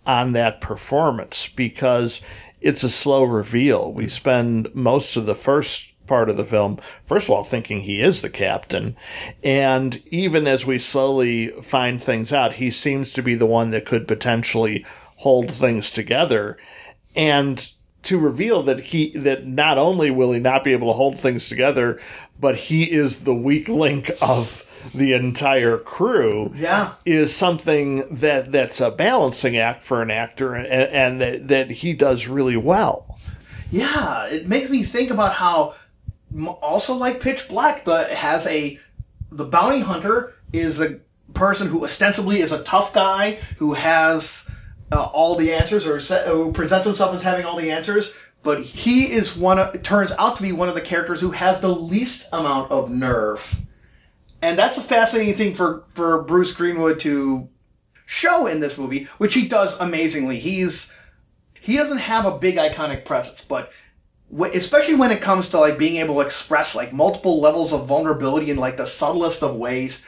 on 0.06 0.34
that 0.34 0.62
performance 0.62 1.48
because 1.48 2.22
it's 2.62 2.84
a 2.84 2.90
slow 2.90 3.24
reveal. 3.24 3.92
We 3.92 4.08
spend 4.08 4.74
most 4.76 5.18
of 5.18 5.26
the 5.26 5.34
first 5.34 5.94
part 6.06 6.30
of 6.30 6.38
the 6.38 6.46
film, 6.46 6.80
first 7.08 7.26
of 7.26 7.32
all, 7.32 7.44
thinking 7.44 7.82
he 7.82 8.02
is 8.02 8.22
the 8.22 8.30
captain. 8.30 8.96
And 9.44 10.00
even 10.12 10.46
as 10.46 10.64
we 10.64 10.78
slowly 10.78 11.48
find 11.64 12.00
things 12.00 12.32
out, 12.32 12.54
he 12.54 12.70
seems 12.70 13.12
to 13.14 13.24
be 13.24 13.34
the 13.34 13.48
one 13.48 13.72
that 13.72 13.86
could 13.86 14.08
potentially 14.08 14.86
hold 15.18 15.52
things 15.52 15.90
together. 15.90 16.56
And 17.16 17.68
to 18.04 18.20
reveal 18.20 18.62
that 18.64 18.80
he 18.80 19.18
that 19.18 19.48
not 19.48 19.80
only 19.80 20.12
will 20.12 20.34
he 20.34 20.40
not 20.40 20.64
be 20.64 20.74
able 20.74 20.92
to 20.92 20.98
hold 20.98 21.18
things 21.18 21.50
together, 21.50 22.00
but 22.40 22.58
he 22.58 22.84
is 22.84 23.22
the 23.22 23.34
weak 23.34 23.68
link 23.68 24.12
of 24.22 24.64
the 24.94 25.14
entire 25.14 25.78
crew 25.78 26.52
Yeah. 26.56 26.94
is 27.06 27.36
something 27.36 28.08
that 28.16 28.52
that's 28.52 28.82
a 28.82 28.92
balancing 28.92 29.58
act 29.58 29.84
for 29.84 30.02
an 30.02 30.12
actor 30.12 30.54
and, 30.56 30.68
and 30.68 31.22
that, 31.22 31.48
that 31.48 31.72
he 31.72 31.94
does 31.94 32.28
really 32.28 32.58
well. 32.58 33.20
Yeah, 33.72 34.26
it 34.26 34.48
makes 34.48 34.70
me 34.70 34.84
think 34.84 35.10
about 35.10 35.34
how, 35.34 35.76
also 36.62 36.94
like 36.96 37.20
Pitch 37.20 37.48
Black, 37.48 37.86
the 37.86 38.04
has 38.06 38.46
a 38.48 38.80
the 39.32 39.46
bounty 39.46 39.80
hunter 39.80 40.34
is 40.52 40.80
a 40.80 41.00
person 41.34 41.68
who 41.68 41.84
ostensibly 41.84 42.40
is 42.40 42.52
a 42.52 42.64
tough 42.64 42.94
guy 42.94 43.40
who 43.58 43.74
has 43.74 44.48
uh, 44.92 45.02
all 45.06 45.36
the 45.36 45.52
answers 45.52 45.88
or 45.88 46.00
se- 46.00 46.26
who 46.28 46.52
presents 46.52 46.86
himself 46.86 47.16
as 47.16 47.24
having 47.24 47.46
all 47.46 47.56
the 47.58 47.72
answers. 47.72 48.14
But 48.44 48.62
he 48.62 49.12
is 49.12 49.36
one. 49.36 49.58
Of, 49.58 49.82
turns 49.82 50.12
out 50.14 50.36
to 50.36 50.44
be 50.44 50.52
one 50.52 50.70
of 50.70 50.76
the 50.76 50.82
characters 50.82 51.22
who 51.22 51.32
has 51.32 51.62
the 51.62 51.74
least 51.74 52.28
amount 52.34 52.70
of 52.72 52.92
nerve, 52.92 53.56
and 54.44 54.60
that's 54.60 54.78
a 54.78 54.82
fascinating 54.82 55.36
thing 55.36 55.56
for 55.56 55.86
for 55.88 56.22
Bruce 56.24 56.52
Greenwood 56.52 57.00
to 57.00 57.48
show 58.06 58.46
in 58.46 58.60
this 58.60 58.78
movie, 58.78 59.06
which 59.18 59.34
he 59.34 59.48
does 59.48 59.80
amazingly. 59.80 60.38
He's 60.38 60.92
he 61.62 61.78
doesn't 61.78 62.00
have 62.00 62.26
a 62.26 62.38
big 62.38 62.58
iconic 62.58 63.06
presence, 63.06 63.42
but 63.42 63.72
especially 64.54 64.96
when 64.96 65.12
it 65.12 65.22
comes 65.22 65.48
to 65.48 65.60
like 65.60 65.78
being 65.78 65.96
able 65.96 66.16
to 66.16 66.22
express 66.22 66.76
like 66.76 66.92
multiple 66.92 67.40
levels 67.40 67.72
of 67.72 67.88
vulnerability 67.88 68.52
in 68.52 68.58
like 68.58 68.76
the 68.76 68.86
subtlest 68.86 69.42
of 69.44 69.56
ways, 69.56 70.02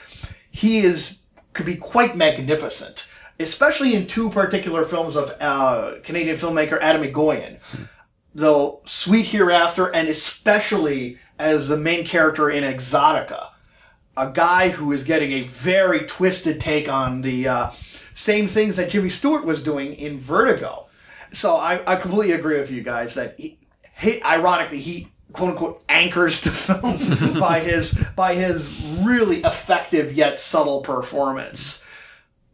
he 0.52 0.80
is 0.80 1.20
could 1.53 1.66
be 1.66 1.78
quite 1.78 2.18
magnificent. 2.18 3.07
Especially 3.40 3.95
in 3.95 4.06
two 4.06 4.30
particular 4.30 4.84
films 4.84 5.16
of 5.16 5.30
uh, 5.41 5.95
Canadian 6.03 6.38
filmmaker 6.38 6.82
Atom 6.82 7.03
Egoyan, 7.03 7.60
The 8.34 8.80
Sweet 8.86 9.26
Hereafter, 9.26 9.94
and 9.94 10.07
especially 10.07 11.20
as 11.38 11.68
the 11.68 11.76
main 11.76 12.06
character 12.06 12.49
in 12.49 12.64
Exotica 12.64 13.49
a 14.17 14.29
guy 14.29 14.69
who 14.69 14.91
is 14.91 15.03
getting 15.03 15.31
a 15.31 15.47
very 15.47 15.99
twisted 16.05 16.59
take 16.59 16.87
on 16.89 17.21
the 17.21 17.47
uh, 17.47 17.71
same 18.13 18.47
things 18.47 18.77
that 18.77 18.89
Jimmy 18.89 19.09
Stewart 19.09 19.45
was 19.45 19.61
doing 19.61 19.93
in 19.95 20.19
Vertigo. 20.19 20.87
So 21.33 21.55
I, 21.55 21.81
I 21.91 21.95
completely 21.97 22.33
agree 22.33 22.59
with 22.59 22.71
you 22.71 22.81
guys 22.81 23.13
that 23.15 23.37
he, 23.37 23.59
he 23.99 24.21
ironically 24.23 24.79
he 24.79 25.09
quote 25.33 25.49
unquote 25.49 25.83
anchors 25.89 26.39
the 26.41 26.51
film 26.51 27.39
by 27.39 27.59
his 27.59 27.93
by 28.15 28.35
his 28.35 28.69
really 28.99 29.41
effective 29.41 30.13
yet 30.13 30.39
subtle 30.39 30.81
performance. 30.81 31.81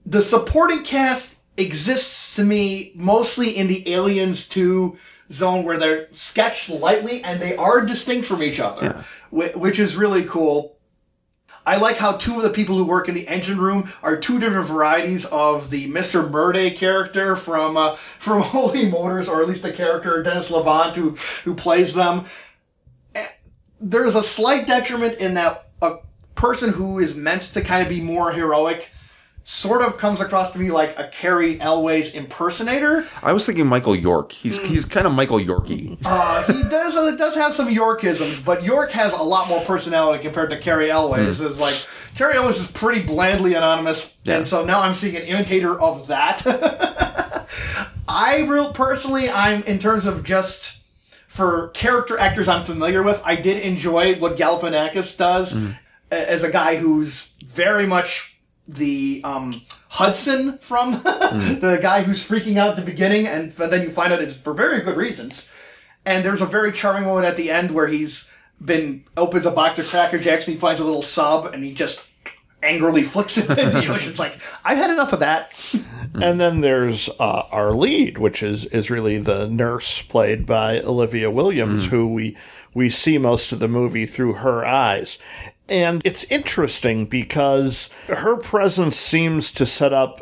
The 0.06 0.22
supporting 0.22 0.84
cast 0.84 1.38
exists 1.58 2.36
to 2.38 2.44
me 2.44 2.92
mostly 2.96 3.56
in 3.56 3.68
the 3.68 3.94
Aliens 3.94 4.48
2 4.48 4.98
zone 5.32 5.64
where 5.64 5.78
they're 5.78 6.08
sketched 6.12 6.70
lightly 6.70 7.24
and 7.24 7.40
they 7.40 7.56
are 7.56 7.82
distinct 7.86 8.28
from 8.28 8.42
each 8.42 8.60
other, 8.60 9.06
whi- 9.30 9.54
which 9.56 9.80
is 9.80 9.96
really 9.96 10.24
cool. 10.24 10.78
I 11.66 11.78
like 11.78 11.98
how 11.98 12.14
two 12.18 12.38
of 12.38 12.44
the 12.44 12.50
people 12.50 12.76
who 12.78 12.84
work 12.84 13.08
in 13.08 13.16
the 13.16 13.28
engine 13.28 13.60
room 13.60 13.92
are 14.02 14.18
two 14.18 14.40
different 14.40 14.68
varieties 14.68 15.26
of 15.26 15.70
the 15.70 15.88
Mr. 15.90 16.28
Murday 16.30 16.72
character 16.76 17.36
from 17.36 17.78
uh, 17.78 17.96
from 18.20 18.42
Holy 18.42 18.90
Motors, 18.90 19.28
or 19.30 19.42
at 19.42 19.48
least 19.48 19.62
the 19.62 19.72
character 19.72 20.22
Denis 20.24 20.50
Lavant 20.50 20.96
who 20.96 21.12
who 21.44 21.54
plays 21.54 21.94
them. 21.94 22.26
Eh, 23.16 23.28
There's 23.80 24.16
a 24.16 24.24
slight 24.24 24.66
detriment 24.68 25.20
in 25.20 25.36
that 25.36 25.70
a 25.82 25.98
person 26.36 26.72
who 26.72 27.00
is 27.00 27.14
meant 27.16 27.42
to 27.44 27.62
kind 27.62 27.84
of 27.84 27.90
be 27.90 28.02
more 28.02 28.32
heroic 28.32 28.90
sort 29.44 29.82
of 29.82 29.98
comes 29.98 30.22
across 30.22 30.52
to 30.52 30.60
me 30.60 30.70
like 30.70 30.98
a 31.00 31.08
Cary 31.08 31.60
Elwes 31.60 32.14
impersonator. 32.14 33.06
I 33.24 33.34
was 33.34 33.46
thinking 33.46 33.66
Michael 33.66 33.96
York. 33.96 34.32
He's 34.32 34.58
hmm. 34.58 34.66
he's 34.66 34.86
kind 34.86 35.08
of 35.08 35.14
Michael 35.14 35.40
Yorky. 35.40 35.98
Uh, 36.06 36.44
he 36.52 36.64
does 36.64 36.96
it 36.96 37.18
does 37.18 37.36
have 37.36 37.54
some 37.54 37.68
Yorkisms, 37.68 38.44
but 38.44 38.64
York 38.64 38.92
has 38.92 39.14
a 39.14 39.22
lot 39.24 39.48
more 39.48 39.62
personality 39.62 40.24
compared 40.24 40.50
to 40.52 40.58
Cary 40.58 40.92
Elwes. 40.92 41.40
Hmm. 41.40 41.46
Is 41.46 41.60
like 41.60 41.76
Cary 42.16 42.36
Elwes 42.36 42.60
is 42.60 42.68
pretty 42.68 43.02
blandly 43.02 43.56
anonymous, 43.56 44.14
Yeah. 44.24 44.38
and 44.38 44.48
so 44.48 44.64
now 44.64 44.82
I'm 44.82 44.94
seeing 44.94 45.16
an 45.16 45.24
imitator 45.24 45.80
of 45.80 46.08
that. 46.08 47.48
I 48.08 48.42
real 48.42 48.74
personally, 48.74 49.30
I'm 49.30 49.64
in 49.64 49.80
terms 49.80 50.06
of 50.06 50.24
just 50.24 50.78
for 51.28 51.70
character 51.70 52.18
actors 52.18 52.48
I'm 52.48 52.66
familiar 52.66 53.02
with. 53.04 53.22
I 53.24 53.36
did 53.36 53.64
enjoy 53.64 54.20
what 54.20 54.36
Galifianakis 54.36 55.18
does 55.18 55.54
hmm. 55.54 55.72
a- 56.12 56.30
as 56.30 56.44
a 56.44 56.52
guy 56.52 56.76
who's 56.76 57.34
very 57.46 57.88
much 57.88 58.31
the 58.74 59.22
um, 59.24 59.62
Hudson 59.90 60.58
from 60.60 60.92
the 61.04 61.80
guy 61.82 62.04
who's 62.04 62.24
freaking 62.24 62.58
out 62.58 62.72
at 62.72 62.76
the 62.78 62.82
beginning, 62.82 63.28
and 63.28 63.52
then 63.52 63.82
you 63.82 63.90
find 63.90 64.14
out 64.14 64.22
it's 64.22 64.34
for 64.34 64.54
very 64.54 64.82
good 64.82 64.98
reasons. 64.98 65.48
And 66.06 66.26
there's 66.26 66.42
a 66.42 66.46
very 66.46 66.72
charming 66.72 67.04
moment 67.04 67.28
at 67.28 67.36
the 67.38 67.52
end 67.52 67.72
where 67.72 67.88
he's 67.88 68.26
been 68.64 69.04
opens 69.18 69.46
a 69.46 69.52
box 69.52 69.80
of 69.80 69.88
Cracker 69.88 70.18
Jacks 70.18 70.46
and 70.48 70.56
he 70.56 70.60
finds 70.60 70.80
a 70.80 70.84
little 70.84 71.02
sub 71.02 71.46
and 71.46 71.64
he 71.64 71.74
just 71.74 72.04
angrily 72.64 73.04
flicks 73.04 73.38
it 73.38 73.50
into 73.58 73.80
the 73.80 73.88
ocean. 73.88 74.10
It's 74.12 74.20
like 74.20 74.40
I've 74.64 74.78
had 74.78 74.90
enough 74.90 75.14
of 75.14 75.20
that. 75.20 75.54
And 76.14 76.42
then 76.42 76.60
there's 76.60 77.08
uh, 77.22 77.44
our 77.52 77.72
lead, 77.72 78.18
which 78.18 78.44
is 78.44 78.66
is 78.66 78.90
really 78.92 79.18
the 79.18 79.48
nurse 79.48 80.02
played 80.02 80.46
by 80.46 80.82
Olivia 80.82 81.32
Williams, 81.32 81.86
who 81.86 82.06
we 82.06 82.36
we 82.74 82.90
see 82.90 83.18
most 83.18 83.54
of 83.54 83.60
the 83.60 83.70
movie 83.70 84.06
through 84.06 84.34
her 84.34 84.66
eyes. 84.66 85.18
And 85.72 86.02
it's 86.06 86.26
interesting 86.26 87.06
because 87.06 87.90
her 88.08 88.36
presence 88.36 88.98
seems 88.98 89.52
to 89.52 89.66
set 89.66 89.94
up 89.94 90.20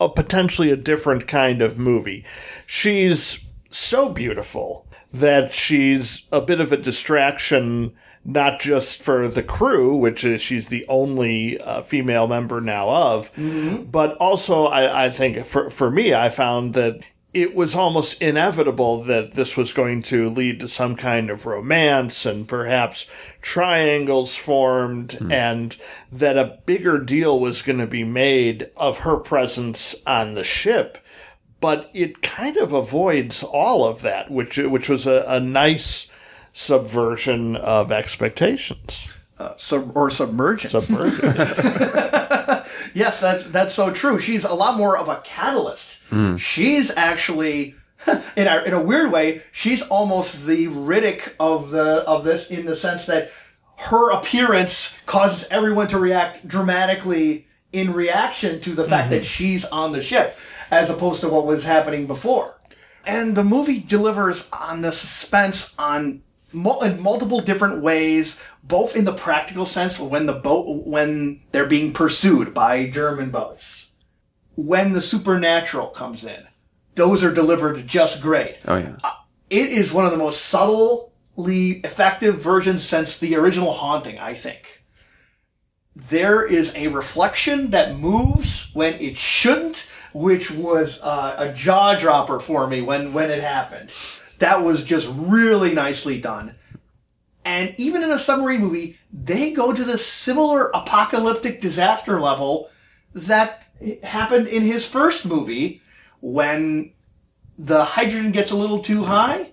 a 0.00 0.08
potentially 0.08 0.70
a 0.70 0.76
different 0.76 1.26
kind 1.26 1.60
of 1.60 1.76
movie. 1.76 2.24
She's 2.66 3.44
so 3.70 4.08
beautiful 4.08 4.86
that 5.12 5.52
she's 5.52 6.26
a 6.30 6.40
bit 6.40 6.60
of 6.60 6.70
a 6.72 6.76
distraction 6.76 7.96
not 8.24 8.60
just 8.60 9.02
for 9.02 9.28
the 9.28 9.42
crew, 9.42 9.96
which 9.96 10.24
is 10.24 10.40
she's 10.40 10.66
the 10.66 10.84
only 10.88 11.60
uh, 11.60 11.82
female 11.82 12.26
member 12.26 12.60
now 12.60 12.88
of, 12.88 13.30
but 13.90 14.16
also 14.16 14.66
I, 14.66 15.06
I 15.06 15.10
think 15.10 15.44
for 15.46 15.70
for 15.70 15.90
me, 15.90 16.12
I 16.12 16.28
found 16.28 16.74
that 16.74 17.00
it 17.36 17.54
was 17.54 17.74
almost 17.74 18.22
inevitable 18.22 19.04
that 19.04 19.34
this 19.34 19.58
was 19.58 19.74
going 19.74 20.00
to 20.00 20.30
lead 20.30 20.58
to 20.58 20.66
some 20.66 20.96
kind 20.96 21.28
of 21.28 21.44
romance 21.44 22.24
and 22.24 22.48
perhaps 22.48 23.06
triangles 23.42 24.34
formed, 24.34 25.12
hmm. 25.12 25.30
and 25.30 25.76
that 26.10 26.38
a 26.38 26.58
bigger 26.64 26.98
deal 26.98 27.38
was 27.38 27.60
going 27.60 27.78
to 27.78 27.86
be 27.86 28.04
made 28.04 28.70
of 28.74 29.00
her 29.00 29.18
presence 29.18 29.94
on 30.06 30.32
the 30.32 30.44
ship. 30.44 30.96
But 31.60 31.90
it 31.92 32.22
kind 32.22 32.56
of 32.56 32.72
avoids 32.72 33.42
all 33.42 33.84
of 33.84 34.00
that, 34.00 34.30
which 34.30 34.56
which 34.56 34.88
was 34.88 35.06
a, 35.06 35.22
a 35.28 35.38
nice 35.38 36.06
subversion 36.54 37.54
of 37.56 37.92
expectations. 37.92 39.12
Uh, 39.38 39.52
sub- 39.56 39.94
or 39.94 40.08
submergent. 40.08 40.70
Subversion. 40.70 41.34
Yes, 42.96 43.20
that's 43.20 43.44
that's 43.44 43.74
so 43.74 43.92
true. 43.92 44.18
She's 44.18 44.44
a 44.44 44.54
lot 44.54 44.78
more 44.78 44.96
of 44.96 45.08
a 45.08 45.20
catalyst. 45.22 45.95
Hmm. 46.10 46.36
She's 46.36 46.90
actually, 46.96 47.74
in 48.36 48.46
a 48.46 48.62
in 48.62 48.72
a 48.72 48.80
weird 48.80 49.10
way, 49.10 49.42
she's 49.52 49.82
almost 49.82 50.46
the 50.46 50.68
Riddick 50.68 51.34
of 51.40 51.70
the 51.70 52.04
of 52.06 52.24
this 52.24 52.50
in 52.50 52.66
the 52.66 52.76
sense 52.76 53.06
that 53.06 53.30
her 53.76 54.10
appearance 54.10 54.92
causes 55.04 55.46
everyone 55.50 55.86
to 55.88 55.98
react 55.98 56.46
dramatically 56.48 57.46
in 57.72 57.92
reaction 57.92 58.60
to 58.60 58.70
the 58.70 58.84
fact 58.84 59.10
that 59.10 59.16
mm-hmm. 59.16 59.26
she's 59.26 59.64
on 59.66 59.92
the 59.92 60.02
ship, 60.02 60.36
as 60.70 60.88
opposed 60.88 61.20
to 61.20 61.28
what 61.28 61.46
was 61.46 61.64
happening 61.64 62.06
before. 62.06 62.58
And 63.04 63.36
the 63.36 63.44
movie 63.44 63.78
delivers 63.78 64.48
on 64.52 64.80
the 64.80 64.92
suspense 64.92 65.74
on 65.78 66.22
mul- 66.52 66.82
in 66.82 67.00
multiple 67.00 67.40
different 67.40 67.82
ways, 67.82 68.36
both 68.64 68.96
in 68.96 69.04
the 69.04 69.12
practical 69.12 69.64
sense 69.64 69.98
when 69.98 70.26
the 70.26 70.32
boat 70.32 70.86
when 70.86 71.40
they're 71.52 71.66
being 71.66 71.92
pursued 71.92 72.54
by 72.54 72.86
German 72.88 73.30
boats, 73.30 73.85
when 74.56 74.92
the 74.92 75.00
supernatural 75.00 75.88
comes 75.88 76.24
in. 76.24 76.46
Those 76.94 77.22
are 77.22 77.32
delivered 77.32 77.86
just 77.86 78.20
great. 78.20 78.56
Oh 78.66 78.76
yeah. 78.76 78.96
It 79.48 79.68
is 79.68 79.92
one 79.92 80.06
of 80.06 80.10
the 80.10 80.18
most 80.18 80.46
subtly 80.46 81.72
effective 81.84 82.40
versions 82.40 82.82
since 82.82 83.18
the 83.18 83.36
original 83.36 83.72
Haunting, 83.72 84.18
I 84.18 84.34
think. 84.34 84.82
There 85.94 86.44
is 86.44 86.74
a 86.74 86.88
reflection 86.88 87.70
that 87.70 87.96
moves 87.96 88.70
when 88.74 88.94
it 88.94 89.16
shouldn't, 89.16 89.86
which 90.12 90.50
was 90.50 91.00
uh, 91.00 91.36
a 91.38 91.52
jaw 91.52 91.94
dropper 91.94 92.40
for 92.40 92.66
me 92.66 92.82
when, 92.82 93.12
when 93.12 93.30
it 93.30 93.42
happened. 93.42 93.92
That 94.38 94.62
was 94.62 94.82
just 94.82 95.08
really 95.10 95.72
nicely 95.72 96.20
done. 96.20 96.56
And 97.44 97.74
even 97.78 98.02
in 98.02 98.10
a 98.10 98.18
submarine 98.18 98.60
movie, 98.60 98.98
they 99.12 99.52
go 99.52 99.72
to 99.72 99.84
the 99.84 99.96
similar 99.96 100.70
apocalyptic 100.74 101.60
disaster 101.60 102.20
level 102.20 102.68
that 103.14 103.65
happened 104.02 104.48
in 104.48 104.62
his 104.62 104.86
first 104.86 105.26
movie 105.26 105.82
when 106.20 106.92
the 107.58 107.84
hydrogen 107.84 108.32
gets 108.32 108.50
a 108.50 108.56
little 108.56 108.80
too 108.80 109.04
high 109.04 109.50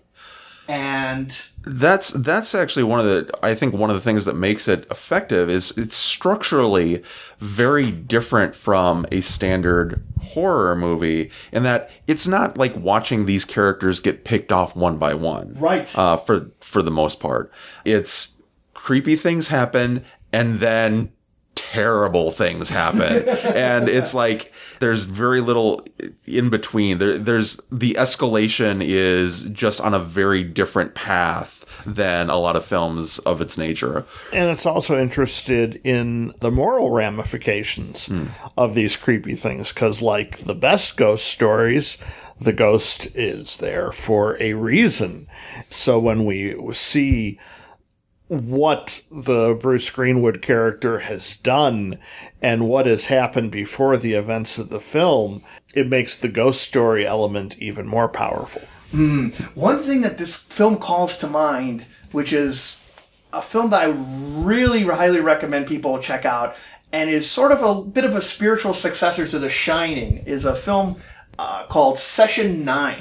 and 0.68 1.36
That's 1.66 2.10
that's 2.12 2.56
actually 2.56 2.84
one 2.84 3.00
of 3.00 3.06
the 3.06 3.30
I 3.44 3.54
think 3.54 3.74
one 3.74 3.90
of 3.90 3.96
the 3.96 4.02
things 4.02 4.26
that 4.26 4.36
makes 4.36 4.68
it 4.68 4.88
effective 4.90 5.50
is 5.50 5.72
it's 5.78 5.96
structurally 5.96 7.04
very 7.40 7.92
different 7.92 8.56
from 8.56 9.06
a 9.12 9.22
standard 9.22 10.04
horror 10.22 10.76
movie 10.76 11.32
in 11.52 11.64
that 11.64 11.90
it's 12.08 12.28
not 12.28 12.58
like 12.58 12.76
watching 12.78 13.26
these 13.26 13.44
characters 13.44 14.00
get 14.00 14.24
picked 14.24 14.52
off 14.52 14.76
one 14.76 14.98
by 14.98 15.14
one. 15.14 15.56
Right. 15.60 15.98
Uh, 15.98 16.18
for 16.18 16.52
for 16.62 16.82
the 16.82 16.92
most 16.92 17.20
part. 17.20 17.52
It's 17.84 18.34
creepy 18.74 19.16
things 19.16 19.48
happen 19.50 20.04
and 20.32 20.60
then 20.60 21.12
terrible 21.56 22.32
things 22.32 22.70
happen. 22.70 23.28
And 23.54 23.88
it's 23.88 24.14
like 24.14 24.52
there's 24.80 25.04
very 25.04 25.40
little 25.40 25.86
in 26.26 26.50
between. 26.50 26.98
There 26.98 27.18
there's 27.18 27.60
the 27.72 27.96
escalation 28.00 28.84
is 28.84 29.44
just 29.46 29.80
on 29.80 29.94
a 29.94 30.00
very 30.00 30.44
different 30.44 30.96
path 30.96 31.66
than 31.86 32.30
a 32.30 32.38
lot 32.38 32.56
of 32.56 32.66
films 32.66 33.20
of 33.20 33.42
its 33.42 33.58
nature. 33.58 34.06
And 34.32 34.50
it's 34.50 34.66
also 34.66 35.00
interested 35.00 35.80
in 35.84 36.34
the 36.40 36.52
moral 36.52 36.92
ramifications 36.92 38.08
hmm. 38.08 38.28
of 38.58 38.76
these 38.76 38.96
creepy 38.96 39.36
things 39.36 39.72
because 39.72 40.02
like 40.02 40.40
the 40.40 40.56
best 40.56 40.98
ghost 40.98 41.26
stories 41.26 41.98
the 42.40 42.54
ghost 42.54 43.08
is 43.16 43.58
there 43.58 43.92
for 43.92 44.42
a 44.42 44.54
reason. 44.54 45.28
So 45.70 46.00
when 46.00 46.26
we 46.26 46.56
see 46.74 47.40
what 48.34 49.04
the 49.12 49.54
Bruce 49.60 49.90
Greenwood 49.90 50.42
character 50.42 51.00
has 51.00 51.38
done 51.38 52.00
and 52.42 52.68
what 52.68 52.86
has 52.86 53.06
happened 53.06 53.52
before 53.52 53.98
the 53.98 54.14
events 54.14 54.58
of 54.58 54.70
the 54.70 54.80
film, 54.80 55.44
it 55.74 55.88
makes 55.88 56.18
the 56.18 56.28
ghost 56.28 56.62
story 56.62 57.06
element 57.06 57.58
even 57.60 57.88
more 57.88 58.08
powerful. 58.10 58.62
One 59.56 59.82
thing 59.84 60.02
that 60.02 60.18
this 60.18 60.36
film 60.36 60.78
calls 60.78 61.18
to 61.18 61.28
mind, 61.28 61.86
which 62.12 62.32
is 62.32 62.78
a 63.32 63.42
film 63.42 63.72
that 63.72 63.82
I 63.82 63.86
really 63.88 64.84
highly 64.84 65.20
recommend 65.20 65.68
people 65.68 65.98
check 66.00 66.26
out, 66.26 66.56
and 66.92 67.10
is 67.10 67.30
sort 67.30 67.52
of 67.52 67.64
a 67.64 67.82
bit 67.84 68.06
of 68.06 68.16
a 68.16 68.22
spiritual 68.22 68.74
successor 68.74 69.28
to 69.28 69.40
The 69.40 69.50
Shining, 69.50 70.18
is 70.28 70.46
a 70.46 70.56
film 70.56 71.02
uh, 71.40 71.66
called 71.66 71.98
Session 71.98 72.64
9. 72.64 73.00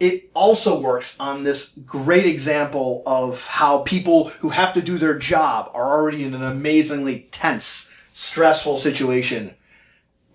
It 0.00 0.30
also 0.32 0.78
works 0.78 1.16
on 1.18 1.42
this 1.42 1.72
great 1.84 2.26
example 2.26 3.02
of 3.04 3.46
how 3.46 3.78
people 3.78 4.28
who 4.40 4.50
have 4.50 4.72
to 4.74 4.82
do 4.82 4.96
their 4.96 5.18
job 5.18 5.70
are 5.74 5.98
already 5.98 6.22
in 6.22 6.34
an 6.34 6.42
amazingly 6.42 7.28
tense, 7.32 7.90
stressful 8.12 8.78
situation, 8.78 9.54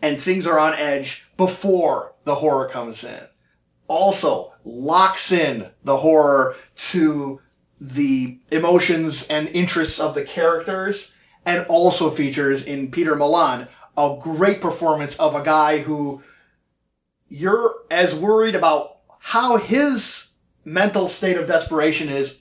and 0.02 0.22
things 0.22 0.45
are 0.45 0.60
on 0.60 0.73
edge 0.73 1.23
before 1.38 2.14
the 2.26 2.35
horror 2.35 2.68
comes 2.68 3.03
in. 3.03 3.22
Also 3.88 4.53
locks 4.65 5.31
in 5.31 5.69
the 5.84 5.98
horror 5.98 6.56
to 6.76 7.40
the 7.80 8.38
emotions 8.52 9.26
and 9.27 9.48
interests 9.49 9.99
of 9.99 10.14
the 10.15 10.23
characters 10.23 11.14
and 11.45 11.65
also 11.68 12.10
features 12.10 12.64
in 12.64 12.91
Peter 12.91 13.15
Mullan 13.15 13.68
a 13.98 14.18
great 14.19 14.61
performance 14.61 15.15
of 15.18 15.35
a 15.35 15.44
guy 15.44 15.80
who 15.80 16.23
you're 17.27 17.76
as 17.91 18.15
worried 18.15 18.56
about 18.56 18.93
how 19.26 19.56
his 19.56 20.28
mental 20.66 21.08
state 21.08 21.38
of 21.38 21.48
desperation 21.48 22.10
is 22.10 22.40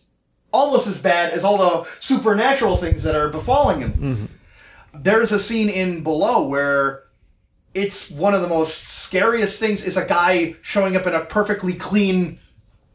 almost 0.53 0.89
as 0.89 0.99
bad 0.99 1.33
as 1.33 1.45
all 1.45 1.57
the 1.57 1.89
supernatural 2.01 2.77
things 2.77 3.05
that 3.05 3.15
are 3.15 3.29
befalling 3.29 3.81
him. 3.81 4.29
There's 4.93 5.31
a 5.31 5.39
scene 5.39 5.69
in 5.69 6.03
Below 6.03 6.49
where 6.49 7.05
it's 7.73 8.11
one 8.11 8.35
of 8.35 8.43
the 8.43 8.49
most 8.49 8.75
scariest 8.83 9.61
things 9.61 9.81
is 9.83 9.97
a 9.97 10.05
guy 10.05 10.57
showing 10.61 10.97
up 10.97 11.07
in 11.07 11.15
a 11.15 11.25
perfectly 11.25 11.73
clean 11.73 12.41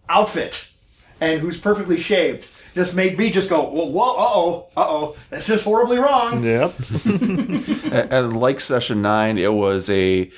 outfit 0.10 0.68
and 1.22 1.40
who's 1.40 1.58
perfectly 1.58 1.98
shaved. 1.98 2.50
Just 2.76 2.94
made 2.94 3.18
me 3.18 3.32
just 3.32 3.50
go, 3.50 3.64
whoa, 3.64 3.86
whoa 3.86 4.10
uh 4.10 4.16
oh, 4.20 4.68
uh 4.76 4.86
oh, 4.88 5.16
that's 5.30 5.48
just 5.48 5.64
horribly 5.64 5.98
wrong. 5.98 6.44
Yep. 6.44 6.74
and, 7.06 8.14
and 8.14 8.38
like 8.38 8.60
Session 8.60 9.02
9, 9.02 9.38
it 9.38 9.54
was 9.54 9.90
a 9.90 10.30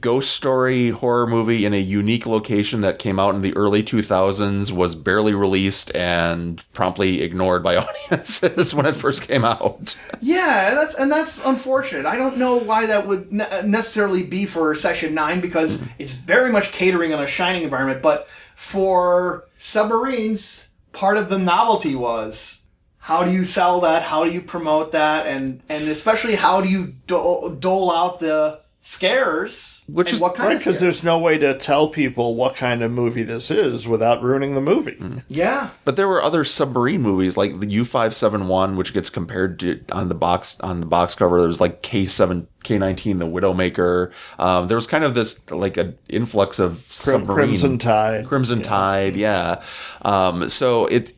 ghost 0.00 0.32
story 0.32 0.90
horror 0.90 1.26
movie 1.26 1.64
in 1.64 1.74
a 1.74 1.80
unique 1.80 2.26
location 2.26 2.80
that 2.82 2.98
came 2.98 3.18
out 3.18 3.34
in 3.34 3.42
the 3.42 3.54
early 3.56 3.82
2000s, 3.82 4.72
was 4.72 4.94
barely 4.94 5.34
released, 5.34 5.94
and 5.94 6.64
promptly 6.72 7.22
ignored 7.22 7.62
by 7.62 7.76
audiences 8.10 8.74
when 8.74 8.86
it 8.86 8.94
first 8.94 9.22
came 9.22 9.44
out. 9.44 9.96
Yeah, 10.20 10.74
that's 10.74 10.94
and 10.94 11.10
that's 11.10 11.40
unfortunate. 11.44 12.06
I 12.06 12.16
don't 12.16 12.36
know 12.36 12.56
why 12.56 12.86
that 12.86 13.06
would 13.06 13.32
ne- 13.32 13.62
necessarily 13.64 14.22
be 14.22 14.46
for 14.46 14.74
session 14.74 15.14
nine 15.14 15.40
because 15.40 15.80
it's 15.98 16.12
very 16.12 16.52
much 16.52 16.72
catering 16.72 17.12
on 17.12 17.22
a 17.22 17.26
shining 17.26 17.62
environment. 17.62 18.02
But 18.02 18.28
for 18.56 19.48
submarines, 19.58 20.68
part 20.92 21.16
of 21.16 21.28
the 21.28 21.38
novelty 21.38 21.94
was 21.94 22.60
how 23.02 23.24
do 23.24 23.32
you 23.32 23.42
sell 23.42 23.80
that? 23.80 24.04
How 24.04 24.22
do 24.24 24.30
you 24.30 24.40
promote 24.40 24.92
that? 24.92 25.26
And 25.26 25.60
and 25.68 25.88
especially 25.88 26.36
how 26.36 26.60
do 26.60 26.68
you 26.68 26.94
dole, 27.08 27.50
dole 27.50 27.90
out 27.90 28.20
the 28.20 28.60
scares? 28.84 29.80
Which 29.86 30.08
and 30.08 30.14
is 30.16 30.20
what 30.20 30.34
kind 30.34 30.48
Right, 30.48 30.56
of 30.56 30.60
because 30.60 30.80
there's 30.80 31.02
no 31.04 31.18
way 31.18 31.38
to 31.38 31.56
tell 31.56 31.88
people 31.88 32.34
what 32.34 32.56
kind 32.56 32.82
of 32.82 32.90
movie 32.90 33.22
this 33.22 33.50
is 33.50 33.86
without 33.88 34.22
ruining 34.22 34.54
the 34.54 34.60
movie. 34.60 34.98
yeah. 35.28 35.70
But 35.84 35.96
there 35.96 36.08
were 36.08 36.22
other 36.22 36.44
submarine 36.44 37.00
movies 37.00 37.36
like 37.36 37.60
the 37.60 37.68
U 37.70 37.84
five 37.84 38.14
seven 38.14 38.48
one, 38.48 38.76
which 38.76 38.92
gets 38.92 39.08
compared 39.08 39.58
to 39.60 39.80
on 39.92 40.08
the 40.08 40.14
box 40.14 40.58
on 40.60 40.80
the 40.80 40.86
box 40.86 41.14
cover. 41.14 41.40
There's 41.40 41.60
like 41.60 41.82
K 41.82 42.06
seven 42.06 42.48
K 42.64 42.76
nineteen, 42.78 43.18
the 43.18 43.26
Widowmaker. 43.26 44.12
Um, 44.38 44.68
there 44.68 44.76
was 44.76 44.86
kind 44.86 45.04
of 45.04 45.14
this 45.14 45.40
like 45.50 45.76
an 45.76 45.96
influx 46.08 46.58
of 46.58 46.72
Crim- 47.02 47.20
submarine 47.20 47.48
Crimson 47.48 47.78
Tide. 47.78 48.26
Crimson 48.26 48.62
Tide, 48.62 49.16
yeah. 49.16 49.62
Um, 50.02 50.48
so 50.48 50.86
it 50.86 51.16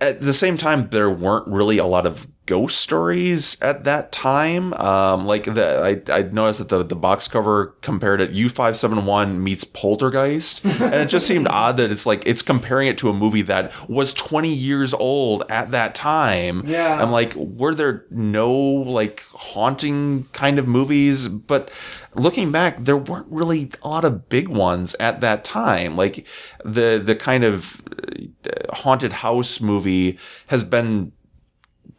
at 0.00 0.20
the 0.20 0.34
same 0.34 0.56
time 0.56 0.88
there 0.90 1.10
weren't 1.10 1.46
really 1.46 1.78
a 1.78 1.86
lot 1.86 2.06
of 2.06 2.26
ghost 2.46 2.80
stories 2.80 3.56
at 3.60 3.84
that 3.84 4.10
time. 4.10 4.72
Um, 4.74 5.26
like 5.26 5.44
the 5.44 6.02
I 6.08 6.12
I 6.12 6.22
noticed 6.22 6.58
that 6.58 6.68
the 6.68 6.82
the 6.82 6.96
box 6.96 7.28
cover 7.28 7.74
compared 7.82 8.20
it 8.20 8.30
U 8.30 8.48
five 8.48 8.76
seven 8.76 9.06
one 9.06 9.42
meets 9.42 9.64
Poltergeist, 9.64 10.64
and 10.64 10.94
it 10.94 11.06
just 11.06 11.26
seemed 11.26 11.48
odd 11.48 11.76
that 11.76 11.90
it's 11.90 12.06
like 12.06 12.22
it's 12.26 12.42
comparing 12.42 12.88
it 12.88 12.98
to 12.98 13.08
a 13.08 13.12
movie 13.12 13.42
that 13.42 13.72
was 13.88 14.12
twenty 14.12 14.52
years 14.52 14.92
old 14.94 15.44
at 15.48 15.70
that 15.70 15.94
time. 15.94 16.64
Yeah. 16.66 17.00
I'm 17.02 17.10
like, 17.10 17.34
were 17.34 17.74
there 17.74 18.04
no 18.10 18.50
like 18.52 19.24
haunting 19.32 20.24
kind 20.32 20.58
of 20.58 20.66
movies? 20.66 21.28
But 21.28 21.70
looking 22.14 22.50
back, 22.50 22.76
there 22.78 22.96
weren't 22.96 23.28
really 23.30 23.70
a 23.82 23.88
lot 23.88 24.04
of 24.04 24.28
big 24.28 24.48
ones 24.48 24.96
at 24.98 25.20
that 25.20 25.44
time. 25.44 25.96
Like 25.96 26.26
the 26.64 27.00
the 27.04 27.14
kind 27.14 27.44
of 27.44 27.80
uh, 28.44 28.74
haunted 28.74 29.12
house 29.12 29.60
movie 29.60 30.18
has 30.48 30.64
been 30.64 31.12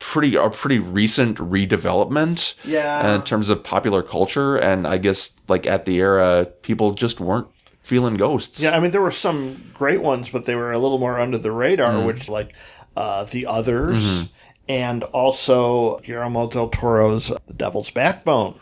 pretty 0.05 0.35
a 0.35 0.49
pretty 0.49 0.79
recent 0.79 1.37
redevelopment 1.37 2.55
Yeah. 2.65 3.15
in 3.15 3.21
terms 3.23 3.47
of 3.49 3.63
popular 3.63 4.03
culture. 4.03 4.57
And 4.57 4.85
i 4.85 4.97
guess 4.97 5.31
like 5.47 5.65
at 5.65 5.85
the 5.85 5.97
era 5.99 6.45
people 6.61 6.91
just 6.93 7.19
weren't 7.19 7.47
feeling 7.81 8.15
ghosts. 8.15 8.61
Yeah, 8.61 8.75
I 8.75 8.79
mean 8.79 8.91
there 8.91 9.01
were 9.01 9.11
some 9.11 9.71
great 9.73 10.01
ones, 10.01 10.29
but 10.29 10.45
they 10.45 10.55
were 10.55 10.71
a 10.71 10.77
little 10.79 10.97
more 10.99 11.19
under 11.19 11.37
the 11.37 11.51
radar, 11.51 12.01
which 12.05 12.27
like 12.29 12.53
uh, 12.95 13.23
the 13.25 13.45
others, 13.45 14.25
and 14.69 15.03
also 15.05 15.99
Guillermo 15.99 16.49
del 16.49 16.69
Toro's 16.69 17.27
The 17.47 17.53
Devil's 17.53 17.89
Backbone. 17.91 18.55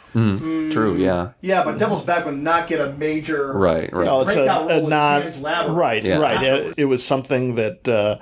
true 0.71 0.95
yeah. 0.97 1.31
Yeah, 1.41 1.63
but 1.63 1.77
Devil's 1.77 2.01
Back 2.03 2.25
would 2.25 2.37
not 2.37 2.67
get 2.67 2.79
a 2.81 2.93
major 2.93 3.53
right 3.53 3.91
right. 3.93 4.05
No, 4.05 4.21
it's 4.21 4.35
a, 4.35 4.45
a 4.45 4.81
non 4.81 5.75
right 5.75 6.03
Yeah. 6.03 6.17
right. 6.17 6.41
It, 6.43 6.73
it 6.77 6.85
was 6.85 7.03
something 7.05 7.55
that 7.55 7.87
uh, 7.87 8.17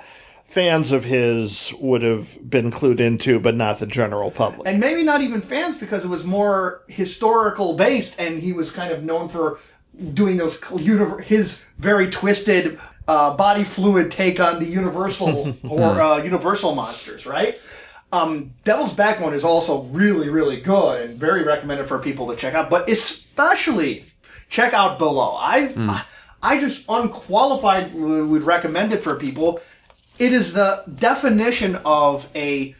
fans 0.50 0.90
of 0.90 1.04
his 1.04 1.72
would 1.78 2.02
have 2.02 2.50
been 2.50 2.72
clued 2.72 2.98
into, 2.98 3.38
but 3.38 3.54
not 3.54 3.78
the 3.78 3.86
general 3.86 4.32
public. 4.32 4.66
and 4.66 4.80
maybe 4.80 5.04
not 5.04 5.20
even 5.20 5.40
fans 5.40 5.76
because 5.76 6.04
it 6.04 6.08
was 6.08 6.24
more 6.24 6.82
historical 6.88 7.76
based 7.76 8.18
and 8.18 8.42
he 8.42 8.52
was 8.52 8.72
kind 8.72 8.92
of 8.92 9.04
known 9.04 9.28
for 9.28 9.60
doing 10.12 10.36
those 10.36 10.60
his 11.22 11.60
very 11.78 12.10
twisted 12.10 12.80
uh, 13.06 13.34
body 13.36 13.62
fluid 13.62 14.10
take 14.10 14.40
on 14.40 14.58
the 14.58 14.66
universal 14.66 15.56
or 15.68 15.82
uh, 15.82 16.22
universal 16.22 16.74
monsters 16.74 17.26
right? 17.26 17.58
Um, 18.12 18.52
devil's 18.64 18.92
backbone 18.92 19.34
is 19.34 19.44
also 19.44 19.82
really 19.84 20.30
really 20.30 20.60
good 20.60 21.02
and 21.02 21.18
very 21.18 21.44
recommended 21.44 21.86
for 21.86 22.00
people 22.00 22.26
to 22.26 22.34
check 22.34 22.54
out 22.54 22.68
but 22.68 22.88
especially 22.90 24.04
check 24.48 24.74
out 24.74 24.98
below. 24.98 25.36
I 25.36 25.72
I, 25.76 26.04
I 26.42 26.60
just 26.60 26.84
unqualified 26.88 27.94
would 27.94 28.42
recommend 28.42 28.92
it 28.92 29.04
for 29.04 29.14
people 29.14 29.60
it 30.20 30.34
is 30.34 30.52
the 30.52 30.84
definition 30.96 31.76
of 31.84 32.28
a 32.36 32.76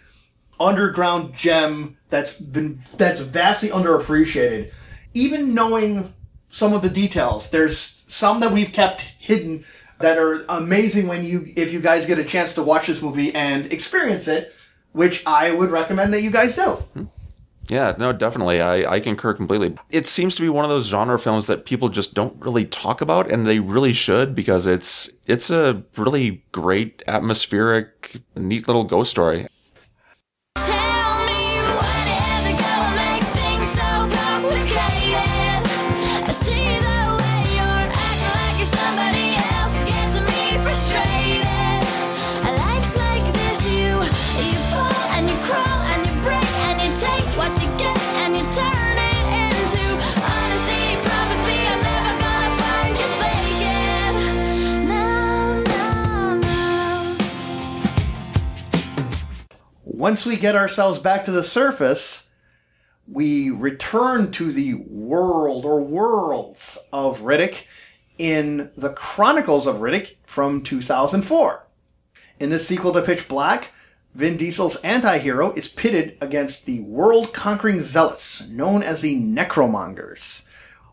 underground 0.60 1.34
gem 1.34 1.96
that's 2.10 2.34
been 2.34 2.82
that's 2.96 3.20
vastly 3.20 3.70
underappreciated. 3.70 4.70
Even 5.14 5.54
knowing 5.54 6.14
some 6.50 6.72
of 6.74 6.82
the 6.82 6.90
details, 6.90 7.48
there's 7.48 8.02
some 8.06 8.40
that 8.40 8.52
we've 8.52 8.72
kept 8.72 9.00
hidden 9.00 9.64
that 10.00 10.18
are 10.18 10.44
amazing 10.50 11.08
when 11.08 11.24
you 11.24 11.50
if 11.56 11.72
you 11.72 11.80
guys 11.80 12.04
get 12.04 12.18
a 12.18 12.24
chance 12.24 12.52
to 12.52 12.62
watch 12.62 12.86
this 12.86 13.00
movie 13.00 13.34
and 13.34 13.72
experience 13.72 14.28
it, 14.28 14.52
which 14.92 15.24
I 15.26 15.50
would 15.50 15.70
recommend 15.70 16.12
that 16.12 16.20
you 16.20 16.30
guys 16.30 16.54
do. 16.54 16.62
Hmm. 16.92 17.04
Yeah, 17.68 17.94
no, 17.98 18.12
definitely. 18.12 18.60
I, 18.60 18.94
I 18.94 19.00
concur 19.00 19.32
completely. 19.32 19.76
It 19.90 20.06
seems 20.06 20.34
to 20.34 20.42
be 20.42 20.48
one 20.48 20.64
of 20.64 20.70
those 20.70 20.86
genre 20.86 21.18
films 21.18 21.46
that 21.46 21.64
people 21.64 21.88
just 21.88 22.14
don't 22.14 22.40
really 22.40 22.64
talk 22.64 23.00
about, 23.00 23.30
and 23.30 23.46
they 23.46 23.60
really 23.60 23.92
should 23.92 24.34
because 24.34 24.66
it's 24.66 25.08
it's 25.26 25.50
a 25.50 25.82
really 25.96 26.42
great 26.50 27.02
atmospheric, 27.06 28.20
neat 28.34 28.66
little 28.66 28.84
ghost 28.84 29.10
story. 29.10 29.46
Tell 30.56 30.99
Once 60.00 60.24
we 60.24 60.34
get 60.34 60.56
ourselves 60.56 60.98
back 60.98 61.24
to 61.24 61.30
the 61.30 61.44
surface, 61.44 62.22
we 63.06 63.50
return 63.50 64.32
to 64.32 64.50
the 64.50 64.72
world 64.86 65.66
or 65.66 65.78
worlds 65.82 66.78
of 66.90 67.20
Riddick 67.20 67.64
in 68.16 68.70
the 68.78 68.94
Chronicles 68.94 69.66
of 69.66 69.82
Riddick 69.82 70.16
from 70.22 70.62
2004. 70.62 71.66
In 72.38 72.48
this 72.48 72.66
sequel 72.66 72.94
to 72.94 73.02
Pitch 73.02 73.28
Black, 73.28 73.72
Vin 74.14 74.38
Diesel's 74.38 74.76
anti 74.76 75.18
hero 75.18 75.52
is 75.52 75.68
pitted 75.68 76.16
against 76.22 76.64
the 76.64 76.80
world 76.80 77.34
conquering 77.34 77.82
zealots 77.82 78.48
known 78.48 78.82
as 78.82 79.02
the 79.02 79.20
Necromongers, 79.20 80.44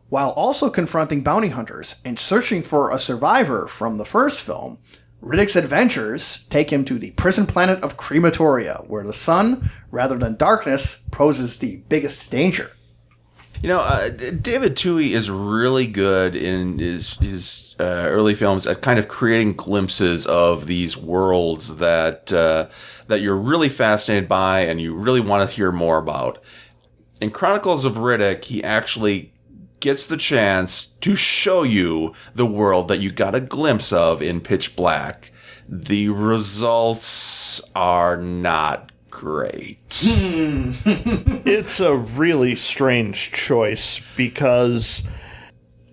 while 0.09 0.31
also 0.31 0.69
confronting 0.69 1.21
bounty 1.21 1.47
hunters 1.47 1.95
and 2.03 2.19
searching 2.19 2.61
for 2.61 2.91
a 2.91 2.99
survivor 2.99 3.67
from 3.67 3.99
the 3.99 4.05
first 4.05 4.41
film. 4.41 4.79
Riddick's 5.21 5.55
adventures 5.55 6.41
take 6.49 6.71
him 6.71 6.85
to 6.85 6.99
the 6.99 7.11
prison 7.11 7.45
planet 7.47 7.81
of 7.83 7.97
Crematoria, 7.97 8.87
where 8.87 9.03
the 9.03 9.13
sun, 9.13 9.71
rather 9.91 10.17
than 10.17 10.35
darkness, 10.35 10.99
poses 11.11 11.57
the 11.57 11.77
biggest 11.89 12.29
danger. 12.29 12.71
You 13.63 13.69
know, 13.69 13.79
uh, 13.79 14.09
David 14.09 14.75
Twohy 14.75 15.15
is 15.15 15.31
really 15.31 15.87
good 15.87 16.35
in 16.35 16.77
his 16.77 17.13
his 17.15 17.75
uh, 17.79 18.05
early 18.07 18.35
films 18.35 18.67
at 18.67 18.83
kind 18.83 18.99
of 18.99 19.07
creating 19.07 19.53
glimpses 19.53 20.27
of 20.27 20.67
these 20.67 20.95
worlds 20.95 21.77
that 21.77 22.31
uh, 22.31 22.67
that 23.07 23.21
you're 23.21 23.35
really 23.35 23.69
fascinated 23.69 24.29
by 24.29 24.61
and 24.61 24.79
you 24.79 24.93
really 24.93 25.19
want 25.19 25.49
to 25.49 25.55
hear 25.55 25.71
more 25.71 25.97
about. 25.97 26.43
In 27.19 27.31
Chronicles 27.31 27.83
of 27.83 27.95
Riddick, 27.95 28.45
he 28.45 28.63
actually 28.63 29.33
gets 29.79 30.05
the 30.05 30.17
chance 30.17 30.87
to 31.01 31.15
show 31.15 31.63
you 31.63 32.13
the 32.35 32.45
world 32.45 32.87
that 32.87 32.99
you 32.99 33.09
got 33.09 33.35
a 33.35 33.39
glimpse 33.39 33.93
of 33.93 34.21
in 34.21 34.41
Pitch 34.41 34.75
Black, 34.75 35.31
the 35.67 36.09
results 36.09 37.61
are 37.75 38.17
not 38.17 38.91
great. 39.09 39.79
it's 40.03 41.79
a 41.79 41.95
really 41.95 42.55
strange 42.55 43.31
choice 43.31 44.01
because 44.15 45.03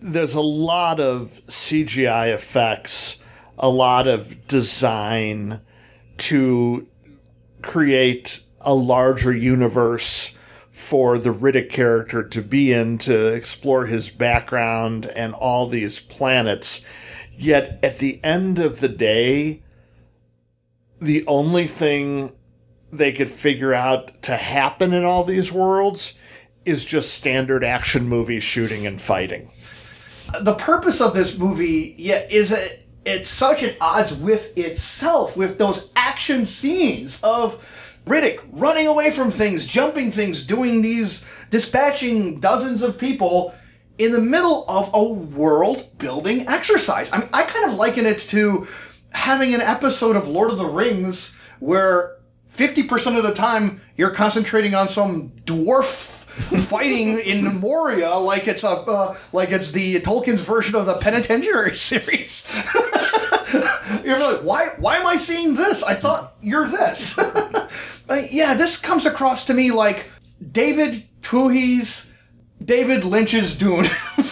there's 0.01 0.35
a 0.35 0.41
lot 0.41 1.01
of 1.01 1.41
CGI 1.47 2.33
effects, 2.33 3.17
a 3.59 3.69
lot 3.69 4.07
of 4.07 4.47
design 4.47 5.61
to 6.19 6.87
create 7.63 8.43
a 8.61 8.75
larger 8.75 9.33
universe 9.33 10.33
for 10.75 11.19
the 11.19 11.33
Riddick 11.33 11.71
character 11.71 12.25
to 12.25 12.43
be 12.43 12.73
in 12.73 12.99
to 12.99 13.29
explore 13.29 13.87
his 13.87 14.11
background 14.11 15.07
and 15.07 15.33
all 15.33 15.69
these 15.69 16.01
planets. 16.01 16.81
Yet 17.39 17.79
at 17.85 18.01
the 18.01 18.23
end 18.25 18.59
of 18.59 18.81
the 18.81 18.89
day, 18.89 19.63
the 21.01 21.25
only 21.29 21.69
thing 21.69 22.33
they 22.93 23.13
could 23.13 23.29
figure 23.29 23.73
out 23.73 24.21
to 24.25 24.37
happen 24.37 24.93
in 24.93 25.05
all 25.05 25.23
these 25.23 25.53
worlds 25.53 26.15
is 26.65 26.85
just 26.85 27.15
standard 27.15 27.63
action 27.63 28.09
movie 28.09 28.41
shooting 28.41 28.85
and 28.85 29.01
fighting. 29.01 29.53
the 30.41 30.55
purpose 30.55 31.01
of 31.01 31.15
this 31.15 31.39
movie 31.39 31.95
yeah 31.99 32.27
is 32.31 32.51
a, 32.51 32.81
it's 33.05 33.29
such 33.29 33.63
at 33.63 33.77
odds 33.81 34.13
with 34.13 34.57
itself 34.59 35.37
with 35.37 35.57
those 35.59 35.89
action 35.95 36.45
scenes 36.45 37.21
of 37.23 37.65
Riddick 38.07 38.41
running 38.51 38.87
away 38.87 39.11
from 39.11 39.31
things, 39.31 39.65
jumping 39.65 40.11
things, 40.11 40.43
doing 40.43 40.83
these 40.83 41.25
dispatching 41.51 42.41
dozens 42.41 42.83
of 42.83 42.99
people 42.99 43.55
in 43.99 44.13
the 44.13 44.21
middle 44.21 44.65
of 44.69 44.91
a 44.93 45.03
world 45.03 45.97
building 45.99 46.49
exercise. 46.49 47.11
I 47.13 47.19
mean, 47.19 47.29
I 47.33 47.45
kind 47.45 47.65
of 47.65 47.75
liken 47.75 48.07
it 48.07 48.19
to 48.21 48.67
having 49.13 49.55
an 49.55 49.61
episode 49.61 50.17
of 50.17 50.29
Lord 50.29 50.51
of 50.51 50.59
the 50.59 50.67
Rings 50.67 51.33
where 51.61 52.17
50% 52.53 53.17
of 53.17 53.23
the 53.23 53.33
time 53.33 53.81
you're 53.97 54.11
concentrating 54.11 54.75
on 54.75 54.89
some 54.89 55.31
dwarf 55.45 56.13
fighting 56.35 57.21
in 57.21 57.61
Moria 57.61 58.15
like 58.15 58.49
it's 58.49 58.65
a 58.65 58.69
uh, 58.69 59.17
like 59.33 59.53
it's 59.53 59.71
the 59.71 60.01
Tolkien's 60.01 60.41
version 60.41 60.75
of 60.75 60.85
the 60.85 60.97
Penitentiary 60.97 61.77
series. 61.77 62.45
you're 64.05 64.19
like, 64.19 64.41
why 64.41 64.71
why 64.79 64.97
am 64.97 65.07
I 65.07 65.17
seeing 65.17 65.55
this? 65.55 65.85
I 65.85 65.95
thought 65.95 66.35
you're 66.41 66.67
this. 66.67 67.17
Uh, 68.09 68.23
yeah, 68.31 68.55
this 68.55 68.77
comes 68.77 69.07
across 69.07 69.45
to 69.45 69.55
me 69.55 69.71
like 69.71 70.11
David 70.53 71.05
Twohy's 71.23 72.07
David 72.63 73.05
Lynch's 73.05 73.55
Dune. 73.55 73.87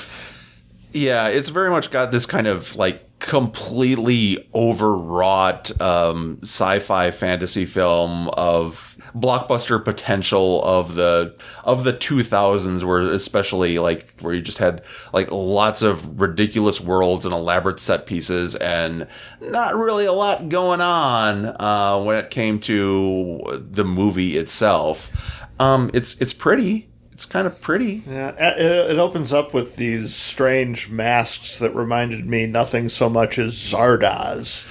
Yeah, 0.92 1.28
it's 1.28 1.48
very 1.48 1.70
much 1.70 1.90
got 1.90 2.12
this 2.12 2.26
kind 2.26 2.46
of 2.46 2.76
like 2.76 3.18
completely 3.18 4.48
overwrought 4.54 5.80
um, 5.80 6.38
sci-fi 6.42 7.10
fantasy 7.10 7.64
film 7.64 8.28
of 8.30 8.91
blockbuster 9.16 9.82
potential 9.84 10.62
of 10.64 10.94
the 10.94 11.34
of 11.64 11.84
the 11.84 11.92
2000s 11.92 12.82
where 12.84 13.00
especially 13.10 13.78
like 13.78 14.08
where 14.20 14.34
you 14.34 14.40
just 14.40 14.58
had 14.58 14.82
like 15.12 15.30
lots 15.30 15.82
of 15.82 16.20
ridiculous 16.20 16.80
worlds 16.80 17.24
and 17.24 17.34
elaborate 17.34 17.80
set 17.80 18.06
pieces 18.06 18.54
and 18.56 19.06
not 19.40 19.74
really 19.74 20.06
a 20.06 20.12
lot 20.12 20.48
going 20.48 20.80
on 20.80 21.46
uh, 21.60 22.00
when 22.02 22.16
it 22.16 22.30
came 22.30 22.58
to 22.60 23.66
the 23.70 23.84
movie 23.84 24.36
itself. 24.36 25.10
Um, 25.58 25.90
it's 25.92 26.14
it's 26.20 26.32
pretty 26.32 26.88
it's 27.22 27.30
kind 27.30 27.46
of 27.46 27.60
pretty 27.60 28.02
Yeah, 28.04 28.30
it, 28.36 28.90
it 28.92 28.98
opens 28.98 29.32
up 29.32 29.54
with 29.54 29.76
these 29.76 30.12
strange 30.12 30.88
masks 30.88 31.58
that 31.60 31.72
reminded 31.72 32.26
me 32.26 32.46
nothing 32.46 32.88
so 32.88 33.08
much 33.08 33.38
as 33.38 33.54
Zardoz. 33.54 34.64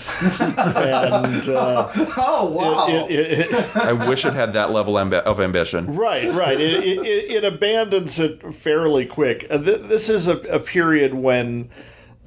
and 0.58 1.48
uh, 1.50 1.90
oh 2.18 2.52
wow. 2.52 2.88
it, 2.90 3.10
it, 3.12 3.52
it, 3.52 3.76
I 3.78 3.94
wish 3.94 4.26
it 4.26 4.34
had 4.34 4.52
that 4.54 4.72
level 4.72 4.96
amb- 4.96 5.14
of 5.14 5.40
ambition. 5.40 5.96
Right, 5.96 6.30
right. 6.34 6.60
It, 6.60 6.84
it, 6.84 6.98
it, 7.00 7.32
it 7.32 7.44
abandons 7.46 8.20
it 8.20 8.54
fairly 8.54 9.06
quick. 9.06 9.48
Uh, 9.50 9.58
th- 9.58 9.84
This 9.88 10.10
is 10.10 10.28
a, 10.28 10.38
a 10.50 10.60
period 10.60 11.14
when 11.14 11.70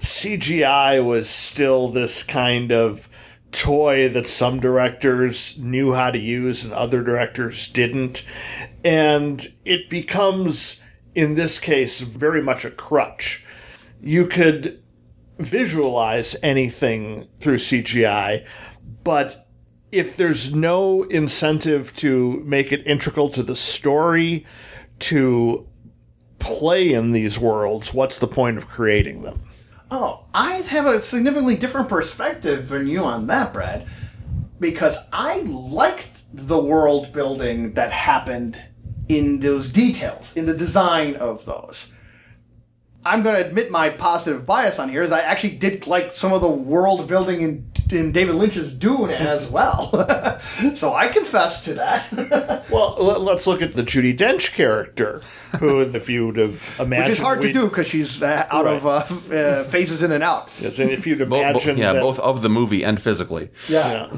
CGI 0.00 1.04
was 1.04 1.28
still 1.28 1.88
this 1.90 2.22
kind 2.22 2.72
of 2.72 3.08
toy 3.54 4.08
that 4.08 4.26
some 4.26 4.60
directors 4.60 5.56
knew 5.58 5.94
how 5.94 6.10
to 6.10 6.18
use 6.18 6.64
and 6.64 6.72
other 6.74 7.02
directors 7.02 7.68
didn't. 7.68 8.24
And 8.84 9.46
it 9.64 9.88
becomes, 9.88 10.80
in 11.14 11.34
this 11.34 11.58
case, 11.58 12.00
very 12.00 12.42
much 12.42 12.64
a 12.64 12.70
crutch. 12.70 13.44
You 14.02 14.26
could 14.26 14.82
visualize 15.38 16.36
anything 16.42 17.28
through 17.40 17.58
CGI, 17.58 18.46
but 19.02 19.48
if 19.90 20.16
there's 20.16 20.54
no 20.54 21.04
incentive 21.04 21.94
to 21.96 22.42
make 22.44 22.72
it 22.72 22.86
integral 22.86 23.30
to 23.30 23.42
the 23.42 23.56
story, 23.56 24.44
to 24.98 25.68
play 26.38 26.92
in 26.92 27.12
these 27.12 27.38
worlds, 27.38 27.94
what's 27.94 28.18
the 28.18 28.26
point 28.26 28.58
of 28.58 28.66
creating 28.66 29.22
them? 29.22 29.43
Oh, 29.96 30.24
I 30.34 30.54
have 30.54 30.86
a 30.86 31.00
significantly 31.00 31.54
different 31.54 31.88
perspective 31.88 32.68
than 32.68 32.88
you 32.88 33.04
on 33.04 33.28
that, 33.28 33.52
Brad, 33.52 33.86
because 34.58 34.96
I 35.12 35.36
liked 35.42 36.22
the 36.34 36.58
world 36.58 37.12
building 37.12 37.74
that 37.74 37.92
happened 37.92 38.60
in 39.08 39.38
those 39.38 39.68
details, 39.68 40.32
in 40.34 40.46
the 40.46 40.56
design 40.56 41.14
of 41.14 41.44
those. 41.44 41.92
I'm 43.06 43.22
going 43.22 43.36
to 43.36 43.46
admit 43.46 43.70
my 43.70 43.90
positive 43.90 44.46
bias 44.46 44.78
on 44.78 44.88
here 44.88 45.02
is 45.02 45.12
I 45.12 45.20
actually 45.20 45.56
did 45.56 45.86
like 45.86 46.10
some 46.10 46.32
of 46.32 46.40
the 46.40 46.48
world 46.48 47.06
building 47.06 47.40
in, 47.42 47.70
in 47.90 48.12
David 48.12 48.34
Lynch's 48.36 48.72
Dune 48.72 49.10
as 49.10 49.46
well. 49.46 49.90
so 50.74 50.94
I 50.94 51.08
confess 51.08 51.62
to 51.64 51.74
that. 51.74 52.64
Well, 52.70 52.96
let- 52.98 53.20
let's 53.20 53.46
look 53.46 53.60
at 53.60 53.74
the 53.74 53.82
Judi 53.82 54.16
Dench 54.16 54.52
character, 54.54 55.20
who, 55.60 55.80
if 55.82 56.08
you'd 56.08 56.38
have 56.38 56.74
imagined, 56.80 57.08
Which 57.10 57.10
is 57.10 57.18
hard 57.18 57.42
to 57.42 57.48
we'd- 57.48 57.58
do 57.58 57.68
because 57.68 57.86
she's 57.86 58.22
uh, 58.22 58.46
out 58.50 58.66
of 58.66 58.86
uh, 58.86 58.90
uh, 59.34 59.64
phases 59.64 60.02
in 60.02 60.12
and 60.12 60.24
out. 60.24 60.48
Yes, 60.58 60.78
and 60.78 60.90
if 60.90 61.06
you'd 61.06 61.18
Bo- 61.18 61.26
bo- 61.26 61.40
imagined, 61.42 61.78
yeah, 61.78 61.92
that- 61.92 62.00
both 62.00 62.18
of 62.20 62.40
the 62.40 62.48
movie 62.48 62.82
and 62.82 63.00
physically. 63.00 63.50
Yeah. 63.68 64.16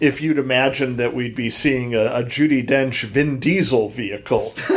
If 0.00 0.20
you'd 0.20 0.38
imagined 0.38 0.98
that 0.98 1.14
we'd 1.14 1.34
be 1.34 1.50
seeing 1.50 1.94
a, 1.94 2.06
a 2.06 2.24
Judi 2.24 2.66
Dench 2.66 3.04
Vin 3.04 3.38
Diesel 3.38 3.88
vehicle, 3.88 4.54
uh, 4.70 4.74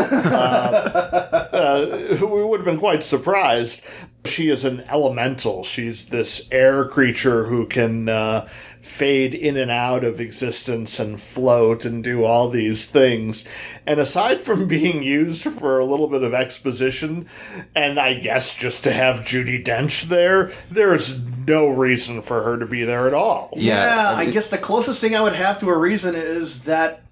uh, 1.51 2.17
we 2.21 2.43
would 2.43 2.59
have 2.59 2.65
been 2.65 2.79
quite 2.79 3.03
surprised. 3.03 3.81
She 4.25 4.49
is 4.49 4.63
an 4.65 4.81
elemental. 4.89 5.63
She's 5.63 6.05
this 6.07 6.47
air 6.51 6.85
creature 6.85 7.45
who 7.45 7.65
can 7.65 8.09
uh, 8.09 8.47
fade 8.87 9.33
in 9.35 9.57
and 9.57 9.69
out 9.69 10.03
of 10.03 10.19
existence 10.21 10.99
and 10.99 11.19
float 11.21 11.85
and 11.85 12.03
do 12.03 12.23
all 12.23 12.49
these 12.49 12.85
things. 12.85 13.43
And 13.85 13.99
aside 13.99 14.41
from 14.41 14.67
being 14.77 15.03
used 15.03 15.43
for 15.43 15.77
a 15.79 15.85
little 15.85 16.07
bit 16.07 16.23
of 16.23 16.33
exposition, 16.33 17.27
and 17.75 17.99
I 17.99 18.15
guess 18.15 18.53
just 18.55 18.83
to 18.85 18.91
have 18.91 19.17
Judi 19.25 19.63
Dench 19.63 20.03
there, 20.03 20.51
there's 20.71 21.19
no 21.47 21.67
reason 21.69 22.21
for 22.21 22.41
her 22.43 22.57
to 22.57 22.65
be 22.65 22.83
there 22.83 23.07
at 23.07 23.13
all. 23.13 23.49
Yeah, 23.55 24.13
I 24.15 24.23
it- 24.23 24.31
guess 24.31 24.49
the 24.49 24.57
closest 24.57 25.01
thing 25.01 25.15
I 25.15 25.21
would 25.21 25.35
have 25.35 25.59
to 25.59 25.69
a 25.69 25.77
reason 25.77 26.15
is 26.15 26.61
that 26.61 27.03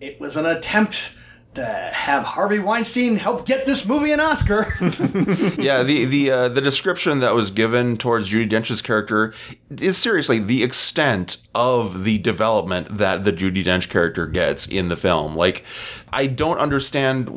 it 0.00 0.20
was 0.20 0.36
an 0.36 0.46
attempt 0.46 1.14
to 1.54 1.64
have 1.64 2.24
Harvey 2.24 2.58
Weinstein 2.58 3.16
help 3.16 3.46
get 3.46 3.66
this 3.66 3.84
movie 3.86 4.12
an 4.12 4.20
Oscar. 4.20 4.74
yeah, 5.58 5.82
the 5.82 6.04
the 6.04 6.30
uh, 6.30 6.48
the 6.48 6.60
description 6.60 7.20
that 7.20 7.34
was 7.34 7.50
given 7.50 7.96
towards 7.96 8.30
Judi 8.30 8.48
Dench's 8.48 8.82
character 8.82 9.32
is 9.80 9.96
seriously 9.96 10.38
the 10.38 10.62
extent 10.62 11.38
of 11.54 12.04
the 12.04 12.18
development 12.18 12.98
that 12.98 13.24
the 13.24 13.32
Judi 13.32 13.64
Dench 13.64 13.88
character 13.88 14.26
gets 14.26 14.66
in 14.66 14.88
the 14.88 14.96
film. 14.96 15.34
Like, 15.34 15.64
I 16.12 16.26
don't 16.26 16.58
understand 16.58 17.28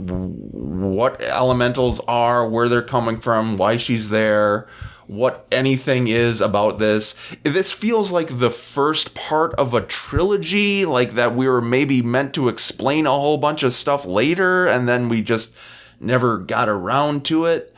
what 0.51 1.21
elementals 1.21 1.99
are, 2.07 2.47
where 2.47 2.69
they're 2.69 2.81
coming 2.81 3.19
from, 3.19 3.57
why 3.57 3.77
she's 3.77 4.09
there. 4.09 4.67
What 5.11 5.45
anything 5.51 6.07
is 6.07 6.39
about 6.39 6.77
this. 6.77 7.15
This 7.43 7.73
feels 7.73 8.13
like 8.13 8.39
the 8.39 8.49
first 8.49 9.13
part 9.13 9.53
of 9.55 9.73
a 9.73 9.81
trilogy, 9.81 10.85
like 10.85 11.15
that 11.15 11.35
we 11.35 11.49
were 11.49 11.61
maybe 11.61 12.01
meant 12.01 12.33
to 12.35 12.47
explain 12.47 13.05
a 13.05 13.09
whole 13.11 13.37
bunch 13.37 13.61
of 13.63 13.73
stuff 13.73 14.05
later, 14.05 14.65
and 14.65 14.87
then 14.87 15.09
we 15.09 15.21
just 15.21 15.51
never 15.99 16.37
got 16.37 16.69
around 16.69 17.25
to 17.25 17.45
it 17.45 17.75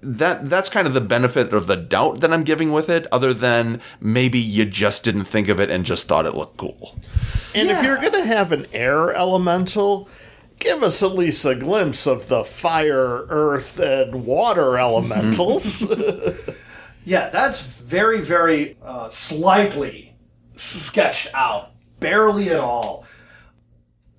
that 0.00 0.48
that's 0.48 0.68
kind 0.68 0.86
of 0.86 0.94
the 0.94 1.00
benefit 1.00 1.52
of 1.52 1.66
the 1.66 1.74
doubt 1.74 2.20
that 2.20 2.32
I'm 2.32 2.44
giving 2.44 2.70
with 2.70 2.88
it, 2.88 3.08
other 3.10 3.34
than 3.34 3.80
maybe 4.00 4.38
you 4.38 4.64
just 4.64 5.02
didn't 5.02 5.24
think 5.24 5.48
of 5.48 5.58
it 5.58 5.70
and 5.70 5.84
just 5.84 6.06
thought 6.06 6.24
it 6.24 6.36
looked 6.36 6.56
cool. 6.56 6.96
And 7.52 7.68
if 7.68 7.82
you're 7.82 7.96
going 7.96 8.12
to 8.12 8.24
have 8.24 8.52
an 8.52 8.66
air 8.72 9.12
elemental, 9.12 10.08
give 10.60 10.84
us 10.84 11.02
at 11.02 11.16
least 11.16 11.44
a 11.44 11.56
glimpse 11.56 12.06
of 12.06 12.28
the 12.28 12.44
fire, 12.44 13.26
earth, 13.28 13.80
and 13.80 14.24
water 14.24 14.78
elementals. 14.78 15.84
yeah, 17.06 17.30
that's 17.30 17.60
very, 17.60 18.20
very 18.20 18.76
uh, 18.82 19.08
slightly 19.08 20.16
sketched 20.56 21.28
out, 21.34 21.70
barely 22.00 22.50
at 22.50 22.58
all. 22.58 23.06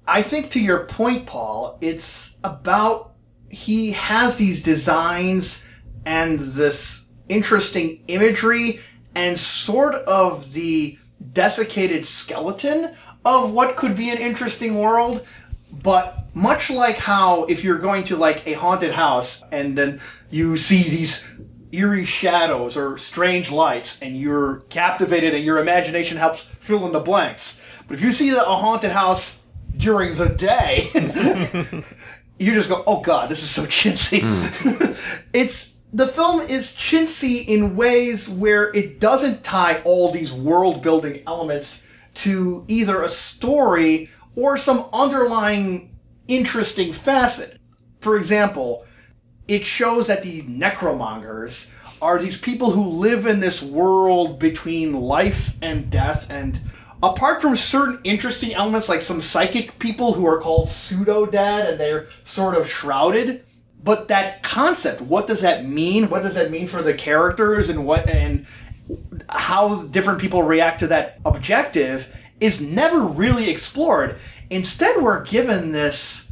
I 0.07 0.21
think 0.21 0.49
to 0.51 0.59
your 0.61 0.85
point, 0.85 1.27
Paul, 1.27 1.77
it's 1.81 2.37
about 2.45 3.11
he 3.49 3.91
has 3.91 4.37
these 4.37 4.61
designs 4.61 5.61
and 6.05 6.39
this 6.39 7.07
interesting 7.27 8.03
imagery 8.07 8.79
and 9.15 9.37
sort 9.37 9.95
of 9.95 10.53
the 10.53 10.97
desiccated 11.33 12.05
skeleton 12.05 12.95
of 13.25 13.51
what 13.51 13.75
could 13.75 13.97
be 13.97 14.11
an 14.11 14.17
interesting 14.17 14.79
world 14.79 15.25
but 15.83 16.25
much 16.33 16.69
like 16.69 16.97
how 16.97 17.43
if 17.45 17.63
you're 17.63 17.77
going 17.77 18.03
to 18.05 18.15
like 18.15 18.45
a 18.47 18.53
haunted 18.53 18.91
house 18.91 19.43
and 19.51 19.77
then 19.77 19.99
you 20.29 20.55
see 20.55 20.83
these 20.83 21.25
eerie 21.71 22.05
shadows 22.05 22.77
or 22.77 22.97
strange 22.97 23.51
lights 23.51 23.97
and 24.01 24.19
you're 24.19 24.61
captivated 24.69 25.33
and 25.33 25.43
your 25.43 25.59
imagination 25.59 26.17
helps 26.17 26.41
fill 26.59 26.85
in 26.85 26.91
the 26.91 26.99
blanks 26.99 27.59
but 27.87 27.95
if 27.95 28.01
you 28.01 28.11
see 28.11 28.29
a 28.29 28.39
haunted 28.43 28.91
house 28.91 29.35
during 29.77 30.15
the 30.15 30.29
day 30.29 30.89
you 32.39 32.53
just 32.53 32.69
go, 32.69 32.83
"Oh 32.85 33.01
God, 33.01 33.29
this 33.29 33.43
is 33.43 33.49
so 33.49 33.65
chintzy." 33.65 34.21
Hmm. 34.21 34.91
it's 35.33 35.71
the 35.93 36.07
film 36.07 36.41
is 36.41 36.71
chintzy 36.71 37.45
in 37.47 37.75
ways 37.75 38.27
where 38.27 38.73
it 38.73 38.99
doesn't 38.99 39.43
tie 39.43 39.81
all 39.83 40.11
these 40.11 40.33
world 40.33 40.81
building 40.81 41.23
elements 41.25 41.83
to 42.15 42.65
either 42.67 43.01
a 43.01 43.09
story 43.09 44.09
or 44.35 44.57
some 44.57 44.89
underlying 44.93 45.95
interesting 46.27 46.91
facet. 46.91 47.59
For 48.01 48.17
example, 48.17 48.85
it 49.47 49.65
shows 49.65 50.07
that 50.07 50.23
the 50.23 50.41
necromongers 50.43 51.67
are 52.01 52.19
these 52.19 52.37
people 52.37 52.71
who 52.71 52.83
live 52.83 53.25
in 53.25 53.39
this 53.39 53.61
world 53.61 54.39
between 54.39 54.93
life 54.93 55.55
and 55.61 55.89
death 55.89 56.27
and 56.29 56.59
apart 57.01 57.41
from 57.41 57.55
certain 57.55 57.99
interesting 58.03 58.53
elements 58.53 58.89
like 58.89 59.01
some 59.01 59.21
psychic 59.21 59.77
people 59.79 60.13
who 60.13 60.25
are 60.25 60.39
called 60.39 60.69
pseudo 60.69 61.25
dead 61.25 61.69
and 61.69 61.79
they're 61.79 62.07
sort 62.23 62.55
of 62.55 62.69
shrouded 62.69 63.43
but 63.83 64.09
that 64.09 64.43
concept 64.43 65.01
what 65.01 65.27
does 65.27 65.41
that 65.41 65.65
mean? 65.65 66.09
What 66.09 66.23
does 66.23 66.33
that 66.33 66.51
mean 66.51 66.67
for 66.67 66.81
the 66.81 66.93
characters 66.93 67.69
and 67.69 67.85
what 67.85 68.09
and 68.09 68.45
how 69.29 69.83
different 69.83 70.19
people 70.19 70.43
react 70.43 70.79
to 70.79 70.87
that 70.87 71.19
objective 71.25 72.13
is 72.39 72.61
never 72.61 72.99
really 72.99 73.49
explored. 73.49 74.17
Instead 74.49 75.01
we're 75.01 75.23
given 75.23 75.71
this 75.71 76.26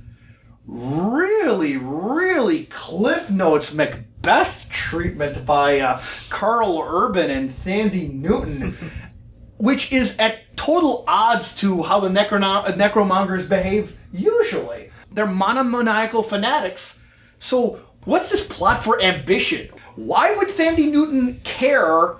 really, 0.67 1.77
really 1.77 2.65
Cliff 2.65 3.29
Notes 3.29 3.73
Macbeth 3.73 4.69
treatment 4.69 5.45
by 5.45 5.79
uh, 5.79 6.01
Karl 6.29 6.81
Urban 6.85 7.29
and 7.29 7.49
Thandie 7.49 8.11
Newton, 8.11 8.75
which 9.57 9.91
is 9.91 10.15
at 10.17 10.55
total 10.57 11.03
odds 11.07 11.55
to 11.55 11.83
how 11.83 11.99
the 11.99 12.09
necromongers 12.09 13.47
behave 13.47 13.95
usually. 14.11 14.89
They're 15.11 15.25
monomaniacal 15.25 16.23
fanatics. 16.23 16.99
So, 17.39 17.79
what's 18.05 18.29
this 18.29 18.45
plot 18.45 18.83
for 18.83 19.01
ambition? 19.01 19.69
Why 19.95 20.35
would 20.35 20.47
Thandie 20.49 20.91
Newton 20.91 21.39
care 21.43 22.15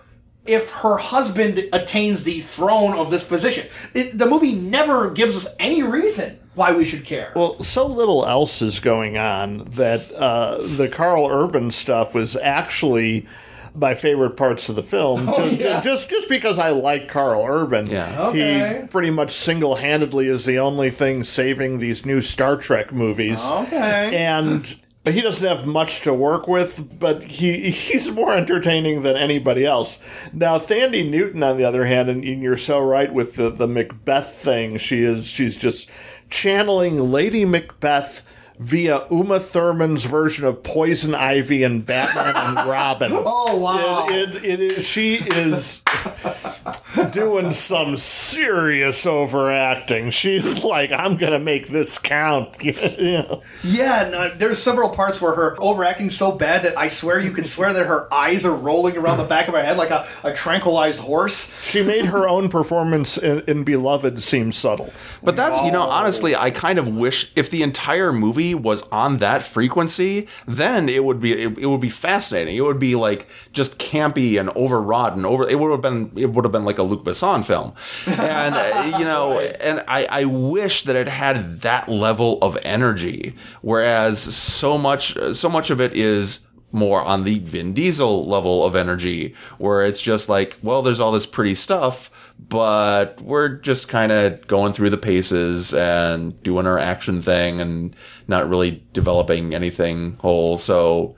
if 0.45 0.69
her 0.69 0.97
husband 0.97 1.57
attains 1.73 2.23
the 2.23 2.41
throne 2.41 2.97
of 2.97 3.09
this 3.09 3.23
position? 3.23 3.67
It, 3.93 4.17
the 4.17 4.25
movie 4.25 4.53
never 4.53 5.09
gives 5.11 5.35
us 5.35 5.51
any 5.59 5.83
reason 5.83 6.39
why 6.55 6.71
we 6.71 6.85
should 6.85 7.05
care. 7.05 7.31
Well, 7.35 7.61
so 7.61 7.85
little 7.85 8.25
else 8.25 8.61
is 8.61 8.79
going 8.79 9.17
on 9.17 9.65
that 9.71 10.11
uh, 10.13 10.57
the 10.65 10.87
Karl 10.89 11.27
Urban 11.29 11.69
stuff 11.71 12.13
was 12.15 12.35
actually 12.35 13.27
my 13.77 13.93
favorite 13.93 14.37
parts 14.37 14.69
of 14.69 14.77
the 14.77 14.83
film. 14.83 15.25
just, 15.25 15.37
Oh, 15.39 15.45
yeah. 15.47 15.81
just 15.81 16.09
just 16.09 16.29
because 16.29 16.57
I 16.57 16.69
like 16.69 17.09
Karl 17.09 17.45
Urban. 17.45 17.87
Yeah. 17.87 18.27
Okay. 18.27 18.79
He 18.81 18.87
pretty 18.87 19.09
much 19.11 19.31
single 19.31 19.75
handedly 19.75 20.27
is 20.27 20.45
the 20.45 20.59
only 20.59 20.89
thing 20.91 21.23
saving 21.23 21.79
these 21.79 22.05
new 22.05 22.21
Star 22.21 22.55
Trek 22.55 22.93
movies. 22.93 23.43
Okay. 23.45 24.15
And 24.15 24.75
but 25.03 25.13
he 25.13 25.21
doesn't 25.21 25.47
have 25.47 25.67
much 25.67 26.01
to 26.01 26.13
work 26.13 26.47
with, 26.47 26.97
but 26.99 27.23
he 27.25 27.69
he's 27.69 28.09
more 28.09 28.33
entertaining 28.33 29.01
than 29.01 29.17
anybody 29.17 29.65
else. 29.65 29.99
Now, 30.31 30.57
Thandie 30.57 31.07
Newton, 31.07 31.43
on 31.43 31.57
the 31.57 31.65
other 31.65 31.85
hand, 31.85 32.09
and 32.09 32.23
you're 32.23 32.55
so 32.57 32.79
right 32.79 33.13
with 33.13 33.35
the 33.35 33.49
the 33.49 33.67
Macbeth 33.67 34.35
thing. 34.37 34.77
She 34.77 35.03
is 35.03 35.27
she's 35.27 35.57
just 35.57 35.89
channeling 36.29 37.11
Lady 37.11 37.45
Macbeth 37.45 38.21
via 38.59 39.05
Uma 39.11 39.39
Thurman's 39.39 40.05
version 40.05 40.45
of 40.45 40.63
Poison 40.63 41.13
Ivy 41.13 41.63
and 41.63 41.85
Batman 41.85 42.35
and 42.35 42.55
Robin. 42.69 43.11
Oh, 43.13 43.57
wow. 43.57 44.07
It, 44.09 44.35
it, 44.35 44.45
it 44.45 44.59
is. 44.59 44.85
She 44.85 45.15
is 45.15 45.81
doing 47.11 47.51
some 47.51 47.97
serious 47.97 49.05
overacting. 49.05 50.11
She's 50.11 50.63
like, 50.63 50.91
"I'm 50.91 51.17
gonna 51.17 51.39
make 51.39 51.67
this 51.67 51.97
count." 51.97 52.63
you 52.63 52.73
know? 52.99 53.41
Yeah, 53.63 54.09
no, 54.09 54.29
there's 54.35 54.61
several 54.61 54.89
parts 54.89 55.21
where 55.21 55.33
her 55.33 55.55
overacting's 55.57 56.15
so 56.15 56.31
bad 56.31 56.63
that 56.63 56.77
I 56.77 56.87
swear 56.87 57.19
you 57.19 57.31
can 57.31 57.43
swear 57.43 57.73
that 57.73 57.85
her 57.85 58.11
eyes 58.13 58.45
are 58.45 58.55
rolling 58.55 58.97
around 58.97 59.17
the 59.17 59.23
back 59.23 59.47
of 59.47 59.53
her 59.53 59.63
head 59.63 59.77
like 59.77 59.91
a, 59.91 60.07
a 60.23 60.33
tranquilized 60.33 60.99
horse. 61.01 61.51
She 61.63 61.83
made 61.83 62.05
her 62.05 62.27
own 62.27 62.49
performance 62.49 63.17
in, 63.17 63.41
in 63.41 63.63
Beloved 63.63 64.21
seem 64.21 64.51
subtle. 64.51 64.93
But 65.23 65.35
that's, 65.35 65.61
you 65.61 65.71
know, 65.71 65.81
honestly, 65.81 66.35
I 66.35 66.51
kind 66.51 66.79
of 66.79 66.87
wish 66.87 67.31
if 67.35 67.49
the 67.49 67.63
entire 67.63 68.13
movie 68.13 68.44
was 68.53 68.83
on 68.91 69.17
that 69.17 69.43
frequency, 69.43 70.27
then 70.45 70.89
it 70.89 71.03
would 71.03 71.19
be 71.19 71.33
it, 71.33 71.57
it 71.57 71.65
would 71.67 71.81
be 71.81 71.89
fascinating. 71.89 72.55
It 72.55 72.61
would 72.61 72.79
be 72.79 72.95
like 72.95 73.27
just 73.53 73.79
campy 73.79 74.39
and 74.39 74.49
overwrought 74.49 75.15
and 75.15 75.25
over. 75.25 75.47
It 75.47 75.59
would 75.59 75.71
have 75.71 75.81
been 75.81 76.11
it 76.15 76.27
would 76.27 76.45
have 76.45 76.51
been 76.51 76.65
like 76.65 76.77
a 76.77 76.83
Luc 76.83 77.03
Besson 77.03 77.43
film, 77.43 77.73
and 78.05 78.55
uh, 78.55 78.97
you 78.99 79.05
know, 79.05 79.39
and 79.39 79.83
I 79.87 80.05
I 80.09 80.25
wish 80.25 80.83
that 80.83 80.95
it 80.95 81.07
had 81.07 81.61
that 81.61 81.89
level 81.89 82.37
of 82.41 82.57
energy. 82.63 83.35
Whereas 83.61 84.19
so 84.19 84.77
much 84.77 85.17
so 85.33 85.49
much 85.49 85.69
of 85.69 85.81
it 85.81 85.95
is 85.95 86.41
more 86.75 87.01
on 87.01 87.23
the 87.23 87.39
Vin 87.39 87.73
Diesel 87.73 88.27
level 88.27 88.63
of 88.63 88.75
energy, 88.75 89.33
where 89.57 89.85
it's 89.85 90.01
just 90.01 90.29
like, 90.29 90.57
well, 90.61 90.81
there's 90.81 90.99
all 90.99 91.11
this 91.11 91.25
pretty 91.25 91.55
stuff, 91.55 92.11
but 92.37 93.19
we're 93.21 93.49
just 93.49 93.87
kind 93.87 94.11
of 94.11 94.45
going 94.47 94.73
through 94.73 94.89
the 94.89 94.97
paces 94.97 95.73
and 95.73 96.41
doing 96.43 96.67
our 96.67 96.77
action 96.77 97.21
thing 97.21 97.61
and 97.61 97.95
not 98.27 98.47
really 98.49 98.83
developing 98.93 99.55
anything 99.55 100.17
whole. 100.19 100.57
So 100.57 101.15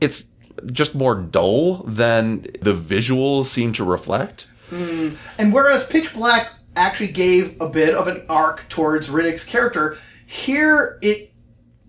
it's 0.00 0.26
just 0.66 0.94
more 0.94 1.16
dull 1.16 1.82
than 1.82 2.42
the 2.62 2.74
visuals 2.74 3.46
seem 3.46 3.72
to 3.74 3.84
reflect. 3.84 4.46
Mm. 4.70 5.16
And 5.36 5.52
whereas 5.52 5.84
Pitch 5.84 6.14
Black 6.14 6.52
actually 6.76 7.12
gave 7.12 7.60
a 7.60 7.68
bit 7.68 7.94
of 7.94 8.06
an 8.06 8.24
arc 8.28 8.68
towards 8.68 9.08
Riddick's 9.08 9.44
character, 9.44 9.98
here 10.26 10.98
it 11.02 11.33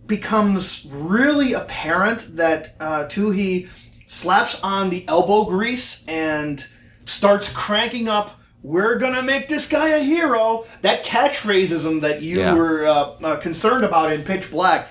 becomes 0.07 0.85
really 0.89 1.53
apparent 1.53 2.35
that 2.37 2.75
uh, 2.79 3.05
Twohy 3.05 3.69
slaps 4.07 4.59
on 4.61 4.89
the 4.89 5.07
elbow 5.07 5.45
grease 5.45 6.03
and 6.07 6.65
starts 7.05 7.49
cranking 7.51 8.07
up. 8.07 8.39
We're 8.61 8.97
gonna 8.97 9.21
make 9.21 9.47
this 9.47 9.67
guy 9.67 9.89
a 9.89 9.99
hero. 10.03 10.65
That 10.81 11.03
catchphraseism 11.03 12.01
that 12.01 12.21
you 12.21 12.39
Yeah. 12.39 12.53
were 12.53 12.85
uh, 12.85 12.93
uh, 13.23 13.35
concerned 13.37 13.83
about 13.85 14.11
in 14.11 14.23
Pitch 14.23 14.49
Black, 14.49 14.87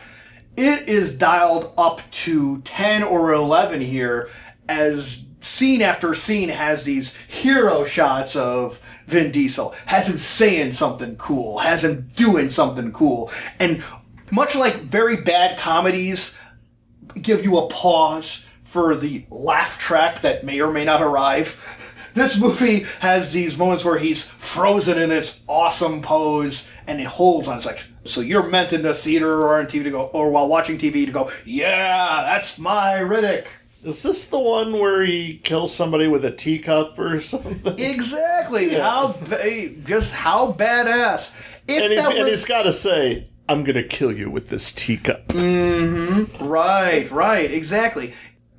it 0.57 0.89
is 0.89 1.16
dialed 1.16 1.73
up 1.77 2.01
to 2.12 2.61
10 2.65 3.03
or 3.03 3.32
11 3.32 3.81
here 3.81 4.28
as 4.69 5.24
scene 5.41 5.82
after 5.82 6.15
scene 6.15 6.49
has 6.49 6.85
these 6.85 7.15
hero 7.28 7.85
shots 7.85 8.35
of 8.36 8.78
Vin 9.07 9.31
Diesel, 9.31 9.74
has 9.86 10.09
him 10.09 10.16
saying 10.19 10.70
something 10.70 11.16
cool, 11.16 11.59
has 11.59 11.85
him 11.85 12.09
doing 12.16 12.49
something 12.49 12.93
cool. 12.93 13.31
And 13.59 13.82
much 14.30 14.55
like 14.55 14.76
very 14.82 15.16
bad 15.16 15.59
comedies 15.59 16.34
give 17.20 17.44
you 17.44 17.59
a 17.59 17.68
pause 17.68 18.42
for 18.64 18.96
the 18.96 19.24
laugh 19.30 19.78
track 19.78 20.20
that 20.22 20.44
may 20.44 20.60
or 20.60 20.72
may 20.72 20.84
not 20.84 21.02
arrive. 21.02 21.78
This 22.14 22.38
movie 22.38 22.86
has 23.01 23.32
these 23.32 23.56
moments 23.56 23.84
where 23.84 23.98
he's 23.98 24.22
frozen 24.22 24.98
in 24.98 25.09
this 25.09 25.40
awesome 25.48 26.01
pose 26.01 26.66
and 26.86 27.01
it 27.01 27.06
holds 27.06 27.48
on. 27.48 27.56
It's 27.56 27.66
like, 27.66 27.84
so 28.05 28.20
you're 28.20 28.44
meant 28.44 28.72
in 28.72 28.82
the 28.82 28.94
theater 28.94 29.42
or 29.42 29.59
on 29.59 29.66
TV 29.66 29.84
to 29.84 29.90
go, 29.90 30.02
or 30.06 30.30
while 30.30 30.46
watching 30.46 30.78
TV 30.78 31.06
to 31.06 31.12
go, 31.12 31.30
yeah, 31.44 32.22
that's 32.24 32.59
my 32.59 32.94
Riddick. 32.94 33.46
Is 33.84 34.02
this 34.02 34.26
the 34.28 34.38
one 34.38 34.72
where 34.72 35.05
he 35.05 35.38
kills 35.38 35.74
somebody 35.74 36.09
with 36.09 36.24
a 36.24 36.30
teacup 36.30 36.98
or 36.98 37.20
something? 37.22 37.78
Exactly. 37.78 38.70
How 38.74 39.14
just 39.84 40.12
how 40.12 40.52
badass. 40.52 41.30
If 41.66 41.82
and, 41.82 41.92
he's, 41.92 42.02
that 42.02 42.10
and 42.12 42.20
was 42.20 42.28
he's 42.28 42.44
got 42.44 42.62
to 42.62 42.72
say, 42.72 43.28
"I'm 43.49 43.65
gonna 43.65 43.83
kill 43.83 44.12
you 44.12 44.31
with 44.31 44.49
this 44.49 44.73
teacup." 44.73 45.29
Mm-hmm. 45.29 46.47
Right, 46.47 47.11
right, 47.11 47.51
exactly. 47.51 48.15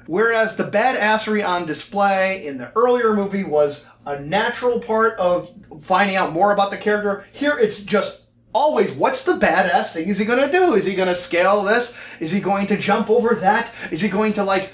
Whereas 0.07 0.55
the 0.55 0.65
badassery 0.65 1.45
on 1.45 1.65
display 1.65 2.45
in 2.45 2.57
the 2.57 2.71
earlier 2.75 3.13
movie 3.13 3.43
was 3.43 3.85
a 4.05 4.19
natural 4.19 4.79
part 4.79 5.17
of 5.17 5.51
finding 5.81 6.15
out 6.15 6.31
more 6.31 6.51
about 6.51 6.69
the 6.69 6.77
character, 6.77 7.25
here 7.31 7.57
it's 7.57 7.79
just 7.79 8.23
always 8.53 8.91
what's 8.91 9.23
the 9.23 9.33
badass 9.33 9.91
thing 9.91 10.07
is 10.07 10.17
he 10.17 10.25
going 10.25 10.39
to 10.39 10.51
do? 10.51 10.75
Is 10.75 10.85
he 10.85 10.95
going 10.95 11.09
to 11.09 11.15
scale 11.15 11.63
this? 11.63 11.93
Is 12.19 12.31
he 12.31 12.39
going 12.39 12.67
to 12.67 12.77
jump 12.77 13.09
over 13.09 13.35
that? 13.35 13.73
Is 13.91 14.01
he 14.01 14.07
going 14.07 14.33
to 14.33 14.43
like 14.43 14.71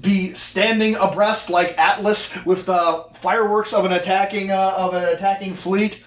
be 0.00 0.32
standing 0.34 0.96
abreast 0.96 1.50
like 1.50 1.76
Atlas 1.78 2.44
with 2.44 2.66
the 2.66 3.06
fireworks 3.14 3.72
of 3.72 3.84
an 3.84 3.92
attacking 3.92 4.50
uh, 4.50 4.74
of 4.76 4.94
an 4.94 5.04
attacking 5.04 5.54
fleet? 5.54 6.02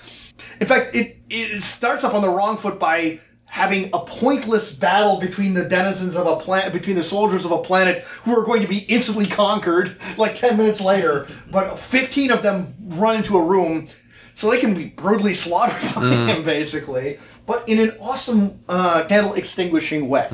In 0.60 0.68
fact, 0.68 0.96
it 0.96 1.18
it 1.30 1.64
starts 1.64 2.04
off 2.04 2.14
on 2.14 2.22
the 2.22 2.30
wrong 2.30 2.58
foot 2.58 2.80
by 2.80 3.20
having 3.49 3.90
a 3.94 3.99
pointless 3.99 4.72
battle 4.72 5.19
between 5.19 5.53
the 5.53 5.64
denizens 5.64 6.15
of 6.15 6.28
a 6.28 6.36
planet, 6.38 6.74
between 6.74 6.95
the 6.95 7.03
soldiers 7.03 7.45
of 7.45 7.52
a 7.52 7.57
planet 7.61 8.03
who 8.24 8.38
are 8.38 8.44
going 8.44 8.61
to 8.61 8.68
be 8.68 8.80
instantly 8.80 9.26
conquered 9.26 9.98
like 10.18 10.36
10 10.36 10.57
minutes 10.57 10.82
later, 10.82 11.28
but 11.49 11.80
15 11.80 12.30
of 12.32 12.41
them 12.41 12.76
run 12.90 13.15
into 13.18 13.38
a 13.38 13.44
room 13.44 13.88
so 14.36 14.52
they 14.52 14.60
can 14.60 14.76
be 14.76 14.86
brutally 14.86 15.34
slaughtered 15.34 15.95
by 15.95 16.11
him, 16.28 16.44
basically, 16.44 17.18
but 17.48 17.68
in 17.68 17.80
an 17.80 17.98
awesome 17.99 18.60
uh, 18.69 19.06
candle 19.07 19.34
extinguishing 19.34 20.07
way. 20.10 20.28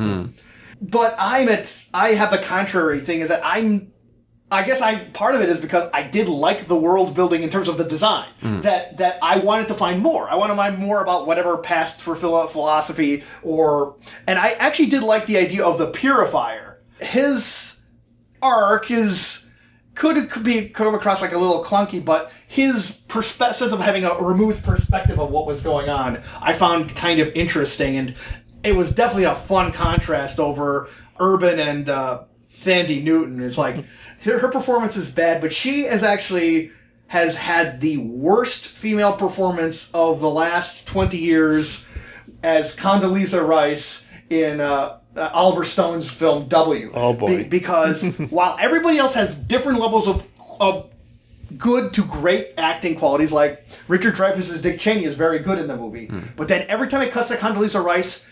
But 0.82 1.16
I'm 1.18 1.48
at, 1.48 1.82
I 1.94 2.10
have 2.16 2.32
the 2.32 2.40
contrary 2.40 3.00
thing 3.00 3.22
is 3.22 3.30
that 3.30 3.40
I'm 3.46 3.93
I 4.54 4.64
guess 4.64 4.82
I 4.82 5.06
part 5.06 5.36
of 5.36 5.42
it 5.42 5.50
is 5.50 5.60
because 5.60 5.90
I 5.94 6.04
did 6.04 6.28
like 6.28 6.68
the 6.68 6.76
world 6.76 7.16
building 7.16 7.44
in 7.44 7.50
terms 7.50 7.68
of 7.68 7.78
the 7.78 7.84
design. 7.84 8.30
That 8.62 8.98
that 8.98 9.18
I 9.22 9.38
wanted 9.38 9.68
to 9.70 9.74
find 9.74 10.02
more. 10.02 10.30
I 10.30 10.36
wanted 10.36 10.54
to 10.54 10.58
find 10.58 10.78
more 10.78 11.02
about 11.02 11.26
whatever 11.28 11.58
passed 11.58 12.02
for 12.02 12.16
philosophy 12.16 13.24
or 13.42 13.96
and 14.28 14.38
I 14.40 14.52
actually 14.52 14.88
did 14.88 15.04
like 15.04 15.26
the 15.26 15.38
idea 15.38 15.66
of 15.66 15.78
the 15.78 15.88
purifier. 15.88 16.80
His 17.00 17.76
arc 18.42 18.92
is 18.92 19.40
could 19.96 20.30
could 20.30 20.44
be 20.44 20.70
come 20.70 20.94
across 20.96 21.22
like 21.22 21.34
a 21.34 21.38
little 21.38 21.64
clunky, 21.64 22.04
but 22.04 22.32
his 22.48 22.92
perspe- 23.08 23.54
sense 23.54 23.72
of 23.72 23.80
having 23.80 24.06
a 24.06 24.16
removed 24.16 24.64
perspective 24.64 25.20
of 25.20 25.30
what 25.30 25.46
was 25.46 25.62
going 25.62 25.90
on, 25.90 26.22
I 26.42 26.54
found 26.54 26.96
kind 26.96 27.20
of 27.20 27.30
interesting, 27.36 27.98
and 27.98 28.16
it 28.64 28.76
was 28.76 28.92
definitely 28.92 29.26
a 29.26 29.36
fun 29.36 29.72
contrast 29.72 30.40
over 30.40 30.90
Urban 31.20 31.60
and 31.60 31.90
uh, 31.90 32.24
Thandie 32.62 33.04
Newton. 33.04 33.42
It's 33.42 33.58
like 33.58 33.86
her, 34.24 34.40
her 34.40 34.50
performance 34.50 34.98
is 34.98 35.10
bad, 35.10 35.42
but 35.42 35.54
she 35.54 35.82
is 35.86 36.04
actually 36.04 36.72
has 37.08 37.36
had 37.36 37.80
the 37.80 37.98
worst 37.98 38.68
female 38.68 39.14
performance 39.16 39.90
of 39.94 40.20
the 40.20 40.30
last 40.30 40.86
twenty 40.86 41.18
years 41.18 41.84
as 42.42 42.76
Condoleezza 42.76 43.46
Rice 43.46 44.04
in 44.30 44.60
uh, 44.60 45.00
uh, 45.16 45.30
Oliver 45.34 45.64
Stone's 45.64 46.10
film 46.10 46.48
W. 46.48 46.92
Oh, 46.94 47.14
boy. 47.14 47.38
Be- 47.38 47.44
because 47.44 48.16
while 48.30 48.58
everybody 48.60 48.98
else 48.98 49.14
has 49.14 49.34
different 49.36 49.80
levels 49.80 50.08
of 50.08 50.28
of 50.60 50.90
good 51.58 51.94
to 51.94 52.04
great 52.04 52.54
acting 52.58 52.96
qualities, 52.96 53.32
like 53.32 53.66
Richard 53.88 54.16
Dreyfuss's 54.16 54.60
Dick 54.62 54.80
Cheney 54.80 55.06
is 55.06 55.16
very 55.16 55.40
good 55.40 55.60
in 55.60 55.68
the 55.68 55.78
movie, 55.78 56.10
but 56.36 56.48
then 56.48 56.66
every 56.68 56.88
time 56.88 57.02
it 57.02 57.12
cuts 57.12 57.28
to 57.28 57.36
Condoleezza 57.36 57.84
Rice, 57.84 58.26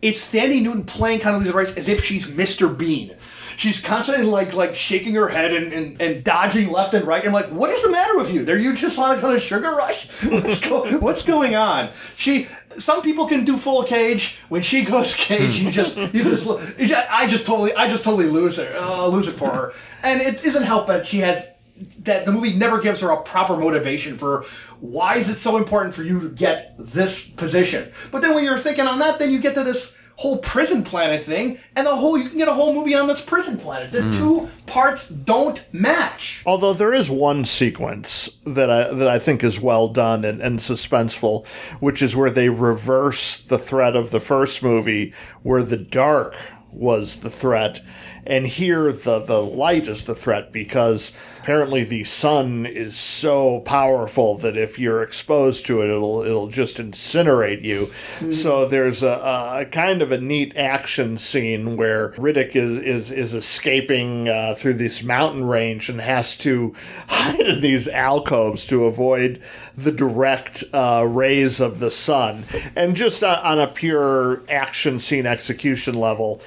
it's 0.00 0.26
Thandie 0.26 0.62
Newton 0.62 0.84
playing 0.84 1.20
Condoleezza 1.20 1.54
Rice 1.54 1.72
as 1.72 1.88
if 1.88 2.04
she's 2.04 2.26
Mr. 2.26 2.76
Bean. 2.76 3.16
She's 3.62 3.78
constantly 3.78 4.24
like 4.24 4.54
like 4.54 4.74
shaking 4.74 5.14
her 5.14 5.28
head 5.28 5.52
and, 5.52 5.72
and, 5.72 6.02
and 6.02 6.24
dodging 6.24 6.72
left 6.72 6.94
and 6.94 7.06
right. 7.06 7.24
I'm 7.24 7.32
like, 7.32 7.46
what 7.46 7.70
is 7.70 7.80
the 7.80 7.90
matter 7.90 8.18
with 8.18 8.28
you? 8.32 8.44
Are 8.50 8.56
you 8.56 8.74
just 8.74 8.98
on 8.98 9.16
a, 9.24 9.38
sugar 9.38 9.70
rush? 9.70 10.10
What's, 10.24 10.58
go, 10.58 10.98
what's 10.98 11.22
going 11.22 11.54
on? 11.54 11.92
She. 12.16 12.48
Some 12.78 13.02
people 13.02 13.28
can 13.28 13.44
do 13.44 13.56
full 13.56 13.84
cage. 13.84 14.34
When 14.48 14.62
she 14.62 14.82
goes 14.82 15.14
cage, 15.28 15.60
you 15.60 15.70
just 15.70 15.96
you 15.96 16.24
just 16.24 16.44
you 16.76 16.88
just- 16.88 17.08
I 17.08 17.28
just 17.28 17.46
totally 17.46 17.72
I 17.74 17.88
just 17.88 18.02
totally 18.02 18.26
lose 18.26 18.56
her 18.56 18.68
uh, 18.76 19.06
lose 19.06 19.28
it 19.28 19.34
for 19.34 19.50
her. 19.50 19.72
And 20.02 20.20
it 20.20 20.44
isn't 20.44 20.64
helped 20.64 20.88
that 20.88 21.06
she 21.06 21.18
has 21.18 21.46
that 22.00 22.26
the 22.26 22.32
movie 22.32 22.54
never 22.54 22.80
gives 22.80 22.98
her 22.98 23.10
a 23.10 23.22
proper 23.22 23.56
motivation 23.56 24.18
for 24.18 24.44
why 24.80 25.18
is 25.18 25.28
it 25.28 25.38
so 25.38 25.56
important 25.56 25.94
for 25.94 26.02
you 26.02 26.18
to 26.18 26.28
get 26.30 26.74
this 26.78 27.28
position. 27.28 27.92
But 28.10 28.22
then 28.22 28.34
when 28.34 28.42
you're 28.42 28.58
thinking 28.58 28.88
on 28.88 28.98
that, 28.98 29.20
then 29.20 29.30
you 29.30 29.40
get 29.40 29.54
to 29.54 29.62
this 29.62 29.94
whole 30.22 30.38
prison 30.38 30.84
planet 30.84 31.24
thing, 31.24 31.58
and 31.74 31.84
the 31.84 31.96
whole 31.96 32.16
you 32.16 32.28
can 32.28 32.38
get 32.38 32.46
a 32.46 32.54
whole 32.54 32.72
movie 32.72 32.94
on 32.94 33.08
this 33.08 33.20
prison 33.20 33.58
planet. 33.58 33.90
The 33.90 34.04
hmm. 34.04 34.12
two 34.12 34.50
parts 34.66 35.08
don't 35.08 35.60
match. 35.72 36.42
Although 36.46 36.74
there 36.74 36.94
is 36.94 37.10
one 37.10 37.44
sequence 37.44 38.30
that 38.46 38.70
I 38.70 38.94
that 38.94 39.08
I 39.08 39.18
think 39.18 39.42
is 39.42 39.60
well 39.60 39.88
done 39.88 40.24
and, 40.24 40.40
and 40.40 40.60
suspenseful, 40.60 41.44
which 41.80 42.02
is 42.02 42.14
where 42.14 42.30
they 42.30 42.48
reverse 42.48 43.36
the 43.36 43.58
threat 43.58 43.96
of 43.96 44.12
the 44.12 44.20
first 44.20 44.62
movie, 44.62 45.12
where 45.42 45.64
the 45.64 45.76
dark 45.76 46.36
was 46.70 47.20
the 47.20 47.30
threat, 47.30 47.80
and 48.26 48.46
here 48.46 48.92
the 48.92 49.20
the 49.20 49.42
light 49.42 49.88
is 49.88 50.04
the 50.04 50.14
threat 50.14 50.52
because 50.52 51.12
apparently 51.40 51.82
the 51.82 52.04
sun 52.04 52.64
is 52.66 52.96
so 52.96 53.60
powerful 53.60 54.38
that 54.38 54.56
if 54.56 54.78
you're 54.78 55.02
exposed 55.02 55.66
to 55.66 55.82
it, 55.82 55.88
it'll 55.88 56.22
it'll 56.22 56.48
just 56.48 56.76
incinerate 56.76 57.62
you. 57.62 57.90
So 58.32 58.66
there's 58.66 59.02
a, 59.02 59.08
a 59.62 59.66
kind 59.70 60.02
of 60.02 60.12
a 60.12 60.18
neat 60.18 60.56
action 60.56 61.16
scene 61.18 61.76
where 61.76 62.10
Riddick 62.12 62.54
is 62.54 62.78
is 62.78 63.10
is 63.10 63.34
escaping 63.34 64.28
uh, 64.28 64.54
through 64.56 64.74
this 64.74 65.02
mountain 65.02 65.44
range 65.44 65.88
and 65.88 66.00
has 66.00 66.36
to 66.38 66.74
hide 67.08 67.40
in 67.40 67.60
these 67.60 67.88
alcoves 67.88 68.64
to 68.66 68.84
avoid 68.84 69.42
the 69.76 69.92
direct 69.92 70.62
uh, 70.72 71.04
rays 71.08 71.60
of 71.60 71.78
the 71.78 71.90
sun. 71.90 72.44
And 72.76 72.94
just 72.94 73.24
on 73.24 73.58
a 73.58 73.66
pure 73.66 74.42
action 74.48 74.98
scene 74.98 75.26
execution 75.26 75.94
level, 75.94 76.40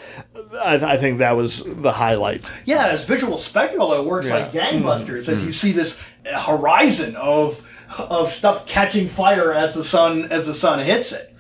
I, 0.64 0.94
I 0.94 0.98
think 0.98 1.20
that 1.20 1.36
was 1.36 1.64
the 1.66 1.92
highlight. 1.92 2.50
Yeah, 2.66 2.88
as 2.88 3.06
visual 3.06 3.40
spectacle, 3.40 3.94
it 3.94 4.04
works 4.06 4.30
like 4.30 4.52
gangbusters. 4.52 5.28
As 5.28 5.44
you 5.44 5.52
see 5.52 5.72
this 5.72 5.98
horizon 6.26 7.16
of 7.16 7.62
of 7.98 8.30
stuff 8.32 8.66
catching 8.66 9.08
fire 9.08 9.54
as 9.54 9.74
the 9.74 9.84
sun 9.84 10.26
as 10.32 10.46
the 10.48 10.54
sun 10.54 10.80
hits 10.80 11.12
it. 11.12 11.32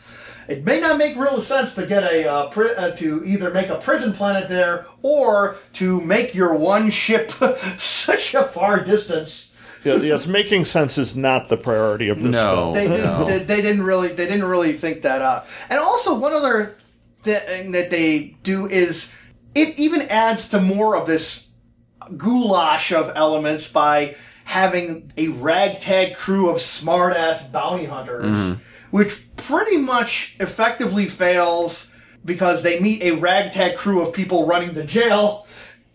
It 0.47 0.63
may 0.63 0.79
not 0.79 0.99
make 0.99 1.17
real 1.17 1.41
sense 1.41 1.73
to 1.73 1.87
get 1.87 2.03
a 2.03 2.29
uh, 2.31 2.49
pri- 2.49 2.75
uh, 2.75 2.91
to 2.97 3.23
either 3.25 3.49
make 3.49 3.69
a 3.69 3.75
prison 3.77 4.13
planet 4.13 4.47
there 4.47 4.85
or 5.01 5.55
to 5.73 5.99
make 6.01 6.35
your 6.35 6.53
one 6.53 6.91
ship 6.91 7.31
such 7.79 8.35
a 8.35 8.43
far 8.43 8.79
distance. 8.83 9.47
Yeah, 9.83 9.95
yes, 9.97 10.27
making 10.27 10.65
sense 10.65 10.97
is 10.99 11.15
not 11.15 11.49
the 11.49 11.57
priority 11.57 12.09
of 12.09 12.21
this 12.21 12.33
No. 12.35 12.55
film. 12.55 12.73
They, 12.73 12.87
didn't, 12.87 13.05
No. 13.05 13.23
they, 13.25 13.39
they 13.39 13.61
didn't 13.63 13.83
really 13.83 14.09
they 14.09 14.25
didn't 14.27 14.45
really 14.45 14.73
think 14.73 15.01
that 15.01 15.21
out. 15.23 15.47
And 15.69 15.79
also 15.79 16.13
one 16.13 16.33
other 16.33 16.77
thing 17.25 17.71
that 17.71 17.89
they 17.89 18.35
do 18.43 18.67
is 18.67 19.09
it 19.53 19.77
even 19.79 20.03
adds 20.03 20.47
to 20.49 20.61
more 20.61 20.95
of 20.95 21.07
this 21.07 21.47
goulash 22.17 22.91
of 22.91 23.11
elements 23.15 23.67
by 23.67 24.15
having 24.43 25.11
a 25.17 25.29
ragtag 25.29 26.15
crew 26.15 26.49
of 26.49 26.57
smartass 26.57 27.51
bounty 27.51 27.85
hunters, 27.85 28.33
mm-hmm. 28.33 28.61
which 28.91 29.21
pretty 29.37 29.77
much 29.77 30.35
effectively 30.39 31.07
fails 31.07 31.87
because 32.23 32.63
they 32.63 32.79
meet 32.79 33.01
a 33.01 33.11
ragtag 33.11 33.77
crew 33.77 34.01
of 34.01 34.13
people 34.13 34.45
running 34.45 34.73
the 34.73 34.83
jail 34.83 35.44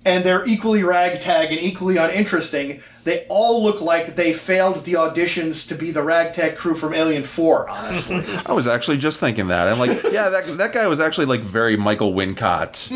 and 0.05 0.25
they're 0.25 0.45
equally 0.47 0.83
ragtag 0.83 1.51
and 1.53 1.61
equally 1.61 1.97
uninteresting. 1.99 2.81
They 3.05 3.27
all 3.29 3.63
look 3.63 3.81
like 3.81 4.15
they 4.17 4.33
failed 4.33 4.85
the 4.85 4.93
auditions 4.95 5.67
to 5.69 5.75
be 5.75 5.91
the 5.91 6.03
ragtag 6.03 6.57
crew 6.57 6.75
from 6.75 6.93
Alien 6.95 7.23
4, 7.23 7.69
honestly. 7.69 8.23
I 8.47 8.53
was 8.53 8.67
actually 8.67 8.99
just 8.99 9.21
thinking 9.21 9.49
that. 9.49 9.69
I'm 9.69 9.79
like, 9.79 10.03
yeah, 10.05 10.29
that 10.29 10.47
that 10.59 10.73
guy 10.73 10.87
was 10.87 11.01
actually 11.01 11.27
like 11.27 11.41
very 11.41 11.77
Michael 11.77 12.13
Wincott, 12.13 12.91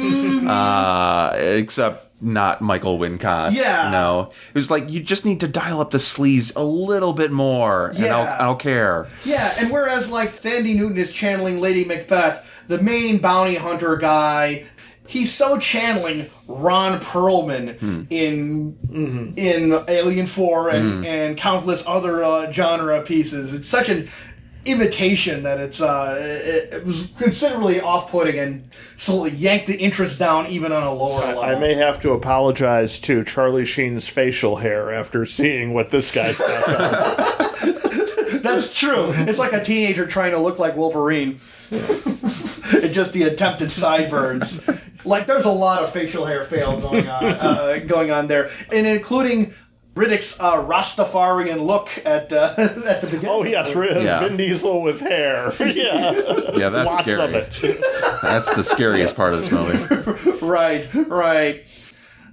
uh, 0.46 1.34
except 1.36 2.02
not 2.22 2.60
Michael 2.62 2.98
Wincott. 2.98 3.52
Yeah. 3.52 3.90
no, 3.90 4.30
it 4.48 4.54
was 4.54 4.70
like 4.70 4.90
you 4.90 5.02
just 5.02 5.24
need 5.24 5.40
to 5.40 5.48
dial 5.48 5.80
up 5.80 5.90
the 5.90 5.98
sleaze 5.98 6.52
a 6.56 6.62
little 6.64 7.12
bit 7.12 7.30
more, 7.32 7.88
and 7.88 7.98
Yeah. 7.98 8.16
I'll 8.16 8.48
I'll 8.50 8.56
care. 8.56 9.06
Yeah, 9.24 9.54
and 9.58 9.70
whereas 9.70 10.08
like 10.10 10.38
Thandie 10.40 10.76
Newton 10.76 10.98
is 10.98 11.12
channeling 11.12 11.60
Lady 11.60 11.84
Macbeth, 11.84 12.44
the 12.68 12.78
main 12.80 13.18
bounty 13.18 13.56
hunter 13.56 13.96
guy, 13.96 14.64
he's 15.06 15.32
so 15.32 15.58
channeling 15.58 16.30
Ron 16.46 17.00
Perlman 17.00 18.06
in 18.10 18.76
in 19.36 19.84
Alien 19.88 20.26
Four 20.26 20.70
and 20.70 21.04
and 21.06 21.36
countless 21.36 21.82
other 21.86 22.22
uh, 22.24 22.50
genre 22.52 23.02
pieces. 23.02 23.52
It's 23.54 23.68
such 23.68 23.88
an 23.88 24.08
imitation 24.66 25.42
that 25.42 25.60
it's 25.60 25.78
uh 25.80 26.16
it, 26.18 26.72
it 26.72 26.84
was 26.86 27.08
considerably 27.18 27.82
off-putting 27.82 28.38
and 28.38 28.66
slowly 28.96 29.30
yanked 29.30 29.66
the 29.66 29.76
interest 29.76 30.18
down 30.18 30.46
even 30.46 30.72
on 30.72 30.82
a 30.84 30.92
lower 30.92 31.20
level. 31.20 31.42
I 31.42 31.54
may 31.58 31.74
have 31.74 32.00
to 32.00 32.12
apologize 32.12 32.98
to 33.00 33.22
Charlie 33.24 33.66
Sheen's 33.66 34.08
facial 34.08 34.56
hair 34.56 34.90
after 34.90 35.26
seeing 35.26 35.74
what 35.74 35.90
this 35.90 36.10
guy's 36.10 36.38
got 36.38 36.66
going. 37.62 37.93
That's 38.44 38.72
true. 38.72 39.10
It's 39.14 39.38
like 39.38 39.52
a 39.52 39.62
teenager 39.64 40.06
trying 40.06 40.32
to 40.32 40.38
look 40.38 40.58
like 40.58 40.76
Wolverine. 40.76 41.40
it's 41.70 42.94
just 42.94 43.12
the 43.12 43.24
attempted 43.24 43.70
sideburns. 43.72 44.60
Like 45.04 45.26
there's 45.26 45.44
a 45.44 45.50
lot 45.50 45.82
of 45.82 45.92
facial 45.92 46.24
hair 46.24 46.44
fail 46.44 46.80
going 46.80 47.08
on, 47.08 47.24
uh, 47.24 47.80
going 47.86 48.10
on 48.10 48.26
there, 48.26 48.50
and 48.72 48.86
including 48.86 49.52
Riddick's 49.94 50.38
uh, 50.40 50.56
Rastafarian 50.64 51.64
look 51.64 51.88
at 52.04 52.32
uh, 52.32 52.54
at 52.58 53.00
the 53.00 53.06
beginning. 53.10 53.28
Oh 53.28 53.44
yes, 53.44 53.70
Vin 53.72 54.02
Yeah. 54.02 54.28
Diesel 54.28 54.82
with 54.82 55.00
hair. 55.00 55.52
yeah, 55.60 56.12
Yeah, 56.56 56.68
that's 56.70 56.90
lots 56.90 57.00
scary. 57.02 57.22
of 57.22 57.34
it. 57.34 57.80
That's 58.22 58.52
the 58.54 58.64
scariest 58.64 59.14
part 59.14 59.34
of 59.34 59.40
this 59.40 59.50
movie. 59.52 60.44
right, 60.44 60.88
right. 60.94 61.64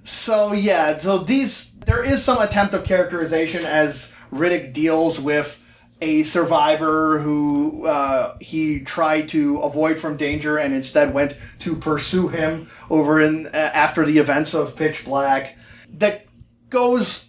So 0.04 0.54
yeah, 0.54 0.98
so 0.98 1.20
these 1.20 1.70
there 1.86 2.04
is 2.04 2.24
some 2.24 2.40
attempt 2.42 2.74
of 2.74 2.84
characterization 2.84 3.66
as 3.66 4.10
Riddick 4.34 4.72
deals 4.74 5.20
with 5.20 5.61
a 6.02 6.24
survivor 6.24 7.20
who 7.20 7.86
uh, 7.86 8.36
he 8.40 8.80
tried 8.80 9.30
to 9.30 9.60
avoid 9.60 10.00
from 10.00 10.18
danger 10.18 10.58
and 10.58 10.74
instead 10.74 11.14
went 11.14 11.36
to 11.60 11.76
pursue 11.76 12.28
him 12.28 12.70
over 12.90 13.22
in 13.22 13.48
uh, 13.48 13.72
after 13.74 14.06
the 14.06 14.18
events 14.18 14.54
of 14.54 14.76
Pitch 14.76 15.06
Black. 15.06 15.58
That 15.94 16.26
goes 16.70 17.28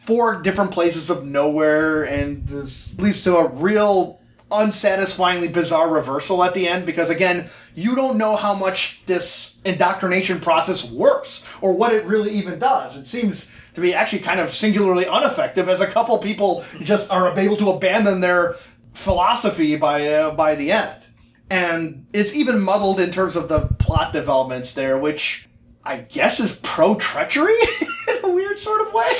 four 0.00 0.40
different 0.40 0.70
places 0.70 1.10
of 1.10 1.24
nowhere 1.24 2.04
and 2.04 2.46
this 2.46 2.92
leads 2.98 3.22
to 3.24 3.36
a 3.36 3.48
real 3.48 4.20
unsatisfyingly 4.50 5.48
bizarre 5.48 5.88
reversal 5.88 6.44
at 6.44 6.54
the 6.54 6.68
end 6.68 6.86
because 6.86 7.10
again, 7.10 7.48
you 7.74 7.94
don't 7.94 8.16
know 8.16 8.36
how 8.36 8.54
much 8.54 9.02
this 9.06 9.54
indoctrination 9.64 10.40
process 10.40 10.88
works 10.90 11.44
or 11.60 11.72
what 11.72 11.92
it 11.92 12.04
really 12.04 12.30
even 12.32 12.58
does. 12.58 12.96
It 12.96 13.06
seems 13.06 13.46
to 13.74 13.80
be 13.80 13.94
actually 13.94 14.20
kind 14.20 14.40
of 14.40 14.52
singularly 14.52 15.04
ineffective 15.04 15.68
as 15.68 15.80
a 15.80 15.86
couple 15.86 16.16
people 16.18 16.64
just 16.80 17.10
are 17.10 17.38
able 17.38 17.56
to 17.56 17.70
abandon 17.70 18.20
their 18.20 18.56
philosophy 18.92 19.76
by 19.76 20.06
uh, 20.06 20.34
by 20.34 20.54
the 20.54 20.72
end. 20.72 21.02
And 21.50 22.06
it's 22.12 22.34
even 22.34 22.60
muddled 22.60 23.00
in 23.00 23.10
terms 23.10 23.36
of 23.36 23.48
the 23.48 23.68
plot 23.78 24.12
developments 24.12 24.72
there, 24.72 24.96
which 24.96 25.48
I 25.84 25.98
guess 25.98 26.40
is 26.40 26.52
pro 26.62 26.94
treachery 26.94 27.58
in 28.08 28.24
a 28.24 28.30
weird 28.30 28.58
sort 28.58 28.80
of 28.80 28.94
way. 28.94 29.12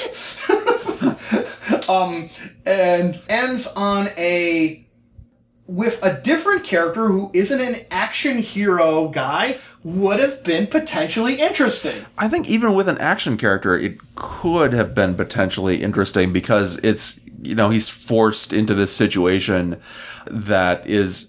um, 1.89 2.31
and 2.65 3.21
ends 3.29 3.67
on 3.67 4.09
a 4.17 4.84
with 5.67 5.99
a 6.03 6.21
different 6.21 6.65
character 6.65 7.09
who 7.09 7.31
isn't 7.33 7.61
an 7.61 7.87
action 7.91 8.39
hero 8.39 9.09
guy 9.09 9.59
would 9.83 10.21
have 10.21 10.43
been 10.45 10.67
potentially 10.67 11.41
interesting. 11.41 12.05
I 12.19 12.29
think 12.29 12.49
even 12.49 12.75
with 12.75 12.89
an 12.89 12.99
action 12.99 13.37
character, 13.37 13.79
it 13.79 13.99
could 14.15 14.73
have 14.73 14.95
been 14.95 15.15
potentially 15.15 15.83
interesting 15.83 16.33
because 16.33 16.79
it's, 16.79 17.21
you 17.43 17.55
know, 17.55 17.71
he's 17.71 17.89
forced 17.89 18.53
into 18.53 18.75
this 18.75 18.95
situation 18.95 19.81
that 20.27 20.87
is 20.87 21.29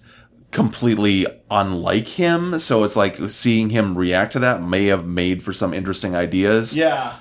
completely 0.50 1.26
unlike 1.50 2.08
him. 2.08 2.58
So 2.58 2.84
it's 2.84 2.96
like 2.96 3.18
seeing 3.30 3.70
him 3.70 3.96
react 3.96 4.32
to 4.32 4.38
that 4.40 4.62
may 4.62 4.86
have 4.86 5.06
made 5.06 5.42
for 5.42 5.52
some 5.52 5.74
interesting 5.74 6.14
ideas. 6.14 6.74
Yeah. 6.74 7.16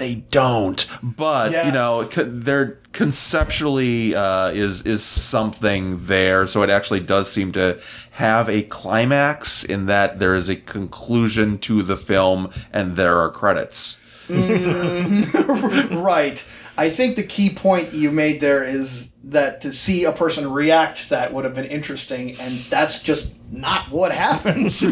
They 0.00 0.14
don't, 0.14 0.86
but 1.02 1.52
you 1.66 1.72
know, 1.72 2.04
they're 2.04 2.78
conceptually 2.92 4.14
uh, 4.14 4.48
is 4.48 4.80
is 4.86 5.04
something 5.04 6.06
there. 6.06 6.46
So 6.46 6.62
it 6.62 6.70
actually 6.70 7.00
does 7.00 7.30
seem 7.30 7.52
to 7.52 7.78
have 8.12 8.48
a 8.48 8.62
climax 8.62 9.62
in 9.62 9.84
that 9.86 10.18
there 10.18 10.34
is 10.34 10.48
a 10.48 10.56
conclusion 10.56 11.58
to 11.58 11.82
the 11.82 11.98
film 11.98 12.50
and 12.72 12.96
there 12.96 13.18
are 13.18 13.30
credits. 13.30 13.98
Right. 14.30 16.44
I 16.78 16.88
think 16.88 17.16
the 17.16 17.22
key 17.22 17.50
point 17.50 17.92
you 17.92 18.10
made 18.10 18.40
there 18.40 18.64
is 18.64 19.10
that 19.24 19.60
to 19.60 19.70
see 19.70 20.04
a 20.04 20.12
person 20.12 20.50
react 20.50 21.02
to 21.02 21.10
that 21.10 21.34
would 21.34 21.44
have 21.44 21.54
been 21.54 21.66
interesting, 21.66 22.40
and 22.40 22.60
that's 22.70 23.02
just 23.02 23.32
not 23.50 23.90
what 23.90 24.12
happens. 24.12 24.80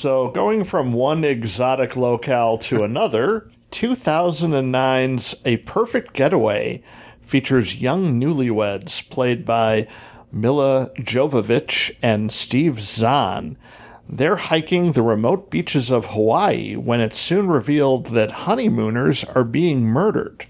So, 0.00 0.28
going 0.30 0.64
from 0.64 0.94
one 0.94 1.24
exotic 1.24 1.94
locale 1.94 2.56
to 2.56 2.84
another, 2.84 3.50
2009's 3.70 5.36
A 5.44 5.58
Perfect 5.58 6.14
Getaway 6.14 6.82
features 7.20 7.82
young 7.82 8.18
newlyweds 8.18 9.06
played 9.10 9.44
by 9.44 9.86
Milla 10.32 10.90
Jovovich 10.96 11.94
and 12.00 12.32
Steve 12.32 12.80
Zahn. 12.80 13.58
They're 14.08 14.36
hiking 14.36 14.92
the 14.92 15.02
remote 15.02 15.50
beaches 15.50 15.90
of 15.90 16.06
Hawaii 16.06 16.76
when 16.76 17.00
it's 17.00 17.18
soon 17.18 17.48
revealed 17.48 18.06
that 18.06 18.30
honeymooners 18.30 19.24
are 19.24 19.44
being 19.44 19.82
murdered. 19.82 20.46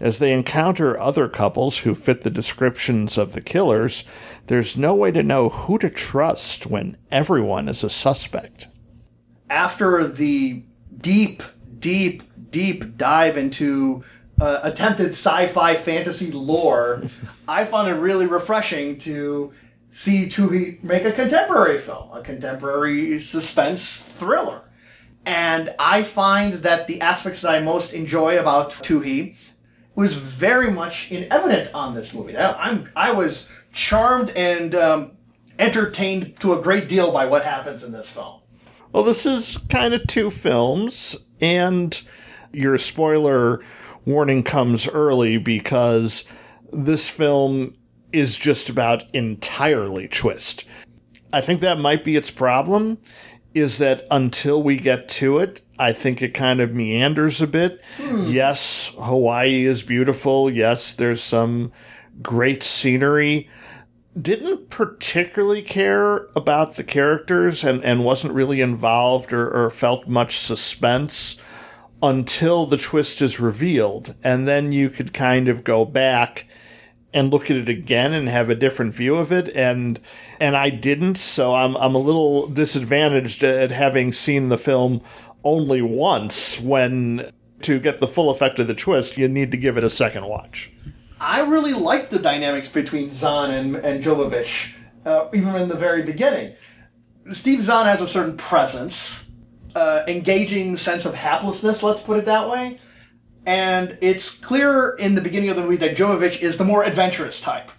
As 0.00 0.20
they 0.20 0.32
encounter 0.32 0.98
other 0.98 1.28
couples 1.28 1.80
who 1.80 1.94
fit 1.94 2.22
the 2.22 2.30
descriptions 2.30 3.18
of 3.18 3.34
the 3.34 3.42
killers, 3.42 4.04
there's 4.46 4.74
no 4.74 4.94
way 4.94 5.10
to 5.10 5.22
know 5.22 5.50
who 5.50 5.76
to 5.80 5.90
trust 5.90 6.64
when 6.64 6.96
everyone 7.10 7.68
is 7.68 7.84
a 7.84 7.90
suspect. 7.90 8.68
After 9.48 10.06
the 10.06 10.62
deep, 10.98 11.42
deep, 11.78 12.22
deep 12.50 12.96
dive 12.96 13.36
into 13.36 14.04
uh, 14.40 14.60
attempted 14.62 15.08
sci-fi 15.08 15.76
fantasy 15.76 16.30
lore, 16.30 17.02
I 17.48 17.64
found 17.64 17.88
it 17.88 17.94
really 17.94 18.26
refreshing 18.26 18.98
to 19.00 19.52
see 19.90 20.26
Twohy 20.26 20.82
make 20.82 21.04
a 21.04 21.12
contemporary 21.12 21.78
film, 21.78 22.12
a 22.12 22.22
contemporary 22.22 23.20
suspense 23.20 24.00
thriller. 24.00 24.62
And 25.24 25.74
I 25.78 26.02
find 26.02 26.54
that 26.54 26.86
the 26.86 27.00
aspects 27.00 27.40
that 27.40 27.54
I 27.54 27.60
most 27.60 27.92
enjoy 27.92 28.38
about 28.38 28.70
Twohy 28.72 29.36
was 29.94 30.14
very 30.14 30.70
much 30.70 31.10
in 31.10 31.30
evident 31.32 31.70
on 31.74 31.94
this 31.94 32.12
movie. 32.12 32.36
I, 32.36 32.52
I'm 32.52 32.90
I 32.94 33.12
was 33.12 33.48
charmed 33.72 34.30
and 34.30 34.74
um, 34.74 35.12
entertained 35.58 36.38
to 36.40 36.52
a 36.52 36.62
great 36.62 36.88
deal 36.88 37.10
by 37.10 37.26
what 37.26 37.44
happens 37.44 37.82
in 37.82 37.92
this 37.92 38.08
film. 38.08 38.40
Well, 38.92 39.04
this 39.04 39.26
is 39.26 39.58
kind 39.68 39.94
of 39.94 40.06
two 40.06 40.30
films, 40.30 41.16
and 41.40 42.00
your 42.52 42.78
spoiler 42.78 43.60
warning 44.04 44.42
comes 44.42 44.88
early 44.88 45.36
because 45.36 46.24
this 46.72 47.08
film 47.08 47.74
is 48.12 48.36
just 48.38 48.68
about 48.68 49.04
entirely 49.14 50.08
twist. 50.08 50.64
I 51.32 51.40
think 51.40 51.60
that 51.60 51.78
might 51.78 52.04
be 52.04 52.16
its 52.16 52.30
problem, 52.30 52.98
is 53.52 53.78
that 53.78 54.06
until 54.10 54.62
we 54.62 54.76
get 54.76 55.08
to 55.08 55.38
it, 55.38 55.60
I 55.78 55.92
think 55.92 56.22
it 56.22 56.34
kind 56.34 56.60
of 56.60 56.72
meanders 56.72 57.42
a 57.42 57.46
bit. 57.46 57.82
Hmm. 57.98 58.26
Yes, 58.26 58.92
Hawaii 58.98 59.64
is 59.64 59.82
beautiful. 59.82 60.50
Yes, 60.50 60.92
there's 60.92 61.22
some 61.22 61.72
great 62.22 62.62
scenery 62.62 63.48
didn't 64.20 64.70
particularly 64.70 65.62
care 65.62 66.28
about 66.34 66.76
the 66.76 66.84
characters 66.84 67.64
and, 67.64 67.84
and 67.84 68.04
wasn't 68.04 68.32
really 68.32 68.60
involved 68.60 69.32
or, 69.32 69.48
or 69.50 69.70
felt 69.70 70.08
much 70.08 70.38
suspense 70.38 71.36
until 72.02 72.66
the 72.66 72.78
twist 72.78 73.20
is 73.20 73.40
revealed. 73.40 74.14
And 74.24 74.48
then 74.48 74.72
you 74.72 74.88
could 74.90 75.12
kind 75.12 75.48
of 75.48 75.64
go 75.64 75.84
back 75.84 76.46
and 77.12 77.30
look 77.30 77.50
at 77.50 77.56
it 77.56 77.68
again 77.68 78.12
and 78.12 78.28
have 78.28 78.50
a 78.50 78.54
different 78.54 78.92
view 78.92 79.16
of 79.16 79.32
it 79.32 79.48
and 79.56 79.98
and 80.38 80.54
I 80.54 80.68
didn't 80.68 81.14
so 81.14 81.54
I'm 81.54 81.74
I'm 81.78 81.94
a 81.94 81.98
little 81.98 82.46
disadvantaged 82.46 83.42
at 83.42 83.70
having 83.70 84.12
seen 84.12 84.50
the 84.50 84.58
film 84.58 85.00
only 85.42 85.80
once 85.80 86.60
when 86.60 87.30
to 87.62 87.80
get 87.80 88.00
the 88.00 88.06
full 88.06 88.28
effect 88.28 88.58
of 88.58 88.66
the 88.66 88.74
twist 88.74 89.16
you 89.16 89.28
need 89.28 89.50
to 89.52 89.56
give 89.56 89.78
it 89.78 89.84
a 89.84 89.88
second 89.88 90.26
watch. 90.26 90.70
I 91.20 91.40
really 91.40 91.72
liked 91.72 92.10
the 92.10 92.18
dynamics 92.18 92.68
between 92.68 93.10
Zahn 93.10 93.50
and, 93.50 93.76
and 93.76 94.02
Jovovich, 94.02 94.72
uh, 95.04 95.28
even 95.32 95.54
in 95.56 95.68
the 95.68 95.76
very 95.76 96.02
beginning. 96.02 96.54
Steve 97.32 97.62
Zahn 97.62 97.86
has 97.86 98.00
a 98.00 98.06
certain 98.06 98.36
presence, 98.36 99.24
uh, 99.74 100.02
engaging 100.06 100.76
sense 100.76 101.04
of 101.04 101.14
haplessness, 101.14 101.82
let's 101.82 102.00
put 102.00 102.18
it 102.18 102.26
that 102.26 102.48
way. 102.48 102.78
And 103.46 103.96
it's 104.00 104.28
clear 104.28 104.90
in 104.98 105.14
the 105.14 105.20
beginning 105.20 105.48
of 105.48 105.56
the 105.56 105.62
movie 105.62 105.76
that 105.76 105.96
Jovovich 105.96 106.40
is 106.40 106.56
the 106.56 106.64
more 106.64 106.84
adventurous 106.84 107.40
type. 107.40 107.70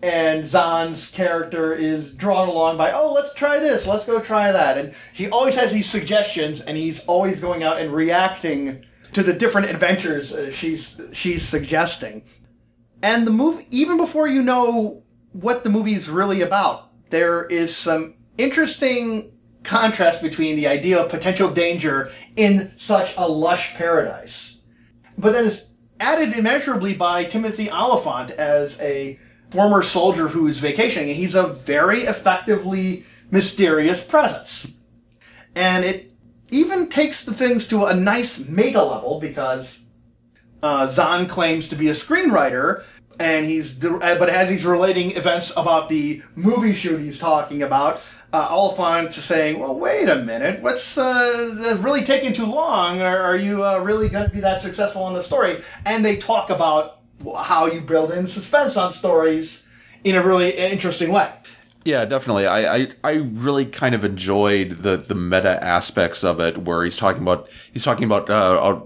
And 0.00 0.46
Zahn's 0.46 1.08
character 1.08 1.72
is 1.72 2.12
drawn 2.12 2.48
along 2.48 2.76
by, 2.76 2.92
oh, 2.92 3.12
let's 3.12 3.34
try 3.34 3.58
this, 3.58 3.86
let's 3.86 4.04
go 4.04 4.20
try 4.20 4.52
that. 4.52 4.78
And 4.78 4.94
he 5.12 5.28
always 5.28 5.56
has 5.56 5.72
these 5.72 5.90
suggestions, 5.90 6.60
and 6.60 6.76
he's 6.76 7.04
always 7.06 7.40
going 7.40 7.64
out 7.64 7.80
and 7.80 7.92
reacting 7.92 8.84
to 9.12 9.22
the 9.22 9.32
different 9.32 9.68
adventures 9.70 10.32
uh, 10.32 10.50
she's 10.50 11.00
she's 11.12 11.42
suggesting. 11.42 12.22
And 13.02 13.26
the 13.26 13.30
movie, 13.30 13.66
even 13.70 13.96
before 13.96 14.26
you 14.26 14.42
know 14.42 15.02
what 15.32 15.64
the 15.64 15.70
movie's 15.70 16.08
really 16.08 16.42
about, 16.42 16.90
there 17.10 17.44
is 17.46 17.76
some 17.76 18.14
interesting 18.36 19.32
contrast 19.62 20.22
between 20.22 20.56
the 20.56 20.66
idea 20.66 20.98
of 20.98 21.10
potential 21.10 21.50
danger 21.50 22.10
in 22.36 22.72
such 22.76 23.14
a 23.16 23.28
lush 23.28 23.74
paradise. 23.74 24.58
But 25.16 25.32
then 25.32 25.46
it's 25.46 25.66
added 26.00 26.36
immeasurably 26.36 26.94
by 26.94 27.24
Timothy 27.24 27.70
Olyphant 27.70 28.30
as 28.30 28.80
a 28.80 29.18
former 29.50 29.82
soldier 29.82 30.28
who's 30.28 30.58
vacationing, 30.58 31.10
and 31.10 31.18
he's 31.18 31.34
a 31.34 31.48
very 31.54 32.02
effectively 32.02 33.04
mysterious 33.30 34.02
presence. 34.02 34.66
And 35.54 35.84
it 35.84 36.12
even 36.50 36.88
takes 36.88 37.24
the 37.24 37.34
things 37.34 37.66
to 37.66 37.86
a 37.86 37.94
nice 37.94 38.48
meta 38.48 38.82
level 38.82 39.20
because 39.20 39.80
uh, 40.62 40.86
Zahn 40.86 41.26
claims 41.26 41.68
to 41.68 41.76
be 41.76 41.88
a 41.88 41.92
screenwriter, 41.92 42.84
and 43.18 43.46
he's 43.46 43.84
uh, 43.84 44.16
but 44.18 44.28
as 44.28 44.50
he's 44.50 44.64
relating 44.64 45.16
events 45.16 45.52
about 45.56 45.88
the 45.88 46.22
movie 46.34 46.72
shoot 46.72 47.00
he's 47.00 47.18
talking 47.18 47.62
about, 47.62 48.00
uh, 48.32 48.48
Olyphant 48.50 49.12
saying, 49.12 49.58
"Well, 49.58 49.78
wait 49.78 50.08
a 50.08 50.16
minute, 50.16 50.62
what's 50.62 50.98
uh, 50.98 51.78
really 51.80 52.04
taking 52.04 52.32
too 52.32 52.46
long? 52.46 53.00
Or 53.00 53.16
are 53.16 53.36
you 53.36 53.64
uh, 53.64 53.78
really 53.78 54.08
going 54.08 54.28
to 54.28 54.34
be 54.34 54.40
that 54.40 54.60
successful 54.60 55.06
in 55.08 55.14
the 55.14 55.22
story?" 55.22 55.62
And 55.86 56.04
they 56.04 56.16
talk 56.16 56.50
about 56.50 57.00
how 57.36 57.66
you 57.66 57.80
build 57.80 58.12
in 58.12 58.26
suspense 58.26 58.76
on 58.76 58.92
stories 58.92 59.64
in 60.04 60.14
a 60.14 60.22
really 60.22 60.50
interesting 60.50 61.10
way. 61.10 61.32
Yeah, 61.88 62.04
definitely. 62.04 62.46
I, 62.46 62.76
I, 62.76 62.88
I 63.02 63.12
really 63.12 63.64
kind 63.64 63.94
of 63.94 64.04
enjoyed 64.04 64.82
the, 64.82 64.98
the 64.98 65.14
meta 65.14 65.58
aspects 65.64 66.22
of 66.22 66.38
it, 66.38 66.58
where 66.58 66.84
he's 66.84 66.98
talking 66.98 67.22
about 67.22 67.48
he's 67.72 67.82
talking 67.82 68.04
about 68.04 68.28
uh, 68.28 68.78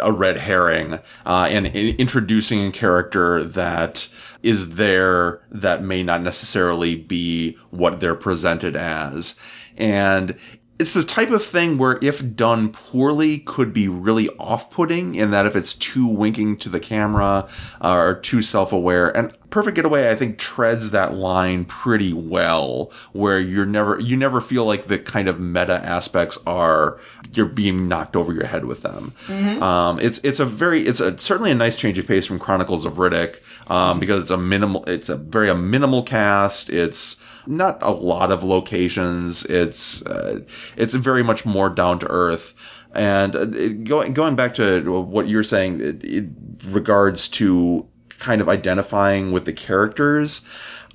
a, 0.00 0.06
a 0.08 0.10
red 0.10 0.38
herring 0.38 0.94
uh, 1.26 1.48
and 1.50 1.66
introducing 1.66 2.66
a 2.66 2.72
character 2.72 3.44
that 3.44 4.08
is 4.42 4.76
there 4.76 5.42
that 5.50 5.82
may 5.84 6.02
not 6.02 6.22
necessarily 6.22 6.96
be 6.96 7.58
what 7.68 8.00
they're 8.00 8.14
presented 8.14 8.74
as, 8.74 9.34
and 9.76 10.34
it's 10.78 10.94
the 10.94 11.02
type 11.02 11.30
of 11.30 11.44
thing 11.44 11.78
where 11.78 11.98
if 12.02 12.36
done 12.36 12.70
poorly 12.70 13.38
could 13.38 13.72
be 13.72 13.88
really 13.88 14.28
off-putting 14.38 15.14
in 15.14 15.30
that 15.30 15.46
if 15.46 15.56
it's 15.56 15.72
too 15.72 16.06
winking 16.06 16.56
to 16.58 16.68
the 16.68 16.80
camera 16.80 17.48
uh, 17.82 17.94
or 17.94 18.14
too 18.14 18.42
self-aware. 18.42 19.16
And 19.16 19.36
perfect 19.48 19.76
getaway 19.76 20.10
i 20.10 20.14
think 20.14 20.38
treads 20.38 20.90
that 20.90 21.14
line 21.14 21.64
pretty 21.64 22.12
well 22.12 22.90
where 23.12 23.38
you're 23.38 23.64
never 23.64 23.98
you 24.00 24.16
never 24.16 24.40
feel 24.40 24.66
like 24.66 24.88
the 24.88 24.98
kind 24.98 25.28
of 25.28 25.38
meta 25.38 25.80
aspects 25.84 26.36
are 26.46 26.98
you're 27.32 27.46
being 27.46 27.88
knocked 27.88 28.16
over 28.16 28.32
your 28.32 28.46
head 28.46 28.64
with 28.64 28.82
them. 28.82 29.14
Um, 29.62 29.98
it's 30.00 30.18
it's 30.18 30.40
a 30.40 30.44
very 30.46 30.86
it's 30.86 31.00
a 31.00 31.18
certainly 31.18 31.50
a 31.50 31.54
nice 31.54 31.76
change 31.76 31.98
of 31.98 32.06
pace 32.06 32.26
from 32.26 32.38
chronicles 32.38 32.84
of 32.84 32.94
riddick 32.94 33.38
um, 33.68 34.00
because 34.00 34.22
it's 34.22 34.30
a 34.30 34.36
minimal 34.36 34.84
it's 34.84 35.08
a 35.08 35.16
very 35.16 35.48
a 35.48 35.54
minimal 35.54 36.02
cast. 36.02 36.70
It's 36.70 37.16
not 37.46 37.78
a 37.82 37.90
lot 37.90 38.30
of 38.30 38.42
locations. 38.42 39.44
It's 39.44 40.04
uh, 40.06 40.40
it's 40.76 40.94
very 40.94 41.22
much 41.22 41.44
more 41.44 41.70
down 41.70 41.98
to 42.00 42.06
earth. 42.08 42.54
And 42.94 43.36
uh, 43.36 43.44
going 43.84 44.14
going 44.14 44.36
back 44.36 44.54
to 44.54 45.00
what 45.02 45.28
you're 45.28 45.42
saying, 45.42 45.80
it, 45.80 46.04
it 46.04 46.26
regards 46.64 47.28
to 47.28 47.86
kind 48.18 48.40
of 48.40 48.48
identifying 48.48 49.32
with 49.32 49.44
the 49.44 49.52
characters, 49.52 50.40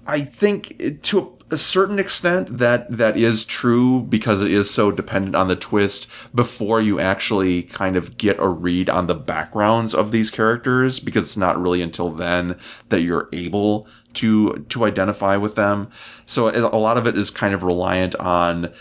I 0.07 0.21
think 0.21 1.01
to 1.03 1.37
a 1.51 1.57
certain 1.57 1.99
extent 1.99 2.57
that 2.59 2.89
that 2.89 3.17
is 3.17 3.43
true 3.43 4.01
because 4.01 4.41
it 4.41 4.49
is 4.49 4.71
so 4.71 4.89
dependent 4.89 5.35
on 5.35 5.49
the 5.49 5.55
twist 5.55 6.07
before 6.33 6.81
you 6.81 6.97
actually 6.97 7.63
kind 7.63 7.97
of 7.97 8.17
get 8.17 8.39
a 8.39 8.47
read 8.47 8.89
on 8.89 9.07
the 9.07 9.15
backgrounds 9.15 9.93
of 9.93 10.11
these 10.11 10.29
characters 10.29 11.01
because 11.01 11.23
it's 11.23 11.37
not 11.37 11.61
really 11.61 11.81
until 11.81 12.09
then 12.09 12.57
that 12.87 13.01
you're 13.01 13.27
able 13.33 13.85
to 14.15 14.65
to 14.69 14.85
identify 14.85 15.37
with 15.37 15.55
them. 15.55 15.89
So 16.25 16.49
a 16.49 16.77
lot 16.77 16.97
of 16.97 17.07
it 17.07 17.17
is 17.17 17.29
kind 17.29 17.53
of 17.53 17.63
reliant 17.63 18.15
on 18.15 18.73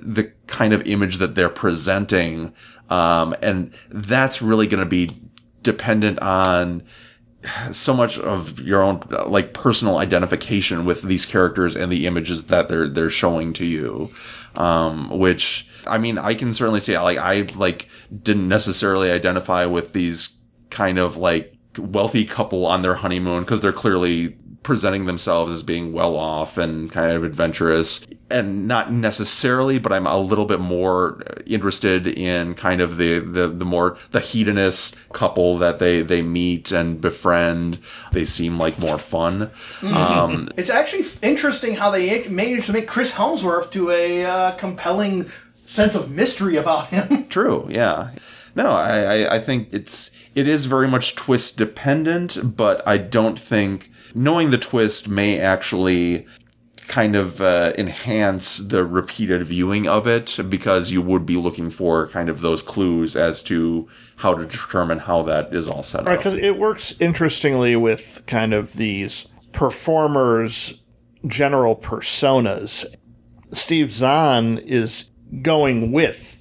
the 0.00 0.32
kind 0.46 0.72
of 0.72 0.86
image 0.86 1.18
that 1.18 1.34
they're 1.34 1.48
presenting 1.48 2.52
um, 2.90 3.34
and 3.42 3.72
that's 3.90 4.42
really 4.42 4.66
going 4.66 4.82
to 4.82 4.88
be 4.88 5.10
dependent 5.62 6.18
on 6.20 6.82
so 7.72 7.92
much 7.92 8.18
of 8.18 8.58
your 8.58 8.82
own 8.82 9.02
like 9.26 9.52
personal 9.52 9.98
identification 9.98 10.84
with 10.84 11.02
these 11.02 11.26
characters 11.26 11.76
and 11.76 11.92
the 11.92 12.06
images 12.06 12.44
that 12.44 12.68
they're 12.68 12.88
they're 12.88 13.10
showing 13.10 13.52
to 13.54 13.66
you. 13.66 14.10
Um 14.56 15.18
which 15.18 15.68
i 15.86 15.98
mean 15.98 16.16
i 16.16 16.32
can 16.32 16.54
certainly 16.54 16.80
say 16.80 16.98
like 16.98 17.18
i 17.18 17.42
like 17.56 17.88
didn't 18.22 18.48
necessarily 18.48 19.10
identify 19.10 19.66
with 19.66 19.92
these 19.92 20.36
kind 20.70 20.98
of 20.98 21.16
like 21.16 21.53
wealthy 21.78 22.24
couple 22.24 22.66
on 22.66 22.82
their 22.82 22.94
honeymoon 22.96 23.40
because 23.44 23.60
they're 23.60 23.72
clearly 23.72 24.36
presenting 24.62 25.04
themselves 25.04 25.52
as 25.52 25.62
being 25.62 25.92
well 25.92 26.16
off 26.16 26.56
and 26.56 26.90
kind 26.90 27.12
of 27.12 27.22
adventurous 27.22 28.06
and 28.30 28.66
not 28.66 28.90
necessarily 28.90 29.78
but 29.78 29.92
i'm 29.92 30.06
a 30.06 30.18
little 30.18 30.46
bit 30.46 30.58
more 30.58 31.20
interested 31.44 32.06
in 32.06 32.54
kind 32.54 32.80
of 32.80 32.96
the 32.96 33.18
the, 33.18 33.46
the 33.46 33.64
more 33.66 33.98
the 34.12 34.20
hedonist 34.20 34.96
couple 35.12 35.58
that 35.58 35.80
they 35.80 36.00
they 36.02 36.22
meet 36.22 36.72
and 36.72 36.98
befriend 37.02 37.78
they 38.12 38.24
seem 38.24 38.58
like 38.58 38.78
more 38.78 38.98
fun 38.98 39.50
um 39.82 40.48
It's 40.56 40.70
actually 40.70 41.04
interesting 41.20 41.76
how 41.76 41.90
they 41.90 42.26
managed 42.28 42.64
to 42.66 42.72
make 42.72 42.88
Chris 42.88 43.12
Hemsworth 43.12 43.70
to 43.72 43.90
a 43.90 44.24
uh, 44.24 44.52
compelling 44.52 45.30
sense 45.66 45.94
of 45.94 46.10
mystery 46.10 46.56
about 46.56 46.88
him. 46.88 47.26
True. 47.28 47.66
Yeah. 47.70 48.12
No, 48.54 48.70
I, 48.70 48.98
I, 49.24 49.36
I 49.36 49.40
think 49.40 49.68
it's 49.72 50.10
it 50.34 50.48
is 50.48 50.66
very 50.66 50.88
much 50.88 51.14
twist 51.14 51.56
dependent, 51.56 52.56
but 52.56 52.86
I 52.86 52.98
don't 52.98 53.38
think 53.38 53.90
knowing 54.14 54.50
the 54.50 54.58
twist 54.58 55.08
may 55.08 55.38
actually 55.38 56.26
kind 56.88 57.16
of 57.16 57.40
uh, 57.40 57.72
enhance 57.78 58.58
the 58.58 58.84
repeated 58.84 59.42
viewing 59.44 59.86
of 59.86 60.06
it 60.06 60.38
because 60.48 60.90
you 60.90 61.00
would 61.00 61.24
be 61.24 61.36
looking 61.36 61.70
for 61.70 62.08
kind 62.08 62.28
of 62.28 62.40
those 62.40 62.62
clues 62.62 63.16
as 63.16 63.42
to 63.42 63.88
how 64.16 64.34
to 64.34 64.44
determine 64.46 64.98
how 64.98 65.22
that 65.22 65.54
is 65.54 65.66
all 65.66 65.82
set 65.82 66.02
up. 66.02 66.06
Right, 66.06 66.18
up. 66.18 66.24
because 66.24 66.34
it 66.34 66.58
works 66.58 66.94
interestingly 67.00 67.74
with 67.74 68.22
kind 68.26 68.52
of 68.52 68.74
these 68.74 69.26
performers' 69.52 70.80
general 71.26 71.74
personas. 71.74 72.84
Steve 73.52 73.90
Zahn 73.90 74.58
is 74.58 75.06
going 75.42 75.90
with 75.90 76.33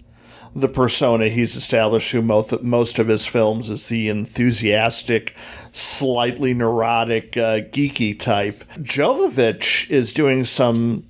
the 0.55 0.67
persona 0.67 1.30
he's 1.30 1.55
established 1.55 2.11
through 2.11 2.21
most, 2.21 2.61
most 2.61 2.99
of 2.99 3.07
his 3.07 3.25
films 3.25 3.69
is 3.69 3.88
the 3.88 4.09
enthusiastic, 4.09 5.35
slightly 5.71 6.53
neurotic, 6.53 7.35
uh, 7.38 7.59
geeky 7.59 8.17
type. 8.17 8.63
Jovovich 8.77 9.89
is 9.89 10.13
doing 10.13 10.43
some 10.45 11.05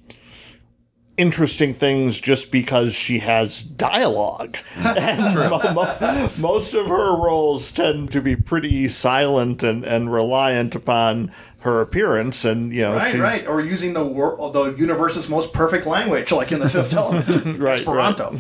interesting 1.18 1.74
things 1.74 2.20
just 2.20 2.52
because 2.52 2.96
she 2.96 3.20
has 3.20 3.62
dialogue. 3.62 4.58
and 4.76 5.36
mo- 5.36 5.74
mo- 5.74 6.30
most 6.38 6.74
of 6.74 6.88
her 6.88 7.16
roles 7.16 7.72
tend 7.72 8.12
to 8.12 8.22
be 8.22 8.36
pretty 8.36 8.88
silent 8.88 9.62
and, 9.62 9.84
and 9.84 10.12
reliant 10.12 10.74
upon 10.74 11.32
her 11.64 11.82
appearance. 11.82 12.46
And, 12.46 12.72
you 12.74 12.82
know, 12.82 12.96
Right, 12.96 13.12
she's, 13.12 13.20
right. 13.22 13.48
Or 13.48 13.60
using 13.62 13.94
the 13.94 14.04
wor- 14.06 14.52
the 14.52 14.74
universe's 14.78 15.28
most 15.30 15.54
perfect 15.54 15.86
language, 15.86 16.32
like 16.32 16.52
in 16.52 16.60
the 16.60 16.70
Fifth 16.70 16.94
Element, 17.04 17.60
Right, 17.60 17.80
Esperanto. 17.80 18.38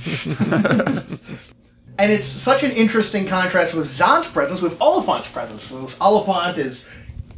and 1.97 2.11
it's 2.11 2.25
such 2.25 2.63
an 2.63 2.71
interesting 2.71 3.25
contrast 3.25 3.73
with 3.73 3.89
Zahn's 3.89 4.27
presence, 4.27 4.61
with 4.61 4.79
Olyphant's 4.81 5.27
presence. 5.29 5.63
So 5.63 5.87
Olyphant 6.01 6.57
is 6.57 6.85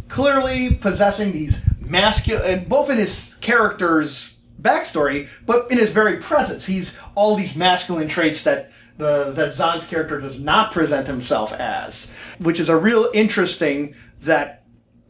clearly 0.07 0.75
possessing 0.75 1.31
these 1.31 1.57
masculine, 1.79 2.65
both 2.65 2.89
in 2.89 2.97
his 2.97 3.35
character's 3.41 4.35
backstory, 4.61 5.27
but 5.45 5.69
in 5.71 5.77
his 5.77 5.91
very 5.91 6.17
presence. 6.17 6.65
He's 6.65 6.93
all 7.15 7.35
these 7.35 7.55
masculine 7.55 8.07
traits 8.07 8.43
that 8.43 8.71
the 8.97 9.31
that 9.31 9.53
Zahn's 9.53 9.85
character 9.85 10.19
does 10.21 10.39
not 10.39 10.71
present 10.71 11.05
himself 11.05 11.51
as, 11.53 12.07
which 12.39 12.59
is 12.59 12.69
a 12.69 12.77
real 12.77 13.09
interesting 13.13 13.93
that 14.21 14.63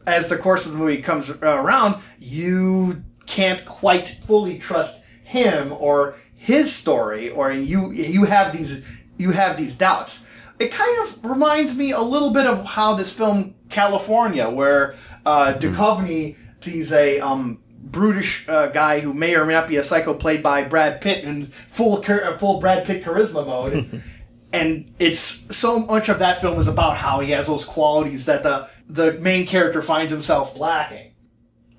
as 0.06 0.28
the 0.28 0.36
course 0.36 0.66
of 0.66 0.72
the 0.72 0.78
movie 0.78 1.02
comes 1.02 1.30
around, 1.30 2.00
you 2.18 3.02
can't 3.26 3.64
quite 3.64 4.18
fully 4.26 4.58
trust 4.58 5.00
him 5.24 5.72
or 5.78 6.16
his 6.34 6.72
story, 6.72 7.30
or 7.30 7.50
you 7.50 7.92
you 7.92 8.24
have 8.24 8.52
these 8.52 8.82
you 9.18 9.30
have 9.30 9.56
these 9.56 9.74
doubts. 9.74 10.20
It 10.58 10.70
kind 10.70 10.98
of 11.02 11.24
reminds 11.24 11.74
me 11.74 11.90
a 11.90 12.00
little 12.00 12.30
bit 12.30 12.46
of 12.46 12.64
how 12.64 12.94
this 12.94 13.10
film 13.10 13.54
Kalifornia, 13.68 14.52
where 14.52 14.94
uh, 15.26 15.54
Duchovny 15.54 16.36
sees 16.60 16.92
a 16.92 17.20
um, 17.20 17.58
brutish 17.68 18.48
uh, 18.48 18.68
guy 18.68 19.00
who 19.00 19.12
may 19.12 19.34
or 19.34 19.44
may 19.44 19.54
not 19.54 19.68
be 19.68 19.76
a 19.76 19.84
psycho, 19.84 20.14
played 20.14 20.42
by 20.42 20.62
Brad 20.62 21.00
Pitt 21.00 21.24
in 21.24 21.52
full 21.68 22.00
char- 22.00 22.38
full 22.38 22.60
Brad 22.60 22.86
Pitt 22.86 23.04
charisma 23.04 23.44
mode 23.46 24.02
and 24.52 24.90
it's 24.98 25.44
so 25.56 25.80
much 25.80 26.08
of 26.08 26.18
that 26.18 26.40
film 26.40 26.58
is 26.58 26.68
about 26.68 26.96
how 26.96 27.20
he 27.20 27.32
has 27.32 27.46
those 27.46 27.64
qualities 27.64 28.24
that 28.26 28.42
the 28.42 28.68
the 28.88 29.12
main 29.14 29.46
character 29.46 29.82
finds 29.82 30.12
himself 30.12 30.58
lacking. 30.58 31.12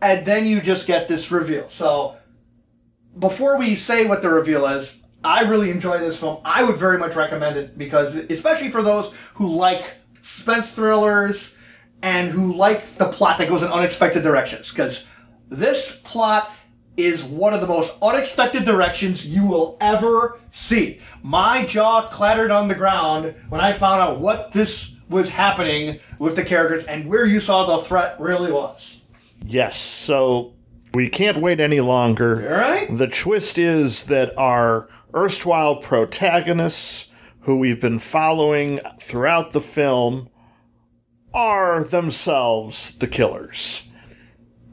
And 0.02 0.26
then 0.26 0.46
you 0.46 0.62
just 0.62 0.86
get 0.86 1.08
this 1.08 1.32
reveal. 1.32 1.68
So 1.70 2.18
before 3.18 3.58
we 3.58 3.76
say 3.76 4.06
what 4.06 4.22
the 4.22 4.30
reveal 4.30 4.66
is 4.68 5.02
i 5.24 5.42
really 5.42 5.72
enjoy 5.72 5.98
this 5.98 6.18
film. 6.18 6.40
I 6.46 6.64
would 6.64 6.78
very 6.78 6.98
much 6.98 7.16
recommend 7.16 7.58
it 7.58 7.78
because 7.78 8.16
especially 8.16 8.72
for 8.72 8.82
those 8.82 9.14
who 9.36 9.48
like 9.48 9.84
suspense 10.22 10.72
thrillers 10.72 11.54
and 12.02 12.30
who 12.30 12.54
like 12.54 12.98
the 12.98 13.10
plot 13.10 13.38
that 13.40 13.50
goes 13.50 13.64
in 13.64 13.70
unexpected 13.70 14.24
directions. 14.24 14.70
Because 14.70 15.06
this 15.50 16.00
plot 16.04 16.52
is 16.96 17.24
one 17.24 17.54
of 17.54 17.62
the 17.62 17.68
most 17.68 17.96
unexpected 18.02 18.66
directions 18.66 19.26
you 19.26 19.46
will 19.46 19.78
ever 19.82 20.40
see. 20.50 21.00
My 21.24 21.66
jaw 21.66 22.08
clattered 22.10 22.52
on 22.52 22.68
the 22.68 22.76
ground 22.76 23.36
when 23.50 23.62
I 23.62 23.74
found 23.74 24.02
out 24.02 24.20
what 24.20 24.52
this 24.52 24.94
was 25.10 25.30
happening 25.30 26.00
with 26.20 26.36
the 26.36 26.44
characters 26.44 26.84
and 26.84 27.08
where 27.08 27.26
you 27.26 27.40
saw 27.40 27.66
the 27.78 27.84
threat 27.84 28.20
really 28.20 28.52
was. 28.52 29.02
Yes, 29.46 29.78
so 29.78 30.54
we 30.94 31.10
can't 31.10 31.42
wait 31.42 31.60
any 31.60 31.80
longer. 31.80 32.50
All 32.50 32.60
right? 32.60 32.98
The 32.98 33.08
twist 33.08 33.58
is 33.58 34.04
that 34.04 34.38
our 34.38 34.90
erstwhile 35.14 35.78
protagonists, 35.78 37.08
who 37.42 37.58
we've 37.58 37.80
been 37.80 38.00
following 38.00 38.80
throughout 39.00 39.52
the 39.52 39.62
film, 39.62 40.30
are 41.34 41.84
themselves 41.84 42.94
the 42.98 43.08
killers. 43.08 43.84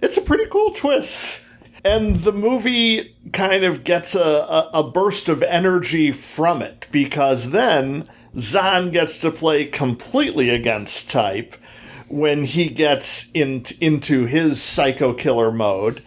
It's 0.01 0.17
a 0.17 0.23
pretty 0.23 0.47
cool 0.47 0.73
twist. 0.73 1.21
And 1.85 2.17
the 2.17 2.33
movie 2.33 3.15
kind 3.33 3.63
of 3.63 3.85
gets 3.85 4.15
a, 4.15 4.21
a, 4.21 4.71
a 4.75 4.91
burst 4.91 5.29
of 5.29 5.43
energy 5.43 6.13
from 6.13 6.63
it 6.63 6.89
because 6.91 7.51
then 7.51 8.09
Zahn 8.39 8.91
gets 8.91 9.19
to 9.19 9.31
play 9.31 9.67
completely 9.67 10.51
against 10.51 11.11
type 11.11 11.55
when 12.09 12.45
he 12.45 12.69
gets 12.69 13.31
in, 13.33 13.65
into 13.81 14.27
his 14.27 14.63
psycho 14.63 15.13
killer 15.13 15.53
mode. 15.53 16.03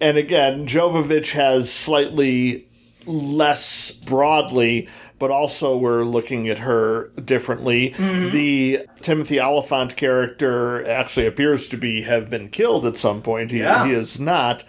And 0.00 0.16
again, 0.16 0.66
Jovovich 0.66 1.32
has 1.32 1.72
slightly 1.72 2.68
less 3.06 3.90
broadly, 3.90 4.88
but 5.18 5.30
also 5.30 5.76
we're 5.76 6.04
looking 6.04 6.48
at 6.48 6.60
her 6.60 7.08
differently. 7.24 7.88
The 7.98 8.86
Timothy 9.02 9.40
Olyphant 9.40 9.96
character 9.96 10.86
actually 10.88 11.26
appears 11.26 11.66
to 11.68 11.76
be 11.76 12.02
have 12.02 12.28
been 12.30 12.48
killed 12.48 12.86
at 12.86 12.96
some 12.96 13.22
point. 13.22 13.50
He, 13.50 13.58
Yeah. 13.60 13.86
he 13.86 13.92
is 13.92 14.18
not, 14.20 14.64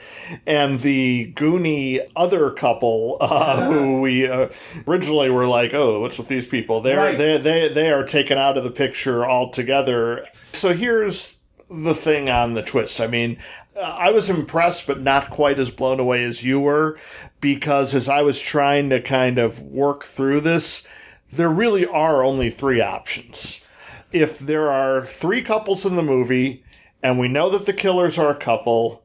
and 0.46 0.80
the 0.80 1.34
Goonie 1.36 2.00
other 2.16 2.50
couple 2.52 3.18
uh, 3.22 3.66
who 3.66 4.02
we 4.02 4.28
uh, 4.28 4.50
originally 4.88 5.30
were 5.30 5.46
like, 5.48 5.74
oh, 5.74 6.00
what's 6.02 6.18
with 6.18 6.28
these 6.28 6.48
people? 6.48 6.82
They're 6.82 6.98
Right. 6.98 7.18
they 7.18 7.38
they 7.38 7.68
they 7.70 7.92
are 7.92 8.04
taken 8.04 8.38
out 8.38 8.58
of 8.58 8.64
the 8.64 8.72
picture 8.72 9.26
altogether. 9.30 10.26
So 10.54 10.74
here's 10.74 11.38
the 11.70 11.94
thing 11.94 12.30
on 12.30 12.54
the 12.56 12.64
twist. 12.64 13.00
I 13.00 13.06
mean, 13.08 13.38
Uh, 13.80 13.84
I 13.84 14.12
was 14.12 14.30
impressed, 14.30 14.88
but 14.88 15.00
not 15.02 15.30
quite 15.30 15.58
as 15.58 15.72
blown 15.72 16.00
away 16.00 16.24
as 16.24 16.44
you 16.44 16.60
were, 16.60 16.98
because 17.40 17.96
as 17.96 18.10
I 18.10 18.22
was 18.22 18.40
trying 18.40 18.90
to 18.90 19.02
kind 19.02 19.38
of 19.38 19.62
work 19.62 20.04
through 20.04 20.42
this, 20.42 20.84
there 21.32 21.50
really 21.50 21.86
are 21.86 22.24
only 22.24 22.50
three 22.50 22.82
options. 22.82 23.62
If 24.12 24.40
there 24.40 24.70
are 24.70 25.06
three 25.06 25.42
couples 25.42 25.86
in 25.86 25.96
the 25.96 26.04
movie, 26.04 26.64
and 27.02 27.18
we 27.20 27.28
know 27.28 27.50
that 27.52 27.66
the 27.66 27.74
killers 27.74 28.18
are 28.18 28.32
a 28.32 28.36
couple, 28.36 29.04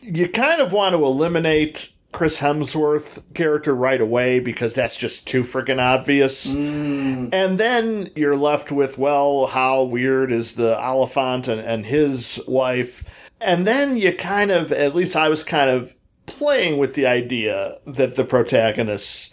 you 0.00 0.28
kind 0.28 0.60
of 0.60 0.72
want 0.72 0.94
to 0.94 1.04
eliminate 1.04 1.92
Chris 2.12 2.40
Hemsworth 2.40 3.22
character 3.32 3.74
right 3.74 4.00
away 4.00 4.38
because 4.38 4.74
that's 4.74 4.96
just 4.98 5.26
too 5.26 5.42
freaking 5.44 5.80
obvious. 5.80 6.52
Mm. 6.52 7.32
And 7.32 7.58
then 7.58 8.10
you're 8.14 8.36
left 8.36 8.70
with, 8.70 8.98
well, 8.98 9.46
how 9.46 9.84
weird 9.84 10.30
is 10.30 10.54
the 10.54 10.78
Olyphant 10.78 11.48
and, 11.48 11.60
and 11.60 11.86
his 11.86 12.38
wife? 12.46 13.02
And 13.42 13.66
then 13.66 13.96
you 13.96 14.14
kind 14.14 14.50
of, 14.50 14.72
at 14.72 14.94
least 14.94 15.16
I 15.16 15.28
was 15.28 15.44
kind 15.44 15.68
of 15.68 15.94
playing 16.26 16.78
with 16.78 16.94
the 16.94 17.06
idea 17.06 17.78
that 17.86 18.16
the 18.16 18.24
protagonists 18.24 19.30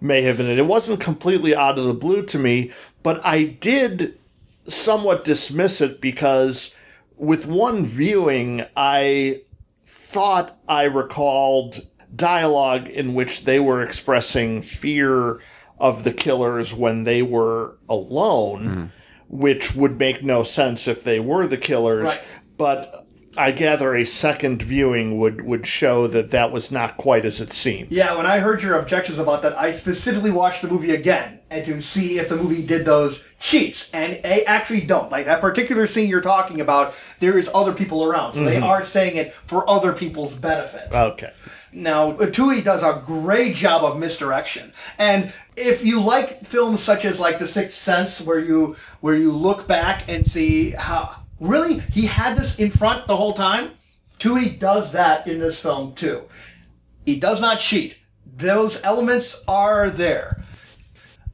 may 0.00 0.22
have 0.22 0.36
been 0.36 0.50
it. 0.50 0.58
It 0.58 0.66
wasn't 0.66 1.00
completely 1.00 1.54
out 1.54 1.78
of 1.78 1.84
the 1.84 1.94
blue 1.94 2.22
to 2.26 2.38
me, 2.38 2.72
but 3.02 3.24
I 3.24 3.44
did 3.44 4.18
somewhat 4.66 5.24
dismiss 5.24 5.80
it 5.80 6.00
because 6.00 6.74
with 7.16 7.46
one 7.46 7.84
viewing, 7.84 8.66
I 8.76 9.42
thought 9.86 10.58
I 10.68 10.84
recalled 10.84 11.86
dialogue 12.14 12.88
in 12.88 13.14
which 13.14 13.44
they 13.44 13.60
were 13.60 13.82
expressing 13.82 14.60
fear 14.60 15.40
of 15.78 16.04
the 16.04 16.12
killers 16.12 16.74
when 16.74 17.04
they 17.04 17.22
were 17.22 17.76
alone, 17.88 18.64
mm-hmm. 18.64 18.84
which 19.28 19.74
would 19.74 19.98
make 19.98 20.22
no 20.22 20.42
sense 20.42 20.86
if 20.86 21.02
they 21.04 21.20
were 21.20 21.46
the 21.46 21.56
killers. 21.56 22.06
Right. 22.06 22.22
But 22.56 23.01
I 23.36 23.50
gather 23.50 23.94
a 23.94 24.04
second 24.04 24.62
viewing 24.62 25.18
would, 25.18 25.42
would 25.42 25.66
show 25.66 26.06
that 26.08 26.30
that 26.30 26.52
was 26.52 26.70
not 26.70 26.96
quite 26.96 27.24
as 27.24 27.40
it 27.40 27.52
seemed. 27.52 27.90
Yeah, 27.90 28.16
when 28.16 28.26
I 28.26 28.38
heard 28.38 28.62
your 28.62 28.78
objections 28.78 29.18
about 29.18 29.42
that, 29.42 29.58
I 29.58 29.72
specifically 29.72 30.30
watched 30.30 30.62
the 30.62 30.68
movie 30.68 30.92
again 30.92 31.40
and 31.50 31.64
to 31.64 31.80
see 31.80 32.18
if 32.18 32.28
the 32.28 32.36
movie 32.36 32.62
did 32.62 32.84
those 32.84 33.24
cheats, 33.38 33.90
and 33.92 34.22
they 34.22 34.44
actually 34.46 34.80
don't. 34.80 35.10
Like 35.10 35.26
that 35.26 35.40
particular 35.40 35.86
scene 35.86 36.08
you're 36.08 36.20
talking 36.20 36.60
about, 36.60 36.94
there 37.20 37.38
is 37.38 37.50
other 37.54 37.72
people 37.72 38.04
around, 38.04 38.32
so 38.32 38.44
they 38.44 38.56
mm-hmm. 38.56 38.64
are 38.64 38.82
saying 38.82 39.16
it 39.16 39.34
for 39.46 39.68
other 39.68 39.92
people's 39.92 40.34
benefit. 40.34 40.92
Okay. 40.92 41.32
Now, 41.72 42.12
Twohy 42.12 42.62
does 42.62 42.82
a 42.82 43.02
great 43.04 43.54
job 43.56 43.82
of 43.82 43.98
misdirection. 43.98 44.72
And 44.98 45.32
if 45.56 45.84
you 45.84 46.00
like 46.00 46.46
films 46.46 46.82
such 46.82 47.04
as 47.04 47.18
like 47.18 47.38
The 47.38 47.46
Sixth 47.46 47.78
Sense, 47.78 48.20
where 48.20 48.38
you 48.38 48.76
where 49.00 49.14
you 49.14 49.32
look 49.32 49.66
back 49.66 50.08
and 50.08 50.26
see 50.26 50.70
how 50.70 51.21
really 51.42 51.80
he 51.80 52.06
had 52.06 52.36
this 52.36 52.56
in 52.56 52.70
front 52.70 53.06
the 53.06 53.16
whole 53.16 53.34
time, 53.34 53.72
Twohy 54.18 54.58
does 54.58 54.92
that 54.92 55.26
in 55.26 55.38
this 55.38 55.58
film 55.58 55.94
too. 55.94 56.22
He 57.04 57.18
does 57.18 57.40
not 57.40 57.58
cheat. 57.58 57.96
Those 58.36 58.80
elements 58.82 59.40
are 59.48 59.90
there. 59.90 60.42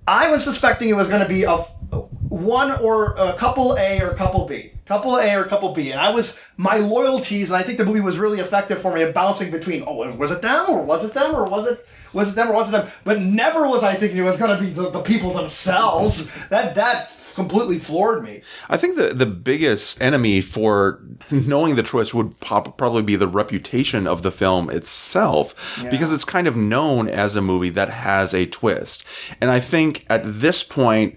I 0.07 0.31
was 0.31 0.43
suspecting 0.43 0.89
it 0.89 0.97
was 0.97 1.09
going 1.09 1.23
to 1.23 1.29
be 1.29 1.45
a 1.45 1.57
one 2.29 2.73
or 2.81 3.15
a 3.19 3.35
couple 3.35 3.77
A 3.77 4.01
or 4.01 4.15
couple 4.15 4.47
B, 4.47 4.73
couple 4.87 5.17
A 5.17 5.35
or 5.39 5.45
couple 5.45 5.73
B, 5.75 5.91
and 5.91 6.01
I 6.01 6.11
was 6.11 6.35
my 6.57 6.77
loyalties, 6.77 7.51
and 7.51 7.57
I 7.57 7.63
think 7.63 7.79
the 7.79 7.85
movie 7.85 8.01
was 8.01 8.19
really 8.19 8.41
effective 8.41 8.81
for 8.81 8.95
me 8.95 9.03
of 9.03 9.13
bouncing 9.13 9.51
between. 9.51 9.85
Oh, 9.87 10.11
was 10.15 10.31
it 10.31 10.41
them 10.41 10.71
or 10.71 10.83
was 10.83 11.05
it 11.05 11.13
them 11.13 11.35
or 11.35 11.45
was 11.45 11.67
it 11.67 11.87
was 12.13 12.29
it 12.31 12.35
them 12.35 12.51
or 12.51 12.55
was 12.55 12.69
it 12.69 12.73
them? 12.73 12.89
But 13.05 13.21
never 13.21 13.67
was 13.67 13.83
I 13.83 13.95
thinking 13.95 14.19
it 14.19 14.23
was 14.23 14.37
going 14.37 14.57
to 14.57 14.63
be 14.63 14.71
the, 14.71 14.91
the 14.91 15.03
people 15.03 15.35
themselves. 15.35 16.25
that 16.49 16.75
that 16.75 17.11
completely 17.39 17.79
floored 17.79 18.25
me. 18.25 18.43
I 18.69 18.77
think 18.77 18.97
the 18.97 19.15
the 19.15 19.27
biggest 19.27 20.03
enemy 20.03 20.41
for 20.41 21.01
knowing 21.31 21.77
the 21.77 21.83
twist 21.83 22.13
would 22.13 22.39
pop, 22.41 22.77
probably 22.77 23.03
be 23.03 23.17
the 23.17 23.29
reputation 23.29 24.07
of 24.07 24.23
the 24.23 24.33
film 24.33 24.69
itself, 24.71 25.55
because 25.91 26.13
it's 26.13 26.25
kind 26.25 26.47
of 26.47 26.57
known 26.57 27.09
as 27.09 27.37
a 27.37 27.41
movie 27.41 27.71
that 27.71 27.91
has 27.91 28.35
a 28.35 28.47
twist. 28.47 29.05
And 29.41 29.51
I 29.51 29.61
think 29.61 30.05
at 30.11 30.23
this 30.25 30.63
point, 30.65 31.17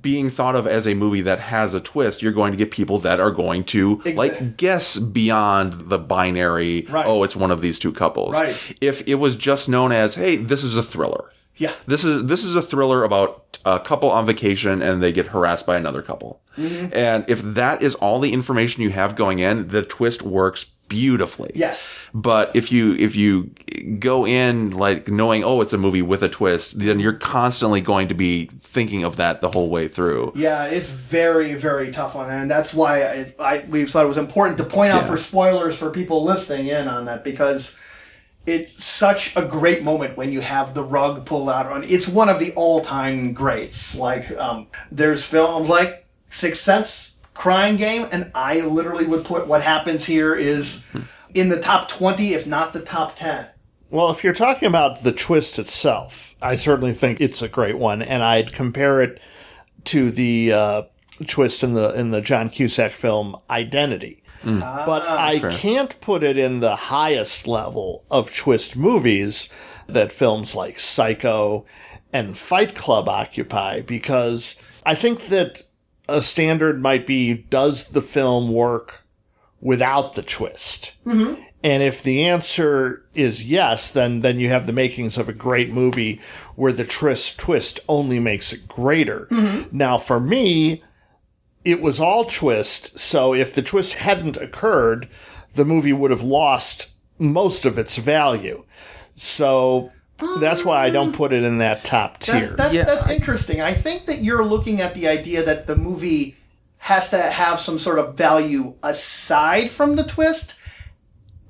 being 0.00 0.30
thought 0.30 0.54
of 0.54 0.66
as 0.66 0.86
a 0.86 0.94
movie 0.94 1.22
that 1.22 1.40
has 1.40 1.74
a 1.74 1.80
twist, 1.80 2.22
you're 2.22 2.32
going 2.32 2.52
to 2.52 2.58
get 2.58 2.70
people 2.70 2.98
that 3.00 3.20
are 3.20 3.30
going 3.30 3.64
to 3.64 4.00
like 4.14 4.56
guess 4.56 4.98
beyond 4.98 5.88
the 5.88 5.98
binary. 5.98 6.86
Right. 6.88 7.06
Oh, 7.06 7.22
it's 7.24 7.36
one 7.36 7.50
of 7.50 7.60
these 7.60 7.78
two 7.78 7.92
couples. 7.92 8.34
Right. 8.34 8.56
If 8.80 9.06
it 9.08 9.16
was 9.16 9.36
just 9.36 9.68
known 9.68 9.92
as, 9.92 10.14
hey, 10.14 10.36
this 10.36 10.62
is 10.62 10.76
a 10.76 10.82
thriller. 10.82 11.30
Yeah. 11.62 11.72
This 11.86 12.02
is 12.04 12.26
this 12.26 12.44
is 12.44 12.54
a 12.56 12.62
thriller 12.62 13.04
about 13.04 13.58
a 13.64 13.78
couple 13.80 14.10
on 14.10 14.26
vacation 14.26 14.82
and 14.82 15.02
they 15.02 15.12
get 15.12 15.26
harassed 15.28 15.66
by 15.66 15.76
another 15.76 16.02
couple. 16.02 16.40
Mm-hmm. 16.58 16.92
And 16.92 17.24
if 17.28 17.40
that 17.42 17.82
is 17.82 17.94
all 17.96 18.18
the 18.20 18.32
information 18.32 18.82
you 18.82 18.90
have 18.90 19.14
going 19.16 19.38
in, 19.38 19.68
the 19.68 19.82
twist 19.84 20.22
works 20.22 20.66
beautifully. 20.88 21.50
Yes. 21.54 21.94
But 22.12 22.50
if 22.54 22.70
you 22.70 22.94
if 22.96 23.16
you 23.16 23.50
go 23.98 24.26
in 24.26 24.72
like 24.72 25.08
knowing 25.08 25.42
oh 25.44 25.60
it's 25.62 25.72
a 25.72 25.78
movie 25.78 26.02
with 26.02 26.22
a 26.22 26.28
twist, 26.28 26.78
then 26.78 27.00
you're 27.00 27.14
constantly 27.14 27.80
going 27.80 28.08
to 28.08 28.14
be 28.14 28.50
thinking 28.60 29.02
of 29.04 29.16
that 29.16 29.40
the 29.40 29.50
whole 29.52 29.70
way 29.70 29.88
through. 29.88 30.32
Yeah, 30.34 30.64
it's 30.66 30.88
very, 30.88 31.54
very 31.54 31.90
tough 31.90 32.14
on 32.16 32.28
that, 32.28 32.40
and 32.42 32.50
that's 32.50 32.74
why 32.74 33.04
I, 33.04 33.34
I 33.38 33.64
we 33.70 33.86
thought 33.86 34.04
it 34.04 34.08
was 34.08 34.18
important 34.18 34.58
to 34.58 34.64
point 34.64 34.92
out 34.92 35.02
Yeah. 35.02 35.08
for 35.10 35.16
spoilers 35.16 35.76
for 35.76 35.88
people 35.90 36.24
listening 36.24 36.66
in 36.66 36.88
on 36.88 37.06
that 37.06 37.24
because 37.24 37.74
it's 38.46 38.82
such 38.82 39.34
a 39.36 39.42
great 39.42 39.82
moment 39.82 40.16
when 40.16 40.32
you 40.32 40.40
have 40.40 40.74
the 40.74 40.82
rug 40.82 41.24
pulled 41.24 41.48
out 41.48 41.66
on. 41.66 41.84
It's 41.84 42.08
one 42.08 42.28
of 42.28 42.38
the 42.38 42.52
all-time 42.54 43.32
greats. 43.34 43.94
Like, 43.94 44.30
um, 44.36 44.66
there's 44.90 45.24
films 45.24 45.68
like 45.68 46.06
Sixth 46.30 46.62
Sense, 46.62 47.16
Crying 47.34 47.76
Game, 47.76 48.08
and 48.10 48.30
I 48.34 48.60
literally 48.60 49.06
would 49.06 49.24
put 49.24 49.46
what 49.46 49.62
happens 49.62 50.04
here 50.04 50.34
is 50.34 50.82
in 51.34 51.48
the 51.48 51.60
top 51.60 51.88
twenty, 51.88 52.34
if 52.34 52.46
not 52.46 52.72
the 52.72 52.80
top 52.80 53.16
ten. 53.16 53.46
Well, 53.90 54.10
if 54.10 54.24
you're 54.24 54.32
talking 54.32 54.68
about 54.68 55.02
the 55.02 55.12
twist 55.12 55.58
itself, 55.58 56.34
I 56.40 56.54
certainly 56.54 56.94
think 56.94 57.20
it's 57.20 57.42
a 57.42 57.48
great 57.48 57.78
one, 57.78 58.02
and 58.02 58.22
I'd 58.22 58.52
compare 58.52 59.02
it 59.02 59.20
to 59.84 60.10
the 60.10 60.52
uh, 60.52 60.82
twist 61.26 61.62
in 61.62 61.74
the 61.74 61.92
in 61.94 62.10
the 62.10 62.20
John 62.20 62.48
Cusack 62.48 62.92
film 62.92 63.36
Identity. 63.50 64.21
Mm. 64.42 64.60
But 64.60 65.02
ah, 65.06 65.24
I 65.24 65.38
fair. 65.38 65.50
can't 65.50 66.00
put 66.00 66.22
it 66.22 66.36
in 66.36 66.60
the 66.60 66.76
highest 66.76 67.46
level 67.46 68.04
of 68.10 68.34
twist 68.34 68.76
movies 68.76 69.48
that 69.86 70.12
films 70.12 70.54
like 70.54 70.78
Psycho 70.78 71.64
and 72.12 72.36
Fight 72.36 72.74
Club 72.74 73.08
occupy 73.08 73.80
because 73.80 74.56
I 74.84 74.94
think 74.94 75.26
that 75.26 75.62
a 76.08 76.20
standard 76.20 76.82
might 76.82 77.06
be 77.06 77.34
does 77.34 77.88
the 77.88 78.02
film 78.02 78.52
work 78.52 79.04
without 79.60 80.14
the 80.14 80.22
twist? 80.22 80.92
Mm-hmm. 81.06 81.40
And 81.64 81.82
if 81.82 82.02
the 82.02 82.24
answer 82.24 83.04
is 83.14 83.44
yes, 83.44 83.88
then 83.88 84.20
then 84.20 84.40
you 84.40 84.48
have 84.48 84.66
the 84.66 84.72
makings 84.72 85.16
of 85.16 85.28
a 85.28 85.32
great 85.32 85.70
movie 85.70 86.20
where 86.56 86.72
the 86.72 86.84
twist 86.84 87.38
twist 87.38 87.80
only 87.88 88.18
makes 88.18 88.52
it 88.52 88.66
greater. 88.66 89.26
Mm-hmm. 89.30 89.76
Now, 89.76 89.96
for 89.98 90.18
me, 90.18 90.82
it 91.64 91.80
was 91.80 92.00
all 92.00 92.24
twist. 92.24 92.98
So 92.98 93.34
if 93.34 93.54
the 93.54 93.62
twist 93.62 93.94
hadn't 93.94 94.36
occurred, 94.36 95.08
the 95.54 95.64
movie 95.64 95.92
would 95.92 96.10
have 96.10 96.22
lost 96.22 96.90
most 97.18 97.64
of 97.64 97.78
its 97.78 97.96
value. 97.96 98.64
So 99.14 99.92
that's 100.40 100.64
why 100.64 100.84
I 100.84 100.90
don't 100.90 101.08
um, 101.08 101.12
put 101.12 101.32
it 101.32 101.44
in 101.44 101.58
that 101.58 101.84
top 101.84 102.20
tier. 102.20 102.40
That's 102.40 102.52
that's, 102.54 102.74
Yeah, 102.74 102.84
that's 102.84 103.04
I- 103.04 103.14
interesting. 103.14 103.60
I 103.60 103.74
think 103.74 104.06
that 104.06 104.22
you're 104.22 104.44
looking 104.44 104.80
at 104.80 104.94
the 104.94 105.08
idea 105.08 105.42
that 105.44 105.66
the 105.66 105.76
movie 105.76 106.36
has 106.78 107.08
to 107.10 107.20
have 107.22 107.60
some 107.60 107.78
sort 107.78 107.98
of 107.98 108.16
value 108.16 108.74
aside 108.82 109.70
from 109.70 109.94
the 109.94 110.04
twist. 110.04 110.54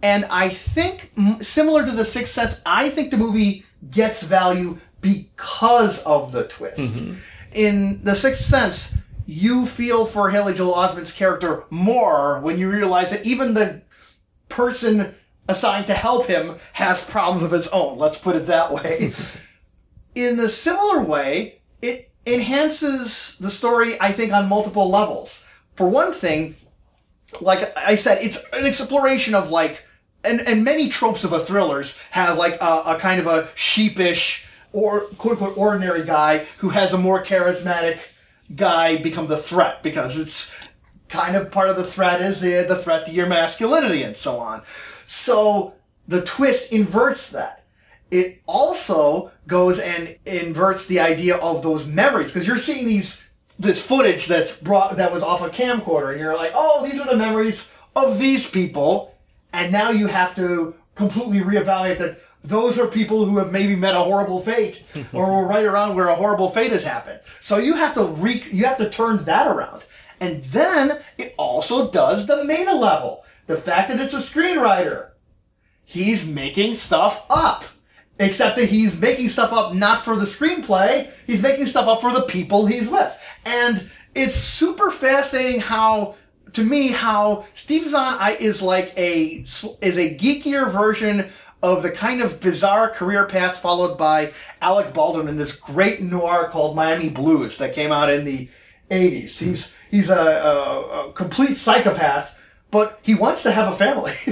And 0.02 0.24
I 0.26 0.48
think, 0.48 1.12
similar 1.40 1.86
to 1.86 1.92
The 1.92 2.04
Sixth 2.04 2.32
Sense, 2.34 2.60
I 2.66 2.90
think 2.90 3.10
the 3.10 3.16
movie 3.16 3.64
gets 3.90 4.22
value 4.22 4.78
because 5.00 6.02
of 6.02 6.32
the 6.32 6.48
twist. 6.48 6.80
Mm-hmm. 6.80 7.14
In 7.52 8.04
The 8.04 8.14
Sixth 8.14 8.42
Sense, 8.44 8.90
you 9.26 9.66
feel 9.66 10.06
for 10.06 10.30
Haley 10.30 10.54
Joel 10.54 10.74
Osment's 10.74 11.12
character 11.12 11.64
more 11.70 12.40
when 12.40 12.58
you 12.58 12.70
realize 12.70 13.10
that 13.10 13.24
even 13.24 13.54
the 13.54 13.82
person 14.48 15.14
assigned 15.48 15.86
to 15.88 15.94
help 15.94 16.26
him 16.26 16.56
has 16.74 17.00
problems 17.00 17.42
of 17.42 17.50
his 17.50 17.68
own. 17.68 17.98
Let's 17.98 18.18
put 18.18 18.36
it 18.36 18.46
that 18.46 18.72
way. 18.72 19.12
In 20.14 20.36
the 20.36 20.48
similar 20.48 21.02
way, 21.02 21.60
it 21.80 22.10
enhances 22.26 23.34
the 23.40 23.50
story, 23.50 24.00
I 24.00 24.12
think, 24.12 24.32
on 24.32 24.48
multiple 24.48 24.90
levels. 24.90 25.42
For 25.74 25.88
one 25.88 26.12
thing, 26.12 26.56
like 27.40 27.76
I 27.76 27.94
said, 27.94 28.22
it's 28.22 28.36
an 28.52 28.66
exploration 28.66 29.34
of 29.34 29.50
like, 29.50 29.82
and, 30.22 30.40
and 30.46 30.64
many 30.64 30.88
tropes 30.88 31.24
of 31.24 31.32
a 31.32 31.40
thrillers 31.40 31.98
have 32.10 32.36
like 32.36 32.60
a, 32.60 32.82
a 32.86 32.98
kind 33.00 33.20
of 33.20 33.26
a 33.26 33.48
sheepish 33.54 34.44
or 34.72 35.02
quote 35.18 35.32
unquote 35.32 35.56
ordinary 35.56 36.04
guy 36.04 36.46
who 36.58 36.68
has 36.70 36.92
a 36.92 36.98
more 36.98 37.24
charismatic 37.24 37.98
guy 38.54 38.96
become 38.96 39.28
the 39.28 39.36
threat 39.36 39.82
because 39.82 40.18
it's 40.18 40.50
kind 41.08 41.36
of 41.36 41.50
part 41.50 41.68
of 41.68 41.76
the 41.76 41.84
threat 41.84 42.20
is 42.20 42.40
the, 42.40 42.64
the 42.66 42.76
threat 42.76 43.06
to 43.06 43.12
your 43.12 43.26
masculinity 43.26 44.02
and 44.02 44.16
so 44.16 44.38
on. 44.38 44.62
So 45.04 45.74
the 46.08 46.22
twist 46.22 46.72
inverts 46.72 47.28
that. 47.30 47.64
It 48.10 48.42
also 48.46 49.32
goes 49.46 49.78
and 49.78 50.16
inverts 50.26 50.86
the 50.86 51.00
idea 51.00 51.36
of 51.36 51.62
those 51.62 51.86
memories 51.86 52.30
because 52.30 52.46
you're 52.46 52.56
seeing 52.56 52.86
these 52.86 53.18
this 53.58 53.82
footage 53.82 54.26
that's 54.26 54.56
brought 54.56 54.96
that 54.96 55.12
was 55.12 55.22
off 55.22 55.40
a 55.40 55.48
camcorder 55.48 56.10
and 56.10 56.20
you're 56.20 56.36
like, 56.36 56.52
oh, 56.54 56.84
these 56.84 57.00
are 57.00 57.06
the 57.06 57.16
memories 57.16 57.68
of 57.94 58.18
these 58.18 58.48
people, 58.48 59.14
and 59.52 59.70
now 59.70 59.90
you 59.90 60.06
have 60.06 60.34
to 60.34 60.74
completely 60.94 61.40
reevaluate 61.40 61.98
that 61.98 62.20
those 62.44 62.78
are 62.78 62.86
people 62.86 63.24
who 63.24 63.38
have 63.38 63.52
maybe 63.52 63.76
met 63.76 63.94
a 63.94 64.00
horrible 64.00 64.40
fate 64.40 64.82
or 65.12 65.26
were 65.26 65.46
right 65.46 65.64
around 65.64 65.94
where 65.94 66.08
a 66.08 66.14
horrible 66.14 66.50
fate 66.50 66.72
has 66.72 66.82
happened. 66.82 67.20
So 67.40 67.58
you 67.58 67.74
have 67.74 67.94
to 67.94 68.04
re- 68.04 68.44
you 68.50 68.64
have 68.64 68.78
to 68.78 68.90
turn 68.90 69.24
that 69.24 69.46
around. 69.46 69.84
And 70.20 70.42
then 70.44 71.00
it 71.18 71.34
also 71.36 71.90
does 71.90 72.26
the 72.26 72.44
meta 72.44 72.74
level. 72.74 73.24
The 73.46 73.56
fact 73.56 73.88
that 73.90 74.00
it's 74.00 74.14
a 74.14 74.18
screenwriter. 74.18 75.10
He's 75.84 76.26
making 76.26 76.74
stuff 76.74 77.24
up. 77.28 77.64
Except 78.20 78.56
that 78.56 78.68
he's 78.68 79.00
making 79.00 79.30
stuff 79.30 79.52
up 79.52 79.74
not 79.74 80.04
for 80.04 80.16
the 80.16 80.26
screenplay, 80.26 81.10
he's 81.26 81.42
making 81.42 81.66
stuff 81.66 81.88
up 81.88 82.00
for 82.00 82.12
the 82.12 82.22
people 82.22 82.66
he's 82.66 82.88
with. 82.88 83.12
And 83.44 83.90
it's 84.14 84.34
super 84.34 84.90
fascinating 84.90 85.60
how 85.60 86.16
to 86.52 86.62
me 86.62 86.88
how 86.88 87.44
Steve 87.54 87.88
Zahn 87.88 88.36
is 88.38 88.60
like 88.62 88.92
a 88.96 89.44
is 89.80 89.96
a 89.96 90.16
geekier 90.16 90.70
version 90.70 91.30
of 91.62 91.82
the 91.82 91.90
kind 91.90 92.20
of 92.20 92.40
bizarre 92.40 92.90
career 92.90 93.24
path 93.26 93.58
followed 93.58 93.96
by 93.96 94.32
Alec 94.60 94.92
Baldwin 94.92 95.28
in 95.28 95.36
this 95.36 95.52
great 95.52 96.00
noir 96.00 96.48
called 96.48 96.74
Miami 96.74 97.08
Blues 97.08 97.58
that 97.58 97.74
came 97.74 97.92
out 97.92 98.10
in 98.10 98.24
the 98.24 98.48
80s. 98.90 99.38
He's 99.38 99.68
he's 99.90 100.10
a, 100.10 100.14
a, 100.14 101.08
a 101.08 101.12
complete 101.12 101.56
psychopath, 101.56 102.34
but 102.70 102.98
he 103.02 103.14
wants 103.14 103.42
to 103.44 103.52
have 103.52 103.72
a 103.72 103.76
family 103.76 104.12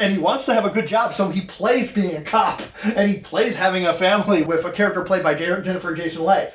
and 0.00 0.12
he 0.12 0.18
wants 0.18 0.44
to 0.44 0.54
have 0.54 0.64
a 0.64 0.70
good 0.70 0.86
job, 0.86 1.12
so 1.12 1.28
he 1.30 1.40
plays 1.42 1.90
being 1.90 2.14
a 2.16 2.22
cop 2.22 2.62
and 2.84 3.10
he 3.10 3.18
plays 3.18 3.54
having 3.54 3.86
a 3.86 3.94
family 3.94 4.42
with 4.42 4.64
a 4.64 4.70
character 4.70 5.02
played 5.02 5.22
by 5.22 5.34
Jennifer 5.34 5.94
Jason 5.94 6.24
Leigh. 6.24 6.50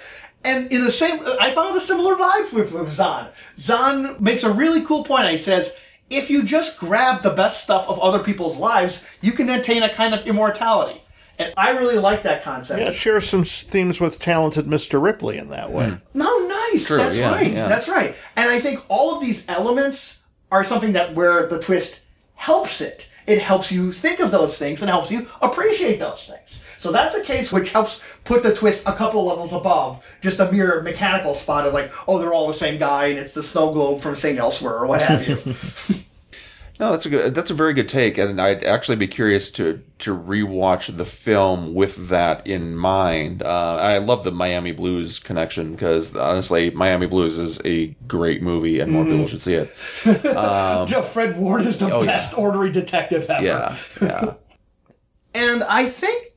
And 0.46 0.72
in 0.72 0.84
the 0.84 0.92
same, 0.92 1.22
I 1.40 1.54
found 1.54 1.76
a 1.76 1.80
similar 1.80 2.16
vibe 2.16 2.52
with, 2.52 2.74
with 2.74 2.92
Zahn. 2.92 3.30
Zahn 3.58 4.22
makes 4.22 4.44
a 4.44 4.52
really 4.52 4.82
cool 4.82 5.04
point. 5.04 5.30
He 5.30 5.38
says, 5.38 5.72
if 6.16 6.30
you 6.30 6.44
just 6.44 6.78
grab 6.78 7.22
the 7.22 7.30
best 7.30 7.64
stuff 7.64 7.88
of 7.88 8.00
other 8.00 8.20
people's 8.20 8.58
lives, 8.58 9.04
you 9.22 9.32
can 9.32 9.50
attain 9.50 9.84
a 9.84 9.94
kind 9.94 10.14
of 10.14 10.26
immortality. 10.28 11.02
And 11.40 11.54
I 11.58 11.72
really 11.72 11.98
like 11.98 12.24
that 12.24 12.44
concept. 12.44 12.80
Yeah, 12.80 12.92
share 12.92 13.20
some 13.20 13.44
themes 13.44 14.00
with 14.00 14.20
talented 14.20 14.68
Mr. 14.68 15.02
Ripley 15.02 15.38
in 15.38 15.50
that 15.50 15.72
way. 15.72 15.98
No, 16.14 16.48
nice. 16.48 16.86
True, 16.86 16.98
That's 16.98 17.16
yeah, 17.16 17.32
right. 17.32 17.52
yeah. 17.52 17.68
That's 17.68 17.88
right. 17.88 18.16
And 18.36 18.50
I 18.50 18.60
think 18.60 18.84
all 18.88 19.16
of 19.16 19.22
these 19.22 19.44
elements 19.50 20.22
are 20.52 20.64
something 20.64 20.94
that 20.94 21.16
where 21.16 21.48
the 21.48 21.60
twist 21.60 22.02
helps 22.36 22.82
it. 22.82 23.08
It 23.26 23.40
helps 23.42 23.72
you 23.72 23.92
think 23.92 24.20
of 24.20 24.32
those 24.32 24.58
things 24.58 24.82
and 24.82 24.90
helps 24.90 25.10
you 25.10 25.28
appreciate 25.42 25.98
those 25.98 26.26
things. 26.26 26.60
So 26.84 26.92
that's 26.92 27.16
a 27.16 27.24
case 27.24 27.50
which 27.52 27.70
helps 27.70 28.02
put 28.26 28.44
the 28.44 28.54
twist 28.54 28.84
a 28.86 28.94
couple 28.94 29.26
levels 29.26 29.54
above 29.54 30.04
just 30.22 30.40
a 30.42 30.52
mere 30.52 30.82
mechanical 30.82 31.34
spot 31.34 31.66
of 31.66 31.74
like, 31.74 31.92
oh, 32.10 32.20
they're 32.20 32.34
all 32.34 32.48
the 32.48 32.54
same 32.54 32.78
guy 32.78 33.06
and 33.08 33.18
it's 33.18 33.32
the 33.34 33.42
snow 33.42 33.72
globe 33.72 34.02
from 34.02 34.16
St. 34.16 34.38
Elsewhere 34.38 34.76
or 34.80 34.86
what 34.86 35.02
have 35.02 35.28
you. 35.28 35.38
No, 36.80 36.90
that's 36.90 37.06
a 37.06 37.10
good. 37.10 37.36
That's 37.36 37.52
a 37.52 37.54
very 37.54 37.74
good 37.76 37.88
take, 37.88 38.18
and 38.18 38.42
I'd 38.42 38.64
actually 38.64 38.96
be 38.96 39.08
curious 39.08 39.52
to 39.52 39.80
to 40.00 40.18
rewatch 40.18 40.98
the 40.98 41.06
film 41.06 41.76
with 41.76 42.10
that 42.10 42.46
in 42.48 42.76
mind. 42.76 43.44
Uh, 43.44 43.76
I 43.76 44.00
love 44.00 44.24
the 44.24 44.32
Miami 44.32 44.72
Blues 44.72 45.20
connection 45.20 45.74
because 45.74 46.16
honestly, 46.16 46.72
Miami 46.72 47.06
Blues 47.06 47.38
is 47.38 47.62
a 47.64 47.90
great 48.08 48.42
movie, 48.42 48.80
and 48.80 48.92
more 48.92 49.06
people 49.06 49.28
should 49.28 49.44
see 49.44 49.54
it. 49.54 49.74
Joe 50.04 51.08
Fred 51.14 51.38
Ward 51.38 51.62
is 51.62 51.78
the 51.78 51.86
Um, 51.86 51.92
oh, 51.94 52.00
yeah. 52.02 52.06
best 52.08 52.36
ornery 52.36 52.72
detective 52.72 53.30
ever. 53.30 53.46
Yeah, 53.46 53.78
yeah. 54.02 54.34
And 55.36 55.64
I 55.64 55.86
think 55.86 56.33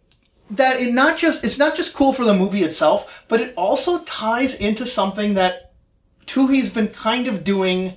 that 0.51 0.81
it 0.81 0.93
not 0.93 1.17
just 1.17 1.45
it's 1.45 1.59
not 1.59 1.75
just 1.75 1.95
cool 1.95 2.13
for 2.13 2.25
the 2.25 2.35
movie 2.35 2.63
itself, 2.63 3.25
but 3.29 3.41
it 3.41 3.55
also 3.57 4.01
ties 4.01 4.55
into 4.55 4.87
something 4.87 5.35
that 5.35 5.73
Twohy's 6.27 6.71
been 6.71 6.89
kind 6.89 7.27
of 7.27 7.45
doing 7.45 7.95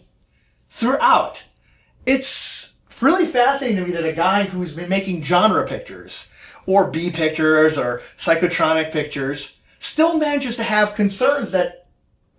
throughout. 0.69 1.43
It's 2.05 2.73
really 3.01 3.25
fascinating 3.25 3.77
to 3.77 3.85
me 3.85 3.91
that 3.91 4.05
a 4.05 4.13
guy 4.13 4.43
who's 4.43 4.73
been 4.73 4.89
making 4.89 5.23
genre 5.23 5.67
pictures 5.67 6.29
or 6.65 6.89
B 6.89 7.09
pictures 7.09 7.77
or 7.77 8.01
psychotronic 8.17 8.91
pictures 8.91 9.59
still 9.79 10.17
manages 10.17 10.55
to 10.57 10.63
have 10.63 10.95
concerns 10.95 11.51
that 11.51 11.87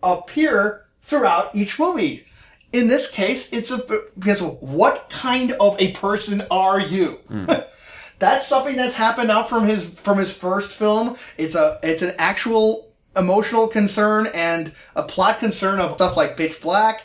appear 0.03 0.87
throughout 1.03 1.55
each 1.55 1.79
movie. 1.79 2.27
In 2.73 2.87
this 2.87 3.09
case, 3.09 3.49
it's 3.53 3.71
a 3.71 3.79
because 4.19 4.41
of 4.41 4.61
what 4.63 5.11
kind 5.11 5.53
of 5.53 5.77
a 5.81 5.93
person 5.93 6.47
are 6.51 6.79
you? 6.79 7.19
Hmm. 7.29 7.47
that's 8.21 8.47
something 8.47 8.77
that's 8.77 8.95
happened 8.95 9.31
out 9.31 9.49
from 9.49 9.67
his 9.67 9.87
from 9.87 10.19
his 10.19 10.33
first 10.33 10.71
film. 10.71 11.17
It's 11.37 11.57
a 11.57 11.81
it's 11.83 12.03
an 12.03 12.15
actual 12.19 12.93
emotional 13.17 13.67
concern 13.67 14.29
and 14.29 14.73
a 14.95 15.03
plot 15.03 15.41
concern 15.41 15.81
of 15.81 15.95
stuff 15.95 16.17
like 16.17 16.37
Pitch 16.37 16.61
Black. 16.61 17.03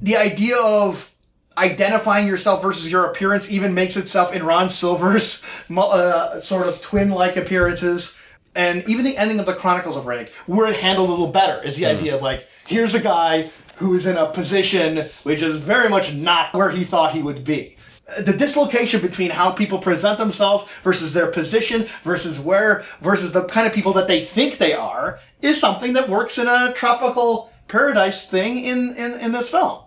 The 0.00 0.16
idea 0.16 0.56
of 0.58 1.12
identifying 1.56 2.26
yourself 2.26 2.62
versus 2.62 2.90
your 2.90 3.04
appearance 3.04 3.50
even 3.50 3.72
makes 3.74 3.96
itself 3.96 4.34
in 4.34 4.42
Ron 4.44 4.68
Silver's 4.68 5.40
uh, 5.76 6.40
sort 6.40 6.66
of 6.66 6.80
twin-like 6.80 7.36
appearances. 7.36 8.12
And 8.54 8.88
even 8.88 9.04
the 9.04 9.16
ending 9.16 9.38
of 9.38 9.46
the 9.46 9.54
Chronicles 9.54 9.96
of 9.96 10.04
Riddick, 10.04 10.30
where 10.46 10.66
it 10.66 10.76
handled 10.80 11.08
a 11.08 11.12
little 11.12 11.30
better, 11.30 11.62
is 11.62 11.76
the 11.76 11.86
idea 11.86 12.14
of 12.14 12.22
like, 12.22 12.46
here's 12.66 12.94
a 12.94 13.00
guy 13.00 13.50
who 13.76 13.94
is 13.94 14.06
in 14.06 14.16
a 14.16 14.26
position 14.26 15.08
which 15.22 15.42
is 15.42 15.58
very 15.58 15.88
much 15.90 16.14
not 16.14 16.54
where 16.54 16.70
he 16.70 16.82
thought 16.82 17.12
he 17.12 17.22
would 17.22 17.44
be 17.44 17.75
the 18.20 18.32
dislocation 18.32 19.00
between 19.00 19.30
how 19.30 19.50
people 19.50 19.78
present 19.78 20.18
themselves 20.18 20.64
versus 20.82 21.12
their 21.12 21.26
position 21.26 21.86
versus 22.04 22.38
where 22.38 22.84
versus 23.00 23.32
the 23.32 23.44
kind 23.44 23.66
of 23.66 23.72
people 23.72 23.92
that 23.92 24.06
they 24.06 24.22
think 24.22 24.58
they 24.58 24.72
are 24.72 25.18
is 25.42 25.58
something 25.58 25.92
that 25.92 26.08
works 26.08 26.38
in 26.38 26.46
a 26.46 26.72
tropical 26.74 27.52
paradise 27.68 28.28
thing 28.28 28.64
in 28.64 28.94
in, 28.96 29.18
in 29.20 29.32
this 29.32 29.50
film 29.50 29.82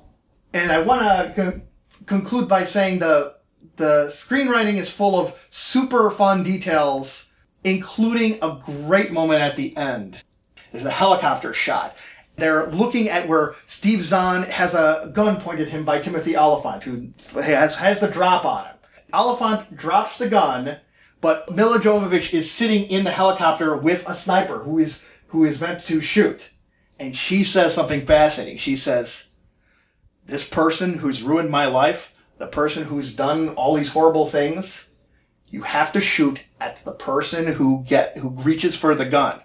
and 0.53 0.71
i 0.71 0.79
want 0.79 1.01
to 1.01 1.33
con- 1.35 1.61
conclude 2.05 2.47
by 2.47 2.63
saying 2.63 2.99
the 2.99 3.35
the 3.77 4.07
screenwriting 4.09 4.75
is 4.75 4.89
full 4.89 5.17
of 5.17 5.33
super 5.49 6.11
fun 6.11 6.43
details 6.43 7.27
including 7.63 8.37
a 8.41 8.59
great 8.65 9.13
moment 9.13 9.41
at 9.41 9.55
the 9.55 9.75
end 9.77 10.21
there's 10.71 10.85
a 10.85 10.91
helicopter 10.91 11.53
shot. 11.53 11.95
They're 12.39 12.67
looking 12.67 13.09
at 13.09 13.27
where 13.27 13.55
Steve 13.65 14.03
Zahn 14.03 14.43
has 14.43 14.73
a 14.73 15.11
gun 15.13 15.39
pointed 15.39 15.67
at 15.67 15.73
him 15.73 15.85
by 15.85 15.99
Timothy 15.99 16.35
Olyphant, 16.35 16.83
who 16.83 17.13
has, 17.41 17.75
has 17.75 17.99
the 17.99 18.07
drop 18.07 18.45
on 18.45 18.65
him. 18.65 18.75
Olyphant 19.13 19.75
drops 19.75 20.17
the 20.17 20.27
gun, 20.29 20.77
but 21.21 21.51
Milla 21.51 21.79
Jovovich 21.79 22.33
is 22.33 22.51
sitting 22.51 22.83
in 22.89 23.03
the 23.03 23.11
helicopter 23.11 23.75
with 23.75 24.07
a 24.07 24.13
sniper 24.13 24.59
who 24.59 24.77
is 24.79 25.03
who 25.27 25.43
is 25.43 25.61
meant 25.61 25.85
to 25.85 26.01
shoot. 26.01 26.49
And 26.99 27.15
she 27.15 27.43
says 27.43 27.73
something 27.73 28.05
fascinating. 28.05 28.57
She 28.57 28.75
says, 28.75 29.25
This 30.25 30.43
person 30.43 30.99
who's 30.99 31.23
ruined 31.23 31.49
my 31.49 31.65
life, 31.65 32.11
the 32.37 32.47
person 32.47 32.85
who's 32.85 33.13
done 33.13 33.49
all 33.49 33.75
these 33.75 33.89
horrible 33.89 34.25
things, 34.25 34.87
you 35.47 35.63
have 35.63 35.91
to 35.93 36.01
shoot 36.01 36.41
at 36.59 36.77
the 36.77 36.91
person 36.91 37.53
who 37.53 37.83
get 37.87 38.17
who 38.17 38.29
reaches 38.29 38.75
for 38.75 38.95
the 38.95 39.05
gun. 39.05 39.41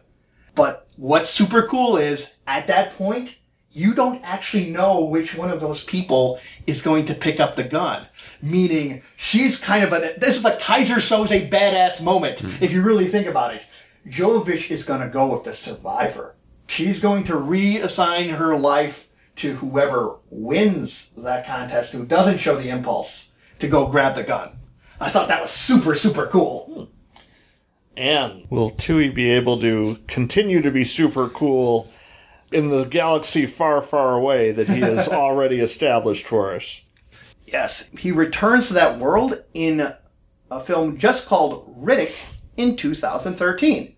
What's 0.96 1.30
super 1.30 1.62
cool 1.62 1.96
is 1.96 2.30
at 2.46 2.66
that 2.68 2.96
point, 2.96 3.36
you 3.74 3.92
don't 3.92 4.22
actually 4.22 4.70
know 4.70 5.00
which 5.00 5.34
one 5.34 5.50
of 5.50 5.60
those 5.60 5.82
people 5.82 6.38
is 6.66 6.80
going 6.80 7.06
to 7.06 7.14
pick 7.14 7.40
up 7.40 7.56
the 7.56 7.64
gun. 7.64 8.06
Meaning, 8.40 9.02
she's 9.16 9.58
kind 9.58 9.82
of 9.82 9.92
a, 9.92 10.14
this 10.16 10.36
is 10.36 10.44
a 10.44 10.56
Keyser 10.56 10.96
Söze 10.96 11.50
badass 11.50 12.00
moment, 12.00 12.40
hmm. 12.40 12.50
if 12.62 12.70
you 12.70 12.82
really 12.82 13.08
think 13.08 13.26
about 13.26 13.54
it. 13.54 13.62
Jovovich 14.06 14.70
is 14.70 14.84
going 14.84 15.00
to 15.00 15.08
go 15.08 15.34
with 15.34 15.44
the 15.44 15.52
survivor. 15.52 16.36
She's 16.68 17.00
going 17.00 17.24
to 17.24 17.32
reassign 17.32 18.36
her 18.36 18.56
life 18.56 19.08
to 19.36 19.56
whoever 19.56 20.18
wins 20.30 21.08
that 21.16 21.44
contest, 21.44 21.92
who 21.92 22.04
doesn't 22.04 22.38
show 22.38 22.56
the 22.56 22.68
impulse 22.68 23.30
to 23.58 23.66
go 23.66 23.88
grab 23.88 24.14
the 24.14 24.22
gun. 24.22 24.56
I 25.00 25.10
thought 25.10 25.26
that 25.28 25.40
was 25.40 25.50
super, 25.50 25.96
super 25.96 26.26
cool. 26.28 26.66
Hmm. 26.66 26.93
And 27.96 28.46
will 28.50 28.70
Twohy 28.70 29.14
be 29.14 29.30
able 29.30 29.60
to 29.60 29.98
continue 30.08 30.60
to 30.62 30.70
be 30.70 30.84
super 30.84 31.28
cool 31.28 31.90
in 32.52 32.70
the 32.70 32.84
galaxy 32.84 33.46
far, 33.46 33.82
far 33.82 34.14
away 34.14 34.52
that 34.52 34.68
he 34.68 34.80
has 34.80 35.08
already 35.08 35.60
established 35.60 36.26
for 36.26 36.54
us. 36.54 36.82
Yes, 37.46 37.88
he 37.98 38.10
returns 38.10 38.68
to 38.68 38.74
that 38.74 38.98
world 38.98 39.42
in 39.52 39.92
a 40.50 40.60
film 40.60 40.98
just 40.98 41.26
called 41.26 41.74
Riddick 41.82 42.14
in 42.56 42.76
2013. 42.76 43.93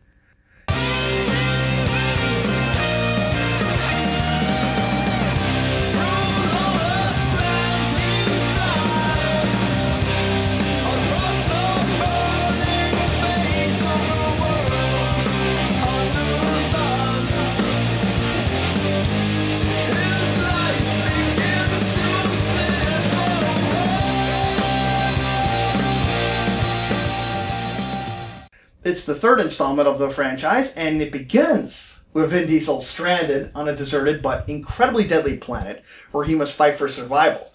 The 29.07 29.15
third 29.15 29.41
installment 29.41 29.89
of 29.89 29.99
the 29.99 30.11
franchise, 30.11 30.73
and 30.74 31.01
it 31.01 31.11
begins 31.12 31.99
with 32.12 32.31
Vin 32.31 32.47
Diesel 32.47 32.81
stranded 32.81 33.51
on 33.55 33.69
a 33.69 33.77
deserted 33.77 34.23
but 34.23 34.49
incredibly 34.49 35.07
deadly 35.07 35.37
planet 35.37 35.85
where 36.12 36.24
he 36.24 36.35
must 36.35 36.55
fight 36.55 36.74
for 36.74 36.89
survival. 36.89 37.53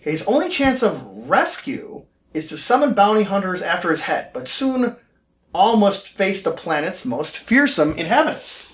His 0.00 0.22
only 0.22 0.48
chance 0.48 0.82
of 0.82 1.02
rescue 1.28 2.04
is 2.32 2.46
to 2.46 2.56
summon 2.56 2.94
bounty 2.94 3.24
hunters 3.24 3.62
after 3.62 3.90
his 3.90 4.02
head, 4.02 4.30
but 4.32 4.48
soon 4.48 4.96
all 5.52 5.76
must 5.76 6.08
face 6.08 6.42
the 6.42 6.52
planet's 6.52 7.04
most 7.04 7.36
fearsome 7.38 7.92
inhabitants. 7.94 8.66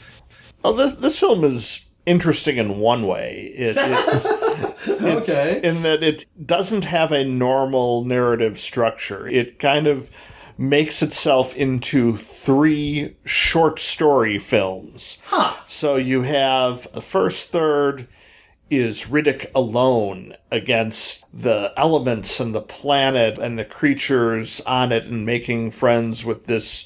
Well, 0.63 0.75
this 0.75 0.95
this 0.95 1.19
film 1.19 1.45
is 1.45 1.87
interesting 2.07 2.59
in 2.59 2.79
one 2.79 3.07
way. 3.07 3.53
It, 3.57 3.77
it, 3.79 4.77
Okay. 4.89 5.61
in 5.63 5.83
that 5.83 6.03
it 6.03 6.27
doesn't 6.47 6.85
have 6.85 7.11
a 7.13 7.25
normal 7.25 8.05
narrative 8.05 8.61
structure. 8.61 9.27
It 9.27 9.59
kind 9.59 9.87
of 9.87 10.11
makes 10.57 11.03
itself 11.03 11.55
into 11.55 12.17
three 12.17 13.17
short 13.25 13.79
story 13.79 14.39
films. 14.39 15.19
Huh. 15.27 15.55
So 15.67 15.97
you 15.97 16.23
have 16.23 16.87
the 16.93 17.03
first 17.03 17.51
third 17.51 18.09
is 18.71 19.05
Riddick 19.05 19.47
alone 19.55 20.35
against 20.51 21.25
the 21.33 21.73
elements 21.77 22.41
and 22.41 22.55
the 22.55 22.63
planet 22.63 23.39
and 23.39 23.59
the 23.59 23.65
creatures 23.65 24.61
on 24.63 24.91
it 24.91 25.05
and 25.05 25.27
making 25.27 25.71
friends 25.71 26.25
with 26.25 26.47
this 26.47 26.85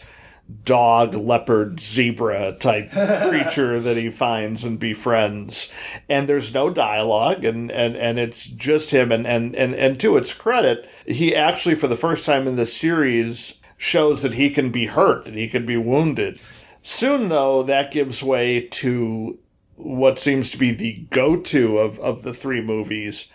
dog, 0.64 1.14
leopard, 1.14 1.80
zebra 1.80 2.52
type 2.52 2.90
creature 3.28 3.80
that 3.80 3.96
he 3.96 4.10
finds 4.10 4.64
and 4.64 4.78
befriends. 4.78 5.68
And 6.08 6.28
there's 6.28 6.54
no 6.54 6.70
dialogue 6.70 7.44
and, 7.44 7.70
and, 7.70 7.96
and 7.96 8.18
it's 8.18 8.46
just 8.46 8.90
him 8.90 9.12
and, 9.12 9.26
and, 9.26 9.54
and, 9.54 9.74
and 9.74 10.00
to 10.00 10.16
its 10.16 10.32
credit, 10.32 10.88
he 11.06 11.34
actually 11.34 11.74
for 11.74 11.88
the 11.88 11.96
first 11.96 12.24
time 12.24 12.46
in 12.46 12.56
the 12.56 12.66
series 12.66 13.60
shows 13.76 14.22
that 14.22 14.34
he 14.34 14.50
can 14.50 14.70
be 14.70 14.86
hurt, 14.86 15.24
that 15.24 15.34
he 15.34 15.48
can 15.48 15.66
be 15.66 15.76
wounded. 15.76 16.40
Soon 16.82 17.28
though, 17.28 17.62
that 17.62 17.90
gives 17.90 18.22
way 18.22 18.60
to 18.60 19.38
what 19.76 20.18
seems 20.18 20.50
to 20.50 20.58
be 20.58 20.72
the 20.72 21.06
go-to 21.10 21.78
of, 21.78 22.00
of 22.00 22.22
the 22.22 22.34
three 22.34 22.60
movies, 22.60 23.28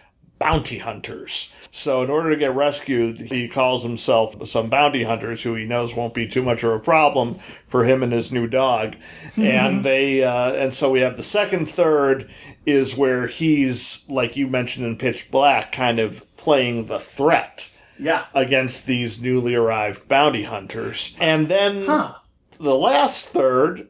bounty 0.44 0.78
hunters. 0.80 1.52
So 1.72 2.04
in 2.04 2.10
order 2.10 2.30
to 2.30 2.36
get 2.36 2.54
rescued, 2.54 3.20
he 3.32 3.48
calls 3.48 3.82
himself 3.84 4.48
some 4.48 4.70
bounty 4.70 5.04
hunters 5.04 5.42
who 5.42 5.56
he 5.56 5.66
knows 5.66 5.96
won't 5.96 6.14
be 6.14 6.28
too 6.28 6.44
much 6.44 6.64
of 6.64 6.72
a 6.72 6.80
problem 6.80 7.40
for 7.68 7.84
him 7.86 8.04
and 8.04 8.12
his 8.12 8.32
new 8.32 8.46
dog. 8.48 8.96
and 9.38 9.84
they 9.84 10.24
uh, 10.24 10.52
and 10.54 10.74
so 10.74 10.92
we 10.92 11.00
have 11.00 11.18
the 11.18 11.24
second 11.24 11.66
third 11.68 12.30
is 12.66 12.96
where 12.96 13.28
he's 13.28 14.04
like 14.08 14.36
you 14.38 14.48
mentioned 14.48 14.86
in 14.86 14.98
Pitch 14.98 15.32
Black 15.32 15.72
kind 15.72 15.98
of 16.00 16.24
playing 16.38 16.86
the 16.86 17.00
threat 17.00 17.70
Yeah. 17.98 18.26
against 18.36 18.86
these 18.86 19.22
newly 19.22 19.56
arrived 19.56 20.08
bounty 20.08 20.44
hunters. 20.44 21.16
And 21.20 21.48
then 21.48 21.86
Huh. 21.86 22.16
the 22.60 22.76
last 22.76 23.28
third, 23.30 23.88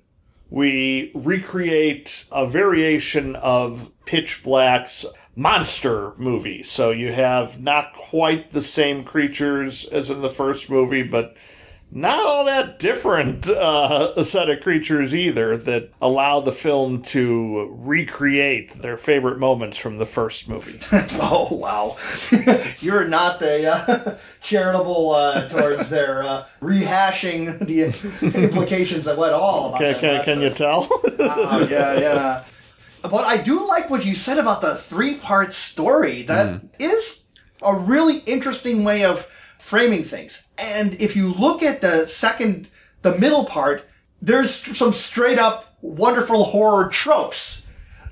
we 0.49 1.11
recreate 1.15 2.25
a 2.31 2.45
variation 2.47 3.35
of 3.35 3.91
Pitch 4.05 4.41
Black's 4.43 5.05
monster 5.35 6.13
movie. 6.17 6.63
So 6.63 6.91
you 6.91 7.11
have 7.11 7.59
not 7.59 7.93
quite 7.93 8.51
the 8.51 8.61
same 8.61 9.03
creatures 9.03 9.85
as 9.85 10.09
in 10.09 10.21
the 10.21 10.29
first 10.29 10.69
movie, 10.69 11.03
but 11.03 11.35
not 11.95 12.25
all 12.25 12.45
that 12.45 12.79
different 12.79 13.47
uh, 13.49 14.13
a 14.15 14.23
set 14.23 14.49
of 14.49 14.61
creatures 14.61 15.13
either 15.13 15.55
that 15.57 15.91
allow 16.01 16.39
the 16.39 16.51
film 16.51 17.01
to 17.03 17.69
recreate 17.71 18.81
their 18.81 18.97
favorite 18.97 19.37
moments 19.37 19.77
from 19.77 19.97
the 19.97 20.05
first 20.05 20.47
movie. 20.47 20.79
Oh 21.25 21.53
wow, 21.53 21.97
you're 22.79 23.07
not 23.07 23.39
the 23.39 23.71
uh, 23.71 24.17
charitable 24.41 25.11
uh, 25.11 25.47
towards 25.47 25.89
their 25.89 26.23
uh, 26.23 26.45
rehashing 26.61 27.65
the 27.65 27.83
implications 28.43 29.05
of 29.05 29.17
what 29.17 29.31
all. 29.31 29.69
About 29.69 29.79
Can, 29.79 29.99
can, 29.99 30.23
can 30.23 30.41
you 30.41 30.49
tell? 30.49 30.87
Oh, 30.91 31.67
yeah, 31.69 31.99
yeah. 31.99 32.43
But 33.03 33.25
I 33.25 33.37
do 33.37 33.67
like 33.67 33.89
what 33.89 34.05
you 34.05 34.15
said 34.15 34.37
about 34.37 34.61
the 34.61 34.75
three 34.75 35.15
part 35.15 35.51
story. 35.53 36.23
That 36.23 36.61
hmm. 36.61 36.67
is 36.79 37.23
a 37.61 37.75
really 37.75 38.19
interesting 38.19 38.83
way 38.83 39.03
of 39.03 39.27
framing 39.59 40.03
things. 40.03 40.43
And 40.57 40.99
if 41.01 41.15
you 41.15 41.33
look 41.33 41.63
at 41.63 41.81
the 41.81 42.05
second, 42.05 42.69
the 43.01 43.17
middle 43.17 43.45
part, 43.45 43.87
there's 44.21 44.51
some 44.77 44.93
straight 44.93 45.37
up 45.37 45.75
wonderful 45.81 46.45
horror 46.45 46.89
tropes. 46.89 47.61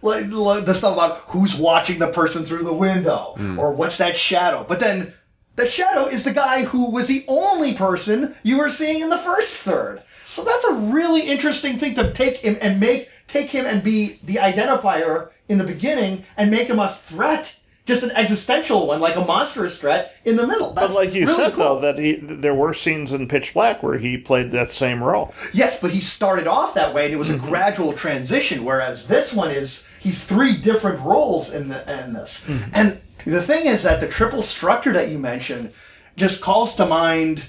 Like, 0.02 0.32
like 0.32 0.66
the 0.66 0.74
stuff 0.74 0.94
about 0.94 1.18
who's 1.28 1.56
watching 1.56 2.00
the 2.00 2.08
person 2.08 2.44
through 2.44 2.64
the 2.64 2.74
window 2.74 3.36
hmm. 3.38 3.60
or 3.60 3.72
what's 3.72 3.98
that 3.98 4.18
shadow. 4.18 4.66
But 4.68 4.80
then 4.80 5.14
the 5.56 5.68
shadow 5.68 6.08
is 6.08 6.24
the 6.24 6.34
guy 6.34 6.64
who 6.64 6.90
was 6.90 7.08
the 7.08 7.24
only 7.28 7.74
person 7.76 8.36
you 8.44 8.58
were 8.58 8.70
seeing 8.70 9.02
in 9.02 9.10
the 9.10 9.18
first 9.18 9.54
third. 9.54 10.02
So 10.32 10.44
that's 10.44 10.64
a 10.64 10.74
really 10.74 11.22
interesting 11.22 11.78
thing 11.78 11.96
to 11.96 12.12
take 12.14 12.38
him 12.38 12.58
and 12.62 12.80
make 12.80 13.10
take 13.32 13.50
him 13.50 13.66
and 13.66 13.82
be 13.82 14.20
the 14.24 14.36
identifier 14.36 15.30
in 15.48 15.58
the 15.58 15.64
beginning 15.64 16.26
and 16.38 16.52
make 16.52 16.68
him 16.68 16.80
a 16.80 16.90
threat, 16.90 17.56
just 17.86 18.04
an 18.04 18.12
existential 18.12 18.88
one, 18.88 19.00
like 19.00 19.16
a 19.16 19.24
monstrous 19.24 19.80
threat 19.80 20.16
in 20.26 20.36
the 20.36 20.46
middle. 20.46 20.74
That's 20.74 20.88
But 20.88 20.96
like 20.96 21.14
you 21.14 21.26
really 21.26 21.36
said, 21.36 21.54
cool. 21.54 21.76
though, 21.76 21.80
that 21.80 21.98
he 21.98 22.16
there 22.16 22.54
were 22.54 22.74
scenes 22.74 23.14
in 23.14 23.28
Pitch 23.28 23.54
Black 23.54 23.82
where 23.82 23.98
he 23.98 24.18
played 24.18 24.52
that 24.52 24.72
same 24.72 25.02
role. 25.02 25.34
Yes, 25.54 25.80
but 25.80 25.92
he 25.92 26.02
started 26.02 26.48
off 26.48 26.74
that 26.74 26.94
way, 26.94 27.06
and 27.06 27.14
it 27.14 27.18
was 27.18 27.30
a 27.30 27.36
mm-hmm. 27.36 27.48
gradual 27.48 27.94
transition. 27.94 28.64
Whereas 28.66 29.08
this 29.08 29.34
one 29.34 29.52
is 29.52 29.84
he's 30.00 30.24
three 30.24 30.58
different 30.58 31.00
roles 31.02 31.50
in 31.50 31.70
the 31.70 32.04
in 32.04 32.14
this. 32.14 32.42
Mm-hmm. 32.46 32.72
And 32.74 33.02
the 33.26 33.42
thing 33.42 33.66
is 33.66 33.84
that 33.84 34.00
the 34.02 34.08
triple 34.08 34.42
structure 34.42 34.92
that 34.94 35.10
you 35.10 35.20
mentioned 35.20 35.72
just 36.18 36.42
calls 36.42 36.76
to 36.76 36.86
mind 36.86 37.46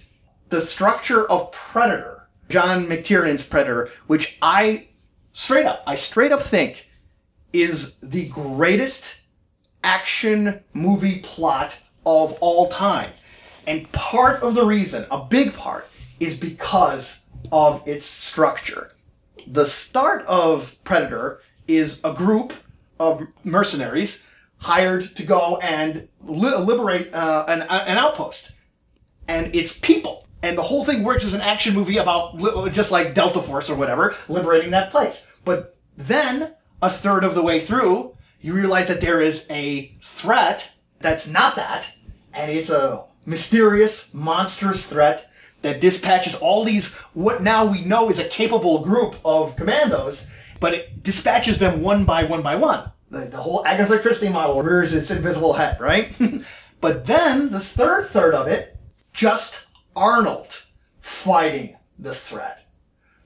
the 0.50 0.60
structure 0.60 1.28
of 1.28 1.50
Predator, 1.50 2.28
John 2.48 2.86
McTiernan's 2.86 3.42
Predator, 3.42 3.90
which 4.06 4.38
I 4.42 4.88
straight 5.32 5.66
up, 5.66 5.82
I 5.86 5.94
straight 5.94 6.32
up 6.32 6.42
think 6.42 6.88
is 7.52 7.94
the 8.02 8.28
greatest 8.28 9.14
action 9.84 10.62
movie 10.72 11.20
plot 11.20 11.76
of 12.06 12.32
all 12.40 12.68
time. 12.68 13.10
And 13.66 13.90
part 13.92 14.42
of 14.42 14.54
the 14.54 14.64
reason, 14.64 15.06
a 15.10 15.24
big 15.24 15.54
part, 15.54 15.88
is 16.18 16.34
because 16.36 17.20
of 17.50 17.86
its 17.86 18.06
structure. 18.06 18.92
The 19.46 19.66
start 19.66 20.24
of 20.26 20.76
Predator 20.84 21.40
is 21.66 22.00
a 22.04 22.12
group 22.12 22.52
of 22.98 23.22
mercenaries 23.44 24.22
hired 24.58 25.16
to 25.16 25.24
go 25.24 25.58
and 25.58 26.08
li- 26.22 26.56
liberate 26.56 27.12
uh, 27.14 27.44
an, 27.48 27.62
an 27.62 27.98
outpost. 27.98 28.52
And 29.28 29.54
it's 29.54 29.72
people. 29.72 30.26
And 30.42 30.58
the 30.58 30.62
whole 30.62 30.84
thing 30.84 31.04
works 31.04 31.24
as 31.24 31.34
an 31.34 31.40
action 31.40 31.74
movie 31.74 31.98
about 31.98 32.36
li- 32.36 32.70
just 32.70 32.90
like 32.90 33.14
Delta 33.14 33.40
Force 33.40 33.70
or 33.70 33.76
whatever, 33.76 34.16
liberating 34.28 34.70
that 34.70 34.90
place. 34.90 35.22
But 35.44 35.76
then, 35.96 36.54
a 36.80 36.90
third 36.90 37.22
of 37.22 37.34
the 37.34 37.42
way 37.42 37.60
through, 37.60 38.16
you 38.40 38.52
realize 38.52 38.88
that 38.88 39.00
there 39.00 39.20
is 39.20 39.46
a 39.48 39.94
threat 40.02 40.70
that's 41.00 41.26
not 41.26 41.54
that, 41.56 41.92
and 42.32 42.50
it's 42.50 42.70
a 42.70 43.04
mysterious, 43.24 44.12
monstrous 44.12 44.84
threat 44.84 45.30
that 45.62 45.80
dispatches 45.80 46.34
all 46.34 46.64
these, 46.64 46.88
what 47.14 47.40
now 47.40 47.64
we 47.64 47.84
know 47.84 48.10
is 48.10 48.18
a 48.18 48.28
capable 48.28 48.84
group 48.84 49.16
of 49.24 49.54
commandos, 49.54 50.26
but 50.58 50.74
it 50.74 51.02
dispatches 51.04 51.58
them 51.58 51.82
one 51.82 52.04
by 52.04 52.24
one 52.24 52.42
by 52.42 52.56
one. 52.56 52.90
The, 53.10 53.26
the 53.26 53.36
whole 53.36 53.64
Agatha 53.64 53.98
Christie 53.98 54.28
model 54.28 54.60
rears 54.62 54.92
its 54.92 55.10
invisible 55.10 55.52
head, 55.52 55.80
right? 55.80 56.12
but 56.80 57.06
then, 57.06 57.50
the 57.50 57.60
third 57.60 58.08
third 58.08 58.34
of 58.34 58.48
it, 58.48 58.76
just 59.12 59.66
Arnold 59.94 60.62
fighting 61.00 61.76
the 61.98 62.14
threat. 62.14 62.66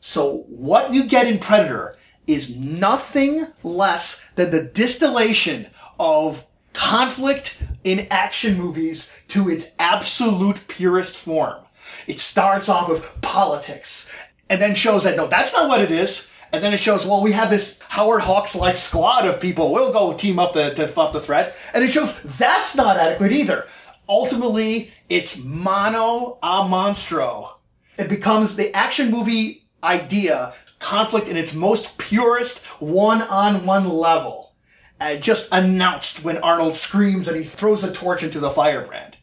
So 0.01 0.45
what 0.49 0.93
you 0.93 1.05
get 1.05 1.27
in 1.27 1.39
Predator 1.39 1.97
is 2.27 2.57
nothing 2.57 3.47
less 3.63 4.21
than 4.35 4.51
the 4.51 4.63
distillation 4.63 5.69
of 5.99 6.45
conflict 6.73 7.57
in 7.85 8.07
action 8.11 8.59
movies 8.59 9.09
to 9.29 9.49
its 9.49 9.67
absolute 9.79 10.69
purest 10.69 11.17
form. 11.17 11.65
It 12.07 12.19
starts 12.19 12.69
off 12.69 12.89
with 12.89 13.09
politics 13.23 14.07
and 14.49 14.61
then 14.61 14.75
shows 14.75 15.05
that 15.05 15.17
no, 15.17 15.27
that's 15.27 15.53
not 15.53 15.69
what 15.69 15.81
it 15.81 15.91
is. 15.91 16.23
And 16.53 16.63
then 16.63 16.73
it 16.73 16.81
shows, 16.81 17.05
well, 17.05 17.23
we 17.23 17.33
have 17.33 17.51
this 17.51 17.79
Howard 17.89 18.23
Hawks 18.23 18.55
like 18.55 18.77
squad 18.77 19.27
of 19.27 19.41
people. 19.41 19.73
We'll 19.73 19.93
go 19.93 20.17
team 20.17 20.39
up 20.39 20.53
to, 20.53 20.75
to 20.75 20.91
stop 20.91 21.13
the 21.13 21.21
threat. 21.21 21.57
And 21.75 21.83
it 21.83 21.91
shows 21.91 22.15
that's 22.39 22.75
not 22.75 22.97
adequate 22.97 23.33
either. 23.33 23.67
Ultimately, 24.09 24.93
it's 25.09 25.37
mono 25.37 26.39
a 26.43 26.63
monstro. 26.63 27.55
It 27.99 28.09
becomes 28.09 28.55
the 28.55 28.75
action 28.75 29.11
movie 29.11 29.65
idea, 29.83 30.55
conflict 30.79 31.29
in 31.29 31.37
its 31.37 31.55
most 31.55 31.97
purest 31.99 32.59
one 32.81 33.23
on 33.23 33.65
one 33.67 33.89
level. 33.89 34.55
Uh, 35.01 35.17
just 35.17 35.49
announced 35.53 36.25
when 36.25 36.39
Arnold 36.39 36.75
screams 36.75 37.29
and 37.29 37.37
he 37.37 37.45
throws 37.45 37.85
a 37.85 37.93
torch 37.93 38.23
into 38.23 38.41
the 38.41 38.51
firebrand. 38.51 39.17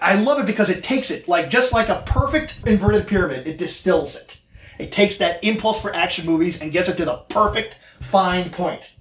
I 0.00 0.14
love 0.14 0.40
it 0.40 0.46
because 0.46 0.70
it 0.70 0.82
takes 0.82 1.10
it, 1.10 1.28
like 1.28 1.50
just 1.50 1.72
like 1.72 1.88
a 1.88 2.02
perfect 2.06 2.58
inverted 2.66 3.06
pyramid, 3.06 3.46
it 3.46 3.58
distills 3.58 4.16
it. 4.16 4.38
It 4.78 4.90
takes 4.90 5.18
that 5.18 5.44
impulse 5.44 5.80
for 5.80 5.94
action 5.94 6.24
movies 6.24 6.58
and 6.58 6.72
gets 6.72 6.88
it 6.88 6.96
to 6.96 7.04
the 7.04 7.18
perfect 7.28 7.76
fine 8.00 8.50
point. 8.50 8.92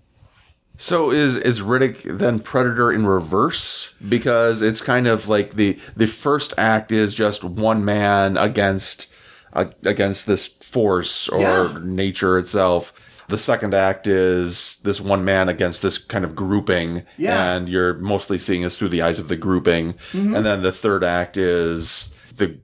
So 0.82 1.12
is 1.12 1.36
is 1.36 1.60
Riddick 1.62 2.18
then 2.18 2.40
Predator 2.40 2.90
in 2.92 3.06
reverse 3.06 3.94
because 4.08 4.62
it's 4.62 4.80
kind 4.82 5.08
of 5.08 5.28
like 5.28 5.56
the 5.56 5.78
the 5.98 6.08
first 6.08 6.54
act 6.58 6.92
is 6.94 7.14
just 7.14 7.44
one 7.44 7.84
man 7.84 8.38
against 8.38 9.08
uh, 9.52 9.66
against 9.86 10.26
this 10.26 10.48
force 10.48 11.28
or 11.28 11.42
Yeah. 11.42 11.78
nature 11.84 12.40
itself. 12.40 12.94
The 13.28 13.38
second 13.38 13.74
act 13.74 14.08
is 14.08 14.80
this 14.84 15.02
one 15.02 15.26
man 15.26 15.50
against 15.50 15.82
this 15.82 15.98
kind 15.98 16.24
of 16.24 16.34
grouping, 16.34 17.04
Yeah. 17.18 17.32
Mm-hmm. 17.36 17.58
and 17.58 17.70
you're 17.70 17.96
mostly 17.96 18.38
seeing 18.38 18.62
this 18.62 18.78
through 18.78 18.90
the 18.90 19.02
eyes 19.02 19.20
of 19.20 19.28
the 19.28 19.36
grouping. 19.36 19.96
And 20.14 20.46
then 20.46 20.62
the 20.64 20.72
third 20.72 21.04
act 21.04 21.36
is 21.38 22.10
the 22.36 22.58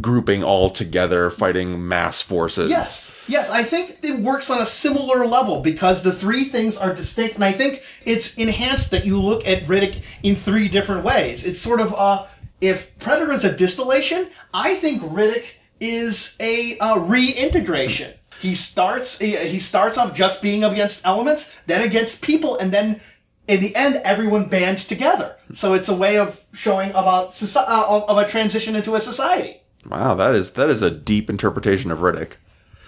grouping 0.00 0.44
all 0.44 0.70
together 0.70 1.30
fighting 1.30 1.86
mass 1.88 2.22
forces. 2.22 2.70
Yes, 2.70 3.14
yes, 3.26 3.50
I 3.50 3.64
think 3.64 3.98
it 4.02 4.20
works 4.20 4.50
on 4.50 4.60
a 4.60 4.66
similar 4.66 5.26
level 5.26 5.62
because 5.62 6.02
the 6.02 6.12
three 6.12 6.44
things 6.44 6.76
are 6.76 6.94
distinct, 6.94 7.34
and 7.36 7.44
I 7.44 7.52
think 7.52 7.82
it's 8.04 8.34
enhanced 8.34 8.90
that 8.92 9.04
you 9.04 9.20
look 9.20 9.46
at 9.46 9.64
Riddick 9.64 10.02
in 10.22 10.36
three 10.36 10.68
different 10.68 11.04
ways. 11.04 11.42
It's 11.44 11.60
sort 11.60 11.80
of 11.80 11.92
uh, 11.94 12.26
if 12.60 12.96
Predator 12.98 13.32
is 13.32 13.44
a 13.44 13.56
distillation, 13.56 14.30
I 14.54 14.74
think 14.76 15.02
Riddick 15.02 15.44
is 15.80 16.34
a 16.38 16.78
uh, 16.78 16.98
reintegration. 16.98 18.14
He 18.40 18.54
starts 18.54 19.18
he 19.18 19.58
starts 19.58 19.98
off 19.98 20.14
just 20.14 20.40
being 20.40 20.64
against 20.64 21.04
elements, 21.04 21.50
then 21.66 21.82
against 21.82 22.22
people, 22.22 22.56
and 22.56 22.72
then 22.72 23.00
in 23.48 23.60
the 23.60 23.74
end, 23.74 23.96
everyone 24.04 24.48
bands 24.48 24.86
together. 24.86 25.36
So 25.54 25.74
it's 25.74 25.88
a 25.88 25.94
way 25.94 26.18
of 26.18 26.40
showing 26.52 26.90
about 26.90 27.30
soci- 27.30 27.56
uh, 27.56 28.04
of 28.06 28.16
a 28.16 28.28
transition 28.28 28.76
into 28.76 28.94
a 28.94 29.00
society. 29.00 29.59
Wow, 29.86 30.14
that 30.14 30.34
is 30.34 30.50
that 30.52 30.70
is 30.70 30.82
a 30.82 30.90
deep 30.90 31.30
interpretation 31.30 31.90
of 31.90 31.98
Riddick. 32.00 32.32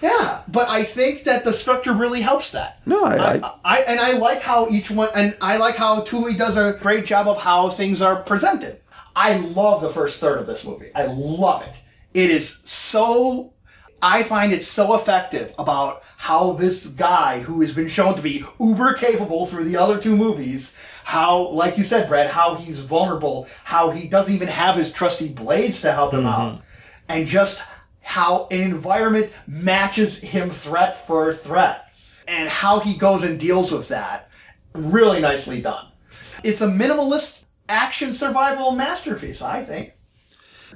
Yeah, 0.01 0.41
but 0.49 0.67
I 0.67 0.83
think 0.83 1.23
that 1.23 1.45
the 1.45 1.53
structure 1.53 1.93
really 1.93 2.21
helps 2.21 2.51
that. 2.51 2.79
No, 2.85 3.05
I- 3.05 3.37
I, 3.37 3.53
I 3.63 3.77
and 3.81 3.99
I 3.99 4.11
like 4.13 4.41
how 4.41 4.67
each 4.69 4.91
one, 4.91 5.09
and 5.15 5.35
I 5.41 5.57
like 5.57 5.75
how 5.75 6.01
Twohy 6.01 6.37
does 6.37 6.57
a 6.57 6.77
great 6.81 7.05
job 7.05 7.27
of 7.27 7.37
how 7.37 7.69
things 7.69 8.01
are 8.01 8.21
presented. 8.21 8.81
I 9.15 9.37
love 9.37 9.81
the 9.81 9.89
first 9.89 10.19
third 10.19 10.39
of 10.39 10.47
this 10.47 10.65
movie. 10.65 10.91
I 10.93 11.05
love 11.05 11.61
it. 11.63 11.75
It 12.13 12.29
is 12.29 12.59
so. 12.63 13.53
I 14.01 14.23
find 14.23 14.51
it 14.51 14.63
so 14.63 14.95
effective 14.95 15.53
about 15.57 16.03
how 16.17 16.51
this 16.51 16.87
guy, 16.87 17.39
who 17.39 17.61
has 17.61 17.71
been 17.71 17.87
shown 17.87 18.15
to 18.15 18.21
be 18.21 18.43
uber 18.59 18.95
capable 18.95 19.45
through 19.45 19.63
the 19.63 19.77
other 19.77 19.97
two 19.97 20.17
movies, 20.17 20.73
how, 21.05 21.47
like 21.49 21.77
you 21.77 21.85
said, 21.85 22.09
Brad, 22.09 22.29
how 22.29 22.55
he's 22.55 22.79
vulnerable, 22.79 23.47
how 23.63 23.91
he 23.91 24.09
doesn't 24.09 24.33
even 24.33 24.49
have 24.49 24.75
his 24.75 24.91
trusty 24.91 25.29
blades 25.29 25.79
to 25.81 25.93
help 25.93 26.13
him 26.13 26.21
mm-hmm. 26.21 26.27
out, 26.27 26.61
and 27.13 27.27
just 27.27 27.61
how 28.01 28.47
an 28.51 28.59
environment 28.61 29.31
matches 29.47 30.17
him 30.17 30.49
threat 30.49 31.05
for 31.07 31.33
threat 31.33 31.85
and 32.27 32.49
how 32.49 32.79
he 32.79 32.95
goes 32.95 33.23
and 33.23 33.39
deals 33.39 33.71
with 33.71 33.87
that. 33.89 34.29
Really 34.73 35.21
nicely 35.21 35.61
done. 35.61 35.87
It's 36.43 36.61
a 36.61 36.67
minimalist 36.67 37.43
action 37.69 38.13
survival 38.13 38.71
masterpiece, 38.71 39.41
I 39.41 39.63
think. 39.63 39.93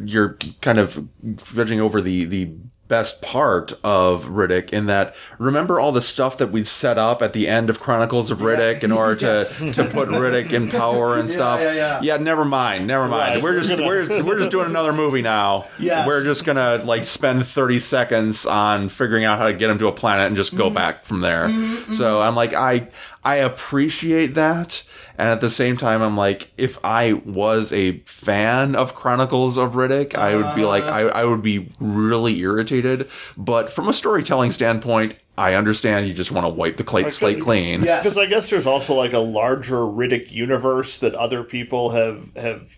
you're 0.04 0.38
kind 0.62 0.78
of 0.78 1.08
judging 1.54 1.82
over 1.82 2.02
the 2.02 2.26
the 2.26 2.54
best 2.88 3.22
part 3.22 3.74
of 3.84 4.26
Riddick 4.26 4.70
in 4.70 4.86
that 4.86 5.16
remember 5.40 5.80
all 5.80 5.92
the 5.92 6.02
stuff 6.02 6.38
that 6.38 6.52
we 6.52 6.64
set 6.64 6.98
up 6.98 7.22
at 7.22 7.34
the 7.34 7.48
end 7.48 7.70
of 7.70 7.80
Chronicles 7.80 8.32
of 8.32 8.40
Riddick 8.40 8.84
in 8.84 8.92
order 8.92 9.16
to 9.48 9.72
to 9.74 9.84
put 9.86 10.10
Riddick 10.10 10.52
in 10.52 10.70
power 10.70 11.18
and 11.18 11.30
stuff. 11.30 11.60
yeah, 11.60 12.00
yeah. 12.02 12.18
never 12.18 12.46
mind, 12.46 12.88
never 12.88 13.08
mind. 13.08 13.36
Right, 13.36 13.44
we're 13.44 13.54
we're 13.58 13.64
just 13.64 13.78
we're 13.82 14.06
just, 14.06 14.26
we're 14.26 14.40
just 14.40 14.52
doing 14.52 14.68
another 14.68 14.94
movie 14.94 15.22
now. 15.22 15.68
Yeah. 15.80 16.08
We're 16.08 16.24
just 16.24 16.46
gonna 16.46 16.82
like 16.84 17.06
spend 17.06 17.46
30 17.46 17.80
seconds 17.80 18.46
on 18.46 18.90
figuring 18.90 19.24
out 19.26 19.38
how 19.38 19.48
to 19.48 19.54
get 19.54 19.70
him 19.70 19.78
to 19.80 19.88
a 19.88 19.92
planet 19.92 20.28
and 20.28 20.36
just 20.36 20.48
Mm-hmm. 20.48 20.58
go 20.60 20.70
back 20.70 21.04
from 21.04 21.20
there. 21.22 21.50
So 21.92 22.22
I'm 22.22 22.36
like 22.36 22.54
I 22.54 22.88
I 23.24 23.36
appreciate 23.38 24.36
that. 24.36 24.84
And 25.18 25.30
at 25.30 25.42
the 25.42 25.50
same 25.50 25.78
time, 25.78 26.02
I'm 26.02 26.16
like, 26.16 26.52
if 26.58 26.78
I 26.84 27.14
was 27.14 27.74
a 27.74 28.00
fan 28.02 28.76
of 28.76 28.94
Chronicles 28.94 29.58
of 29.58 29.74
Riddick, 29.74 30.16
I 30.16 30.36
would 30.36 30.56
be 30.56 30.64
like, 30.64 30.84
I, 30.84 31.02
I 31.02 31.26
would 31.26 31.42
be 31.42 31.72
really 31.80 32.40
irritated. 32.40 33.10
But 33.36 33.72
from 33.72 33.90
a 33.90 33.94
storytelling 33.94 34.52
standpoint, 34.52 35.16
I 35.38 35.56
understand 35.56 36.08
you 36.08 36.14
just 36.14 36.32
want 36.32 36.46
to 36.46 36.50
wipe 36.50 36.78
the 36.78 36.84
slate, 36.84 37.12
slate 37.12 37.42
clean. 37.42 37.84
Yes. 37.84 38.04
Because 38.04 38.18
I 38.18 38.26
guess 38.28 38.50
there's 38.50 38.68
also 38.68 38.94
like 38.94 39.14
a 39.14 39.20
larger 39.20 39.78
Riddick 39.78 40.32
universe 40.32 40.98
that 41.00 41.16
other 41.16 41.44
people 41.44 41.92
have 41.92 42.36
have 42.36 42.78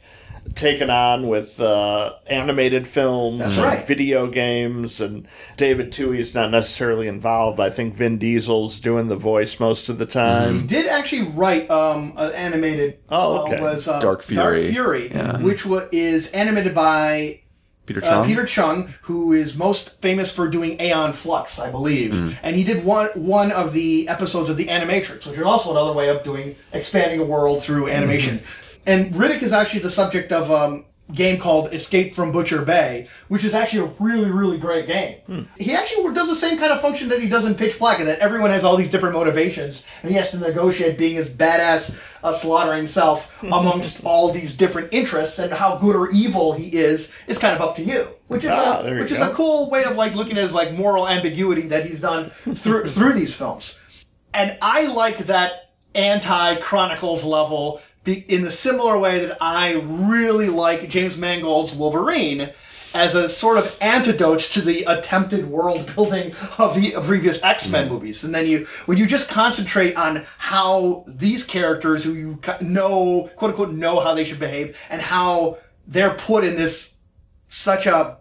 taken 0.56 0.90
on 0.90 1.28
with 1.28 1.60
uh, 1.60 2.14
animated 2.28 2.88
films 2.88 3.40
That's 3.40 3.56
and 3.56 3.64
right. 3.64 3.88
video 3.88 4.28
games, 4.28 5.00
and 5.02 5.28
David 5.58 5.92
Twohy's 5.92 6.34
not 6.36 6.52
necessarily 6.52 7.08
involved. 7.08 7.58
But 7.58 7.72
I 7.72 7.76
think 7.76 7.94
Vin 7.96 8.18
Diesel's 8.18 8.80
doing 8.80 9.08
the 9.08 9.16
voice 9.16 9.60
most 9.60 9.90
of 9.90 9.98
the 9.98 10.06
time 10.06 10.62
He 10.62 10.68
did 10.68 10.88
actually 10.88 11.24
write 11.32 11.70
um, 11.70 12.14
an 12.18 12.32
animated. 12.34 13.00
Oh, 13.10 13.44
okay. 13.44 13.56
uh, 13.58 13.62
was 13.62 13.88
uh, 13.88 14.00
Dark 14.00 14.24
Fury. 14.24 14.62
Dark 14.64 14.74
Fury, 14.74 15.10
Yeah. 15.12 15.38
which 15.42 15.66
wa- 15.66 15.86
is 15.92 16.28
animated 16.32 16.74
by 16.76 17.42
Peter 17.86 18.00
uh, 18.04 18.10
Chung. 18.10 18.26
Peter 18.28 18.46
Chung, 18.46 18.94
who 19.04 19.34
is 19.34 19.56
most 19.56 20.02
famous 20.02 20.32
for 20.32 20.48
doing 20.48 20.80
Aeon 20.80 21.14
Flux, 21.14 21.58
I 21.60 21.72
believe, 21.72 22.12
Mm. 22.14 22.38
and 22.44 22.56
he 22.56 22.64
did 22.64 22.84
one 22.86 23.08
one 23.16 23.52
of 23.52 23.74
the 23.74 24.08
episodes 24.08 24.50
of 24.50 24.58
the 24.58 24.68
Animatrix, 24.68 25.26
which 25.26 25.38
is 25.38 25.42
also 25.42 25.72
another 25.72 25.94
way 25.94 26.10
of 26.10 26.22
doing 26.24 26.56
expanding 26.74 27.20
a 27.20 27.24
world 27.24 27.64
through 27.64 27.90
animation. 27.90 28.38
Mm-hmm. 28.40 28.66
And 28.90 29.14
Riddick 29.14 29.44
is 29.44 29.54
actually 29.54 29.82
the 29.82 29.90
subject 29.92 30.32
of 30.32 30.50
um, 30.50 30.84
a 31.10 31.14
game 31.14 31.40
called 31.40 31.72
Escape 31.76 32.16
from 32.16 32.32
Butcher 32.32 32.64
Bay, 32.64 33.08
which 33.28 33.44
is 33.44 33.54
actually 33.54 33.82
a 33.82 33.94
really 34.00 34.32
really 34.32 34.58
great 34.58 34.88
game. 34.88 35.18
Hmm. 35.28 35.42
He 35.58 35.76
actually 35.76 36.12
does 36.12 36.28
the 36.28 36.36
same 36.36 36.58
kind 36.58 36.72
of 36.74 36.82
function 36.82 37.08
that 37.10 37.22
he 37.22 37.30
does 37.30 37.46
in 37.46 37.54
Pitch 37.54 37.78
Black, 37.78 38.00
and 38.00 38.08
that 38.10 38.18
everyone 38.18 38.50
has 38.50 38.64
all 38.64 38.76
these 38.76 38.90
different 38.90 39.14
motivations, 39.14 39.84
and 40.02 40.10
he 40.10 40.18
has 40.18 40.32
to 40.32 40.40
negotiate 40.40 40.98
being 40.98 41.16
his 41.18 41.30
badass, 41.30 41.94
uh, 42.24 42.32
slaughtering 42.32 42.88
self 42.88 43.32
amongst 43.44 44.04
all 44.04 44.32
these 44.32 44.56
different 44.56 44.92
interests, 44.92 45.38
and 45.38 45.54
how 45.54 45.78
good 45.78 45.96
or 45.96 46.10
evil 46.10 46.54
he 46.54 46.76
is 46.76 47.12
is 47.28 47.38
kind 47.38 47.56
of 47.56 47.62
up 47.62 47.76
to 47.76 47.84
you, 47.84 48.08
which 48.28 48.44
is 48.44 48.50
Ah, 48.50 48.82
a, 48.82 49.00
which 49.00 49.12
is 49.12 49.20
go. 49.20 49.30
a 49.30 49.34
cool 49.36 49.70
way 49.70 49.84
of 49.84 49.96
like 49.98 50.16
looking 50.16 50.36
at 50.36 50.44
his 50.46 50.54
like 50.54 50.74
moral 50.74 51.08
ambiguity 51.08 51.68
that 51.68 51.86
he's 51.86 52.00
done 52.00 52.32
through 52.56 52.88
through 52.96 53.14
these 53.14 53.36
films. 53.36 53.80
And 54.34 54.58
I 54.64 54.88
like 54.88 55.28
that 55.28 55.52
anti 55.96 56.56
Chronicles 56.58 57.24
level 57.24 57.82
in 58.06 58.44
the 58.44 58.52
similar 58.52 58.98
way 58.98 59.26
that 59.26 59.38
I 59.42 59.74
really 59.74 60.50
like 60.50 60.90
James 60.90 61.18
Mangold's 61.18 61.74
Wolverine 61.74 62.52
as 62.94 63.14
a 63.14 63.30
sort 63.30 63.58
of 63.58 63.76
antidote 63.82 64.40
to 64.40 64.62
the 64.62 64.84
attempted 64.84 65.48
world 65.48 65.94
building 65.96 66.34
of 66.58 66.76
the 66.76 66.92
previous 67.04 67.42
X 67.44 67.68
Men 67.68 67.86
mm-hmm. 67.86 67.94
movies. 67.94 68.24
And 68.24 68.34
then 68.34 68.48
you, 68.48 68.68
when 68.86 68.98
you 68.98 69.06
just 69.06 69.30
concentrate 69.30 69.96
on 69.96 70.26
how 70.38 71.04
these 71.08 71.44
characters 71.44 72.04
who 72.04 72.14
you 72.14 72.40
know, 72.62 73.30
quote 73.36 73.52
unquote, 73.52 73.72
know 73.72 74.00
how 74.00 74.14
they 74.14 74.24
should 74.24 74.40
behave 74.40 74.78
and 74.90 75.02
how 75.02 75.58
they're 75.88 76.14
put 76.14 76.44
in 76.44 76.56
this 76.56 76.92
such 77.50 77.86
a 77.86 78.18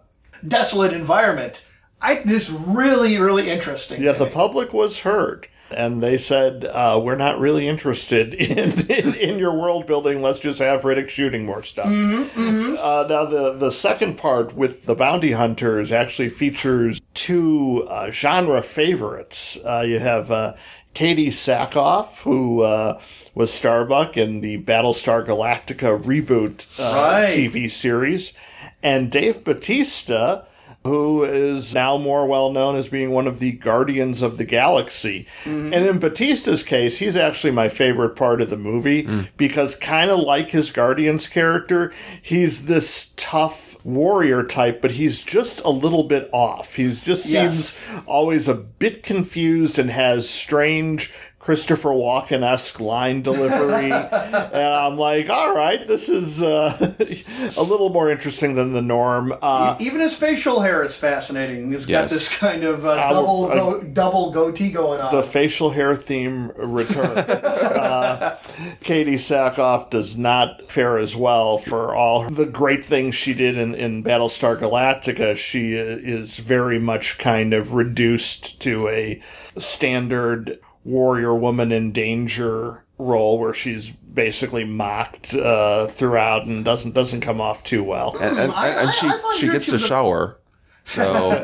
desolate 0.47 0.93
environment, 0.93 1.61
I 2.01 2.21
it's 2.25 2.49
really, 2.49 3.17
really 3.19 3.49
interesting. 3.49 4.01
Yeah, 4.01 4.13
the 4.13 4.25
me. 4.25 4.31
public 4.31 4.73
was 4.73 4.99
heard. 4.99 5.47
And 5.71 6.01
they 6.01 6.17
said, 6.17 6.65
uh, 6.65 6.99
we're 7.03 7.15
not 7.15 7.39
really 7.39 7.67
interested 7.67 8.33
in, 8.35 8.89
in, 8.89 9.13
in 9.13 9.39
your 9.39 9.53
world 9.53 9.85
building. 9.85 10.21
Let's 10.21 10.39
just 10.39 10.59
have 10.59 10.81
Riddick 10.81 11.09
shooting 11.09 11.45
more 11.45 11.63
stuff. 11.63 11.87
Uh, 11.87 13.05
now, 13.09 13.25
the, 13.25 13.53
the 13.53 13.71
second 13.71 14.17
part 14.17 14.55
with 14.55 14.85
the 14.85 14.95
bounty 14.95 15.31
hunters 15.33 15.91
actually 15.91 16.29
features 16.29 16.99
two 17.13 17.85
uh, 17.89 18.09
genre 18.11 18.61
favorites. 18.61 19.57
Uh, 19.63 19.83
you 19.85 19.99
have 19.99 20.31
uh, 20.31 20.55
Katee 20.95 21.27
Sackhoff, 21.27 22.21
who 22.21 22.61
uh, 22.61 22.99
was 23.35 23.53
Starbuck 23.53 24.17
in 24.17 24.41
the 24.41 24.57
Battlestar 24.63 25.25
Galactica 25.25 26.01
reboot 26.01 26.65
uh, 26.79 26.93
Right. 26.95 27.29
TV 27.29 27.69
series, 27.69 28.33
and 28.81 29.11
Dave 29.11 29.43
Bautista, 29.43 30.45
who 30.85 31.23
is 31.23 31.73
now 31.73 31.97
more 31.97 32.25
well 32.25 32.51
known 32.51 32.75
as 32.75 32.87
being 32.87 33.11
one 33.11 33.27
of 33.27 33.39
the 33.39 33.51
Guardians 33.53 34.21
of 34.21 34.37
the 34.37 34.45
Galaxy. 34.45 35.27
Mm-hmm. 35.43 35.73
And 35.73 35.85
in 35.85 35.99
Bautista's 35.99 36.63
case, 36.63 36.97
he's 36.97 37.17
actually 37.17 37.51
my 37.51 37.67
favorite 37.69 38.15
part 38.15 38.41
of 38.41 38.49
the 38.49 38.57
movie 38.57 39.03
mm. 39.03 39.27
because, 39.35 39.75
kind 39.75 40.09
of 40.09 40.19
like 40.19 40.51
his 40.51 40.71
Guardians 40.71 41.27
character, 41.27 41.91
he's 42.21 42.65
this 42.65 43.13
tough 43.17 43.69
warrior 43.85 44.43
type, 44.43 44.81
but 44.81 44.91
he's 44.91 45.21
just 45.23 45.61
a 45.61 45.69
little 45.69 46.03
bit 46.03 46.29
off. 46.31 46.75
He's 46.75 47.01
just 47.01 47.25
Yes. 47.25 47.53
seems 47.53 47.73
always 48.05 48.47
a 48.47 48.53
bit 48.53 49.03
confused 49.03 49.79
and 49.79 49.89
has 49.89 50.29
strange 50.29 51.11
Christopher 51.39 51.89
Walken 51.91 52.43
esque 52.43 52.81
line 52.81 53.21
delivery. 53.21 53.91
and 53.91 54.55
I'm 54.73 54.97
like, 54.97 55.29
all 55.29 55.55
right, 55.55 55.87
this 55.87 56.09
is 56.09 56.43
uh, 56.43 56.93
a 57.57 57.63
little 57.63 57.89
more 57.89 58.11
interesting 58.11 58.55
than 58.55 58.73
the 58.73 58.81
norm. 58.81 59.33
Uh, 59.41 59.77
Even 59.79 60.01
his 60.01 60.13
facial 60.13 60.59
hair 60.59 60.83
is 60.83 60.95
fascinating. 60.95 61.71
He's 61.71 61.85
got 61.85 62.09
this 62.09 62.27
kind 62.27 62.63
of 62.65 62.85
uh, 62.85 62.89
Uh, 62.89 63.13
double 63.13 63.45
uh, 63.51 63.55
go, 63.55 63.81
double 63.83 64.31
goatee 64.31 64.69
going 64.69 64.99
on. 64.99 65.15
the 65.15 65.23
facial 65.23 65.69
hair 65.71 65.95
theme 65.95 66.51
returns. 66.57 67.17
uh, 67.17 68.37
Katee 68.81 69.13
Sackhoff 69.13 69.89
does 69.89 70.17
not 70.17 70.69
fare 70.69 70.97
as 70.97 71.15
well 71.15 71.57
for 71.57 71.95
all 71.95 72.29
the 72.29 72.45
great 72.45 72.83
things 72.83 73.15
she 73.15 73.33
did 73.33 73.57
in, 73.57 73.73
in 73.75 74.03
Battlestar 74.03 74.59
Galactica. 74.59 75.37
She 75.37 75.73
is 75.73 76.37
very 76.37 76.79
much 76.79 77.17
kind 77.17 77.53
of 77.53 77.73
reduced 77.73 78.59
to 78.59 78.89
a 78.89 79.21
standard 79.57 80.59
warrior 80.83 81.33
woman 81.35 81.71
in 81.71 81.91
danger 81.91 82.83
role 82.97 83.39
where 83.39 83.53
she's 83.53 83.89
basically 83.89 84.63
mocked 84.63 85.33
uh, 85.33 85.87
throughout 85.87 86.45
and 86.45 86.65
doesn't 86.65 86.93
doesn't 86.93 87.21
come 87.21 87.39
off 87.39 87.63
too 87.63 87.83
well. 87.83 88.17
and, 88.19 88.37
and, 88.37 88.51
I- 88.51 88.69
and 88.69 88.89
I- 88.89 88.91
she 88.91 89.07
I 89.07 89.11
thought 89.17 89.35
she 89.35 89.47
gets 89.47 89.65
to 89.65 89.73
was 89.73 89.83
a- 89.83 89.87
shower. 89.87 90.35
So 90.85 91.03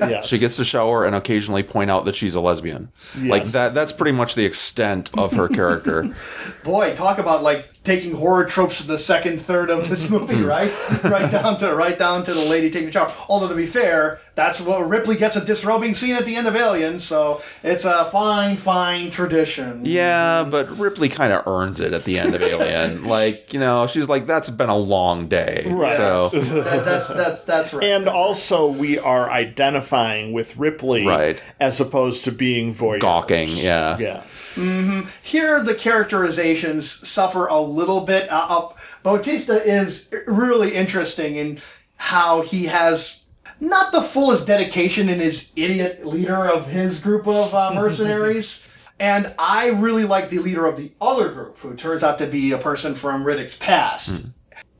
Yes. 0.09 0.25
she 0.25 0.39
gets 0.39 0.55
to 0.55 0.63
shower 0.65 1.05
and 1.05 1.15
occasionally 1.15 1.61
point 1.61 1.91
out 1.91 2.05
that 2.05 2.15
she's 2.15 2.33
a 2.33 2.41
lesbian. 2.41 2.91
Like 3.15 3.43
that 3.49 3.75
that's 3.75 3.91
pretty 3.91 4.13
much 4.17 4.33
the 4.33 4.43
extent 4.45 5.11
of 5.15 5.33
her 5.33 5.47
character. 5.47 6.15
Boy, 6.63 6.95
talk 6.95 7.19
about 7.19 7.43
like 7.43 7.67
taking 7.85 8.13
horror 8.15 8.43
tropes 8.43 8.81
in 8.81 8.87
the 8.87 8.99
second 8.99 9.45
third 9.45 9.69
of 9.69 9.87
this 9.89 10.09
movie, 10.09 10.35
hmm. 10.35 10.45
right? 10.45 10.71
right 11.03 11.31
down 11.31 11.57
to 11.59 11.73
right 11.73 11.97
down 11.97 12.23
to 12.25 12.33
the 12.33 12.41
lady 12.43 12.69
taking 12.69 12.89
a 12.89 12.91
shower. 12.91 13.13
Although 13.29 13.47
to 13.47 13.55
be 13.55 13.65
fair, 13.65 14.19
that's 14.35 14.59
what 14.59 14.85
Ripley 14.89 15.15
gets 15.15 15.37
a 15.37 15.45
disrobing 15.45 15.93
scene 15.95 16.15
at 16.15 16.25
the 16.25 16.35
end 16.35 16.45
of 16.47 16.55
Alien, 16.57 16.99
so 16.99 17.41
it's 17.63 17.85
a 17.85 18.03
fine, 18.05 18.57
fine 18.57 19.09
tradition. 19.11 19.85
Yeah, 19.85 20.43
but 20.43 20.69
Ripley 20.77 21.07
kind 21.07 21.31
of 21.31 21.47
earns 21.47 21.79
it 21.79 21.93
at 21.93 22.03
the 22.03 22.19
end 22.19 22.35
of 22.35 22.41
Alien. 22.51 23.05
like, 23.05 23.53
you 23.53 23.59
know, 23.61 23.87
she's 23.87 24.09
like, 24.09 24.27
that's 24.27 24.49
been 24.49 24.67
a 24.69 24.77
long 24.77 25.27
day. 25.29 25.63
Right. 25.67 25.95
So, 25.95 26.29
That- 26.33 26.83
that's 26.83 27.07
that's 27.07 27.41
that's 27.41 27.73
right. 27.73 27.83
And 27.85 28.07
That's 28.07 28.15
also, 28.15 28.67
we 28.67 28.99
are 28.99 29.29
identifying 29.29 30.33
with 30.33 30.57
Ripley, 30.57 31.05
Right. 31.05 31.41
as 31.59 31.79
opposed 31.79 32.23
to 32.25 32.31
being 32.31 32.73
voyeurs. 32.73 32.99
Gawking, 33.01 33.47
yeah. 33.49 33.97
yeah. 33.97 34.23
Here, 34.55 35.63
the 35.63 35.75
characterizations 35.75 37.07
suffer 37.07 37.47
a 37.47 37.59
little 37.59 38.01
bit. 38.01 38.31
Uh, 38.31 38.45
uh, 38.49 38.73
Bautista 39.03 39.61
is 39.63 40.07
really 40.27 40.73
interesting 40.75 41.35
in 41.35 41.59
how 41.97 42.41
he 42.41 42.65
has 42.65 43.25
not 43.59 43.91
the 43.91 44.01
fullest 44.01 44.47
dedication 44.47 45.09
in 45.09 45.19
his 45.19 45.49
idiot 45.55 46.05
leader 46.05 46.45
of 46.45 46.67
his 46.67 46.99
group 46.99 47.27
of 47.27 47.53
uh, 47.53 47.71
mercenaries. 47.75 48.61
and 48.99 49.33
I 49.37 49.69
really 49.69 50.05
like 50.05 50.29
the 50.29 50.39
leader 50.39 50.65
of 50.65 50.77
the 50.77 50.91
other 51.01 51.29
group, 51.29 51.57
who 51.59 51.75
turns 51.75 52.03
out 52.03 52.17
to 52.19 52.27
be 52.27 52.51
a 52.51 52.57
person 52.57 52.95
from 52.95 53.23
Riddick's 53.23 53.55
past. 53.55 54.23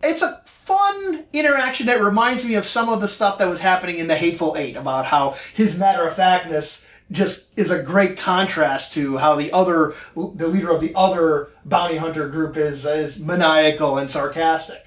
It's 0.04 0.22
a 0.22 0.42
fun 0.46 1.26
interaction 1.34 1.86
that 1.88 2.02
reminds 2.02 2.44
me 2.44 2.56
of 2.56 2.66
some 2.66 2.90
of 2.90 3.00
the 3.00 3.08
stuff 3.08 3.38
that 3.38 3.48
was 3.48 3.60
happening 3.60 3.98
in 3.98 4.08
the 4.08 4.16
Hateful 4.16 4.56
Eight 4.58 4.76
about 4.76 5.06
how 5.06 5.36
his 5.54 5.76
matter 5.76 6.08
of 6.08 6.16
factness 6.16 6.82
just 7.12 7.46
is 7.56 7.70
a 7.70 7.82
great 7.82 8.18
contrast 8.18 8.94
to 8.94 9.18
how 9.18 9.36
the 9.36 9.52
other, 9.52 9.94
the 10.16 10.48
leader 10.48 10.72
of 10.72 10.82
the 10.82 10.94
other 10.96 11.50
bounty 11.64 11.98
hunter 11.98 12.28
group 12.30 12.58
is, 12.58 12.86
is 12.86 13.20
maniacal 13.20 13.98
and 13.98 14.10
sarcastic. 14.10 14.84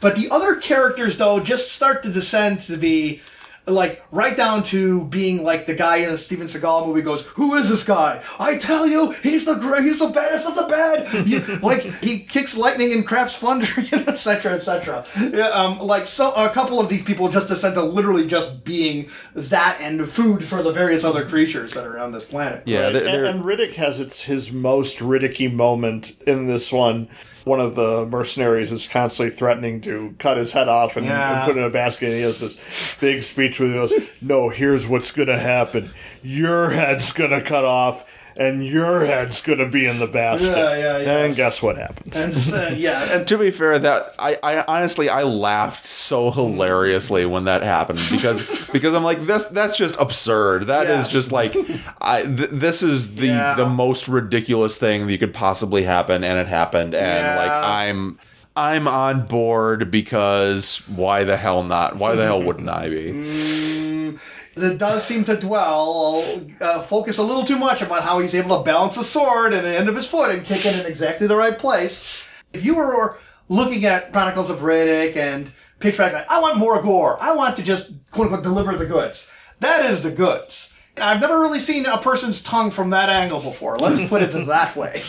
But 0.00 0.14
the 0.14 0.30
other 0.30 0.56
characters, 0.56 1.16
though, 1.16 1.40
just 1.40 1.72
start 1.72 2.02
to 2.02 2.12
descend 2.12 2.60
to 2.62 2.76
be 2.76 3.20
like 3.70 4.02
right 4.10 4.36
down 4.36 4.62
to 4.64 5.02
being 5.04 5.42
like 5.42 5.66
the 5.66 5.74
guy 5.74 5.96
in 5.98 6.10
a 6.10 6.16
Steven 6.16 6.46
Seagal 6.46 6.86
movie 6.86 7.02
goes, 7.02 7.22
"Who 7.22 7.54
is 7.54 7.68
this 7.68 7.82
guy? 7.84 8.22
I 8.38 8.56
tell 8.58 8.86
you, 8.86 9.12
he's 9.22 9.44
the 9.44 9.54
great, 9.54 9.84
he's 9.84 9.98
the 9.98 10.08
baddest 10.08 10.46
of 10.46 10.54
the 10.54 10.62
bad." 10.64 11.26
You- 11.26 11.40
like 11.62 11.82
he 12.02 12.20
kicks 12.20 12.56
lightning 12.56 12.92
and 12.92 13.06
crafts 13.06 13.36
thunder, 13.36 13.66
etc., 13.92 14.52
etc. 14.54 15.04
Yeah, 15.20 15.48
um, 15.48 15.78
like 15.80 16.06
so, 16.06 16.32
a 16.34 16.48
couple 16.50 16.80
of 16.80 16.88
these 16.88 17.02
people 17.02 17.28
just 17.28 17.48
descend 17.48 17.74
to 17.74 17.82
literally 17.82 18.26
just 18.26 18.64
being 18.64 19.08
that 19.34 19.78
and 19.80 20.08
food 20.08 20.44
for 20.44 20.62
the 20.62 20.72
various 20.72 21.04
other 21.04 21.26
creatures 21.28 21.72
that 21.74 21.86
are 21.86 21.98
on 21.98 22.12
this 22.12 22.24
planet. 22.24 22.62
yeah, 22.66 22.84
Right. 22.84 22.92
they're, 22.94 23.04
And, 23.04 23.14
they're- 23.14 23.24
and 23.26 23.44
Riddick 23.44 23.74
has 23.74 24.00
its 24.00 24.22
his 24.22 24.50
most 24.52 24.98
Riddicky 24.98 25.52
moment 25.52 26.12
in 26.26 26.46
this 26.46 26.72
one. 26.72 27.08
One 27.48 27.60
of 27.60 27.74
the 27.74 28.04
mercenaries 28.06 28.70
is 28.70 28.86
constantly 28.86 29.34
threatening 29.34 29.80
to 29.80 30.14
cut 30.18 30.36
his 30.36 30.52
head 30.52 30.68
off 30.68 30.96
and, 30.98 31.06
Yeah. 31.06 31.38
and 31.38 31.44
put 31.46 31.56
it 31.56 31.60
in 31.60 31.64
a 31.64 31.70
basket. 31.70 32.06
And 32.08 32.14
he 32.16 32.20
has 32.22 32.38
this 32.40 32.58
big 33.00 33.22
speech 33.22 33.58
where 33.58 33.68
he 33.70 33.74
goes, 33.74 33.92
"No, 34.20 34.50
here's 34.50 34.86
what's 34.86 35.10
going 35.10 35.28
to 35.28 35.38
happen. 35.38 35.90
Your 36.22 36.70
head's 36.70 37.10
going 37.12 37.30
to 37.30 37.40
cut 37.40 37.64
off, 37.64 38.04
and 38.38 38.64
your 38.64 39.04
head's 39.04 39.40
going 39.42 39.58
to 39.58 39.66
be 39.66 39.84
in 39.86 39.98
the 39.98 40.06
basket." 40.06 40.56
Yeah, 40.56 40.76
yeah, 40.76 40.98
yeah. 40.98 41.18
And 41.24 41.34
guess 41.36 41.60
what 41.62 41.76
happens? 41.76 42.16
And, 42.16 42.54
uh, 42.54 42.74
yeah, 42.76 43.02
and 43.12 43.28
to 43.28 43.36
be 43.36 43.50
fair, 43.50 43.78
that 43.78 44.14
I, 44.18 44.38
I 44.42 44.64
honestly 44.66 45.08
I 45.10 45.24
laughed 45.24 45.84
so 45.84 46.30
hilariously 46.30 47.26
when 47.26 47.44
that 47.44 47.62
happened 47.62 48.00
because 48.10 48.68
because 48.72 48.94
I'm 48.94 49.04
like 49.04 49.26
this 49.26 49.44
that's 49.44 49.76
just 49.76 49.96
absurd. 49.98 50.68
That 50.68 50.86
is 50.86 51.06
Yes. 51.06 51.12
just 51.12 51.32
like 51.32 51.56
I 52.00 52.22
th- 52.22 52.50
this 52.52 52.82
is 52.82 53.14
the 53.16 53.26
Yeah. 53.26 53.54
the 53.54 53.66
most 53.68 54.08
ridiculous 54.08 54.76
thing 54.76 55.06
that 55.08 55.18
could 55.18 55.34
possibly 55.34 55.82
happen, 55.82 56.24
and 56.24 56.38
it 56.38 56.46
happened, 56.46 56.94
and 56.94 57.24
Yeah. 57.26 57.36
like 57.36 57.52
I'm. 57.52 58.18
I'm 58.56 58.88
on 58.88 59.26
board 59.28 59.88
because 59.88 60.78
why 60.88 61.22
the 61.22 61.36
hell 61.36 61.62
not? 61.62 61.94
Why 61.94 62.16
the 62.16 62.24
hell 62.24 62.42
wouldn't 62.42 62.68
I 62.68 62.88
be? 62.88 64.18
That 64.60 64.78
does 64.78 65.04
seem 65.04 65.24
to 65.24 65.36
dwell, 65.36 66.24
uh, 66.60 66.82
focus 66.82 67.18
a 67.18 67.22
little 67.22 67.44
too 67.44 67.56
much 67.56 67.82
about 67.82 68.02
how 68.02 68.18
he's 68.18 68.34
able 68.34 68.58
to 68.58 68.64
balance 68.64 68.96
a 68.96 69.04
sword 69.04 69.52
at 69.54 69.62
the 69.62 69.76
end 69.76 69.88
of 69.88 69.96
his 69.96 70.06
foot 70.06 70.34
and 70.34 70.44
kick 70.44 70.66
it 70.66 70.78
in 70.78 70.86
exactly 70.86 71.26
the 71.26 71.36
right 71.36 71.58
place. 71.58 72.04
If 72.52 72.64
you 72.64 72.74
were 72.74 73.18
looking 73.48 73.84
at 73.84 74.12
Chronicles 74.12 74.50
of 74.50 74.58
Riddick 74.58 75.16
and 75.16 75.50
Pitch 75.80 75.96
Black, 75.96 76.12
like, 76.12 76.30
I 76.30 76.40
want 76.40 76.58
more 76.58 76.80
gore. 76.82 77.20
I 77.20 77.32
want 77.32 77.56
to 77.56 77.62
just 77.62 77.90
quote 78.10 78.26
unquote 78.26 78.42
deliver 78.42 78.76
the 78.76 78.86
goods. 78.86 79.26
That 79.60 79.84
is 79.84 80.02
the 80.02 80.10
goods. 80.10 80.70
I've 80.96 81.20
never 81.20 81.38
really 81.38 81.60
seen 81.60 81.86
a 81.86 81.98
person's 81.98 82.42
tongue 82.42 82.70
from 82.70 82.90
that 82.90 83.08
angle 83.08 83.40
before. 83.40 83.78
Let's 83.78 84.00
put 84.08 84.22
it 84.22 84.32
that 84.46 84.76
way. 84.76 85.02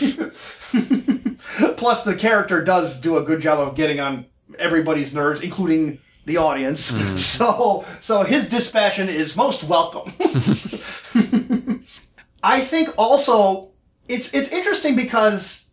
Plus, 1.76 2.04
the 2.04 2.14
character 2.14 2.62
does 2.62 2.96
do 2.96 3.16
a 3.16 3.22
good 3.22 3.40
job 3.40 3.58
of 3.58 3.74
getting 3.74 4.00
on 4.00 4.26
everybody's 4.58 5.12
nerves, 5.12 5.40
including 5.40 5.98
the 6.30 6.36
audience. 6.38 6.90
So, 7.20 7.84
so 8.00 8.22
his 8.22 8.48
dispassion 8.48 9.08
is 9.08 9.36
most 9.36 9.64
welcome. 9.64 10.12
I 12.42 12.60
think 12.60 12.90
also 12.96 13.70
it's 14.08 14.32
it's 14.32 14.48
interesting 14.48 14.96
because 14.96 15.66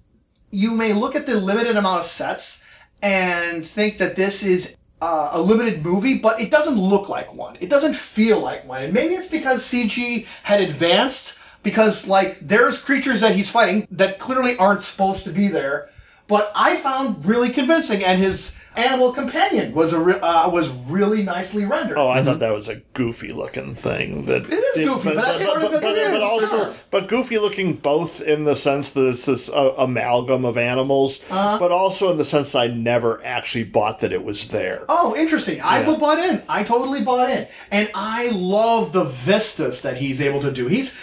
you 0.51 0.71
may 0.71 0.93
look 0.93 1.15
at 1.15 1.25
the 1.25 1.39
limited 1.39 1.75
amount 1.75 2.01
of 2.01 2.05
sets 2.05 2.61
and 3.01 3.65
think 3.65 3.97
that 3.97 4.15
this 4.15 4.43
is 4.43 4.75
uh, 5.01 5.29
a 5.33 5.41
limited 5.41 5.83
movie, 5.83 6.17
but 6.17 6.39
it 6.41 6.49
doesn't 6.49 6.77
look 6.77 7.09
like 7.09 7.33
one. 7.33 7.57
It 7.59 7.69
doesn't 7.69 7.95
feel 7.95 8.39
like 8.39 8.67
one. 8.67 8.83
And 8.83 8.93
maybe 8.93 9.13
it's 9.13 9.27
because 9.27 9.61
CG 9.63 10.25
had 10.43 10.61
advanced 10.61 11.33
because 11.63 12.07
like 12.07 12.39
there's 12.41 12.81
creatures 12.81 13.21
that 13.21 13.35
he's 13.35 13.49
fighting 13.49 13.87
that 13.91 14.19
clearly 14.19 14.57
aren't 14.57 14.85
supposed 14.85 15.23
to 15.25 15.31
be 15.31 15.47
there. 15.47 15.89
But 16.27 16.51
I 16.55 16.75
found 16.77 17.25
really 17.25 17.49
convincing, 17.49 18.03
and 18.03 18.19
his 18.19 18.51
animal 18.77 19.11
companion 19.11 19.73
was 19.73 19.91
a 19.93 19.99
re- 19.99 20.19
uh, 20.19 20.49
was 20.49 20.69
really 20.69 21.23
nicely 21.23 21.65
rendered. 21.65 21.97
Oh, 21.97 22.07
I 22.09 22.23
thought 22.23 22.39
that 22.39 22.53
was 22.53 22.69
a 22.69 22.75
goofy 22.93 23.29
looking 23.29 23.75
thing. 23.75 24.25
That 24.25 24.45
It 24.45 24.53
is 24.53 24.87
goofy, 24.87 25.09
but 25.09 25.15
that's 25.15 25.43
part 25.45 25.63
of 25.63 25.71
but, 25.71 25.83
it. 25.83 25.87
It 25.89 25.97
is, 25.97 26.11
but 26.13 26.21
also, 26.23 26.75
but 26.91 27.07
goofy 27.07 27.37
looking 27.39 27.73
both 27.73 28.21
in 28.21 28.43
the 28.43 28.55
sense 28.55 28.91
that 28.91 29.07
it's 29.07 29.25
this 29.25 29.49
uh, 29.49 29.73
amalgam 29.77 30.45
of 30.45 30.57
animals, 30.57 31.19
Uh-huh. 31.29 31.57
but 31.59 31.71
also 31.71 32.11
in 32.11 32.17
the 32.17 32.25
sense 32.25 32.51
that 32.51 32.59
I 32.59 32.67
never 32.67 33.23
actually 33.25 33.63
bought 33.65 33.99
that 33.99 34.11
it 34.13 34.23
was 34.23 34.47
there. 34.49 34.85
Oh, 34.87 35.15
interesting. 35.15 35.59
I 35.61 35.81
Yeah. 35.81 35.95
bought 35.97 36.19
in. 36.19 36.43
I 36.47 36.63
totally 36.63 37.01
bought 37.03 37.29
in. 37.29 37.47
And 37.71 37.89
I 37.95 38.29
love 38.29 38.93
the 38.93 39.03
vistas 39.05 39.81
that 39.81 39.97
he's 39.97 40.21
able 40.21 40.39
to 40.41 40.51
do. 40.51 40.67
He's 40.67 40.93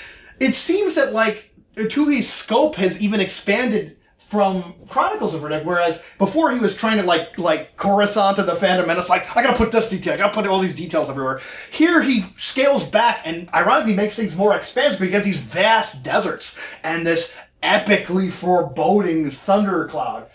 it 0.40 0.54
seems 0.54 0.94
that 0.94 1.12
like 1.12 1.50
Twohy's 1.76 2.32
scope 2.32 2.76
has 2.76 2.98
even 3.00 3.20
expanded 3.20 3.96
from 4.28 4.74
Chronicles 4.88 5.34
of 5.34 5.42
Riddick, 5.42 5.64
whereas 5.64 6.02
before 6.18 6.50
he 6.52 6.58
was 6.58 6.74
trying 6.74 6.98
to 6.98 7.04
like 7.04 7.38
like 7.38 7.76
Coruscant 7.76 8.38
and 8.38 8.48
the 8.48 8.56
Phantom 8.56 8.86
Menace, 8.86 9.08
like 9.08 9.36
I 9.36 9.42
gotta 9.42 9.56
put 9.56 9.70
this 9.70 9.88
detail, 9.88 10.14
I 10.14 10.16
gotta 10.16 10.34
put 10.34 10.46
all 10.46 10.60
these 10.60 10.74
details 10.74 11.08
everywhere. 11.08 11.40
Here 11.70 12.02
he 12.02 12.26
scales 12.36 12.84
back 12.84 13.20
and 13.24 13.48
ironically 13.54 13.94
makes 13.94 14.14
things 14.14 14.34
more 14.36 14.56
expansive. 14.56 14.98
But 14.98 15.06
you 15.06 15.10
get 15.10 15.24
these 15.24 15.38
vast 15.38 16.02
deserts 16.02 16.58
and 16.82 17.06
this 17.06 17.32
epically 17.62 18.30
foreboding 18.30 19.30
thundercloud. 19.30 20.26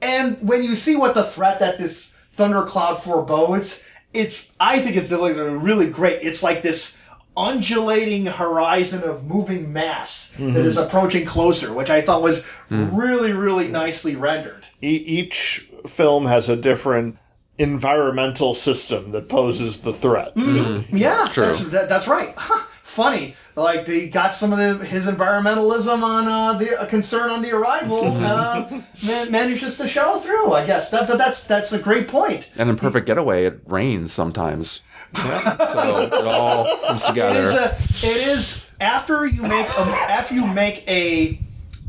And 0.00 0.38
when 0.46 0.62
you 0.62 0.74
see 0.74 0.96
what 0.96 1.14
the 1.14 1.24
threat 1.24 1.60
that 1.60 1.78
this 1.78 2.12
thundercloud 2.36 3.02
forebodes, 3.02 3.80
it's 4.12 4.50
I 4.60 4.80
think 4.80 4.96
it's 4.96 5.10
really, 5.10 5.32
really 5.32 5.88
great. 5.88 6.22
It's 6.22 6.42
like 6.42 6.62
this 6.62 6.92
undulating 7.38 8.26
horizon 8.26 9.02
of 9.04 9.24
moving 9.24 9.72
mass 9.72 10.30
that 10.38 10.56
is 10.56 10.76
approaching 10.76 11.24
closer, 11.24 11.72
which 11.72 11.88
I 11.88 12.02
thought 12.02 12.20
was 12.20 12.42
really, 12.68 13.32
really 13.32 13.68
nicely 13.68 14.16
rendered. 14.16 14.66
E- 14.82 14.88
each 14.88 15.70
film 15.86 16.26
has 16.26 16.48
a 16.48 16.56
different 16.56 17.16
environmental 17.58 18.54
system 18.54 19.10
that 19.10 19.28
poses 19.28 19.78
the 19.78 19.92
threat. 19.92 20.32
Yeah, 20.36 21.26
True. 21.30 21.44
that's 21.44 21.60
that, 21.70 21.88
that's 21.88 22.06
right. 22.06 22.34
Huh, 22.36 22.64
funny, 22.82 23.36
like 23.56 23.84
they 23.84 24.08
got 24.08 24.34
some 24.34 24.52
of 24.52 24.58
the, 24.58 24.84
his 24.84 25.06
environmentalism 25.06 26.02
on 26.02 26.26
uh, 26.26 26.58
the 26.58 26.80
a 26.80 26.86
concern 26.86 27.30
on 27.30 27.42
the 27.42 27.52
arrival. 27.52 28.04
uh, 28.24 28.80
man, 29.04 29.30
manages 29.30 29.76
to 29.76 29.88
show 29.88 30.18
through, 30.18 30.52
I 30.52 30.64
guess. 30.64 30.90
That, 30.90 31.08
but 31.08 31.18
that's 31.18 31.42
that's 31.42 31.72
a 31.72 31.78
great 31.78 32.08
point. 32.08 32.48
And 32.56 32.70
in 32.70 32.76
Perfect 32.76 33.06
Getaway, 33.06 33.44
it 33.44 33.60
rains 33.66 34.12
sometimes. 34.12 34.82
So 35.14 36.02
it 36.02 36.12
all 36.26 36.76
comes 36.78 37.02
It 37.02 37.04
is 37.04 37.06
together. 37.06 37.48
a 37.50 38.06
it 38.06 38.16
is 38.28 38.64
after 38.80 39.26
you 39.26 39.42
make 39.42 39.66
a, 39.66 39.80
after 40.10 40.34
you 40.34 40.46
make 40.46 40.84
a 40.88 41.40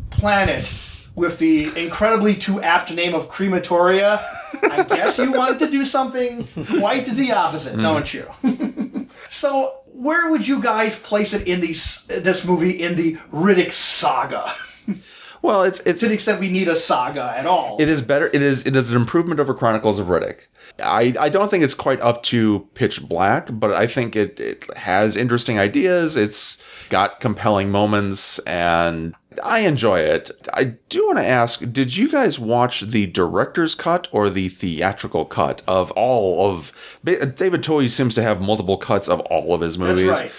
planet 0.09 0.71
with 1.15 1.37
the 1.37 1.65
incredibly 1.77 2.35
too 2.35 2.61
apt 2.61 2.91
name 2.93 3.13
of 3.13 3.29
crematoria. 3.29 4.23
I 4.63 4.83
guess 4.83 5.17
you 5.17 5.31
wanted 5.31 5.59
to 5.59 5.69
do 5.69 5.85
something 5.85 6.47
quite 6.79 7.05
the 7.05 7.31
opposite, 7.31 7.75
mm. 7.75 7.81
don't 7.81 8.13
you? 8.13 9.07
so, 9.29 9.81
where 9.93 10.29
would 10.29 10.47
you 10.47 10.61
guys 10.61 10.95
place 10.95 11.33
it 11.33 11.47
in 11.47 11.59
these 11.59 12.03
this 12.07 12.45
movie 12.45 12.81
in 12.81 12.95
the 12.95 13.15
Riddick 13.31 13.71
saga? 13.73 14.53
well, 15.41 15.63
it's 15.63 15.79
it's 15.81 16.01
to 16.01 16.07
the 16.07 16.13
extent 16.13 16.39
we 16.39 16.49
need 16.49 16.67
a 16.67 16.75
saga 16.75 17.33
at 17.35 17.45
all. 17.45 17.77
It 17.79 17.87
is 17.87 18.01
better. 18.01 18.27
It 18.27 18.41
is 18.41 18.65
it 18.65 18.75
is 18.75 18.89
an 18.89 18.95
improvement 18.95 19.39
over 19.39 19.53
Chronicles 19.53 19.99
of 19.99 20.07
Riddick. 20.07 20.47
I, 20.83 21.13
I 21.19 21.29
don't 21.29 21.49
think 21.49 21.63
it's 21.63 21.73
quite 21.73 21.99
up 22.01 22.23
to 22.23 22.67
Pitch 22.73 23.07
Black, 23.07 23.49
but 23.51 23.73
I 23.73 23.87
think 23.87 24.15
it, 24.15 24.39
it 24.39 24.77
has 24.77 25.15
interesting 25.15 25.57
ideas. 25.59 26.15
It's 26.15 26.57
got 26.89 27.19
compelling 27.19 27.69
moments, 27.69 28.39
and 28.39 29.15
I 29.43 29.59
enjoy 29.59 30.01
it. 30.01 30.31
I 30.53 30.75
do 30.89 31.05
want 31.07 31.19
to 31.19 31.25
ask: 31.25 31.61
Did 31.71 31.95
you 31.95 32.09
guys 32.09 32.37
watch 32.39 32.81
the 32.81 33.07
director's 33.07 33.75
cut 33.75 34.07
or 34.11 34.29
the 34.29 34.49
theatrical 34.49 35.25
cut 35.25 35.61
of 35.67 35.91
all 35.91 36.51
of 36.51 36.99
David 37.03 37.63
Twohy? 37.63 37.89
Seems 37.89 38.13
to 38.15 38.23
have 38.23 38.41
multiple 38.41 38.77
cuts 38.77 39.07
of 39.07 39.21
all 39.21 39.53
of 39.53 39.61
his 39.61 39.77
That's 39.77 39.97
movies 39.97 40.09
right. 40.09 40.31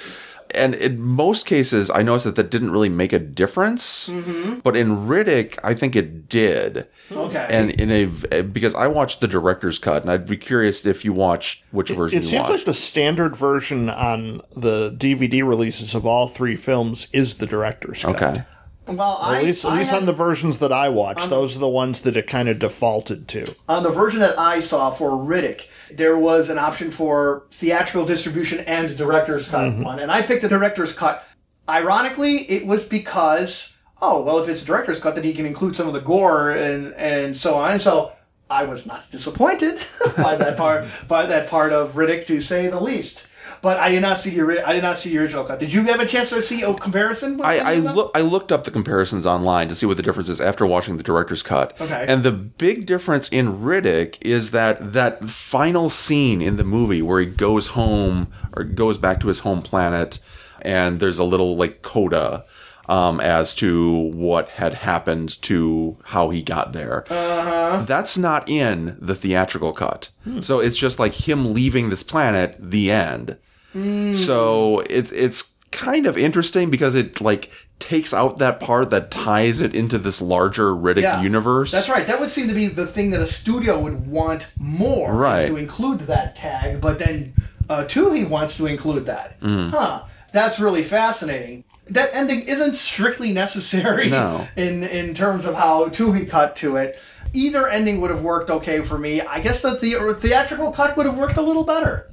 And 0.54 0.74
in 0.74 1.00
most 1.00 1.46
cases, 1.46 1.90
I 1.90 2.02
noticed 2.02 2.24
that 2.24 2.36
that 2.36 2.50
didn't 2.50 2.70
really 2.70 2.88
make 2.88 3.12
a 3.12 3.18
difference. 3.18 4.08
Mm-hmm. 4.08 4.60
But 4.60 4.76
in 4.76 5.06
Riddick, 5.08 5.58
I 5.62 5.74
think 5.74 5.96
it 5.96 6.28
did. 6.28 6.86
Okay. 7.10 7.46
And 7.50 7.70
in 7.72 7.90
a 7.90 8.42
because 8.42 8.74
I 8.74 8.86
watched 8.86 9.20
the 9.20 9.28
director's 9.28 9.78
cut, 9.78 10.02
and 10.02 10.10
I'd 10.10 10.26
be 10.26 10.36
curious 10.36 10.84
if 10.86 11.04
you 11.04 11.12
watched 11.12 11.64
which 11.70 11.90
version 11.90 12.18
It 12.18 12.22
you 12.24 12.28
seems 12.30 12.40
watched. 12.42 12.52
like 12.52 12.64
the 12.64 12.74
standard 12.74 13.36
version 13.36 13.88
on 13.90 14.42
the 14.54 14.90
DVD 14.92 15.46
releases 15.46 15.94
of 15.94 16.06
all 16.06 16.28
three 16.28 16.56
films 16.56 17.08
is 17.12 17.34
the 17.36 17.46
director's 17.46 18.02
cut. 18.02 18.16
okay. 18.16 18.44
Well, 18.86 19.18
I, 19.20 19.38
At 19.38 19.44
least, 19.44 19.64
at 19.64 19.72
I 19.72 19.78
least 19.78 19.90
had- 19.90 19.98
on 19.98 20.06
the 20.06 20.12
versions 20.12 20.58
that 20.58 20.72
I 20.72 20.88
watched, 20.88 21.30
those 21.30 21.56
are 21.56 21.60
the 21.60 21.68
ones 21.68 22.00
that 22.02 22.16
it 22.16 22.26
kind 22.26 22.48
of 22.48 22.58
defaulted 22.58 23.28
to. 23.28 23.54
on 23.68 23.82
the 23.82 23.90
version 23.90 24.20
that 24.20 24.38
I 24.38 24.58
saw 24.58 24.90
for 24.90 25.10
Riddick, 25.10 25.66
there 25.92 26.16
was 26.18 26.48
an 26.48 26.58
option 26.58 26.90
for 26.90 27.44
theatrical 27.52 28.04
distribution 28.04 28.60
and 28.60 28.96
director's 28.96 29.48
cut 29.48 29.70
mm-hmm. 29.70 29.82
one, 29.82 29.98
and 29.98 30.10
I 30.10 30.22
picked 30.22 30.42
the 30.42 30.48
director's 30.48 30.92
cut. 30.92 31.24
Ironically, 31.68 32.50
it 32.50 32.66
was 32.66 32.84
because 32.84 33.72
oh 34.02 34.22
well, 34.22 34.38
if 34.38 34.48
it's 34.48 34.62
a 34.62 34.64
director's 34.64 34.98
cut, 34.98 35.14
then 35.14 35.24
he 35.24 35.32
can 35.32 35.46
include 35.46 35.76
some 35.76 35.86
of 35.86 35.92
the 35.94 36.00
gore 36.00 36.50
and 36.50 36.94
and 36.94 37.36
so 37.36 37.54
on. 37.54 37.72
And 37.72 37.82
so 37.82 38.12
I 38.48 38.64
was 38.64 38.86
not 38.86 39.10
disappointed 39.10 39.80
by 40.16 40.36
that 40.36 40.56
part 40.56 40.86
by 41.06 41.26
that 41.26 41.48
part 41.48 41.72
of 41.72 41.94
Riddick, 41.94 42.26
to 42.26 42.40
say 42.40 42.66
the 42.68 42.80
least. 42.80 43.24
But 43.62 43.78
I 43.78 43.90
did 43.90 44.00
not 44.00 44.18
see 44.18 44.30
the 44.30 44.66
I 44.66 44.72
did 44.72 44.82
not 44.82 44.98
see 44.98 45.10
the 45.10 45.18
original 45.18 45.44
cut. 45.44 45.58
Did 45.58 45.72
you 45.72 45.82
have 45.84 46.00
a 46.00 46.06
chance 46.06 46.30
to 46.30 46.40
see 46.40 46.62
a 46.62 46.72
comparison? 46.74 47.40
I, 47.42 47.58
I 47.58 47.74
look 47.76 48.10
I 48.14 48.20
looked 48.20 48.52
up 48.52 48.64
the 48.64 48.70
comparisons 48.70 49.26
online 49.26 49.68
to 49.68 49.74
see 49.74 49.86
what 49.86 49.96
the 49.96 50.02
difference 50.02 50.28
is 50.28 50.40
after 50.40 50.66
watching 50.66 50.96
the 50.96 51.02
director's 51.02 51.42
cut. 51.42 51.78
Okay. 51.80 52.04
And 52.08 52.22
the 52.22 52.32
big 52.32 52.86
difference 52.86 53.28
in 53.28 53.60
Riddick 53.60 54.16
is 54.22 54.50
that 54.52 54.92
that 54.92 55.28
final 55.28 55.90
scene 55.90 56.40
in 56.40 56.56
the 56.56 56.64
movie 56.64 57.02
where 57.02 57.20
he 57.20 57.26
goes 57.26 57.68
home 57.68 58.32
or 58.54 58.64
goes 58.64 58.98
back 58.98 59.20
to 59.20 59.28
his 59.28 59.40
home 59.40 59.62
planet 59.62 60.18
and 60.62 61.00
there's 61.00 61.18
a 61.18 61.24
little 61.24 61.56
like 61.56 61.82
coda 61.82 62.44
um, 62.88 63.20
as 63.20 63.54
to 63.54 63.92
what 63.92 64.48
had 64.48 64.74
happened 64.74 65.40
to 65.42 65.96
how 66.04 66.30
he 66.30 66.42
got 66.42 66.72
there. 66.72 67.04
Uh-huh. 67.10 67.84
That's 67.86 68.18
not 68.18 68.48
in 68.48 68.96
the 69.00 69.14
theatrical 69.14 69.72
cut. 69.72 70.10
So 70.40 70.58
it's 70.58 70.76
just 70.76 70.98
like 70.98 71.28
him 71.28 71.54
leaving 71.54 71.88
this 71.90 72.02
planet, 72.02 72.56
the 72.58 72.90
end. 72.90 73.36
So 73.74 74.80
it's 74.90 75.12
it's 75.12 75.44
kind 75.70 76.06
of 76.06 76.18
interesting 76.18 76.68
because 76.70 76.94
it 76.94 77.20
like 77.20 77.50
takes 77.78 78.12
out 78.12 78.38
that 78.38 78.60
part 78.60 78.90
that 78.90 79.10
ties 79.10 79.60
it 79.60 79.74
into 79.74 79.96
this 79.98 80.20
larger 80.20 80.72
Riddick 80.74 81.02
Yeah, 81.02 81.22
universe. 81.22 81.70
That's 81.72 81.88
right. 81.88 82.06
That 82.06 82.20
would 82.20 82.30
seem 82.30 82.48
to 82.48 82.54
be 82.54 82.66
the 82.66 82.86
thing 82.86 83.10
that 83.10 83.20
a 83.20 83.26
studio 83.26 83.78
would 83.80 84.06
want 84.06 84.48
more, 84.58 85.10
is 85.10 85.16
Right. 85.16 85.46
to 85.46 85.56
include 85.56 86.00
that 86.00 86.34
tag. 86.34 86.80
But 86.80 86.98
then 86.98 87.32
uh, 87.68 87.84
Twohy 87.84 88.28
wants 88.28 88.56
to 88.58 88.66
include 88.66 89.06
that. 89.06 89.40
Mm. 89.40 89.70
Huh. 89.70 90.02
That's 90.32 90.58
really 90.60 90.82
fascinating. 90.84 91.64
That 91.86 92.10
ending 92.12 92.42
isn't 92.42 92.74
strictly 92.74 93.32
necessary 93.32 94.10
No. 94.10 94.46
in 94.56 94.84
in 94.84 95.14
terms 95.14 95.44
of 95.44 95.54
how 95.54 95.88
Twohy 95.88 96.28
cut 96.28 96.56
to 96.56 96.76
it. 96.76 96.98
Either 97.32 97.68
ending 97.68 98.00
would 98.00 98.10
have 98.10 98.22
worked 98.22 98.50
okay 98.50 98.80
for 98.82 98.98
me. 98.98 99.20
I 99.20 99.40
guess 99.40 99.62
that 99.62 99.80
the 99.80 99.94
theatrical 100.18 100.72
cut 100.72 100.96
would 100.96 101.06
have 101.06 101.16
worked 101.16 101.36
a 101.36 101.42
little 101.42 101.62
better. 101.64 102.10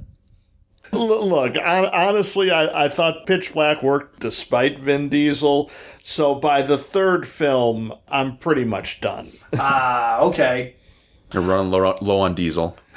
L- 0.92 1.26
Look, 1.28 1.56
hon- 1.56 1.86
honestly, 1.86 2.50
I, 2.50 2.84
I 2.84 2.88
thought 2.88 3.26
Pitch 3.26 3.52
Black 3.52 3.82
worked 3.82 4.20
despite 4.20 4.78
Vin 4.78 5.08
Diesel. 5.08 5.70
So 6.02 6.34
by 6.34 6.62
the 6.62 6.78
third 6.78 7.26
film, 7.26 7.92
I'm 8.08 8.36
pretty 8.38 8.64
much 8.64 9.00
done. 9.00 9.32
Ah, 9.58 10.20
okay. 10.20 10.74
You're 11.32 11.42
running 11.42 11.70
low, 11.70 11.96
low 12.00 12.20
on 12.20 12.34
diesel. 12.34 12.76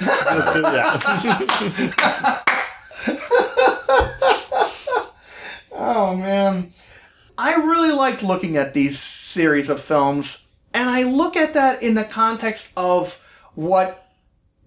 Oh 5.74 6.14
man. 6.16 6.72
I 7.38 7.54
really 7.54 7.90
liked 7.92 8.22
looking 8.22 8.56
at 8.56 8.74
these 8.74 8.98
series 8.98 9.68
of 9.68 9.80
films, 9.80 10.44
and 10.74 10.88
I 10.88 11.02
look 11.02 11.36
at 11.36 11.54
that 11.54 11.82
in 11.82 11.94
the 11.94 12.04
context 12.04 12.70
of 12.76 13.18
what 13.54 14.06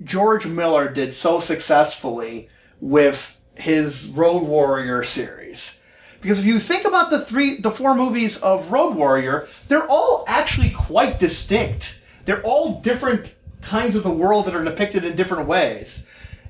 George 0.03 0.45
Miller 0.47 0.89
did 0.89 1.13
so 1.13 1.39
successfully 1.39 2.49
with 2.81 3.39
his 3.55 4.07
Road 4.07 4.43
Warrior 4.43 5.03
series. 5.03 5.75
Because 6.21 6.39
if 6.39 6.45
you 6.45 6.59
think 6.59 6.85
about 6.85 7.11
the 7.11 7.23
three 7.23 7.61
the 7.61 7.71
four 7.71 7.95
movies 7.95 8.37
of 8.37 8.71
Road 8.71 8.95
Warrior, 8.95 9.47
they're 9.67 9.87
all 9.87 10.25
actually 10.27 10.71
quite 10.71 11.19
distinct. 11.19 11.95
They're 12.25 12.41
all 12.41 12.81
different 12.81 13.35
kinds 13.61 13.95
of 13.95 14.03
the 14.03 14.11
world 14.11 14.45
that 14.45 14.55
are 14.55 14.63
depicted 14.63 15.05
in 15.05 15.15
different 15.15 15.47
ways. 15.47 16.03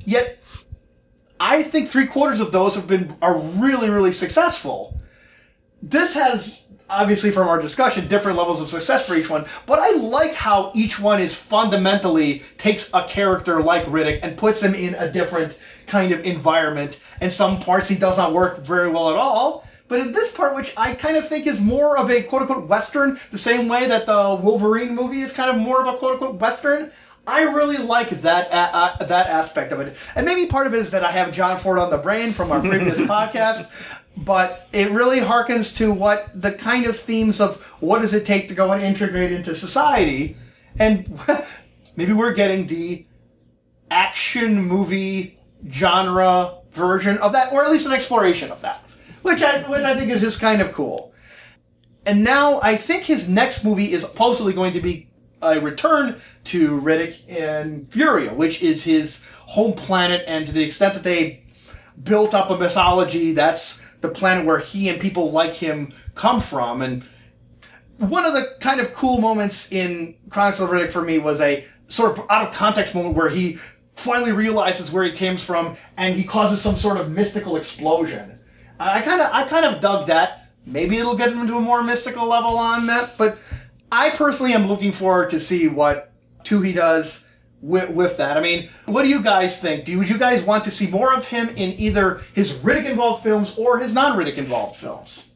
Yet 0.05 0.39
I 1.39 1.63
think 1.63 1.89
three 1.89 2.07
quarters 2.07 2.39
of 2.39 2.51
those 2.51 2.75
have 2.75 2.87
been 2.87 3.15
are 3.21 3.37
really, 3.37 3.89
really 3.89 4.11
successful. 4.11 4.99
This 5.81 6.13
has 6.13 6.61
obviously 6.89 7.31
from 7.31 7.47
our 7.47 7.61
discussion 7.61 8.07
different 8.07 8.37
levels 8.37 8.61
of 8.61 8.69
success 8.69 9.07
for 9.07 9.15
each 9.15 9.29
one, 9.29 9.45
but 9.65 9.79
I 9.79 9.91
like 9.91 10.33
how 10.33 10.71
each 10.75 10.99
one 10.99 11.21
is 11.21 11.33
fundamentally 11.33 12.43
takes 12.57 12.89
a 12.93 13.03
character 13.03 13.61
like 13.61 13.85
Riddick 13.85 14.19
and 14.21 14.37
puts 14.37 14.61
him 14.61 14.73
in 14.73 14.95
a 14.95 15.11
different 15.11 15.57
kind 15.87 16.11
of 16.11 16.23
environment. 16.25 16.97
And 17.21 17.31
some 17.31 17.59
parts 17.59 17.87
he 17.87 17.95
does 17.95 18.17
not 18.17 18.33
work 18.33 18.65
very 18.65 18.89
well 18.89 19.09
at 19.09 19.15
all. 19.15 19.67
But 19.87 19.99
in 19.99 20.11
this 20.11 20.31
part, 20.31 20.55
which 20.55 20.73
I 20.77 20.95
kind 20.95 21.15
of 21.15 21.29
think 21.29 21.45
is 21.45 21.61
more 21.61 21.97
of 21.97 22.09
a 22.09 22.23
quote 22.23 22.41
unquote 22.41 22.67
Western, 22.67 23.19
the 23.29 23.37
same 23.37 23.67
way 23.67 23.87
that 23.87 24.07
the 24.07 24.39
Wolverine 24.41 24.95
movie 24.95 25.21
is 25.21 25.31
kind 25.31 25.49
of 25.49 25.57
more 25.57 25.79
of 25.79 25.93
a 25.93 25.97
quote 25.97 26.13
unquote 26.13 26.39
Western, 26.39 26.91
I 27.27 27.43
really 27.43 27.77
like 27.77 28.21
that 28.21 28.51
uh, 28.51 28.95
uh, 28.99 29.05
that 29.05 29.27
aspect 29.27 29.71
of 29.71 29.79
it, 29.79 29.95
and 30.15 30.25
maybe 30.25 30.45
part 30.45 30.67
of 30.67 30.75
it 30.75 30.79
is 30.79 30.91
that 30.91 31.03
I 31.03 31.11
have 31.11 31.31
John 31.31 31.57
Ford 31.57 31.79
on 31.79 31.89
the 31.89 31.97
brain 31.97 32.33
from 32.33 32.51
our 32.51 32.59
previous 32.59 32.97
podcast. 32.99 33.67
But 34.17 34.67
it 34.71 34.91
really 34.91 35.19
harkens 35.19 35.75
to 35.75 35.91
what 35.91 36.29
the 36.39 36.53
kind 36.53 36.85
of 36.85 36.97
themes 36.97 37.41
of 37.41 37.61
what 37.79 38.01
does 38.01 38.13
it 38.13 38.25
take 38.25 38.47
to 38.47 38.53
go 38.53 38.71
and 38.71 38.81
integrate 38.81 39.31
into 39.31 39.53
society, 39.53 40.37
and 40.79 41.19
maybe 41.95 42.13
we're 42.13 42.33
getting 42.33 42.67
the 42.67 43.05
action 43.91 44.63
movie 44.63 45.39
genre 45.69 46.59
version 46.71 47.17
of 47.17 47.33
that, 47.33 47.51
or 47.51 47.63
at 47.63 47.71
least 47.71 47.85
an 47.85 47.93
exploration 47.93 48.51
of 48.51 48.61
that, 48.61 48.83
which 49.21 49.41
I 49.41 49.69
which 49.69 49.81
I 49.81 49.97
think 49.97 50.11
is 50.11 50.21
just 50.21 50.39
kind 50.39 50.61
of 50.61 50.71
cool. 50.71 51.13
And 52.05 52.23
now 52.23 52.61
I 52.61 52.75
think 52.77 53.03
his 53.03 53.27
next 53.27 53.63
movie 53.63 53.91
is 53.91 54.01
supposedly 54.01 54.53
going 54.53 54.73
to 54.73 54.81
be 54.81 55.09
a 55.41 55.59
return 55.59 56.21
to 56.45 56.79
Riddick 56.79 57.17
and 57.27 57.91
Furia, 57.91 58.33
which 58.33 58.61
is 58.61 58.83
his 58.83 59.21
home 59.41 59.73
planet, 59.73 60.23
and 60.27 60.45
to 60.45 60.51
the 60.51 60.63
extent 60.63 60.93
that 60.93 61.03
they 61.03 61.43
built 62.01 62.33
up 62.33 62.49
a 62.49 62.57
mythology, 62.57 63.31
that's 63.31 63.79
the 64.05 64.13
planet 64.13 64.45
where 64.45 64.59
he 64.59 64.89
and 64.89 64.99
people 64.99 65.31
like 65.31 65.53
him 65.53 65.93
come 66.13 66.39
from. 66.39 66.81
And 66.81 67.05
one 67.97 68.25
of 68.25 68.33
the 68.33 68.55
kind 68.59 68.79
of 68.79 68.93
cool 68.93 69.19
moments 69.19 69.71
in 69.71 70.15
Chronicles 70.29 70.61
of 70.61 70.69
Riddick 70.69 70.91
for 70.91 71.01
me 71.01 71.17
was 71.17 71.41
a 71.41 71.65
sort 71.87 72.17
of 72.17 72.25
out 72.29 72.47
of 72.47 72.53
context 72.53 72.95
moment 72.95 73.15
where 73.15 73.29
he 73.29 73.59
finally 73.93 74.31
realizes 74.31 74.91
where 74.91 75.03
he 75.03 75.11
came 75.11 75.37
from 75.37 75.77
and 75.97 76.15
he 76.15 76.23
causes 76.23 76.61
some 76.61 76.75
sort 76.75 76.97
of 76.97 77.11
mystical 77.11 77.55
explosion. 77.55 78.39
I 78.79 79.01
kind 79.01 79.21
of 79.21 79.29
I 79.31 79.47
kind 79.47 79.65
of 79.65 79.81
dug 79.81 80.07
that. 80.07 80.49
Maybe 80.65 80.97
it'll 80.97 81.15
get 81.15 81.31
into 81.31 81.57
a 81.57 81.61
more 81.61 81.83
mystical 81.83 82.27
level 82.27 82.57
on 82.57 82.87
that, 82.87 83.17
but 83.17 83.37
I 83.91 84.09
personally 84.09 84.53
am 84.53 84.67
looking 84.67 84.91
forward 84.91 85.29
to 85.29 85.39
see 85.39 85.67
what 85.67 86.11
Twohy 86.43 86.73
does 86.73 87.24
with, 87.61 87.89
with 87.89 88.17
that. 88.17 88.37
I 88.37 88.41
mean, 88.41 88.69
what 88.85 89.03
do 89.03 89.09
you 89.09 89.21
guys 89.21 89.59
think? 89.59 89.85
Do 89.85 89.91
you, 89.91 89.97
would 89.99 90.09
you 90.09 90.17
guys 90.17 90.43
want 90.43 90.63
to 90.65 90.71
see 90.71 90.87
more 90.87 91.13
of 91.13 91.27
him 91.27 91.49
in 91.49 91.71
either 91.79 92.21
his 92.33 92.51
Riddick 92.53 92.85
involved 92.85 93.23
films 93.23 93.55
or 93.57 93.79
his 93.79 93.93
non 93.93 94.17
Riddick 94.17 94.35
involved 94.35 94.77
films? 94.77 95.31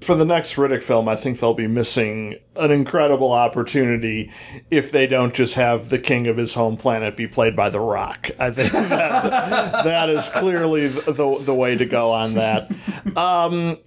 For 0.00 0.14
the 0.14 0.24
next 0.24 0.54
Riddick 0.54 0.84
film, 0.84 1.08
I 1.08 1.16
think 1.16 1.40
they'll 1.40 1.54
be 1.54 1.66
missing 1.66 2.36
an 2.54 2.70
incredible 2.70 3.32
opportunity 3.32 4.30
if 4.70 4.92
they 4.92 5.08
don't 5.08 5.34
just 5.34 5.54
have 5.54 5.88
the 5.88 5.98
king 5.98 6.28
of 6.28 6.36
his 6.36 6.54
home 6.54 6.76
planet 6.76 7.16
be 7.16 7.26
played 7.26 7.56
by 7.56 7.68
The 7.68 7.80
Rock. 7.80 8.30
I 8.38 8.52
think 8.52 8.70
that, 8.72 9.84
that 9.84 10.08
is 10.08 10.28
clearly 10.28 10.86
the, 10.86 11.12
the, 11.12 11.38
the 11.40 11.54
way 11.54 11.76
to 11.76 11.84
go 11.84 12.12
on 12.12 12.34
that. 12.34 12.70
Um, 13.16 13.78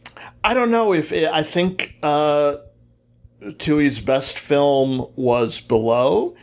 I 0.43 0.53
don't 0.53 0.69
know 0.69 0.93
if 0.93 1.13
it, 1.13 1.29
I 1.29 1.43
think 1.43 1.95
uh, 2.03 2.57
Twohy's 3.41 3.99
best 3.99 4.37
film 4.37 5.07
was 5.15 5.59
Below, 5.59 6.35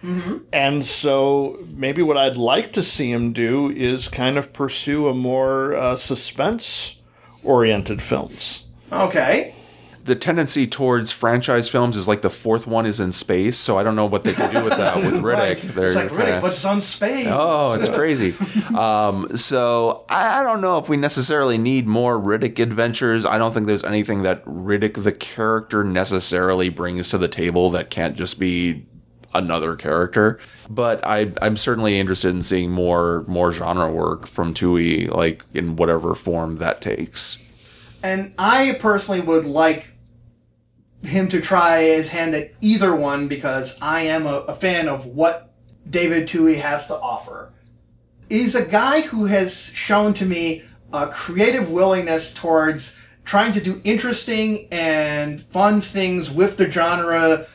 and 0.53 0.85
so 0.85 1.65
maybe 1.69 2.03
what 2.03 2.17
I'd 2.17 2.37
like 2.37 2.73
to 2.73 2.83
see 2.83 3.13
him 3.13 3.33
do 3.33 3.71
is 3.71 4.09
kind 4.09 4.37
of 4.37 4.53
pursue 4.53 5.07
a 5.09 5.15
more 5.15 5.77
uh, 5.77 5.95
suspense-oriented 5.97 8.03
films. 8.03 8.65
Okay. 8.91 9.55
The 10.09 10.17
tendency 10.17 10.67
towards 10.67 11.11
franchise 11.13 11.69
films 11.69 11.95
is 11.95 12.09
like 12.09 12.23
the 12.23 12.31
fourth 12.31 12.67
one 12.67 12.87
is 12.87 12.99
in 12.99 13.13
space, 13.13 13.59
so 13.59 13.77
I 13.77 13.83
don't 13.83 13.95
know 13.95 14.07
what 14.07 14.25
they 14.25 14.33
can 14.33 14.53
do 14.53 14.65
with 14.65 14.77
that 14.79 14.97
with 14.97 15.13
Riddick. 15.23 15.23
Right. 15.23 15.59
They're 15.61 15.87
It's 15.89 15.97
like 15.97 16.09
kinda- 16.09 16.25
Riddick, 16.25 16.41
but 16.41 16.53
it's 16.53 16.65
on 16.65 16.81
space. 16.81 17.29
Oh, 17.31 17.75
it's 17.75 17.89
crazy. 17.95 18.35
um, 18.75 19.37
so 19.37 20.05
I 20.09 20.41
I 20.41 20.43
don't 20.43 20.61
know 20.61 20.79
if 20.79 20.89
we 20.89 20.97
necessarily 20.97 21.59
need 21.59 21.87
more 21.87 22.19
Riddick 22.19 22.59
adventures. 22.59 23.27
I 23.27 23.37
don't 23.39 23.53
think 23.53 23.67
there's 23.67 23.85
anything 23.85 24.23
that 24.23 24.45
Riddick 24.47 25.03
the 25.05 25.13
character 25.13 25.85
necessarily 25.85 26.71
brings 26.71 27.11
to 27.11 27.19
the 27.19 27.29
table 27.29 27.71
that 27.71 27.91
can't 27.91 28.17
just 28.17 28.39
be 28.39 28.87
another 29.35 29.77
character. 29.77 30.39
But 30.71 31.05
I, 31.05 31.33
I'm 31.43 31.59
certainly 31.59 32.01
interested 32.01 32.31
in 32.35 32.43
seeing 32.43 32.71
more 32.71 33.25
more 33.29 33.53
genre 33.53 33.91
work 33.93 34.27
from 34.27 34.55
Twohy, 34.55 35.11
like 35.15 35.45
in 35.53 35.77
whatever 35.77 36.15
form 36.15 36.57
that 36.59 36.81
takes. 36.81 37.37
And 38.03 38.33
I 38.39 38.79
personally 38.81 39.21
would 39.21 39.45
like 39.45 39.91
him 41.03 41.29
to 41.29 41.41
try 41.41 41.83
his 41.83 42.09
hand 42.09 42.35
at 42.35 42.53
either 42.61 42.95
one 42.95 43.29
because 43.29 43.77
I 43.81 44.03
am 44.03 44.27
a, 44.27 44.39
a 44.41 44.55
fan 44.55 44.89
of 44.89 45.07
what 45.07 45.53
David 45.89 46.29
Twohy 46.29 46.61
has 46.61 46.87
to 46.89 46.97
offer. 46.97 47.53
He's 48.29 48.55
a 48.55 48.67
guy 48.67 49.03
who 49.03 49.27
has 49.27 49.55
shown 49.55 50.13
to 50.15 50.27
me 50.27 50.65
a 50.93 51.07
creative 51.07 51.71
willingness 51.71 52.33
towards 52.33 52.93
trying 53.25 53.53
to 53.53 53.61
do 53.61 53.81
interesting 53.85 54.69
and 54.71 55.43
fun 55.47 55.81
things 55.81 56.31
with 56.31 56.57
the 56.57 56.71
genre 56.71 57.47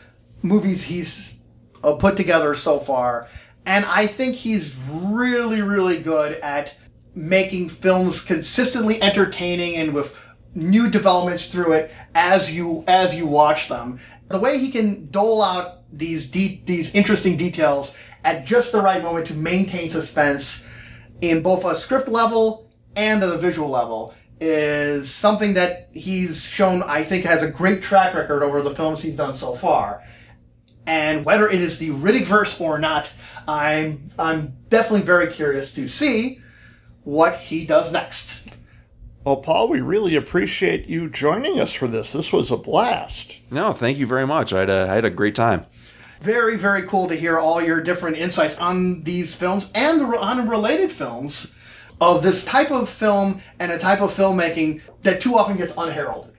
movies 0.41 0.83
he's 0.83 1.37
uh, 1.83 1.93
put 1.93 2.15
together 2.15 2.53
so 2.55 2.79
far. 2.79 3.27
And 3.65 3.85
I 3.85 4.07
think 4.07 4.35
he's 4.35 4.75
really, 4.89 5.61
really 5.61 5.99
good 5.99 6.33
at 6.39 6.73
making 7.15 7.69
films 7.69 8.21
consistently 8.21 9.01
entertaining 9.01 9.75
and 9.75 9.93
with 9.93 10.13
new 10.55 10.89
developments 10.89 11.47
through 11.47 11.73
it 11.73 11.91
as 12.15 12.51
you 12.51 12.83
as 12.87 13.15
you 13.15 13.25
watch 13.25 13.69
them. 13.69 13.99
The 14.29 14.39
way 14.39 14.57
he 14.57 14.71
can 14.71 15.09
dole 15.09 15.43
out 15.43 15.79
these 15.91 16.27
de- 16.27 16.61
these 16.65 16.93
interesting 16.93 17.37
details 17.37 17.91
at 18.23 18.45
just 18.45 18.71
the 18.71 18.81
right 18.81 19.01
moment 19.01 19.27
to 19.27 19.33
maintain 19.33 19.89
suspense 19.89 20.63
in 21.21 21.41
both 21.41 21.65
a 21.65 21.75
script 21.75 22.07
level 22.07 22.71
and 22.95 23.23
at 23.23 23.29
a 23.31 23.37
visual 23.37 23.69
level 23.69 24.13
is 24.39 25.13
something 25.13 25.53
that 25.53 25.89
he's 25.93 26.43
shown 26.43 26.83
I 26.83 27.03
think 27.03 27.25
has 27.25 27.41
a 27.43 27.49
great 27.49 27.81
track 27.81 28.13
record 28.13 28.43
over 28.43 28.61
the 28.61 28.75
films 28.75 29.01
he's 29.01 29.15
done 29.15 29.33
so 29.33 29.55
far. 29.55 30.03
And 30.85 31.23
whether 31.23 31.49
it 31.49 31.61
is 31.61 31.77
the 31.77 31.91
Riddick 31.91 32.25
verse 32.25 32.59
or 32.59 32.77
not, 32.77 33.09
I'm 33.47 34.11
I'm 34.19 34.55
definitely 34.69 35.05
very 35.05 35.27
curious 35.27 35.73
to 35.75 35.87
see 35.87 36.41
what 37.03 37.37
he 37.37 37.65
does 37.65 37.91
next. 37.91 38.39
Well, 39.25 39.37
Paul, 39.37 39.69
we 39.69 39.79
really 39.79 40.15
appreciate 40.15 40.87
you 40.87 41.09
joining 41.09 41.57
us 41.59 41.71
for 41.71 41.87
this. 41.87 42.11
This 42.11 42.33
was 42.33 42.51
a 42.51 42.57
blast. 42.57 43.39
No, 43.49 43.71
thank 43.71 43.97
you 43.97 44.05
very 44.05 44.27
much. 44.27 44.51
I 44.51 44.59
had 44.61 44.69
a, 44.69 44.87
I 44.89 44.95
had 44.95 45.05
a 45.05 45.09
great 45.09 45.35
time. 45.35 45.65
Very 46.19 46.57
very 46.57 46.83
cool 46.83 47.07
to 47.07 47.15
hear 47.15 47.37
all 47.37 47.61
your 47.61 47.81
different 47.81 48.17
insights 48.17 48.55
on 48.55 49.03
these 49.03 49.33
films 49.33 49.69
and 49.75 49.99
the- 49.99 50.19
on 50.19 50.47
related 50.47 50.91
films 50.91 51.53
of 52.01 52.21
this 52.23 52.43
type 52.43 52.71
of 52.71 52.89
film 52.89 53.41
and 53.59 53.71
a 53.71 53.77
type 53.77 54.01
of 54.01 54.13
filmmaking 54.13 54.81
that 55.03 55.21
too 55.21 55.37
often 55.37 55.57
gets 55.57 55.73
unheralded. 55.77 56.33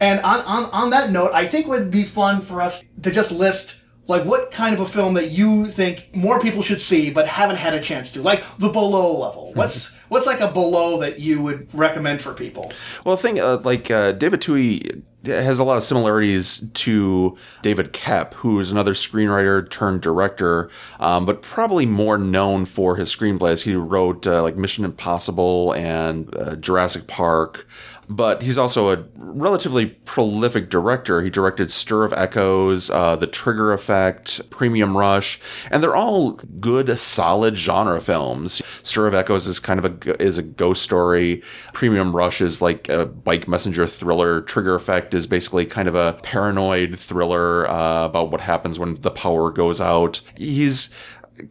And 0.00 0.20
on, 0.20 0.40
on, 0.40 0.64
on 0.72 0.90
that 0.90 1.10
note, 1.10 1.30
I 1.32 1.46
think 1.46 1.66
it 1.66 1.70
would 1.70 1.90
be 1.90 2.04
fun 2.04 2.42
for 2.42 2.60
us 2.60 2.82
to 3.02 3.10
just 3.10 3.30
list 3.32 3.76
like 4.08 4.24
what 4.24 4.50
kind 4.52 4.74
of 4.74 4.80
a 4.80 4.86
film 4.86 5.14
that 5.14 5.30
you 5.30 5.66
think 5.72 6.14
more 6.14 6.38
people 6.40 6.62
should 6.62 6.80
see 6.80 7.10
but 7.10 7.26
haven't 7.26 7.56
had 7.56 7.74
a 7.74 7.80
chance 7.80 8.12
to, 8.12 8.22
like 8.22 8.44
the 8.58 8.68
below 8.68 9.16
level. 9.18 9.52
What's 9.54 9.90
what's 10.08 10.26
like 10.26 10.40
a 10.40 10.50
below 10.50 11.00
that 11.00 11.20
you 11.20 11.42
would 11.42 11.68
recommend 11.74 12.20
for 12.20 12.32
people? 12.32 12.72
Well, 13.04 13.16
the 13.16 13.22
thing 13.22 13.40
uh, 13.40 13.58
like 13.64 13.90
uh, 13.90 14.12
David 14.12 14.40
Twohy 14.40 15.02
has 15.26 15.58
a 15.58 15.64
lot 15.64 15.76
of 15.76 15.82
similarities 15.82 16.64
to 16.74 17.36
David 17.62 17.92
Koepp, 17.92 18.34
who 18.34 18.60
is 18.60 18.70
another 18.70 18.94
screenwriter 18.94 19.68
turned 19.68 20.00
director, 20.00 20.70
um, 21.00 21.26
but 21.26 21.42
probably 21.42 21.86
more 21.86 22.18
known 22.18 22.64
for 22.64 22.96
his 22.96 23.14
screenplays. 23.14 23.62
He 23.62 23.74
wrote 23.74 24.26
uh, 24.26 24.42
like 24.42 24.56
Mission 24.56 24.84
Impossible 24.84 25.72
and 25.72 26.34
uh, 26.36 26.56
Jurassic 26.56 27.06
Park. 27.06 27.66
But 28.08 28.42
he's 28.42 28.56
also 28.56 28.90
a 28.90 29.04
relatively 29.16 29.86
prolific 29.86 30.70
director. 30.70 31.22
He 31.22 31.30
directed 31.30 31.70
Stir 31.70 32.04
of 32.04 32.12
Echoes, 32.12 32.88
uh, 32.90 33.16
The 33.16 33.26
Trigger 33.26 33.72
Effect, 33.72 34.48
Premium 34.50 34.96
Rush, 34.96 35.40
and 35.70 35.82
they're 35.82 35.96
all 35.96 36.32
good, 36.32 36.98
solid 36.98 37.56
genre 37.56 38.00
films. 38.00 38.62
Stir 38.82 39.08
of 39.08 39.14
Echoes 39.14 39.46
is 39.46 39.58
kind 39.58 39.84
of 39.84 40.06
a 40.06 40.22
is 40.22 40.38
a 40.38 40.42
ghost 40.42 40.82
story. 40.82 41.42
Premium 41.72 42.14
Rush 42.14 42.40
is 42.40 42.62
like 42.62 42.88
a 42.88 43.06
bike 43.06 43.48
messenger 43.48 43.86
thriller. 43.86 44.40
Trigger 44.40 44.74
Effect 44.74 45.12
is 45.12 45.26
basically 45.26 45.66
kind 45.66 45.88
of 45.88 45.94
a 45.94 46.18
paranoid 46.22 46.98
thriller 46.98 47.68
uh, 47.68 48.04
about 48.04 48.30
what 48.30 48.40
happens 48.40 48.78
when 48.78 49.00
the 49.00 49.10
power 49.10 49.50
goes 49.50 49.80
out. 49.80 50.20
He's 50.36 50.90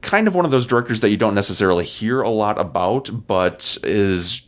kind 0.01 0.27
of 0.27 0.35
one 0.35 0.45
of 0.45 0.51
those 0.51 0.65
directors 0.65 1.01
that 1.01 1.09
you 1.09 1.17
don't 1.17 1.35
necessarily 1.35 1.85
hear 1.85 2.21
a 2.21 2.29
lot 2.29 2.57
about, 2.57 3.27
but 3.27 3.77
is 3.83 4.41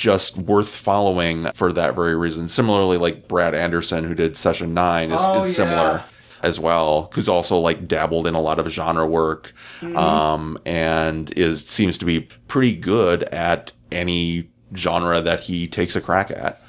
just 0.00 0.38
worth 0.38 0.70
following 0.70 1.46
for 1.52 1.72
that 1.74 1.94
very 1.94 2.16
reason. 2.16 2.48
Similarly, 2.48 2.96
like 2.96 3.28
Brad 3.28 3.54
Anderson, 3.54 4.04
who 4.04 4.14
did 4.14 4.34
Session 4.34 4.72
Nine, 4.72 5.10
is, 5.10 5.20
Oh, 5.22 5.40
is 5.42 5.48
yeah. 5.48 5.52
similar 5.64 6.04
as 6.42 6.58
well. 6.58 7.10
Who's 7.14 7.28
also 7.28 7.58
like 7.58 7.86
dabbled 7.86 8.26
in 8.26 8.34
a 8.34 8.40
lot 8.40 8.58
of 8.58 8.66
genre 8.68 9.06
work, 9.06 9.52
um, 9.94 10.58
and 10.64 11.30
is 11.36 11.66
seems 11.66 11.98
to 11.98 12.06
be 12.06 12.20
pretty 12.48 12.74
good 12.74 13.24
at 13.24 13.72
any 13.92 14.48
genre 14.74 15.20
that 15.20 15.40
he 15.40 15.68
takes 15.68 15.94
a 15.96 16.00
crack 16.00 16.30
at. 16.30 16.62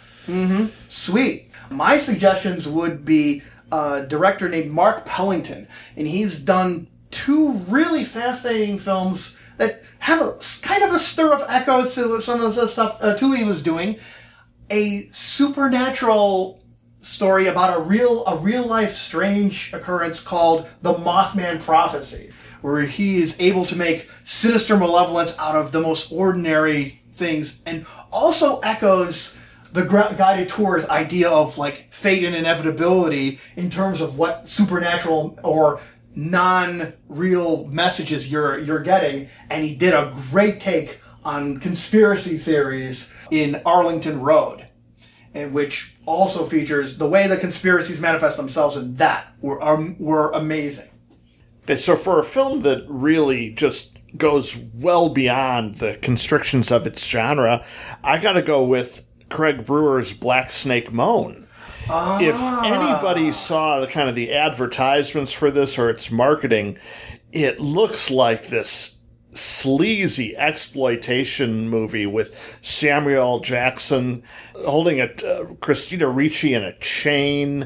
Sweet. 0.90 1.50
My 1.70 1.98
suggestions 1.98 2.68
would 2.68 3.06
be 3.06 3.44
a 3.72 4.02
director 4.06 4.50
named 4.50 4.72
Mark 4.72 5.06
Pellington, 5.06 5.70
and 5.96 6.06
he's 6.06 6.38
done 6.38 6.88
two 7.12 7.54
really 7.70 8.04
fascinating 8.04 8.78
films 8.78 9.38
that 9.58 9.82
have 10.02 10.20
a 10.20 10.38
kind 10.64 10.84
of 10.84 10.92
a 10.94 11.00
stir 11.00 11.32
of 11.32 11.44
echoes 11.48 11.94
to 11.94 12.20
some 12.22 12.42
of 12.42 12.56
the 12.56 12.68
stuff 12.68 12.98
uh, 13.02 13.16
Twohy 13.16 13.46
was 13.46 13.62
doing. 13.62 14.00
A 14.72 15.08
supernatural 15.12 16.64
story 17.02 17.46
about 17.48 17.78
a 17.78 17.82
real 17.82 18.26
a 18.26 18.38
real 18.38 18.66
life 18.66 18.96
strange 18.96 19.72
occurrence 19.74 20.20
called 20.20 20.68
the 20.82 20.94
Mothman 20.94 21.62
Prophecy, 21.62 22.32
where 22.62 22.82
he 22.82 23.22
is 23.22 23.36
able 23.40 23.64
to 23.68 23.76
make 23.76 24.10
sinister 24.24 24.76
malevolence 24.76 25.38
out 25.38 25.56
of 25.56 25.72
the 25.72 25.80
most 25.80 26.12
ordinary 26.12 27.04
things, 27.16 27.62
and 27.68 27.86
also 28.12 28.60
echoes 28.60 29.36
the 29.72 29.84
guided 29.84 30.50
tour's 30.50 30.84
idea 30.86 31.30
of 31.30 31.60
like 31.60 31.94
fate 31.94 32.24
and 32.24 32.36
inevitability 32.36 33.40
in 33.56 33.70
terms 33.70 34.02
of 34.02 34.18
what 34.18 34.50
supernatural 34.50 35.40
or 35.44 35.80
non-real 36.16 37.66
messages 37.68 38.32
you're 38.32 38.58
you're 38.60 38.80
getting 38.80 39.30
and 39.50 39.64
he 39.64 39.74
did 39.74 39.94
a 39.94 40.14
great 40.30 40.60
take 40.60 41.00
on 41.24 41.58
conspiracy 41.60 42.38
theories 42.38 43.10
in 43.30 43.62
Arlington 43.66 44.20
Road 44.20 44.68
and 45.34 45.54
which 45.54 45.96
also 46.06 46.46
features 46.46 46.98
the 46.98 47.08
way 47.08 47.28
the 47.28 47.38
conspiracies 47.38 48.00
manifest 48.00 48.36
themselves 48.36 48.76
in 48.76 48.96
that 48.96 49.28
were 49.40 49.62
um, 49.64 49.96
were 50.00 50.32
amazing 50.32 50.90
Okay, 51.64 51.76
so 51.76 51.96
for 51.96 52.20
a 52.20 52.24
film 52.24 52.62
that 52.62 52.84
really 52.90 53.52
just 53.52 53.98
goes 54.18 54.58
well 54.58 55.10
beyond 55.10 55.76
the 55.76 55.98
constrictions 56.02 56.72
of 56.72 56.88
its 56.88 57.06
genre, 57.06 57.64
I 58.04 58.18
got 58.18 58.34
to 58.34 58.42
go 58.42 58.64
with 58.64 59.04
Craig 59.30 59.66
Brewer's 59.66 60.12
Black 60.12 60.52
Snake 60.52 60.92
Moan. 60.92 61.48
If 61.90 62.36
anybody 62.64 63.32
saw 63.32 63.80
the 63.80 63.88
kind 63.88 64.08
of 64.08 64.16
the 64.16 64.34
advertisements 64.34 65.32
for 65.32 65.52
this 65.52 65.78
or 65.78 65.90
its 65.90 66.10
marketing, 66.12 66.78
it 67.32 67.60
looks 67.60 68.10
like 68.10 68.48
this 68.48 68.96
sleazy 69.34 70.36
exploitation 70.36 71.70
movie 71.70 72.06
with 72.06 72.38
Samuel 72.62 73.40
Jackson 73.40 74.24
holding 74.66 75.00
a 75.00 75.06
uh, 75.06 75.46
Christina 75.62 76.10
Ricci 76.10 76.54
in 76.54 76.64
a 76.64 76.78
chain, 76.80 77.64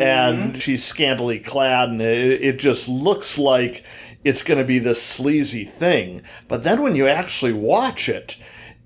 and 0.00 0.60
she's 0.62 0.84
scantily 0.84 1.40
clad, 1.40 1.88
and 1.88 2.00
it, 2.00 2.42
it 2.42 2.58
just 2.58 2.88
looks 2.88 3.36
like 3.36 3.84
it's 4.24 4.42
going 4.42 4.58
to 4.58 4.64
be 4.64 4.78
this 4.78 5.02
sleazy 5.02 5.64
thing. 5.64 6.22
But 6.46 6.62
then 6.64 6.82
when 6.82 6.94
you 6.94 7.08
actually 7.08 7.52
watch 7.52 8.08
it, 8.08 8.36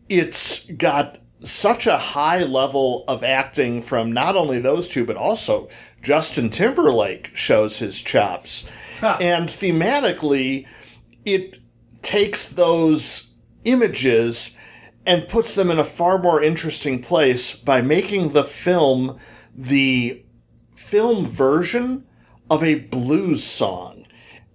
it's 0.09 0.65
got 0.73 1.19
such 1.45 1.87
a 1.87 1.99
high 1.99 2.43
level 2.43 3.05
of 3.09 3.23
acting 3.23 3.83
from 3.83 4.13
not 4.13 4.37
only 4.37 4.59
those 4.59 4.89
two, 4.89 5.05
but 5.05 5.17
also 5.17 5.69
Justin 6.03 6.51
Timberlake 6.51 7.31
shows 7.35 7.79
his 7.79 8.01
chops. 8.01 8.65
and 9.03 9.49
thematically, 9.49 10.67
it 11.25 11.59
takes 12.03 12.49
those 12.49 13.33
images 13.65 14.57
and 15.07 15.29
puts 15.29 15.55
them 15.55 15.71
in 15.71 15.79
a 15.79 15.85
far 15.85 16.19
more 16.19 16.43
interesting 16.43 17.01
place 17.03 17.55
by 17.55 17.81
making 17.81 18.31
the 18.31 18.45
film 18.45 19.19
the 19.55 20.25
film 20.75 21.27
version 21.27 22.05
of 22.51 22.63
a 22.63 22.75
blues 22.75 23.43
song 23.43 24.07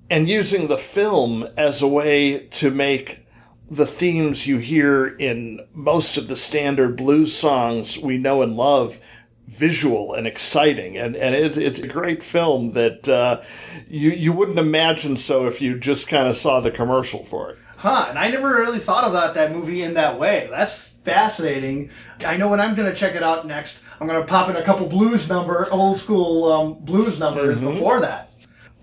and 0.09 0.29
using 0.29 0.67
the 0.67 0.77
film 0.77 1.47
as 1.57 1.81
a 1.81 1.87
way 1.87 2.39
to 2.47 2.71
make 2.71 3.26
the 3.69 3.85
themes 3.85 4.47
you 4.47 4.57
hear 4.57 5.07
in 5.07 5.65
most 5.73 6.17
of 6.17 6.27
the 6.27 6.35
standard 6.35 6.95
blues 6.95 7.35
songs 7.35 7.97
we 7.97 8.17
know 8.17 8.41
and 8.41 8.55
love 8.55 8.99
visual 9.47 10.13
and 10.13 10.27
exciting 10.27 10.97
and, 10.97 11.15
and 11.15 11.33
it's, 11.33 11.57
it's 11.57 11.79
a 11.79 11.87
great 11.87 12.21
film 12.21 12.73
that 12.73 13.07
uh, 13.07 13.41
you, 13.87 14.11
you 14.11 14.33
wouldn't 14.33 14.59
imagine 14.59 15.15
so 15.15 15.47
if 15.47 15.61
you 15.61 15.79
just 15.79 16.07
kind 16.07 16.27
of 16.27 16.35
saw 16.35 16.59
the 16.59 16.71
commercial 16.71 17.23
for 17.25 17.51
it 17.51 17.57
Huh, 17.77 18.07
and 18.09 18.17
I 18.17 18.31
never 18.31 18.55
really 18.55 18.79
thought 18.79 19.07
about 19.07 19.35
that 19.35 19.51
movie 19.51 19.83
in 19.83 19.93
that 19.93 20.19
way. 20.19 20.47
That's 20.49 20.73
fascinating. 20.73 21.91
I 22.25 22.35
know 22.35 22.47
when 22.47 22.59
I'm 22.59 22.73
going 22.73 22.91
to 22.91 22.95
check 22.95 23.13
it 23.13 23.21
out 23.21 23.45
next, 23.45 23.81
I'm 23.99 24.07
going 24.07 24.19
to 24.19 24.27
pop 24.27 24.49
in 24.49 24.55
a 24.55 24.63
couple 24.63 24.87
blues 24.87 25.29
number, 25.29 25.71
old 25.71 25.99
school 25.99 26.51
um, 26.51 26.73
blues 26.79 27.19
numbers 27.19 27.59
before 27.59 27.99
that. 28.01 28.33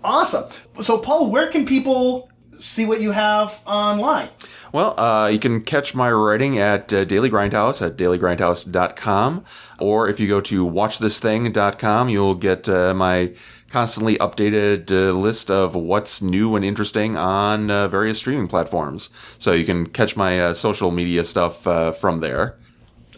Awesome. 0.01 0.49
So, 0.81 0.97
Paul, 0.97 1.29
where 1.29 1.51
can 1.51 1.65
people 1.65 2.29
see 2.59 2.85
what 2.85 3.01
you 3.01 3.11
have 3.11 3.59
online? 3.65 4.29
Well, 4.71 4.99
uh, 4.99 5.27
you 5.27 5.39
can 5.39 5.61
catch 5.61 5.95
my 5.95 6.11
writing 6.11 6.59
at 6.59 6.91
uh, 6.91 7.05
Daily 7.05 7.29
Grindhouse 7.29 7.81
at 7.85 7.97
dailygrindhouse.com. 7.97 9.45
Or 9.79 10.09
if 10.09 10.19
you 10.19 10.27
go 10.27 10.41
to 10.41 10.65
watchthisthing.com, 10.65 12.09
you'll 12.09 12.35
get 12.35 12.67
uh, 12.67 12.93
my 12.93 13.33
constantly 13.69 14.17
updated 14.17 14.91
uh, 14.91 15.11
list 15.11 15.49
of 15.49 15.75
what's 15.75 16.21
new 16.21 16.55
and 16.55 16.63
interesting 16.63 17.17
on 17.17 17.71
uh, 17.71 17.87
various 17.87 18.19
streaming 18.19 18.47
platforms. 18.47 19.09
So 19.39 19.51
you 19.51 19.65
can 19.65 19.87
catch 19.87 20.15
my 20.15 20.39
uh, 20.39 20.53
social 20.53 20.91
media 20.91 21.25
stuff 21.25 21.65
uh, 21.67 21.91
from 21.91 22.19
there. 22.19 22.57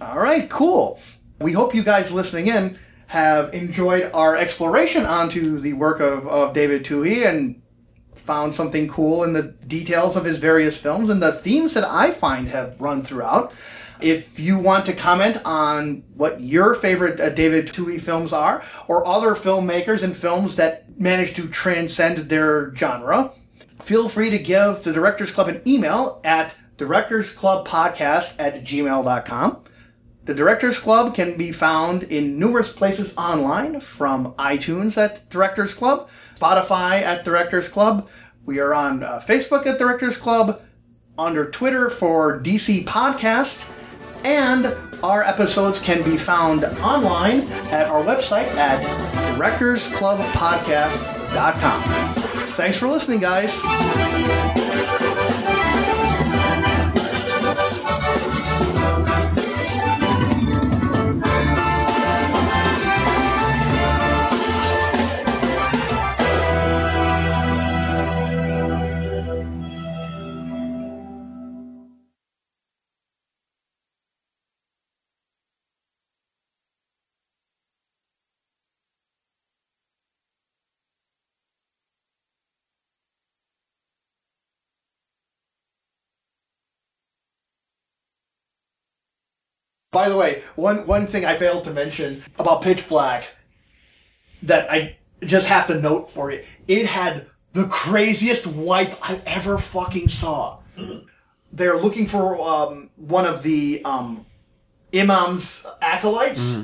All 0.01 0.19
right, 0.19 0.49
cool. 0.49 0.99
We 1.39 1.53
hope 1.53 1.75
you 1.75 1.83
guys 1.83 2.11
listening 2.11 2.47
in 2.47 2.79
have 3.07 3.53
enjoyed 3.53 4.11
our 4.13 4.35
exploration 4.35 5.05
onto 5.05 5.59
the 5.59 5.73
work 5.73 5.99
of, 5.99 6.27
of 6.27 6.53
David 6.53 6.83
Twohy 6.83 7.25
and 7.25 7.61
found 8.27 8.53
something 8.53 8.87
cool 8.89 9.23
in 9.23 9.31
the 9.31 9.41
details 9.41 10.17
of 10.17 10.25
his 10.25 10.37
various 10.37 10.77
films 10.77 11.09
and 11.09 11.21
the 11.21 11.31
themes 11.31 11.73
that 11.73 11.85
I 11.85 12.11
find 12.11 12.49
have 12.49 12.79
run 12.79 13.01
throughout. 13.01 13.53
If 14.01 14.39
you 14.39 14.59
want 14.59 14.85
to 14.85 14.93
comment 14.93 15.41
on 15.45 16.03
what 16.13 16.41
your 16.41 16.75
favorite 16.75 17.19
uh, 17.19 17.29
David 17.29 17.67
Twohy 17.67 17.99
films 17.99 18.33
are, 18.33 18.63
or 18.87 19.07
other 19.07 19.33
filmmakers 19.33 20.03
and 20.03 20.15
films 20.15 20.55
that 20.57 20.99
manage 20.99 21.33
to 21.35 21.47
transcend 21.47 22.29
their 22.29 22.75
genre, 22.75 23.31
feel 23.81 24.07
free 24.07 24.29
to 24.29 24.37
give 24.37 24.83
the 24.83 24.93
Directors 24.93 25.31
Club 25.31 25.47
an 25.47 25.61
email 25.65 26.21
at 26.23 26.53
directorsclubpodcast 26.77 28.35
at 28.37 28.63
gmail.com. 28.63 29.63
The 30.25 30.33
Directors 30.33 30.77
Club 30.77 31.15
can 31.15 31.37
be 31.37 31.53
found 31.53 32.03
in 32.03 32.37
numerous 32.37 32.69
places 32.69 33.15
online, 33.17 33.79
from 33.79 34.33
iTunes 34.33 34.97
at 34.97 35.27
Directors 35.29 35.73
Club, 35.73 36.09
Spotify 36.37 37.01
at 37.01 37.25
Directors 37.25 37.67
Club. 37.69 38.07
We 38.45 38.59
are 38.59 38.73
on 38.73 39.03
uh, 39.03 39.21
Facebook 39.25 39.65
at 39.65 39.79
Directors 39.79 40.17
Club, 40.17 40.61
under 41.17 41.49
Twitter 41.49 41.89
for 41.89 42.37
DC 42.39 42.83
Podcast, 42.85 43.67
and 44.23 44.73
our 45.03 45.23
episodes 45.23 45.79
can 45.79 46.03
be 46.03 46.15
found 46.17 46.63
online 46.65 47.41
at 47.71 47.87
our 47.87 48.03
website 48.03 48.45
at 48.55 48.83
directorsclubpodcast.com. 49.35 51.81
Thanks 52.53 52.77
for 52.77 52.87
listening, 52.87 53.19
guys. 53.19 53.59
By 89.97 90.09
the 90.09 90.15
way, 90.15 90.43
one 90.55 90.85
one 90.85 91.07
thing 91.07 91.25
I 91.25 91.33
failed 91.33 91.63
to 91.63 91.71
mention 91.71 92.21
about 92.37 92.61
Pitch 92.61 92.87
Black 92.87 93.31
that 94.43 94.71
I 94.71 94.95
just 95.25 95.47
have 95.47 95.65
to 95.65 95.81
note 95.81 96.11
for 96.11 96.31
you, 96.31 96.43
it 96.67 96.85
had 96.85 97.25
the 97.53 97.65
craziest 97.65 98.45
wipe 98.45 98.95
I 99.01 99.19
ever 99.25 99.57
fucking 99.57 100.09
saw. 100.09 100.59
They're 101.51 101.77
looking 101.77 102.05
for 102.05 102.39
um, 102.39 102.91
one 102.95 103.25
of 103.25 103.41
the 103.41 103.81
um, 103.85 104.27
imam's 104.91 105.65
acolytes, 105.81 106.57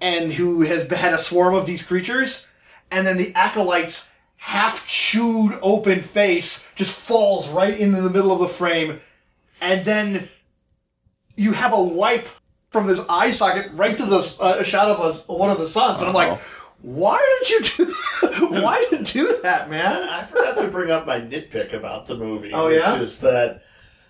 and 0.00 0.32
who 0.32 0.62
has 0.62 0.90
had 0.90 1.12
a 1.12 1.18
swarm 1.18 1.54
of 1.54 1.66
these 1.66 1.82
creatures, 1.82 2.46
and 2.90 3.06
then 3.06 3.18
the 3.18 3.34
acolyte's 3.34 4.08
half 4.38 4.86
chewed 4.86 5.58
open 5.60 6.00
face 6.00 6.64
just 6.76 6.92
falls 6.92 7.46
right 7.50 7.78
into 7.78 8.00
the 8.00 8.08
middle 8.08 8.32
of 8.32 8.38
the 8.38 8.48
frame, 8.48 9.02
and 9.60 9.84
then 9.84 10.30
you 11.36 11.52
have 11.52 11.74
a 11.74 11.82
wipe 11.82 12.26
from 12.70 12.86
this 12.86 13.00
eye 13.08 13.30
socket 13.30 13.70
right 13.72 13.96
to 13.96 14.06
the 14.06 14.34
uh, 14.40 14.62
shot 14.62 14.88
of 14.88 15.28
a, 15.28 15.32
one 15.32 15.50
of 15.50 15.58
the 15.58 15.66
sons, 15.66 16.00
and 16.00 16.08
I'm 16.08 16.14
like, 16.14 16.40
why 16.82 17.18
did 17.40 17.50
you 17.50 17.60
do? 17.86 17.94
why 18.48 18.86
did 18.90 19.14
you 19.14 19.28
do 19.28 19.42
that, 19.42 19.68
man? 19.68 20.08
I 20.08 20.24
forgot 20.24 20.56
to 20.58 20.68
bring 20.68 20.90
up 20.90 21.06
my 21.06 21.20
nitpick 21.20 21.74
about 21.74 22.06
the 22.06 22.16
movie. 22.16 22.52
Oh, 22.52 22.66
which 22.66 22.80
yeah? 22.80 23.00
is 23.00 23.18
that 23.20 23.64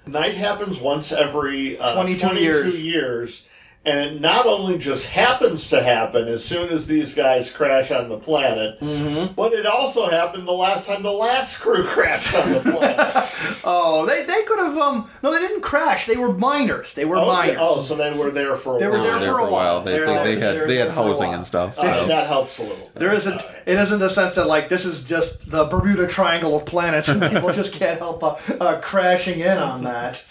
night 0.07 0.35
happens 0.35 0.79
once 0.79 1.11
every 1.11 1.79
uh, 1.79 1.95
22 1.95 2.37
years. 2.37 2.85
years, 2.85 3.45
and 3.85 3.99
it 3.99 4.21
not 4.21 4.47
only 4.47 4.77
just 4.77 5.07
happens 5.07 5.69
to 5.69 5.83
happen 5.83 6.29
as 6.29 6.45
soon 6.45 6.69
as 6.69 6.87
these 6.87 7.15
guys 7.15 7.49
crash 7.51 7.91
on 7.91 8.09
the 8.11 8.19
planet, 8.19 8.79
Mm-hmm. 8.81 9.33
but 9.35 9.53
it 9.55 9.65
also 9.65 10.11
happened 10.11 10.47
the 10.47 10.53
last 10.53 10.87
time 10.87 11.03
the 11.03 11.11
last 11.13 11.59
crew 11.59 11.85
crashed 11.87 12.35
on 12.35 12.53
the 12.53 12.61
planet. 12.61 13.27
Oh, 13.63 14.07
they 14.07 14.25
they 14.25 14.43
could 14.45 14.59
have 14.59 14.77
um 14.79 15.09
no, 15.23 15.33
they 15.33 15.39
didn't 15.39 15.61
crash. 15.63 16.07
They 16.07 16.17
were 16.17 16.33
miners. 16.33 16.95
They 16.95 17.05
were 17.05 17.17
Okay. 17.19 17.27
miners. 17.27 17.57
Oh, 17.61 17.81
so 17.83 17.95
they 17.95 18.11
were 18.19 18.31
there 18.31 18.57
for 18.57 18.77
a 18.77 18.79
They 18.79 18.87
were 18.87 18.93
while. 18.99 19.03
there 19.03 19.19
There 19.19 19.33
for 19.33 19.39
a 19.41 19.51
while. 19.51 19.83
They, 19.83 19.93
They're 19.93 20.07
they, 20.07 20.35
they 20.35 20.41
had 20.41 20.69
they 20.69 20.77
had 20.77 20.89
there 20.89 20.91
housing 20.95 21.35
and 21.35 21.47
stuff. 21.47 21.79
Uh, 21.79 22.07
that 22.07 22.27
helps 22.27 22.59
a 22.59 22.63
little. 22.63 22.91
There 22.95 23.13
isn't. 23.13 23.43
It 23.67 23.79
isn't 23.79 23.99
the 23.99 24.09
sense 24.09 24.35
that 24.37 24.47
like 24.47 24.69
this 24.69 24.85
is 24.85 25.03
just 25.03 25.51
the 25.51 25.65
Bermuda 25.65 26.07
Triangle 26.07 26.57
of 26.57 26.65
planets, 26.67 27.09
and 27.09 27.21
people 27.23 27.53
just 27.63 27.73
can't 27.73 27.99
help 27.99 28.23
uh, 28.23 28.37
uh, 28.61 28.81
crashing 28.81 29.41
in 29.41 29.59
on 29.59 29.83
that. 29.85 30.23